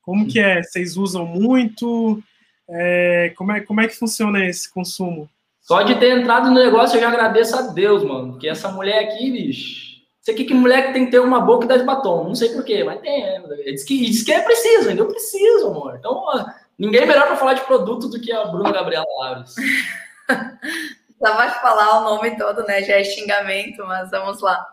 Como 0.00 0.26
que 0.26 0.40
é? 0.40 0.62
Vocês 0.62 0.96
usam 0.96 1.26
muito? 1.26 2.22
É, 2.68 3.32
como, 3.36 3.52
é, 3.52 3.60
como 3.60 3.80
é 3.82 3.88
que 3.88 3.98
funciona 3.98 4.44
esse 4.46 4.72
consumo? 4.72 5.28
Só 5.70 5.82
de 5.82 5.94
ter 6.00 6.18
entrado 6.18 6.50
no 6.50 6.60
negócio 6.60 6.96
eu 6.96 7.00
já 7.00 7.06
agradeço 7.06 7.56
a 7.56 7.62
Deus, 7.62 8.02
mano. 8.02 8.32
Porque 8.32 8.48
essa 8.48 8.72
mulher 8.72 9.04
aqui, 9.04 9.30
bicho. 9.30 10.00
Sei 10.20 10.34
que, 10.34 10.42
que 10.42 10.52
mulher 10.52 10.88
que 10.88 10.92
tem 10.92 11.04
que 11.04 11.12
ter 11.12 11.20
uma 11.20 11.40
boca 11.40 11.64
e 11.64 11.68
dá 11.68 11.76
de 11.76 11.84
batom. 11.84 12.24
Não 12.24 12.34
sei 12.34 12.48
porquê, 12.48 12.82
mas 12.82 13.00
tem. 13.00 13.22
É, 13.22 13.40
diz, 13.70 13.84
que, 13.84 14.04
diz 14.04 14.24
que 14.24 14.32
é 14.32 14.42
preciso, 14.42 14.88
ainda 14.88 15.02
eu 15.02 15.06
preciso, 15.06 15.68
amor. 15.68 15.94
Então, 15.96 16.24
ninguém 16.76 17.06
melhor 17.06 17.28
para 17.28 17.36
falar 17.36 17.54
de 17.54 17.60
produto 17.60 18.08
do 18.08 18.20
que 18.20 18.32
a 18.32 18.46
Bruna 18.46 18.72
Gabriela 18.72 19.06
Laves. 19.20 19.54
Só 21.16 21.34
vai 21.38 21.50
falar 21.60 22.00
o 22.00 22.04
nome 22.16 22.36
todo, 22.36 22.64
né? 22.64 22.82
Já 22.82 22.94
é 22.94 23.04
xingamento, 23.04 23.86
mas 23.86 24.10
vamos 24.10 24.42
lá. 24.42 24.66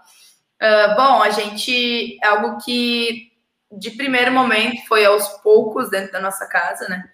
Uh, 0.60 0.96
bom, 0.96 1.22
a 1.22 1.30
gente. 1.30 2.18
É 2.24 2.28
algo 2.28 2.58
que 2.66 3.32
de 3.72 3.92
primeiro 3.92 4.32
momento 4.32 4.84
foi 4.88 5.06
aos 5.06 5.28
poucos 5.44 5.92
dentro 5.92 6.14
da 6.14 6.22
nossa 6.22 6.48
casa, 6.48 6.90
né? 6.90 7.08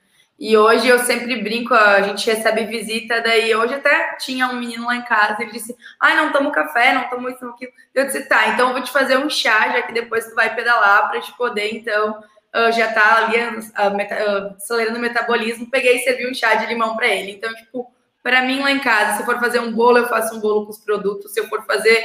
E 0.45 0.57
hoje 0.57 0.89
eu 0.89 0.99
sempre 0.99 1.41
brinco, 1.41 1.73
a 1.73 2.01
gente 2.01 2.29
recebe 2.29 2.65
visita, 2.65 3.21
daí 3.21 3.55
hoje 3.55 3.75
até 3.75 4.17
tinha 4.17 4.45
um 4.49 4.59
menino 4.59 4.87
lá 4.87 4.97
em 4.97 5.05
casa, 5.05 5.41
ele 5.41 5.53
disse, 5.53 5.73
ai, 5.97 6.17
não 6.17 6.33
tomo 6.33 6.51
café, 6.51 6.91
não 6.91 7.09
tomo 7.09 7.29
isso, 7.29 7.45
não 7.45 7.53
aquilo. 7.53 7.71
Eu 7.95 8.07
disse, 8.07 8.27
tá, 8.27 8.49
então 8.49 8.67
eu 8.67 8.73
vou 8.73 8.83
te 8.83 8.91
fazer 8.91 9.17
um 9.17 9.29
chá, 9.29 9.69
já 9.69 9.81
que 9.83 9.93
depois 9.93 10.25
tu 10.25 10.35
vai 10.35 10.53
pedalar 10.53 11.09
para 11.09 11.21
te 11.21 11.31
poder, 11.37 11.73
então, 11.73 12.19
uh, 12.19 12.71
já 12.73 12.91
tá 12.91 13.19
ali 13.19 13.37
uh, 13.37 14.53
acelerando 14.57 14.97
o 14.97 15.01
metabolismo, 15.01 15.71
peguei 15.71 15.95
e 15.95 15.99
servi 15.99 16.29
um 16.29 16.33
chá 16.33 16.55
de 16.55 16.65
limão 16.65 16.97
para 16.97 17.07
ele. 17.07 17.31
Então, 17.31 17.53
tipo, 17.55 17.89
para 18.21 18.41
mim 18.41 18.59
lá 18.59 18.71
em 18.73 18.79
casa, 18.79 19.13
se 19.13 19.21
eu 19.21 19.25
for 19.25 19.39
fazer 19.39 19.61
um 19.61 19.71
bolo, 19.71 19.99
eu 19.99 20.09
faço 20.09 20.35
um 20.35 20.41
bolo 20.41 20.65
com 20.65 20.71
os 20.71 20.77
produtos, 20.77 21.31
se 21.31 21.39
eu 21.39 21.47
for 21.47 21.65
fazer 21.65 22.03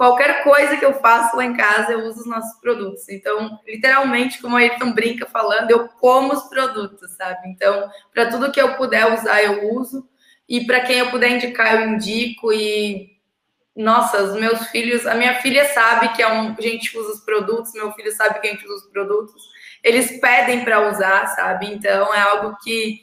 qualquer 0.00 0.42
coisa 0.42 0.78
que 0.78 0.84
eu 0.86 0.94
faço 0.94 1.36
lá 1.36 1.44
em 1.44 1.54
casa, 1.54 1.92
eu 1.92 2.06
uso 2.06 2.20
os 2.20 2.26
nossos 2.26 2.58
produtos. 2.58 3.06
Então, 3.10 3.60
literalmente, 3.68 4.40
como 4.40 4.56
a 4.56 4.60
Ayrton 4.60 4.94
brinca 4.94 5.26
falando, 5.26 5.70
eu 5.70 5.88
como 5.88 6.32
os 6.32 6.44
produtos, 6.44 7.12
sabe? 7.16 7.50
Então, 7.50 7.86
para 8.10 8.30
tudo 8.30 8.50
que 8.50 8.58
eu 8.58 8.78
puder 8.78 9.12
usar, 9.12 9.44
eu 9.44 9.74
uso. 9.74 10.08
E 10.48 10.64
para 10.64 10.80
quem 10.80 11.00
eu 11.00 11.10
puder 11.10 11.32
indicar, 11.32 11.74
eu 11.74 11.90
indico. 11.90 12.50
E, 12.50 13.10
nossa, 13.76 14.22
os 14.22 14.40
meus 14.40 14.68
filhos, 14.68 15.06
a 15.06 15.14
minha 15.14 15.34
filha 15.42 15.66
sabe 15.66 16.14
que 16.14 16.22
é 16.22 16.32
um, 16.32 16.56
a 16.58 16.62
gente 16.62 16.96
usa 16.96 17.12
os 17.12 17.20
produtos, 17.20 17.74
meu 17.74 17.92
filho 17.92 18.10
sabe 18.12 18.40
que 18.40 18.48
a 18.48 18.52
gente 18.52 18.64
usa 18.64 18.86
os 18.86 18.90
produtos. 18.90 19.42
Eles 19.84 20.18
pedem 20.18 20.64
para 20.64 20.88
usar, 20.88 21.26
sabe? 21.26 21.66
Então, 21.66 22.14
é 22.14 22.20
algo 22.22 22.56
que 22.64 23.00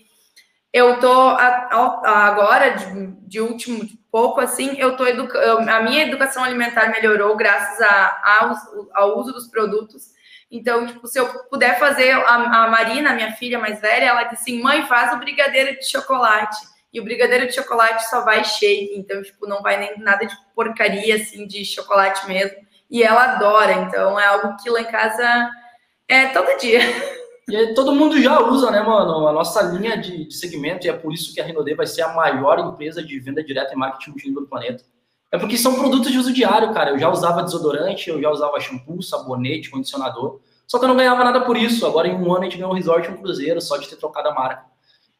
eu 0.74 1.00
tô 1.00 1.14
agora, 1.14 2.70
de, 2.72 3.06
de 3.28 3.40
último 3.40 3.86
pouco, 4.18 4.42
assim, 4.42 4.76
eu 4.80 4.98
tô 4.98 5.06
educando, 5.06 5.70
a 5.70 5.80
minha 5.80 6.02
educação 6.02 6.44
alimentar 6.44 6.90
melhorou 6.90 7.38
graças 7.38 7.80
a, 7.82 8.40
ao, 8.40 8.56
ao 8.96 9.20
uso 9.20 9.32
dos 9.32 9.48
produtos. 9.48 10.06
Então, 10.50 10.88
tipo, 10.88 11.06
se 11.06 11.20
eu 11.20 11.28
puder 11.50 11.78
fazer, 11.78 12.14
a, 12.14 12.64
a 12.64 12.68
Marina, 12.68 13.14
minha 13.14 13.34
filha 13.34 13.60
mais 13.60 13.80
velha, 13.80 14.06
ela 14.06 14.24
disse 14.24 14.42
assim, 14.42 14.60
mãe, 14.60 14.88
faz 14.88 15.14
o 15.14 15.20
brigadeiro 15.20 15.78
de 15.78 15.88
chocolate. 15.88 16.58
E 16.92 17.00
o 17.00 17.04
brigadeiro 17.04 17.46
de 17.46 17.54
chocolate 17.54 18.10
só 18.10 18.26
vai 18.26 18.44
shake, 18.44 18.96
então, 18.96 19.22
tipo, 19.22 19.46
não 19.46 19.62
vai 19.62 19.78
nem 19.78 20.00
nada 20.00 20.26
de 20.26 20.36
porcaria, 20.56 21.18
assim, 21.18 21.46
de 21.46 21.64
chocolate 21.64 22.28
mesmo. 22.28 22.58
E 22.90 23.04
ela 23.04 23.36
adora, 23.36 23.74
então 23.74 24.20
é 24.20 24.26
algo 24.26 24.58
que 24.58 24.68
lá 24.68 24.82
em 24.82 24.86
casa 24.86 25.48
é 26.08 26.26
todo 26.30 26.58
dia. 26.58 26.80
E 27.50 27.74
todo 27.74 27.96
mundo 27.96 28.22
já 28.22 28.42
usa, 28.42 28.70
né, 28.70 28.82
mano? 28.82 29.26
A 29.26 29.32
nossa 29.32 29.62
linha 29.62 29.98
de, 29.98 30.26
de 30.26 30.36
segmento, 30.36 30.86
e 30.86 30.90
é 30.90 30.94
por 30.94 31.14
isso 31.14 31.34
que 31.34 31.40
a 31.40 31.46
Renaudet 31.46 31.76
vai 31.76 31.88
ser 31.88 32.02
a 32.02 32.14
maior 32.14 32.60
empresa 32.60 33.02
de 33.02 33.18
venda 33.22 33.42
direta 33.42 33.74
e 33.74 33.78
marketing 33.78 34.10
multinível 34.10 34.42
do 34.42 34.48
planeta. 34.48 34.84
É 35.32 35.38
porque 35.38 35.58
são 35.58 35.76
produtos 35.76 36.12
de 36.12 36.18
uso 36.18 36.34
diário, 36.34 36.74
cara. 36.74 36.92
Eu 36.92 37.00
já 37.00 37.10
usava 37.10 37.44
desodorante, 37.44 38.10
eu 38.10 38.22
já 38.22 38.30
usava 38.30 38.60
shampoo, 38.60 39.02
sabonete, 39.02 39.70
condicionador. 39.70 40.42
Só 40.68 40.78
que 40.78 40.84
eu 40.84 40.90
não 40.90 40.98
ganhava 40.98 41.24
nada 41.24 41.40
por 41.42 41.56
isso. 41.56 41.86
Agora, 41.86 42.10
em 42.10 42.16
um 42.16 42.34
ano, 42.34 42.42
a 42.42 42.44
gente 42.44 42.58
ganhou 42.58 42.72
um 42.72 42.76
resort 42.76 43.08
e 43.08 43.14
um 43.14 43.18
cruzeiro 43.18 43.62
só 43.62 43.78
de 43.78 43.88
ter 43.88 43.96
trocado 43.96 44.28
a 44.28 44.34
marca. 44.34 44.66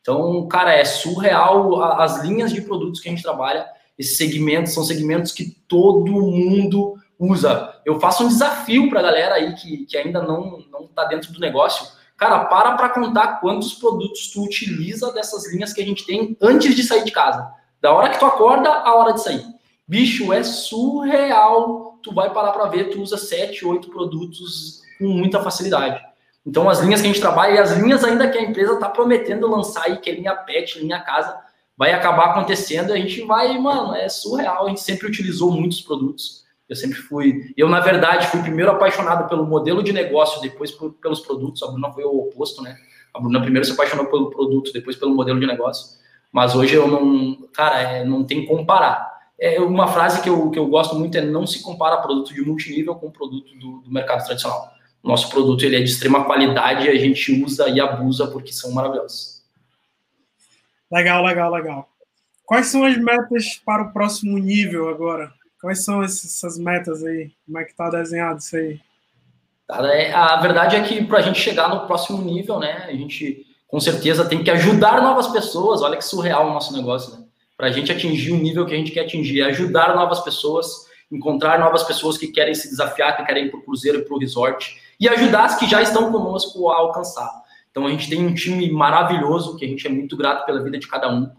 Então, 0.02 0.46
cara, 0.50 0.74
é 0.74 0.84
surreal 0.84 1.82
as 1.82 2.24
linhas 2.24 2.52
de 2.52 2.62
produtos 2.62 3.00
que 3.00 3.08
a 3.08 3.12
gente 3.12 3.24
trabalha. 3.24 3.66
Esses 3.98 4.18
segmentos 4.18 4.74
são 4.74 4.84
segmentos 4.84 5.32
que 5.32 5.58
todo 5.66 6.12
mundo 6.12 6.96
usa. 7.18 7.74
Eu 7.86 8.02
faço 8.02 8.26
um 8.26 8.28
desafio 8.28 8.90
para 8.90 9.00
a 9.00 9.04
galera 9.04 9.36
aí 9.36 9.56
que, 9.56 9.86
que 9.86 9.98
ainda 9.98 10.22
não 10.22 10.60
está 10.90 11.06
dentro 11.06 11.32
do 11.32 11.40
negócio 11.40 11.97
Cara, 12.18 12.46
para 12.46 12.72
para 12.72 12.90
contar 12.90 13.40
quantos 13.40 13.74
produtos 13.76 14.32
tu 14.32 14.44
utiliza 14.44 15.12
dessas 15.14 15.54
linhas 15.54 15.72
que 15.72 15.82
a 15.82 15.86
gente 15.86 16.06
tem 16.06 16.36
antes 16.42 16.76
de 16.76 16.84
sair 16.84 17.04
de 17.04 17.12
casa. 17.12 17.48
Da 17.80 17.94
hora 17.94 18.10
que 18.10 18.20
tu 18.20 18.26
acorda, 18.26 18.70
a 18.70 18.96
hora 18.96 19.14
de 19.14 19.22
sair. 19.22 19.46
Bicho, 19.88 20.34
é 20.34 20.44
surreal. 20.44 22.00
Tu 22.02 22.14
vai 22.14 22.34
parar 22.34 22.52
para 22.52 22.66
ver, 22.70 22.90
tu 22.90 23.02
usa 23.02 23.18
sete, 23.18 23.66
oito 23.66 23.90
produtos 23.90 24.82
com 24.98 25.08
muita 25.08 25.42
facilidade. 25.44 26.02
Então, 26.46 26.70
as 26.70 26.80
linhas 26.80 27.02
que 27.02 27.08
a 27.08 27.12
gente 27.12 27.22
trabalha 27.22 27.56
e 27.56 27.60
as 27.60 27.78
linhas 27.78 28.04
ainda 28.04 28.30
que 28.30 28.38
a 28.38 28.42
empresa 28.42 28.74
está 28.74 28.90
prometendo 28.90 29.48
lançar 29.48 29.84
aí, 29.84 29.98
que 29.98 30.10
é 30.10 30.14
linha 30.14 30.34
pet, 30.34 30.80
linha 30.80 31.00
casa, 31.02 31.38
vai 31.78 31.92
acabar 31.92 32.32
acontecendo. 32.32 32.94
A 32.94 32.98
gente 32.98 33.22
vai, 33.22 33.58
mano, 33.60 33.94
é 33.94 34.10
surreal. 34.10 34.66
A 34.66 34.70
gente 34.70 34.82
sempre 34.82 35.08
utilizou 35.08 35.52
muitos 35.52 35.82
produtos. 35.82 36.47
Eu 36.70 36.76
sempre 36.76 36.98
fui. 36.98 37.54
Eu, 37.56 37.70
na 37.70 37.80
verdade, 37.80 38.28
fui 38.28 38.42
primeiro 38.42 38.72
apaixonado 38.72 39.30
pelo 39.30 39.46
modelo 39.46 39.82
de 39.82 39.94
negócio, 39.94 40.42
depois 40.42 40.72
por, 40.72 40.94
pelos 40.94 41.22
produtos. 41.22 41.64
A 41.64 41.68
Bruna 41.68 41.92
foi 41.92 42.04
o 42.04 42.18
oposto, 42.18 42.62
né? 42.62 42.78
A 43.14 43.20
Bruna 43.20 43.42
primeiro 43.42 43.66
se 43.66 43.72
apaixonou 43.72 44.08
pelo 44.08 44.30
produto, 44.30 44.74
depois 44.74 44.96
pelo 44.96 45.16
modelo 45.16 45.40
de 45.40 45.48
negócio. 45.48 45.98
Mas 46.32 46.56
hoje 46.56 46.76
eu 46.76 46.88
não. 46.88 47.48
Cara, 47.54 47.82
é, 47.82 48.06
não 48.06 48.24
tem 48.24 48.46
comparar. 48.46 49.16
É 49.40 49.60
uma 49.62 49.88
frase 49.88 50.22
que 50.22 50.30
eu, 50.30 50.50
que 50.50 50.60
eu 50.60 50.68
gosto 50.68 50.96
muito 50.96 51.18
é 51.18 51.22
não 51.22 51.46
se 51.46 51.62
compara 51.62 52.02
produto 52.02 52.34
de 52.34 52.42
multinível 52.42 52.96
com 52.96 53.12
produto 53.12 53.56
do, 53.58 53.80
do 53.80 53.92
mercado 53.92 54.26
tradicional. 54.26 54.72
Nosso 55.04 55.30
produto 55.30 55.64
ele 55.64 55.78
é 55.78 55.80
de 55.80 55.90
extrema 55.90 56.26
qualidade 56.26 56.86
e 56.86 56.90
a 56.90 56.96
gente 56.96 57.44
usa 57.44 57.70
e 57.70 57.80
abusa 57.80 58.28
porque 58.28 58.52
são 58.52 58.72
maravilhosos. 58.72 59.44
Legal, 60.92 61.24
legal, 61.24 61.52
legal. 61.52 61.90
Quais 62.46 62.68
são 62.68 62.84
as 62.84 62.98
metas 62.98 63.62
para 63.64 63.84
o 63.84 63.94
próximo 63.94 64.38
nível 64.38 64.90
agora? 64.90 65.32
Quais 65.68 65.84
são 65.84 66.02
essas 66.02 66.58
metas 66.58 67.04
aí? 67.04 67.30
Como 67.46 67.58
é 67.58 67.66
que 67.66 67.72
está 67.72 67.90
desenhado 67.90 68.40
isso 68.40 68.56
aí? 68.56 68.80
É, 69.70 70.14
a 70.14 70.38
verdade 70.38 70.78
é 70.78 70.82
que 70.82 71.04
para 71.04 71.18
a 71.20 71.22
gente 71.22 71.42
chegar 71.42 71.68
no 71.68 71.86
próximo 71.86 72.22
nível, 72.22 72.58
né, 72.58 72.86
a 72.88 72.94
gente 72.94 73.46
com 73.68 73.78
certeza 73.78 74.24
tem 74.24 74.42
que 74.42 74.50
ajudar 74.50 75.02
novas 75.02 75.28
pessoas. 75.28 75.82
Olha 75.82 75.98
que 75.98 76.06
surreal 76.06 76.48
o 76.48 76.54
nosso 76.54 76.72
negócio, 76.72 77.20
né? 77.20 77.26
Para 77.58 77.68
a 77.68 77.70
gente 77.70 77.92
atingir 77.92 78.32
o 78.32 78.38
nível 78.38 78.66
que 78.66 78.74
a 78.74 78.78
gente 78.78 78.92
quer 78.92 79.02
atingir, 79.02 79.42
é 79.42 79.48
ajudar 79.48 79.94
novas 79.94 80.22
pessoas, 80.22 80.86
encontrar 81.12 81.60
novas 81.60 81.84
pessoas 81.84 82.18
que 82.18 82.28
querem 82.28 82.56
se 82.56 82.70
desafiar, 82.70 83.18
que 83.18 83.26
querem 83.26 83.48
ir 83.48 83.52
para 83.52 83.60
o 83.60 83.64
cruzeiro 83.64 84.00
e 84.00 84.06
para 84.06 84.16
o 84.16 84.20
resort, 84.20 84.82
e 84.98 85.10
ajudar 85.10 85.44
as 85.44 85.58
que 85.58 85.68
já 85.68 85.82
estão 85.82 86.10
conosco 86.14 86.70
a 86.70 86.78
alcançar. 86.78 87.30
Então 87.70 87.86
a 87.86 87.90
gente 87.90 88.10
tem 88.10 88.26
um 88.26 88.34
time 88.34 88.72
maravilhoso, 88.72 89.58
que 89.58 89.66
a 89.66 89.68
gente 89.68 89.86
é 89.86 89.90
muito 89.90 90.16
grato 90.16 90.46
pela 90.46 90.64
vida 90.64 90.80
de 90.80 90.88
cada 90.88 91.14
um. 91.14 91.30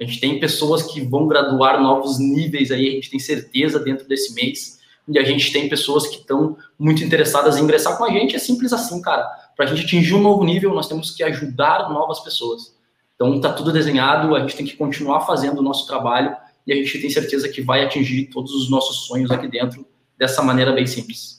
A 0.00 0.04
gente 0.04 0.20
tem 0.20 0.38
pessoas 0.38 0.82
que 0.82 1.00
vão 1.00 1.26
graduar 1.26 1.82
novos 1.82 2.18
níveis 2.18 2.70
aí, 2.70 2.88
a 2.88 2.90
gente 2.92 3.10
tem 3.10 3.18
certeza 3.18 3.80
dentro 3.80 4.06
desse 4.06 4.32
mês. 4.34 4.78
E 5.08 5.18
a 5.18 5.24
gente 5.24 5.52
tem 5.52 5.68
pessoas 5.68 6.06
que 6.06 6.16
estão 6.16 6.56
muito 6.78 7.02
interessadas 7.02 7.56
em 7.56 7.62
ingressar 7.62 7.96
com 7.96 8.04
a 8.04 8.10
gente. 8.10 8.36
É 8.36 8.38
simples 8.38 8.72
assim, 8.72 9.00
cara. 9.00 9.24
Para 9.56 9.64
a 9.64 9.68
gente 9.68 9.86
atingir 9.86 10.14
um 10.14 10.20
novo 10.20 10.44
nível, 10.44 10.74
nós 10.74 10.86
temos 10.86 11.10
que 11.10 11.22
ajudar 11.22 11.90
novas 11.90 12.20
pessoas. 12.20 12.76
Então 13.14 13.34
está 13.34 13.52
tudo 13.52 13.72
desenhado, 13.72 14.36
a 14.36 14.40
gente 14.40 14.54
tem 14.56 14.66
que 14.66 14.76
continuar 14.76 15.22
fazendo 15.22 15.58
o 15.58 15.62
nosso 15.62 15.86
trabalho 15.88 16.36
e 16.64 16.72
a 16.72 16.76
gente 16.76 17.00
tem 17.00 17.10
certeza 17.10 17.48
que 17.48 17.62
vai 17.62 17.82
atingir 17.82 18.26
todos 18.26 18.52
os 18.52 18.70
nossos 18.70 19.06
sonhos 19.06 19.30
aqui 19.30 19.48
dentro 19.48 19.84
dessa 20.16 20.42
maneira 20.42 20.70
bem 20.70 20.86
simples. 20.86 21.37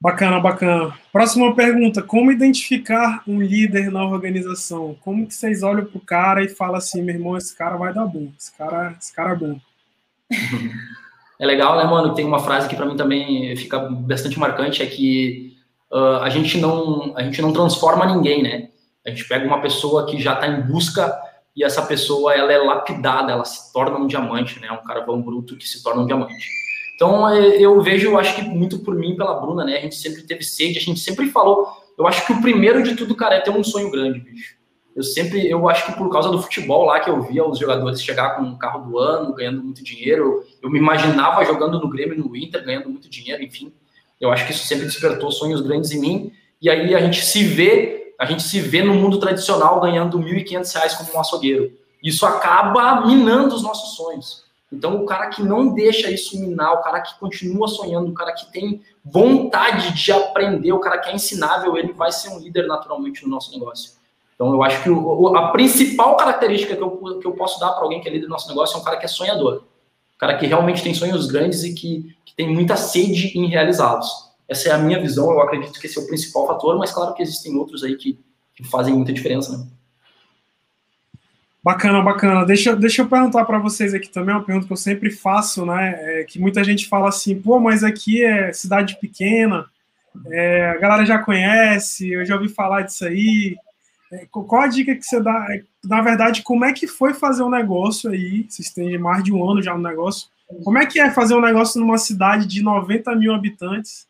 Bacana, 0.00 0.38
bacana. 0.38 0.96
Próxima 1.12 1.54
pergunta: 1.54 2.02
como 2.02 2.30
identificar 2.30 3.22
um 3.26 3.40
líder 3.40 3.90
na 3.90 4.04
organização? 4.04 4.96
Como 5.00 5.26
que 5.26 5.34
vocês 5.34 5.62
olham 5.62 5.84
pro 5.84 6.00
cara 6.00 6.42
e 6.42 6.48
falam 6.48 6.76
assim, 6.76 7.02
meu 7.02 7.16
irmão, 7.16 7.36
esse 7.36 7.56
cara 7.56 7.76
vai 7.76 7.92
dar 7.92 8.06
bom, 8.06 8.30
esse 8.38 8.56
cara, 8.56 8.96
esse 9.00 9.14
cara 9.14 9.32
é 9.32 9.36
bom. 9.36 9.60
É 11.40 11.46
legal, 11.46 11.76
né, 11.76 11.84
mano? 11.84 12.14
Tem 12.14 12.24
uma 12.24 12.40
frase 12.40 12.68
que 12.68 12.74
para 12.74 12.84
mim 12.84 12.96
também 12.96 13.54
fica 13.56 13.78
bastante 13.78 14.36
marcante, 14.40 14.82
é 14.82 14.86
que 14.86 15.56
uh, 15.88 16.16
a 16.20 16.28
gente 16.28 16.58
não 16.58 17.16
a 17.16 17.22
gente 17.22 17.40
não 17.40 17.52
transforma 17.52 18.04
ninguém, 18.04 18.42
né? 18.42 18.70
A 19.06 19.10
gente 19.10 19.24
pega 19.28 19.46
uma 19.46 19.60
pessoa 19.60 20.04
que 20.04 20.20
já 20.20 20.34
está 20.34 20.48
em 20.48 20.62
busca 20.62 21.16
e 21.54 21.62
essa 21.62 21.80
pessoa 21.82 22.34
ela 22.34 22.52
é 22.52 22.58
lapidada, 22.58 23.30
ela 23.30 23.44
se 23.44 23.72
torna 23.72 23.96
um 23.96 24.08
diamante, 24.08 24.58
né? 24.58 24.68
Um 24.72 24.84
carvão 24.84 25.22
bruto 25.22 25.56
que 25.56 25.68
se 25.68 25.80
torna 25.80 26.02
um 26.02 26.06
diamante. 26.06 26.48
Então, 26.98 27.28
é, 27.28 27.62
eu 27.62 27.80
vejo, 27.80 28.18
acho 28.18 28.34
que 28.34 28.42
muito 28.42 28.80
por 28.80 28.92
mim, 28.96 29.14
pela 29.14 29.40
Bruna, 29.40 29.64
né? 29.64 29.76
A 29.76 29.80
gente 29.82 29.94
sempre 29.94 30.24
teve 30.24 30.42
sede, 30.42 30.78
a 30.78 30.82
gente 30.82 30.98
sempre 30.98 31.28
falou. 31.30 31.68
Eu 31.96 32.08
acho 32.08 32.26
que 32.26 32.32
o 32.32 32.40
primeiro 32.42 32.82
de 32.82 32.96
tudo, 32.96 33.14
cara, 33.14 33.36
é 33.36 33.40
ter 33.40 33.50
um 33.50 33.62
sonho 33.62 33.88
grande, 33.88 34.18
bicho. 34.18 34.56
Eu 34.96 35.04
sempre, 35.04 35.48
eu 35.48 35.68
acho 35.68 35.86
que 35.86 35.92
por 35.96 36.10
causa 36.10 36.28
do 36.28 36.42
futebol 36.42 36.86
lá 36.86 36.98
que 36.98 37.08
eu 37.08 37.22
via 37.22 37.46
os 37.46 37.56
jogadores 37.56 38.02
chegar 38.02 38.30
com 38.30 38.42
o 38.42 38.58
carro 38.58 38.80
do 38.90 38.98
ano, 38.98 39.32
ganhando 39.32 39.62
muito 39.62 39.84
dinheiro, 39.84 40.42
eu 40.60 40.68
me 40.68 40.80
imaginava 40.80 41.44
jogando 41.44 41.78
no 41.78 41.88
Grêmio 41.88 42.18
no 42.18 42.34
Inter, 42.34 42.64
ganhando 42.64 42.90
muito 42.90 43.08
dinheiro, 43.08 43.44
enfim. 43.44 43.72
Eu 44.20 44.32
acho 44.32 44.44
que 44.44 44.50
isso 44.50 44.66
sempre 44.66 44.86
despertou 44.86 45.30
sonhos 45.30 45.60
grandes 45.60 45.92
em 45.92 46.00
mim. 46.00 46.32
E 46.60 46.68
aí 46.68 46.96
a 46.96 47.00
gente 47.00 47.24
se 47.24 47.44
vê, 47.44 48.12
a 48.18 48.26
gente 48.26 48.42
se 48.42 48.60
vê 48.60 48.82
no 48.82 48.94
mundo 48.94 49.20
tradicional 49.20 49.80
ganhando 49.80 50.18
R$ 50.18 50.42
1.500 50.42 50.96
como 50.96 51.14
um 51.14 51.20
açougueiro. 51.20 51.70
Isso 52.02 52.26
acaba 52.26 53.06
minando 53.06 53.54
os 53.54 53.62
nossos 53.62 53.94
sonhos. 53.94 54.47
Então, 54.70 55.02
o 55.02 55.06
cara 55.06 55.28
que 55.28 55.42
não 55.42 55.72
deixa 55.72 56.10
isso 56.10 56.38
minar, 56.38 56.74
o 56.74 56.82
cara 56.82 57.00
que 57.00 57.18
continua 57.18 57.66
sonhando, 57.66 58.10
o 58.10 58.14
cara 58.14 58.32
que 58.32 58.52
tem 58.52 58.82
vontade 59.02 59.94
de 59.94 60.12
aprender, 60.12 60.72
o 60.72 60.78
cara 60.78 60.98
que 60.98 61.08
é 61.08 61.14
ensinável, 61.14 61.76
ele 61.76 61.92
vai 61.92 62.12
ser 62.12 62.28
um 62.28 62.38
líder 62.38 62.66
naturalmente 62.66 63.24
no 63.24 63.30
nosso 63.30 63.50
negócio. 63.52 63.92
Então, 64.34 64.52
eu 64.52 64.62
acho 64.62 64.82
que 64.82 64.90
o, 64.90 65.36
a 65.36 65.50
principal 65.52 66.16
característica 66.16 66.76
que 66.76 66.82
eu, 66.82 67.18
que 67.18 67.26
eu 67.26 67.32
posso 67.32 67.58
dar 67.58 67.72
para 67.72 67.82
alguém 67.82 68.00
que 68.00 68.08
é 68.08 68.12
líder 68.12 68.26
do 68.26 68.30
nosso 68.30 68.48
negócio 68.48 68.76
é 68.76 68.80
um 68.80 68.84
cara 68.84 68.98
que 68.98 69.06
é 69.06 69.08
sonhador. 69.08 69.62
Um 70.14 70.18
cara 70.18 70.36
que 70.36 70.46
realmente 70.46 70.82
tem 70.82 70.92
sonhos 70.92 71.26
grandes 71.26 71.64
e 71.64 71.74
que, 71.74 72.14
que 72.24 72.34
tem 72.36 72.52
muita 72.52 72.76
sede 72.76 73.38
em 73.38 73.46
realizá-los. 73.46 74.28
Essa 74.46 74.68
é 74.68 74.72
a 74.72 74.78
minha 74.78 75.00
visão, 75.00 75.30
eu 75.30 75.40
acredito 75.40 75.80
que 75.80 75.86
esse 75.86 75.98
é 75.98 76.02
o 76.02 76.06
principal 76.06 76.46
fator, 76.46 76.78
mas 76.78 76.92
claro 76.92 77.14
que 77.14 77.22
existem 77.22 77.56
outros 77.56 77.82
aí 77.82 77.96
que, 77.96 78.18
que 78.54 78.64
fazem 78.64 78.94
muita 78.94 79.12
diferença, 79.12 79.56
né? 79.56 79.66
Bacana, 81.62 82.00
bacana. 82.02 82.44
Deixa, 82.46 82.74
deixa 82.74 83.02
eu 83.02 83.08
perguntar 83.08 83.44
para 83.44 83.58
vocês 83.58 83.92
aqui 83.92 84.08
também, 84.08 84.34
uma 84.34 84.44
pergunta 84.44 84.66
que 84.66 84.72
eu 84.72 84.76
sempre 84.76 85.10
faço, 85.10 85.66
né? 85.66 86.20
É 86.20 86.24
que 86.24 86.38
muita 86.38 86.62
gente 86.62 86.88
fala 86.88 87.08
assim, 87.08 87.38
pô, 87.40 87.58
mas 87.58 87.82
aqui 87.82 88.24
é 88.24 88.52
cidade 88.52 88.98
pequena, 89.00 89.66
é, 90.26 90.70
a 90.70 90.78
galera 90.78 91.04
já 91.04 91.18
conhece, 91.18 92.10
eu 92.10 92.24
já 92.24 92.34
ouvi 92.34 92.48
falar 92.48 92.82
disso 92.82 93.04
aí. 93.04 93.56
É, 94.12 94.26
qual 94.30 94.62
a 94.62 94.66
dica 94.66 94.94
que 94.94 95.02
você 95.02 95.20
dá? 95.20 95.46
É, 95.50 95.62
na 95.84 96.00
verdade, 96.00 96.42
como 96.42 96.64
é 96.64 96.72
que 96.72 96.86
foi 96.86 97.14
fazer 97.14 97.42
um 97.42 97.50
negócio 97.50 98.10
aí? 98.10 98.46
Vocês 98.48 98.70
têm 98.70 98.98
mais 98.98 99.22
de 99.22 99.32
um 99.32 99.48
ano 99.48 99.62
já 99.62 99.74
no 99.74 99.82
negócio. 99.82 100.28
Como 100.64 100.78
é 100.78 100.86
que 100.86 100.98
é 100.98 101.10
fazer 101.10 101.34
um 101.34 101.40
negócio 101.40 101.78
numa 101.80 101.98
cidade 101.98 102.46
de 102.46 102.62
90 102.62 103.14
mil 103.16 103.34
habitantes? 103.34 104.08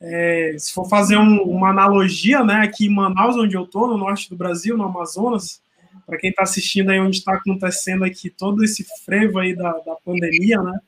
É, 0.00 0.54
se 0.58 0.72
for 0.72 0.88
fazer 0.88 1.16
um, 1.16 1.42
uma 1.42 1.70
analogia, 1.70 2.42
né, 2.44 2.62
aqui 2.62 2.86
em 2.86 2.94
Manaus, 2.94 3.36
onde 3.36 3.56
eu 3.56 3.64
estou, 3.64 3.88
no 3.88 3.96
norte 3.96 4.28
do 4.28 4.36
Brasil, 4.36 4.76
no 4.76 4.84
Amazonas, 4.84 5.60
para 6.06 6.18
quem 6.18 6.30
está 6.30 6.44
assistindo 6.44 6.90
aí 6.90 7.00
onde 7.00 7.18
está 7.18 7.34
acontecendo 7.34 8.04
aqui 8.04 8.30
todo 8.30 8.62
esse 8.62 8.86
frevo 9.04 9.40
aí 9.40 9.54
da, 9.54 9.72
da 9.72 9.96
pandemia, 10.04 10.62
né? 10.62 10.78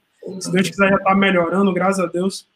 Se 0.40 0.50
Deus 0.52 0.70
quiser 0.70 0.90
já 0.90 0.96
está 0.96 1.14
melhorando, 1.14 1.72
graças 1.72 1.98
a 1.98 2.06
Deus. 2.06 2.46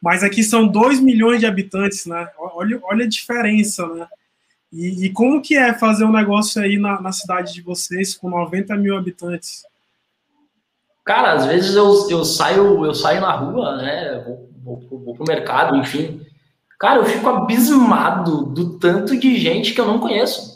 Mas 0.00 0.22
aqui 0.22 0.44
são 0.44 0.68
2 0.68 1.00
milhões 1.00 1.40
de 1.40 1.46
habitantes, 1.46 2.06
né? 2.06 2.28
Olha, 2.38 2.78
olha 2.84 3.04
a 3.04 3.08
diferença, 3.08 3.86
né? 3.88 4.06
E, 4.72 5.06
e 5.06 5.12
como 5.12 5.40
que 5.40 5.56
é 5.56 5.74
fazer 5.74 6.04
um 6.04 6.12
negócio 6.12 6.62
aí 6.62 6.78
na, 6.78 7.00
na, 7.00 7.10
cidade 7.10 7.52
de 7.52 7.62
vocês 7.62 8.14
com 8.14 8.28
90 8.28 8.76
mil 8.76 8.96
habitantes? 8.96 9.64
Cara, 11.04 11.32
às 11.32 11.46
vezes 11.46 11.74
eu, 11.74 12.10
eu 12.10 12.24
saio 12.24 12.84
eu 12.84 12.94
saio 12.94 13.20
na 13.20 13.32
rua, 13.32 13.76
né? 13.76 14.22
Vou, 14.24 14.50
vou, 14.62 15.04
vou 15.04 15.14
pro 15.14 15.24
mercado, 15.26 15.76
enfim. 15.76 16.20
Cara, 16.78 17.00
eu 17.00 17.06
fico 17.06 17.28
abismado 17.28 18.44
do 18.46 18.78
tanto 18.78 19.18
de 19.18 19.38
gente 19.38 19.72
que 19.72 19.80
eu 19.80 19.86
não 19.86 19.98
conheço. 19.98 20.55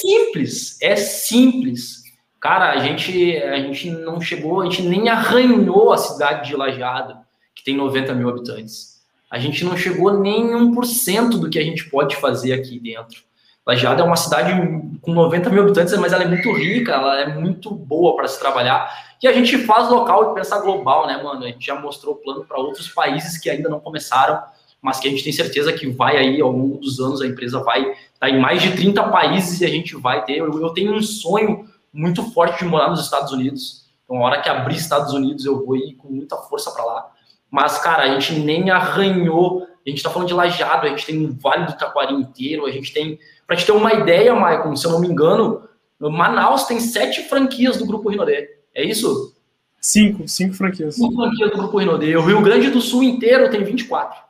Simples, 0.00 0.78
é 0.80 0.96
simples. 0.96 2.02
Cara, 2.40 2.72
a 2.72 2.78
gente, 2.78 3.36
a 3.38 3.56
gente 3.56 3.90
não 3.90 4.20
chegou, 4.20 4.60
a 4.60 4.64
gente 4.64 4.82
nem 4.82 5.08
arranhou 5.08 5.92
a 5.92 5.98
cidade 5.98 6.48
de 6.48 6.56
Lajeado, 6.56 7.16
que 7.54 7.64
tem 7.64 7.76
90 7.76 8.14
mil 8.14 8.28
habitantes. 8.28 8.96
A 9.30 9.38
gente 9.38 9.64
não 9.64 9.76
chegou 9.76 10.18
nem 10.18 10.52
1% 10.52 11.40
do 11.40 11.50
que 11.50 11.58
a 11.58 11.62
gente 11.62 11.88
pode 11.90 12.14
fazer 12.16 12.52
aqui 12.52 12.78
dentro. 12.78 13.24
Lajeado 13.66 14.02
é 14.02 14.04
uma 14.04 14.16
cidade 14.16 14.52
com 15.00 15.12
90 15.12 15.50
mil 15.50 15.62
habitantes, 15.62 15.96
mas 15.98 16.12
ela 16.12 16.22
é 16.22 16.28
muito 16.28 16.52
rica, 16.52 16.92
ela 16.92 17.20
é 17.20 17.34
muito 17.34 17.70
boa 17.74 18.14
para 18.14 18.28
se 18.28 18.38
trabalhar. 18.38 18.88
E 19.20 19.26
a 19.26 19.32
gente 19.32 19.58
faz 19.58 19.88
local 19.90 20.30
e 20.30 20.34
pensa 20.34 20.60
global, 20.60 21.06
né, 21.06 21.20
mano? 21.20 21.42
A 21.42 21.48
gente 21.48 21.66
já 21.66 21.74
mostrou 21.74 22.14
plano 22.16 22.44
para 22.44 22.58
outros 22.58 22.88
países 22.88 23.38
que 23.38 23.50
ainda 23.50 23.68
não 23.68 23.80
começaram 23.80 24.40
mas 24.86 25.00
que 25.00 25.08
a 25.08 25.10
gente 25.10 25.24
tem 25.24 25.32
certeza 25.32 25.72
que 25.72 25.88
vai 25.88 26.16
aí, 26.16 26.40
ao 26.40 26.52
longo 26.52 26.78
dos 26.78 27.00
anos, 27.00 27.20
a 27.20 27.26
empresa 27.26 27.58
vai 27.58 27.92
tá 28.18 28.28
em 28.28 28.40
mais 28.40 28.62
de 28.62 28.76
30 28.76 29.02
países 29.04 29.60
e 29.60 29.64
a 29.64 29.68
gente 29.68 29.96
vai 29.96 30.24
ter. 30.24 30.38
Eu, 30.38 30.60
eu 30.60 30.70
tenho 30.70 30.94
um 30.94 31.02
sonho 31.02 31.68
muito 31.92 32.22
forte 32.32 32.58
de 32.58 32.64
morar 32.64 32.90
nos 32.90 33.00
Estados 33.00 33.32
Unidos. 33.32 33.86
Então, 34.04 34.18
a 34.18 34.26
hora 34.26 34.40
que 34.40 34.48
abrir 34.48 34.76
Estados 34.76 35.12
Unidos, 35.12 35.44
eu 35.44 35.64
vou 35.64 35.76
ir 35.76 35.94
com 35.94 36.08
muita 36.08 36.36
força 36.36 36.70
para 36.70 36.84
lá. 36.84 37.06
Mas, 37.50 37.78
cara, 37.78 38.04
a 38.04 38.08
gente 38.08 38.38
nem 38.40 38.70
arranhou. 38.70 39.66
A 39.84 39.88
gente 39.88 39.98
está 39.98 40.10
falando 40.10 40.28
de 40.28 40.34
lajado, 40.34 40.86
a 40.86 40.90
gente 40.90 41.06
tem 41.06 41.26
um 41.26 41.36
Vale 41.36 41.66
do 41.66 41.76
Taquari 41.76 42.14
inteiro, 42.14 42.66
a 42.66 42.70
gente 42.70 42.92
tem. 42.92 43.18
Para 43.46 43.56
te 43.56 43.64
ter 43.64 43.72
uma 43.72 43.92
ideia, 43.92 44.34
Maicon, 44.34 44.74
se 44.74 44.84
eu 44.86 44.90
não 44.90 45.00
me 45.00 45.06
engano, 45.06 45.62
Manaus 46.00 46.64
tem 46.64 46.80
sete 46.80 47.22
franquias 47.22 47.76
do 47.76 47.86
Grupo 47.86 48.08
Rinodê. 48.08 48.48
É 48.74 48.84
isso? 48.84 49.34
Cinco, 49.80 50.26
cinco 50.26 50.54
franquias. 50.54 50.96
Cinco 50.96 51.14
franquias 51.14 51.50
do 51.50 51.58
Grupo 51.58 51.78
Rinodê. 51.78 52.16
O 52.16 52.22
Rio 52.22 52.42
Grande 52.42 52.70
do 52.70 52.80
Sul 52.80 53.04
inteiro 53.04 53.48
tem 53.50 53.62
24. 53.62 54.25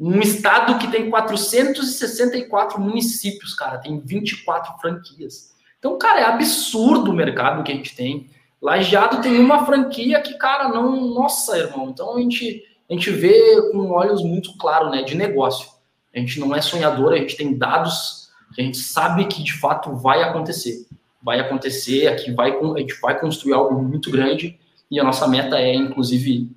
Um 0.00 0.20
estado 0.20 0.78
que 0.78 0.88
tem 0.88 1.10
464 1.10 2.80
municípios, 2.80 3.54
cara, 3.54 3.78
tem 3.78 3.98
24 3.98 4.78
franquias. 4.80 5.52
Então, 5.78 5.98
cara, 5.98 6.20
é 6.20 6.24
absurdo 6.24 7.10
o 7.10 7.14
mercado 7.14 7.62
que 7.62 7.72
a 7.72 7.74
gente 7.74 7.94
tem. 7.94 8.28
Lajeado 8.60 9.20
tem 9.20 9.38
uma 9.38 9.64
franquia 9.64 10.20
que, 10.20 10.34
cara, 10.34 10.68
não. 10.68 11.14
Nossa, 11.14 11.56
irmão. 11.56 11.90
Então 11.90 12.16
a 12.16 12.20
gente, 12.20 12.64
a 12.88 12.92
gente 12.92 13.10
vê 13.10 13.70
com 13.72 13.90
olhos 13.90 14.22
muito 14.22 14.56
claros, 14.56 14.90
né, 14.90 15.02
de 15.02 15.16
negócio. 15.16 15.68
A 16.14 16.18
gente 16.18 16.40
não 16.40 16.54
é 16.54 16.60
sonhador, 16.60 17.12
a 17.12 17.18
gente 17.18 17.36
tem 17.36 17.56
dados 17.56 18.28
que 18.54 18.60
a 18.60 18.64
gente 18.64 18.78
sabe 18.78 19.26
que 19.26 19.42
de 19.42 19.52
fato 19.52 19.94
vai 19.94 20.22
acontecer. 20.22 20.86
Vai 21.22 21.40
acontecer, 21.40 22.06
aqui 22.06 22.32
vai, 22.32 22.52
a 22.52 22.78
gente 22.78 22.98
vai 23.00 23.18
construir 23.18 23.52
algo 23.52 23.82
muito 23.82 24.10
grande 24.10 24.58
e 24.90 24.98
a 24.98 25.04
nossa 25.04 25.28
meta 25.28 25.58
é, 25.58 25.74
inclusive, 25.74 26.50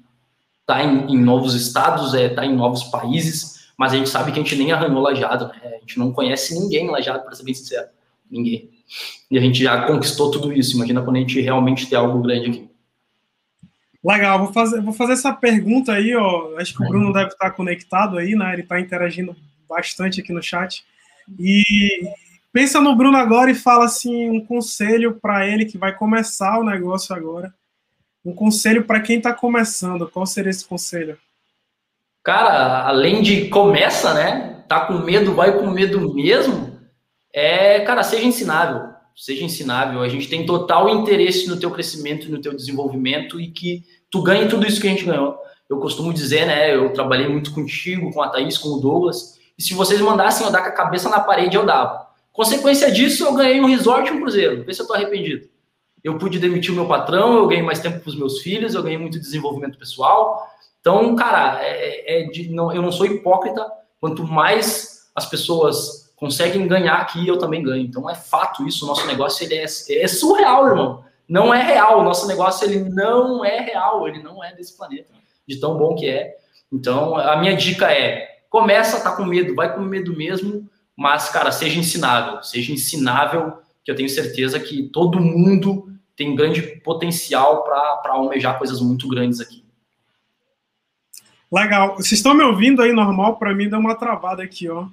estar 0.72 0.76
tá 0.76 0.84
em, 0.84 1.14
em, 1.14 1.18
novos 1.18 1.54
estados, 1.54 2.14
é 2.14 2.26
estar 2.26 2.42
tá 2.42 2.46
em 2.46 2.56
novos 2.56 2.84
países, 2.84 3.70
mas 3.78 3.94
a 3.94 3.98
gente 3.98 4.10
sabe 4.10 4.32
que 4.32 4.40
a 4.40 4.44
gente 4.44 4.56
nem 4.56 4.72
arranhou 4.72 5.02
Lajado, 5.02 5.48
né? 5.48 5.76
A 5.76 5.80
gente 5.80 6.00
não 6.00 6.12
conhece 6.12 6.58
ninguém 6.58 6.90
Lajado, 6.90 7.24
para 7.24 7.36
ser 7.36 7.44
bem 7.44 7.54
sincero. 7.54 7.88
Ninguém. 8.30 8.70
E 9.30 9.38
a 9.38 9.42
gente 9.42 9.64
já 9.64 9.86
conquistou 9.86 10.32
tudo 10.32 10.54
isso. 10.54 10.76
Imagina 10.76 11.02
quando 11.02 11.18
a 11.18 11.20
gente 11.20 11.40
realmente 11.40 11.88
tem 11.88 11.98
algo 11.98 12.22
grande 12.22 12.50
aqui. 12.50 12.70
Legal, 14.04 14.40
vou 14.40 14.54
fazer, 14.54 14.82
vou 14.82 14.94
fazer 14.94 15.14
essa 15.14 15.32
pergunta 15.32 15.94
aí, 15.94 16.16
ó. 16.16 16.58
Acho 16.58 16.76
que 16.76 16.84
o 16.84 16.88
Bruno 16.88 17.14
deve 17.14 17.30
estar 17.30 17.52
conectado 17.52 18.18
aí, 18.18 18.36
né? 18.36 18.54
Ele 18.54 18.64
está 18.64 18.80
interagindo 18.80 19.36
bastante 19.70 20.22
aqui 20.22 20.34
no 20.34 20.42
chat. 20.42 20.84
E 21.40 21.64
pensa 22.52 22.82
no 22.82 22.96
Bruno 22.96 23.18
agora 23.18 23.52
e 23.52 23.56
fala 23.56 23.86
assim 23.86 24.30
um 24.30 24.44
conselho 24.44 25.20
para 25.22 25.48
ele 25.48 25.66
que 25.66 25.78
vai 25.78 25.96
começar 25.96 26.60
o 26.60 26.64
negócio 26.64 27.16
agora. 27.16 27.54
Um 28.24 28.34
conselho 28.34 28.86
para 28.86 29.02
quem 29.02 29.18
está 29.18 29.34
começando. 29.34 30.10
Qual 30.10 30.26
seria 30.26 30.50
esse 30.50 30.66
conselho? 30.66 31.18
Cara, 32.24 32.86
além 32.88 33.22
de 33.22 33.50
começa, 33.50 34.14
né? 34.14 34.64
Tá 34.68 34.86
com 34.86 35.00
medo, 35.00 35.34
vai 35.34 35.58
com 35.58 35.68
medo 35.68 36.14
mesmo. 36.14 36.80
É, 37.34 37.80
cara, 37.82 38.04
seja 38.04 38.26
ensinável 38.26 38.92
seja 39.16 39.44
ensinável. 39.44 40.02
A 40.02 40.10
gente 40.10 40.28
tem 40.28 40.46
total 40.46 40.90
interesse 40.90 41.48
no 41.48 41.60
teu 41.60 41.72
crescimento, 41.72 42.30
no 42.32 42.42
teu 42.42 42.56
desenvolvimento 42.56 43.40
e 43.40 43.52
que 43.52 43.84
tu 44.10 44.22
ganhe 44.22 44.48
tudo 44.48 44.66
isso 44.66 44.82
que 44.82 44.88
a 44.88 44.90
gente 44.90 45.06
ganhou. 45.06 45.38
Eu 45.70 45.78
costumo 45.78 46.14
dizer, 46.14 46.46
né? 46.46 46.76
Eu 46.76 46.92
trabalhei 46.92 47.28
muito 47.28 47.54
contigo, 47.54 48.12
com 48.12 48.22
a 48.22 48.30
Thaís, 48.30 48.58
com 48.58 48.70
o 48.70 48.80
Douglas. 48.80 49.40
E 49.58 49.62
se 49.62 49.74
vocês 49.74 50.02
mandassem 50.02 50.46
eu 50.46 50.52
dar 50.52 50.64
com 50.64 50.70
a 50.70 50.74
cabeça 50.74 51.10
na 51.10 51.20
parede, 51.20 51.56
eu 51.56 51.66
dava. 51.66 52.08
Consequência 52.32 52.92
disso, 52.92 53.24
eu 53.24 53.34
ganhei 53.34 53.62
um 53.62 53.68
resort 53.68 54.10
e 54.10 54.14
um 54.14 54.22
cruzeiro. 54.22 54.64
Vê 54.64 54.74
se 54.74 54.82
eu 54.82 54.88
tô 54.88 54.94
arrependido. 54.94 55.48
Eu 56.04 56.18
pude 56.18 56.40
demitir 56.40 56.72
o 56.72 56.76
meu 56.76 56.88
patrão, 56.88 57.36
eu 57.36 57.48
ganhei 57.48 57.64
mais 57.64 57.80
tempo 57.80 58.00
para 58.00 58.10
os 58.10 58.18
meus 58.18 58.40
filhos, 58.42 58.74
eu 58.74 58.84
ganhei 58.84 58.98
muito 58.98 59.20
desenvolvimento 59.20 59.78
pessoal. 59.78 60.48
Então, 60.80 61.16
cara, 61.16 61.60
é, 61.62 62.22
é 62.22 62.24
de, 62.30 62.50
não, 62.50 62.72
eu 62.72 62.82
não 62.82 62.92
sou 62.92 63.06
hipócrita. 63.06 63.66
Quanto 64.00 64.26
mais 64.26 65.12
as 65.16 65.28
pessoas 65.28 66.12
conseguem 66.16 66.68
ganhar 66.68 66.96
aqui, 66.96 67.28
eu 67.28 67.38
também 67.38 67.64
ganho. 67.64 67.84
Então 67.84 68.10
é 68.10 68.16
fato 68.16 68.68
isso, 68.68 68.86
o 68.86 68.88
nosso 68.88 69.06
negócio 69.08 69.44
ele 69.44 69.56
é, 69.56 69.64
é 69.64 70.08
surreal, 70.08 70.68
irmão. 70.68 71.04
Não 71.28 71.54
é 71.54 71.64
real, 71.64 72.00
o 72.00 72.04
nosso 72.04 72.28
negócio 72.28 72.68
ele 72.68 72.90
não 72.90 73.44
é 73.44 73.60
real, 73.60 74.08
ele 74.08 74.22
não 74.22 74.44
é 74.44 74.54
desse 74.54 74.76
planeta, 74.76 75.14
de 75.48 75.60
tão 75.60 75.78
bom 75.78 75.96
que 75.96 76.08
é. 76.08 76.36
Então 76.72 77.16
a 77.16 77.38
minha 77.38 77.56
dica 77.56 77.92
é, 77.92 78.40
começa 78.50 79.02
tá 79.02 79.16
com 79.16 79.24
medo, 79.24 79.56
vai 79.56 79.74
com 79.74 79.82
medo 79.82 80.16
mesmo, 80.16 80.70
mas 80.96 81.30
cara, 81.30 81.52
seja 81.52 81.80
ensinável, 81.80 82.44
seja 82.44 82.72
ensinável, 82.72 83.54
que 83.84 83.90
eu 83.90 83.96
tenho 83.96 84.10
certeza 84.10 84.60
que 84.60 84.84
todo 84.90 85.20
mundo 85.20 85.91
tem 86.22 86.36
grande 86.36 86.62
potencial 86.62 87.64
para 87.64 88.12
almejar 88.12 88.60
coisas 88.60 88.80
muito 88.80 89.08
grandes 89.08 89.42
aqui. 89.42 89.66
Legal. 91.52 91.96
Vocês 91.96 92.14
estão 92.14 92.36
me 92.36 92.44
ouvindo 92.44 92.80
aí 92.80 92.94
normal? 92.94 93.38
Para 93.38 93.56
mim 93.56 93.68
deu 93.68 93.80
uma 93.80 93.96
travada 93.96 94.44
aqui, 94.44 94.70
ó. 94.70 94.84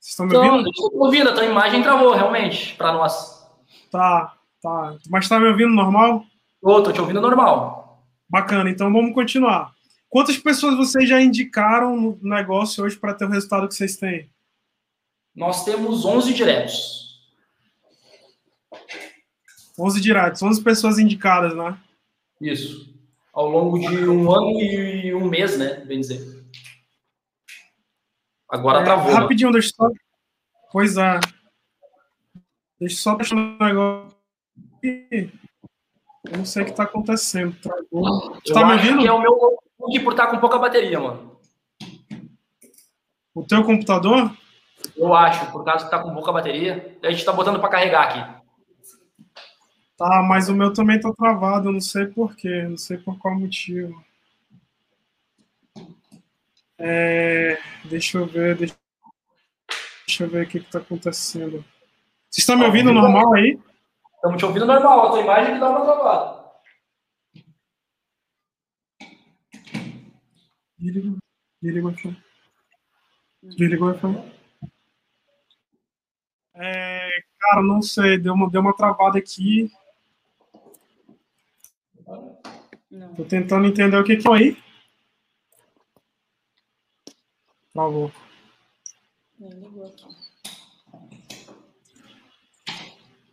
Vocês 0.00 0.12
estão 0.12 0.24
me 0.24 0.32
então, 0.32 0.50
ouvindo? 0.50 0.70
Estou 0.70 0.90
ouvindo, 0.94 1.28
a 1.28 1.34
tua 1.34 1.44
imagem 1.44 1.82
travou, 1.82 2.14
realmente, 2.14 2.74
para 2.74 2.90
nós. 2.92 3.46
Tá, 3.90 4.34
tá. 4.62 4.96
Mas 5.10 5.26
está 5.26 5.38
me 5.38 5.46
ouvindo 5.46 5.74
normal? 5.74 6.24
Tô, 6.62 6.82
tô 6.82 6.90
te 6.90 7.00
ouvindo 7.02 7.20
normal. 7.20 8.02
Bacana, 8.26 8.70
então 8.70 8.90
vamos 8.90 9.12
continuar. 9.12 9.72
Quantas 10.08 10.38
pessoas 10.38 10.74
vocês 10.74 11.06
já 11.06 11.20
indicaram 11.20 11.96
no 11.96 12.18
negócio 12.22 12.82
hoje 12.82 12.96
para 12.96 13.12
ter 13.12 13.26
o 13.26 13.30
resultado 13.30 13.68
que 13.68 13.74
vocês 13.74 13.96
têm? 13.96 14.30
Nós 15.36 15.66
temos 15.66 16.06
11 16.06 16.32
diretos. 16.32 17.10
11 19.80 20.00
diretos, 20.00 20.42
11 20.42 20.62
pessoas 20.62 20.98
indicadas, 20.98 21.56
né? 21.56 21.76
Isso. 22.40 22.94
Ao 23.32 23.48
longo 23.48 23.78
de 23.78 24.08
um 24.08 24.30
ano 24.30 24.60
e 24.60 25.14
um 25.14 25.28
mês, 25.28 25.58
né? 25.58 25.82
Bem 25.86 26.00
dizer. 26.00 26.44
Agora 28.48 28.80
é, 28.80 28.84
travou. 28.84 29.12
Rapidinho, 29.12 29.52
deixa 29.52 29.70
só. 29.74 29.88
Pois 30.72 30.96
é. 30.96 31.20
Deixa 32.78 32.96
eu 32.96 32.98
só 32.98 33.14
deixar 33.14 33.36
um 33.36 33.56
negócio. 33.58 34.16
Eu 34.82 36.38
não 36.38 36.44
sei 36.44 36.62
o 36.62 36.64
que 36.64 36.72
está 36.72 36.82
acontecendo. 36.82 37.56
Travou. 37.60 38.34
Você 38.44 38.52
tá 38.52 38.66
me 38.66 38.72
ouvindo? 38.72 39.06
É 39.06 39.12
o 39.12 39.20
meu 39.20 39.32
notebook 39.32 40.00
por 40.00 40.12
estar 40.12 40.26
tá 40.26 40.30
com 40.32 40.38
pouca 40.38 40.58
bateria, 40.58 41.00
mano. 41.00 41.38
O 43.34 43.44
teu 43.44 43.64
computador? 43.64 44.36
Eu 44.96 45.14
acho, 45.14 45.50
por 45.52 45.64
causa 45.64 45.84
que 45.84 45.90
tá 45.90 45.98
com 46.00 46.12
pouca 46.12 46.32
bateria. 46.32 46.98
A 47.02 47.10
gente 47.10 47.24
tá 47.24 47.32
botando 47.32 47.60
para 47.60 47.70
carregar 47.70 48.02
aqui. 48.02 48.39
Tá, 50.00 50.22
mas 50.22 50.48
o 50.48 50.54
meu 50.54 50.72
também 50.72 50.98
tá 50.98 51.12
travado, 51.12 51.68
eu 51.68 51.72
não 51.74 51.80
sei 51.80 52.06
por 52.06 52.34
quê, 52.34 52.62
não 52.62 52.78
sei 52.78 52.96
por 52.96 53.18
qual 53.18 53.38
motivo. 53.38 54.02
É, 56.78 57.58
deixa 57.84 58.16
eu 58.16 58.24
ver, 58.24 58.56
deixa, 58.56 58.78
deixa, 60.06 60.24
eu 60.24 60.30
ver 60.30 60.46
o 60.46 60.48
que 60.48 60.56
está 60.56 60.78
acontecendo. 60.78 61.62
Vocês 62.30 62.38
estão 62.38 62.56
me 62.56 62.64
ouvindo 62.64 62.94
normal 62.94 63.34
aí? 63.34 63.60
Estamos 64.14 64.38
te 64.38 64.44
ouvindo 64.46 64.64
normal, 64.64 65.08
a 65.08 65.10
tua 65.10 65.20
imagem 65.20 65.52
que 65.52 65.60
dá 65.60 65.68
uma 65.68 65.84
travada. 65.84 66.50
Desliga, 70.78 71.18
desliga 71.60 71.86
o 71.86 71.90
iPhone. 71.90 72.24
Desliga 73.42 73.84
o 73.84 73.90
iPhone. 73.90 74.32
É, 76.54 77.10
cara, 77.38 77.62
não 77.62 77.82
sei, 77.82 78.16
deu 78.16 78.32
uma, 78.32 78.48
deu 78.48 78.62
uma 78.62 78.74
travada 78.74 79.18
aqui. 79.18 79.70
Não. 82.90 83.14
Tô 83.14 83.24
tentando 83.24 83.66
entender 83.66 83.96
o 83.96 84.04
que 84.04 84.16
que 84.16 84.26
é 84.28 84.32
aí. 84.32 84.56
Travou. 87.72 88.10
ligou 89.38 89.86
aqui. 89.86 90.04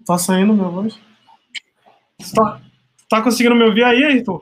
Tá 0.06 0.18
saindo 0.18 0.54
minha 0.54 0.70
voz? 0.70 1.00
Tá, 2.34 2.62
tá 3.10 3.22
conseguindo 3.22 3.56
me 3.56 3.64
ouvir 3.64 3.84
aí, 3.84 4.04
Ayrton? 4.04 4.40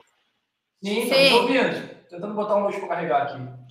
Sim, 0.84 1.08
Sim. 1.08 1.30
tô 1.30 1.42
ouvindo. 1.42 1.88
Tentando 2.08 2.34
botar 2.34 2.56
um 2.56 2.60
mouse 2.60 2.78
pra 2.78 2.88
carregar 2.88 3.22
aqui. 3.22 3.66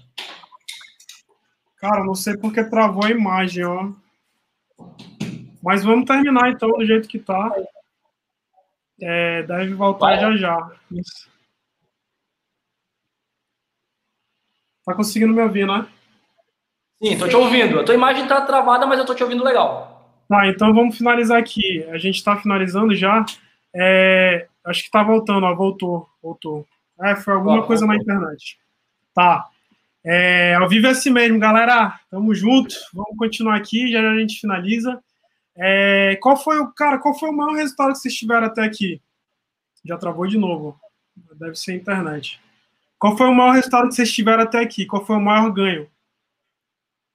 Cara, 1.78 2.04
não 2.04 2.16
sei 2.16 2.36
porque 2.38 2.64
travou 2.64 3.06
a 3.06 3.12
imagem, 3.12 3.64
ó. 3.64 3.92
Mas 5.62 5.84
vamos 5.84 6.06
terminar 6.06 6.52
então 6.52 6.70
do 6.70 6.86
jeito 6.86 7.08
que 7.08 7.20
tá. 7.20 7.52
É, 9.00 9.44
deve 9.44 9.74
voltar 9.74 10.08
Vai. 10.08 10.20
já 10.20 10.36
já. 10.38 10.72
Isso. 10.92 11.35
Tá 14.86 14.94
conseguindo 14.94 15.34
me 15.34 15.42
ouvir, 15.42 15.66
né? 15.66 15.88
Sim, 17.04 17.18
tô 17.18 17.28
te 17.28 17.36
ouvindo. 17.36 17.80
A 17.80 17.84
tua 17.84 17.96
imagem 17.96 18.28
tá 18.28 18.42
travada, 18.42 18.86
mas 18.86 19.00
eu 19.00 19.06
tô 19.06 19.16
te 19.16 19.24
ouvindo 19.24 19.44
legal. 19.44 19.96
Tá, 20.30 20.48
então 20.48 20.74
vamos 20.74 20.98
finalizar 20.98 21.40
aqui. 21.40 21.84
A 21.90 21.98
gente 21.98 22.24
tá 22.24 22.38
finalizando 22.38 22.96
já. 22.96 23.26
É, 23.76 24.48
acho 24.66 24.84
que 24.84 24.92
tá 24.92 25.04
voltando, 25.04 25.46
ó. 25.46 25.56
Voltou, 25.56 26.08
voltou. 26.22 26.66
É, 27.02 27.16
foi 27.16 27.34
alguma 27.34 27.60
ah, 27.60 27.64
coisa 27.64 27.86
voltou. 27.86 28.06
na 28.06 28.16
internet. 28.16 28.58
Tá. 29.14 29.46
É, 30.04 30.54
ao 30.56 30.70
vivo 30.70 30.88
é 30.88 30.92
assim 30.92 31.10
mesmo, 31.10 31.40
galera. 31.40 32.00
Tamo 32.10 32.34
junto. 32.34 32.76
Vamos 32.94 33.18
continuar 33.18 33.56
aqui, 33.56 33.92
já, 33.92 34.02
já 34.02 34.12
a 34.12 34.20
gente 34.20 34.40
finaliza. 34.40 35.02
É, 35.58 36.18
qual 36.22 36.38
foi 36.38 36.60
o 36.60 36.72
cara? 36.72 37.00
Qual 37.00 37.18
foi 37.18 37.30
o 37.30 37.34
maior 37.34 37.56
resultado 37.56 37.94
que 37.94 38.00
vocês 38.00 38.14
tiveram 38.14 38.46
até 38.46 38.64
aqui? 38.64 39.02
Já 39.84 39.98
travou 39.98 40.28
de 40.28 40.38
novo. 40.38 40.80
Deve 41.38 41.56
ser 41.56 41.72
a 41.72 41.76
internet. 41.76 42.40
Qual 43.00 43.18
foi 43.18 43.28
o 43.28 43.34
maior 43.34 43.52
resultado 43.52 43.90
que 43.90 43.96
vocês 43.96 44.12
tiveram 44.12 44.44
até 44.44 44.60
aqui? 44.60 44.86
Qual 44.86 45.06
foi 45.06 45.18
o 45.18 45.22
maior 45.22 45.52
ganho? 45.52 45.90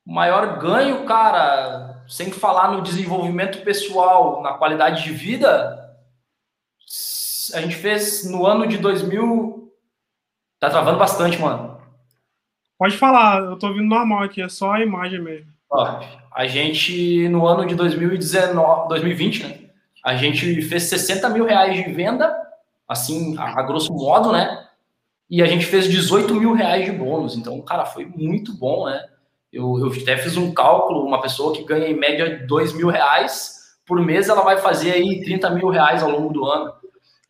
O 0.06 0.12
maior 0.12 0.58
ganho, 0.58 1.04
cara, 1.04 2.04
sem 2.08 2.30
falar 2.30 2.72
no 2.72 2.82
desenvolvimento 2.82 3.62
pessoal, 3.62 4.42
na 4.42 4.54
qualidade 4.54 5.04
de 5.04 5.12
vida, 5.12 5.96
a 7.54 7.60
gente 7.60 7.76
fez 7.76 8.28
no 8.30 8.46
ano 8.46 8.66
de 8.66 8.78
2000. 8.78 9.72
Tá 10.58 10.68
travando 10.68 10.98
bastante, 10.98 11.38
mano. 11.40 11.80
Pode 12.78 12.96
falar, 12.96 13.40
eu 13.42 13.58
tô 13.58 13.68
ouvindo 13.68 13.88
normal 13.88 14.24
aqui, 14.24 14.42
é 14.42 14.48
só 14.48 14.72
a 14.72 14.80
imagem 14.80 15.20
mesmo. 15.20 15.52
Ó, 15.70 16.00
a 16.32 16.46
gente, 16.46 17.28
no 17.28 17.46
ano 17.46 17.66
de 17.66 17.74
2019, 17.74 18.88
2020, 18.88 19.42
né? 19.46 19.58
A 20.02 20.16
gente 20.16 20.62
fez 20.62 20.84
60 20.84 21.28
mil 21.28 21.44
reais 21.44 21.74
de 21.74 21.92
venda, 21.92 22.34
assim, 22.88 23.36
a, 23.38 23.60
a 23.60 23.62
grosso 23.62 23.92
modo, 23.92 24.32
né? 24.32 24.66
E 25.30 25.40
a 25.40 25.46
gente 25.46 25.64
fez 25.64 25.88
18 25.88 26.34
mil 26.34 26.52
reais 26.52 26.84
de 26.84 26.90
bônus. 26.90 27.36
Então, 27.36 27.60
cara, 27.62 27.86
foi 27.86 28.04
muito 28.04 28.52
bom, 28.52 28.86
né? 28.86 29.00
Eu, 29.52 29.78
eu 29.78 29.92
até 29.92 30.16
fiz 30.16 30.36
um 30.36 30.52
cálculo, 30.52 31.06
uma 31.06 31.20
pessoa 31.22 31.54
que 31.54 31.64
ganha 31.64 31.86
em 31.86 31.96
média 31.96 32.44
2 32.46 32.72
mil 32.72 32.88
reais 32.88 33.60
por 33.86 34.00
mês, 34.04 34.28
ela 34.28 34.42
vai 34.42 34.58
fazer 34.58 34.92
aí 34.92 35.22
30 35.24 35.50
mil 35.50 35.68
reais 35.68 36.02
ao 36.02 36.10
longo 36.10 36.32
do 36.32 36.44
ano. 36.44 36.72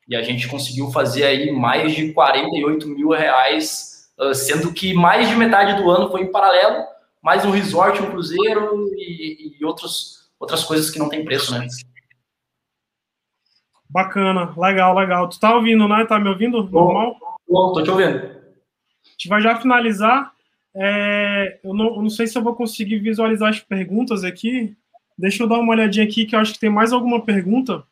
E 0.09 0.17
a 0.17 0.23
gente 0.23 0.49
conseguiu 0.49 0.91
fazer 0.91 1.25
aí 1.25 1.53
mais 1.53 1.95
de 1.95 2.13
48 2.13 2.89
mil 2.89 3.11
reais, 3.11 4.11
sendo 4.35 4.73
que 4.73 4.93
mais 4.93 5.29
de 5.29 5.37
metade 5.37 5.81
do 5.81 5.91
ano 5.91 6.11
foi 6.11 6.23
em 6.23 6.33
paralelo, 6.33 6.85
mais 7.23 7.45
um 7.45 7.51
resort, 7.51 8.03
um 8.03 8.11
cruzeiro 8.11 8.91
e, 8.97 9.57
e 9.59 9.65
outros, 9.65 10.31
outras 10.39 10.65
coisas 10.65 10.91
que 10.91 10.99
não 10.99 11.09
tem 11.09 11.25
preço, 11.25 11.53
né? 11.53 11.67
Bacana, 13.89 14.55
legal, 14.57 14.95
legal. 14.95 15.29
Tu 15.29 15.39
tá 15.39 15.55
ouvindo, 15.55 15.87
né? 15.89 16.05
Tá 16.07 16.19
me 16.19 16.29
ouvindo? 16.29 16.63
Normal? 16.65 17.17
Bom, 17.51 17.73
tô 17.73 17.83
te 17.83 17.91
ouvindo. 17.91 18.19
A 18.19 19.11
gente 19.11 19.29
vai 19.29 19.41
já 19.41 19.61
finalizar. 19.61 20.33
É, 20.73 21.59
eu, 21.65 21.75
não, 21.75 21.97
eu 21.97 22.03
não 22.03 22.11
sei 22.11 22.29
se 22.29 22.39
eu 22.39 22.43
vou 22.43 22.55
conseguir 22.55 23.01
visualizar 23.01 23.51
as 23.51 23.59
perguntas 23.59 24.23
aqui. 24.23 24.77
Deixa 25.19 25.43
eu 25.43 25.49
dar 25.49 25.59
uma 25.59 25.73
olhadinha 25.73 26.05
aqui, 26.05 26.25
que 26.25 26.37
eu 26.37 26.39
acho 26.39 26.53
que 26.53 26.61
tem 26.61 26.71
mais 26.71 26.93
alguma 26.93 27.21
pergunta. 27.25 27.83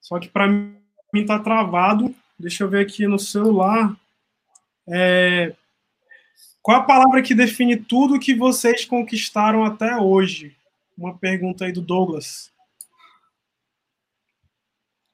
Só 0.00 0.20
que 0.20 0.28
para 0.28 0.46
mim 0.46 1.26
tá 1.26 1.40
travado. 1.40 2.14
Deixa 2.38 2.62
eu 2.62 2.68
ver 2.68 2.86
aqui 2.86 3.04
no 3.08 3.18
celular. 3.18 3.96
É, 4.88 5.52
qual 6.62 6.78
a 6.78 6.84
palavra 6.84 7.20
que 7.20 7.34
define 7.34 7.76
tudo 7.76 8.20
que 8.20 8.32
vocês 8.32 8.84
conquistaram 8.84 9.64
até 9.64 9.96
hoje? 9.96 10.56
Uma 10.96 11.18
pergunta 11.18 11.64
aí 11.64 11.72
do 11.72 11.82
Douglas. 11.82 12.52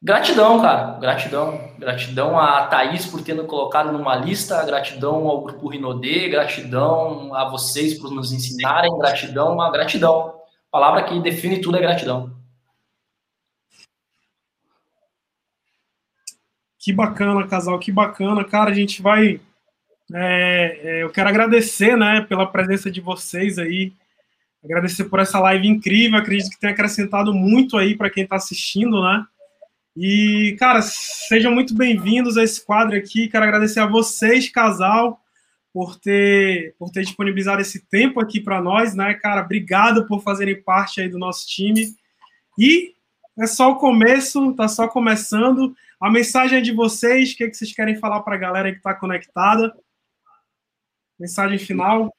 Gratidão, 0.05 0.61
cara. 0.61 0.99
Gratidão. 0.99 1.73
Gratidão 1.79 2.39
a 2.39 2.67
Thaís 2.67 3.07
por 3.07 3.23
ter 3.23 3.33
nos 3.33 3.47
colocado 3.47 3.91
numa 3.91 4.15
lista, 4.15 4.63
gratidão 4.67 5.27
ao 5.27 5.41
Grupo 5.41 5.67
Rinodê, 5.67 6.29
gratidão 6.29 7.35
a 7.35 7.49
vocês 7.49 7.99
por 7.99 8.11
nos 8.11 8.31
ensinarem, 8.31 8.99
gratidão, 8.99 9.59
a 9.63 9.71
gratidão. 9.71 10.35
A 10.69 10.71
palavra 10.71 11.05
que 11.05 11.19
define 11.21 11.59
tudo 11.59 11.79
é 11.79 11.81
gratidão. 11.81 12.31
Que 16.79 16.93
bacana, 16.93 17.49
casal, 17.49 17.79
que 17.79 17.91
bacana. 17.91 18.45
Cara, 18.45 18.73
a 18.73 18.75
gente 18.75 19.01
vai. 19.01 19.41
É, 20.13 20.81
é, 20.83 21.03
eu 21.03 21.09
quero 21.09 21.31
agradecer, 21.31 21.97
né, 21.97 22.21
pela 22.21 22.47
presença 22.47 22.91
de 22.91 23.01
vocês 23.01 23.59
aí. 23.59 23.95
Agradecer 24.63 25.05
por 25.05 25.19
essa 25.19 25.41
live 25.41 25.67
incrível. 25.67 26.19
Acredito 26.19 26.51
que 26.51 26.61
tenha 26.61 26.75
acrescentado 26.75 27.33
muito 27.33 27.79
aí 27.79 27.97
para 27.97 28.11
quem 28.11 28.25
está 28.25 28.37
assistindo, 28.37 29.03
né? 29.03 29.27
E, 29.97 30.57
cara, 30.59 30.83
sejam 30.83 31.53
muito 31.53 31.73
bem-vindos 31.73 32.37
a 32.37 32.43
esse 32.43 32.65
quadro 32.65 32.97
aqui. 32.97 33.29
Quero 33.29 33.45
agradecer 33.45 33.79
a 33.79 33.87
vocês, 33.87 34.49
casal, 34.49 35.21
por 35.73 35.95
ter, 35.95 36.75
por 36.77 36.91
ter 36.91 37.03
disponibilizado 37.03 37.61
esse 37.61 37.87
tempo 37.87 38.19
aqui 38.19 38.41
para 38.41 38.61
nós, 38.61 38.93
né, 38.93 39.15
cara? 39.15 39.43
Obrigado 39.43 40.05
por 40.09 40.21
fazerem 40.21 40.61
parte 40.61 41.01
aí 41.01 41.09
do 41.09 41.17
nosso 41.17 41.47
time. 41.47 41.95
E 42.59 42.93
é 43.39 43.47
só 43.47 43.71
o 43.71 43.77
começo, 43.77 44.53
tá 44.55 44.67
só 44.67 44.89
começando. 44.89 45.73
A 46.01 46.11
mensagem 46.11 46.59
é 46.59 46.63
de 46.63 46.73
vocês, 46.73 47.33
o 47.33 47.37
que, 47.37 47.45
é 47.45 47.49
que 47.49 47.57
vocês 47.57 47.73
querem 47.73 47.95
falar 47.95 48.21
para 48.23 48.35
a 48.35 48.39
galera 48.39 48.73
que 48.73 48.79
está 48.79 48.95
conectada? 48.95 49.73
Mensagem 51.17 51.59
final. 51.59 52.13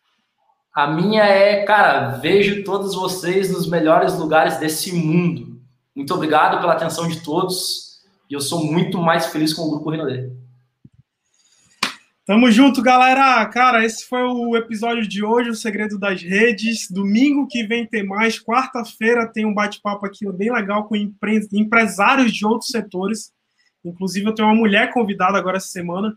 A 0.74 0.88
minha 0.88 1.26
é, 1.26 1.66
cara, 1.66 2.12
vejo 2.20 2.64
todos 2.64 2.96
vocês 2.96 3.52
nos 3.52 3.70
melhores 3.70 4.18
lugares 4.18 4.58
desse 4.60 4.94
mundo 4.94 5.55
muito 5.96 6.14
obrigado 6.14 6.60
pela 6.60 6.74
atenção 6.74 7.08
de 7.08 7.24
todos. 7.24 8.02
E 8.30 8.34
eu 8.34 8.42
sou 8.42 8.64
muito 8.64 9.00
mais 9.00 9.28
feliz 9.28 9.54
com 9.54 9.62
o 9.62 9.70
Grupo 9.70 9.90
Renaudet. 9.90 10.32
Tamo 12.26 12.52
junto, 12.52 12.82
galera. 12.82 13.46
Cara, 13.46 13.86
esse 13.86 14.08
foi 14.08 14.24
o 14.24 14.58
episódio 14.58 15.08
de 15.08 15.24
hoje, 15.24 15.52
o 15.52 15.56
Segredo 15.56 16.00
das 16.00 16.24
Redes. 16.24 16.90
Domingo 16.90 17.48
que 17.48 17.64
vem 17.64 17.86
tem 17.86 18.04
mais. 18.04 18.44
Quarta-feira 18.44 19.32
tem 19.32 19.46
um 19.46 19.54
bate-papo 19.54 20.08
aqui 20.08 20.30
bem 20.32 20.52
legal 20.52 20.86
com 20.86 20.96
empre... 20.96 21.48
empresários 21.54 22.34
de 22.34 22.44
outros 22.44 22.72
setores. 22.72 23.32
Inclusive, 23.86 24.26
eu 24.26 24.34
tenho 24.34 24.48
uma 24.48 24.56
mulher 24.56 24.92
convidada 24.92 25.38
agora 25.38 25.58
essa 25.58 25.68
semana. 25.68 26.16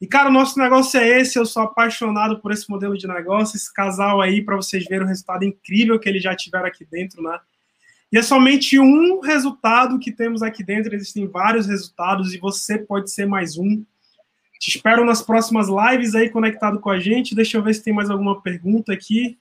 E, 0.00 0.06
cara, 0.06 0.30
o 0.30 0.32
nosso 0.32 0.58
negócio 0.58 0.98
é 0.98 1.20
esse. 1.20 1.38
Eu 1.38 1.44
sou 1.44 1.62
apaixonado 1.62 2.40
por 2.40 2.52
esse 2.52 2.68
modelo 2.70 2.96
de 2.96 3.06
negócio, 3.06 3.54
esse 3.54 3.70
casal 3.70 4.22
aí, 4.22 4.42
para 4.42 4.56
vocês 4.56 4.86
verem 4.86 5.04
o 5.04 5.08
resultado 5.08 5.44
incrível 5.44 6.00
que 6.00 6.08
eles 6.08 6.22
já 6.22 6.34
tiveram 6.34 6.66
aqui 6.66 6.86
dentro, 6.90 7.22
né? 7.22 7.38
E 8.12 8.18
é 8.18 8.22
somente 8.22 8.78
um 8.78 9.20
resultado 9.20 9.98
que 9.98 10.10
temos 10.10 10.42
aqui 10.42 10.64
dentro, 10.64 10.94
existem 10.94 11.28
vários 11.28 11.66
resultados 11.66 12.34
e 12.34 12.38
você 12.38 12.78
pode 12.78 13.10
ser 13.10 13.26
mais 13.26 13.56
um. 13.56 13.84
Te 14.58 14.76
espero 14.76 15.04
nas 15.04 15.22
próximas 15.22 15.68
lives 15.68 16.14
aí 16.14 16.28
conectado 16.28 16.80
com 16.80 16.90
a 16.90 16.98
gente. 16.98 17.34
Deixa 17.34 17.56
eu 17.56 17.62
ver 17.62 17.74
se 17.74 17.82
tem 17.82 17.94
mais 17.94 18.10
alguma 18.10 18.42
pergunta 18.42 18.92
aqui. 18.92 19.38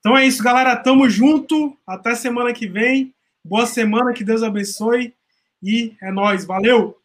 Então 0.00 0.16
é 0.16 0.26
isso, 0.26 0.42
galera. 0.42 0.74
Tamo 0.74 1.08
junto. 1.08 1.76
Até 1.86 2.14
semana 2.14 2.52
que 2.52 2.66
vem. 2.66 3.14
Boa 3.44 3.66
semana, 3.66 4.12
que 4.12 4.24
Deus 4.24 4.42
abençoe. 4.42 5.14
E 5.62 5.94
é 6.02 6.10
nós. 6.10 6.44
Valeu! 6.44 6.99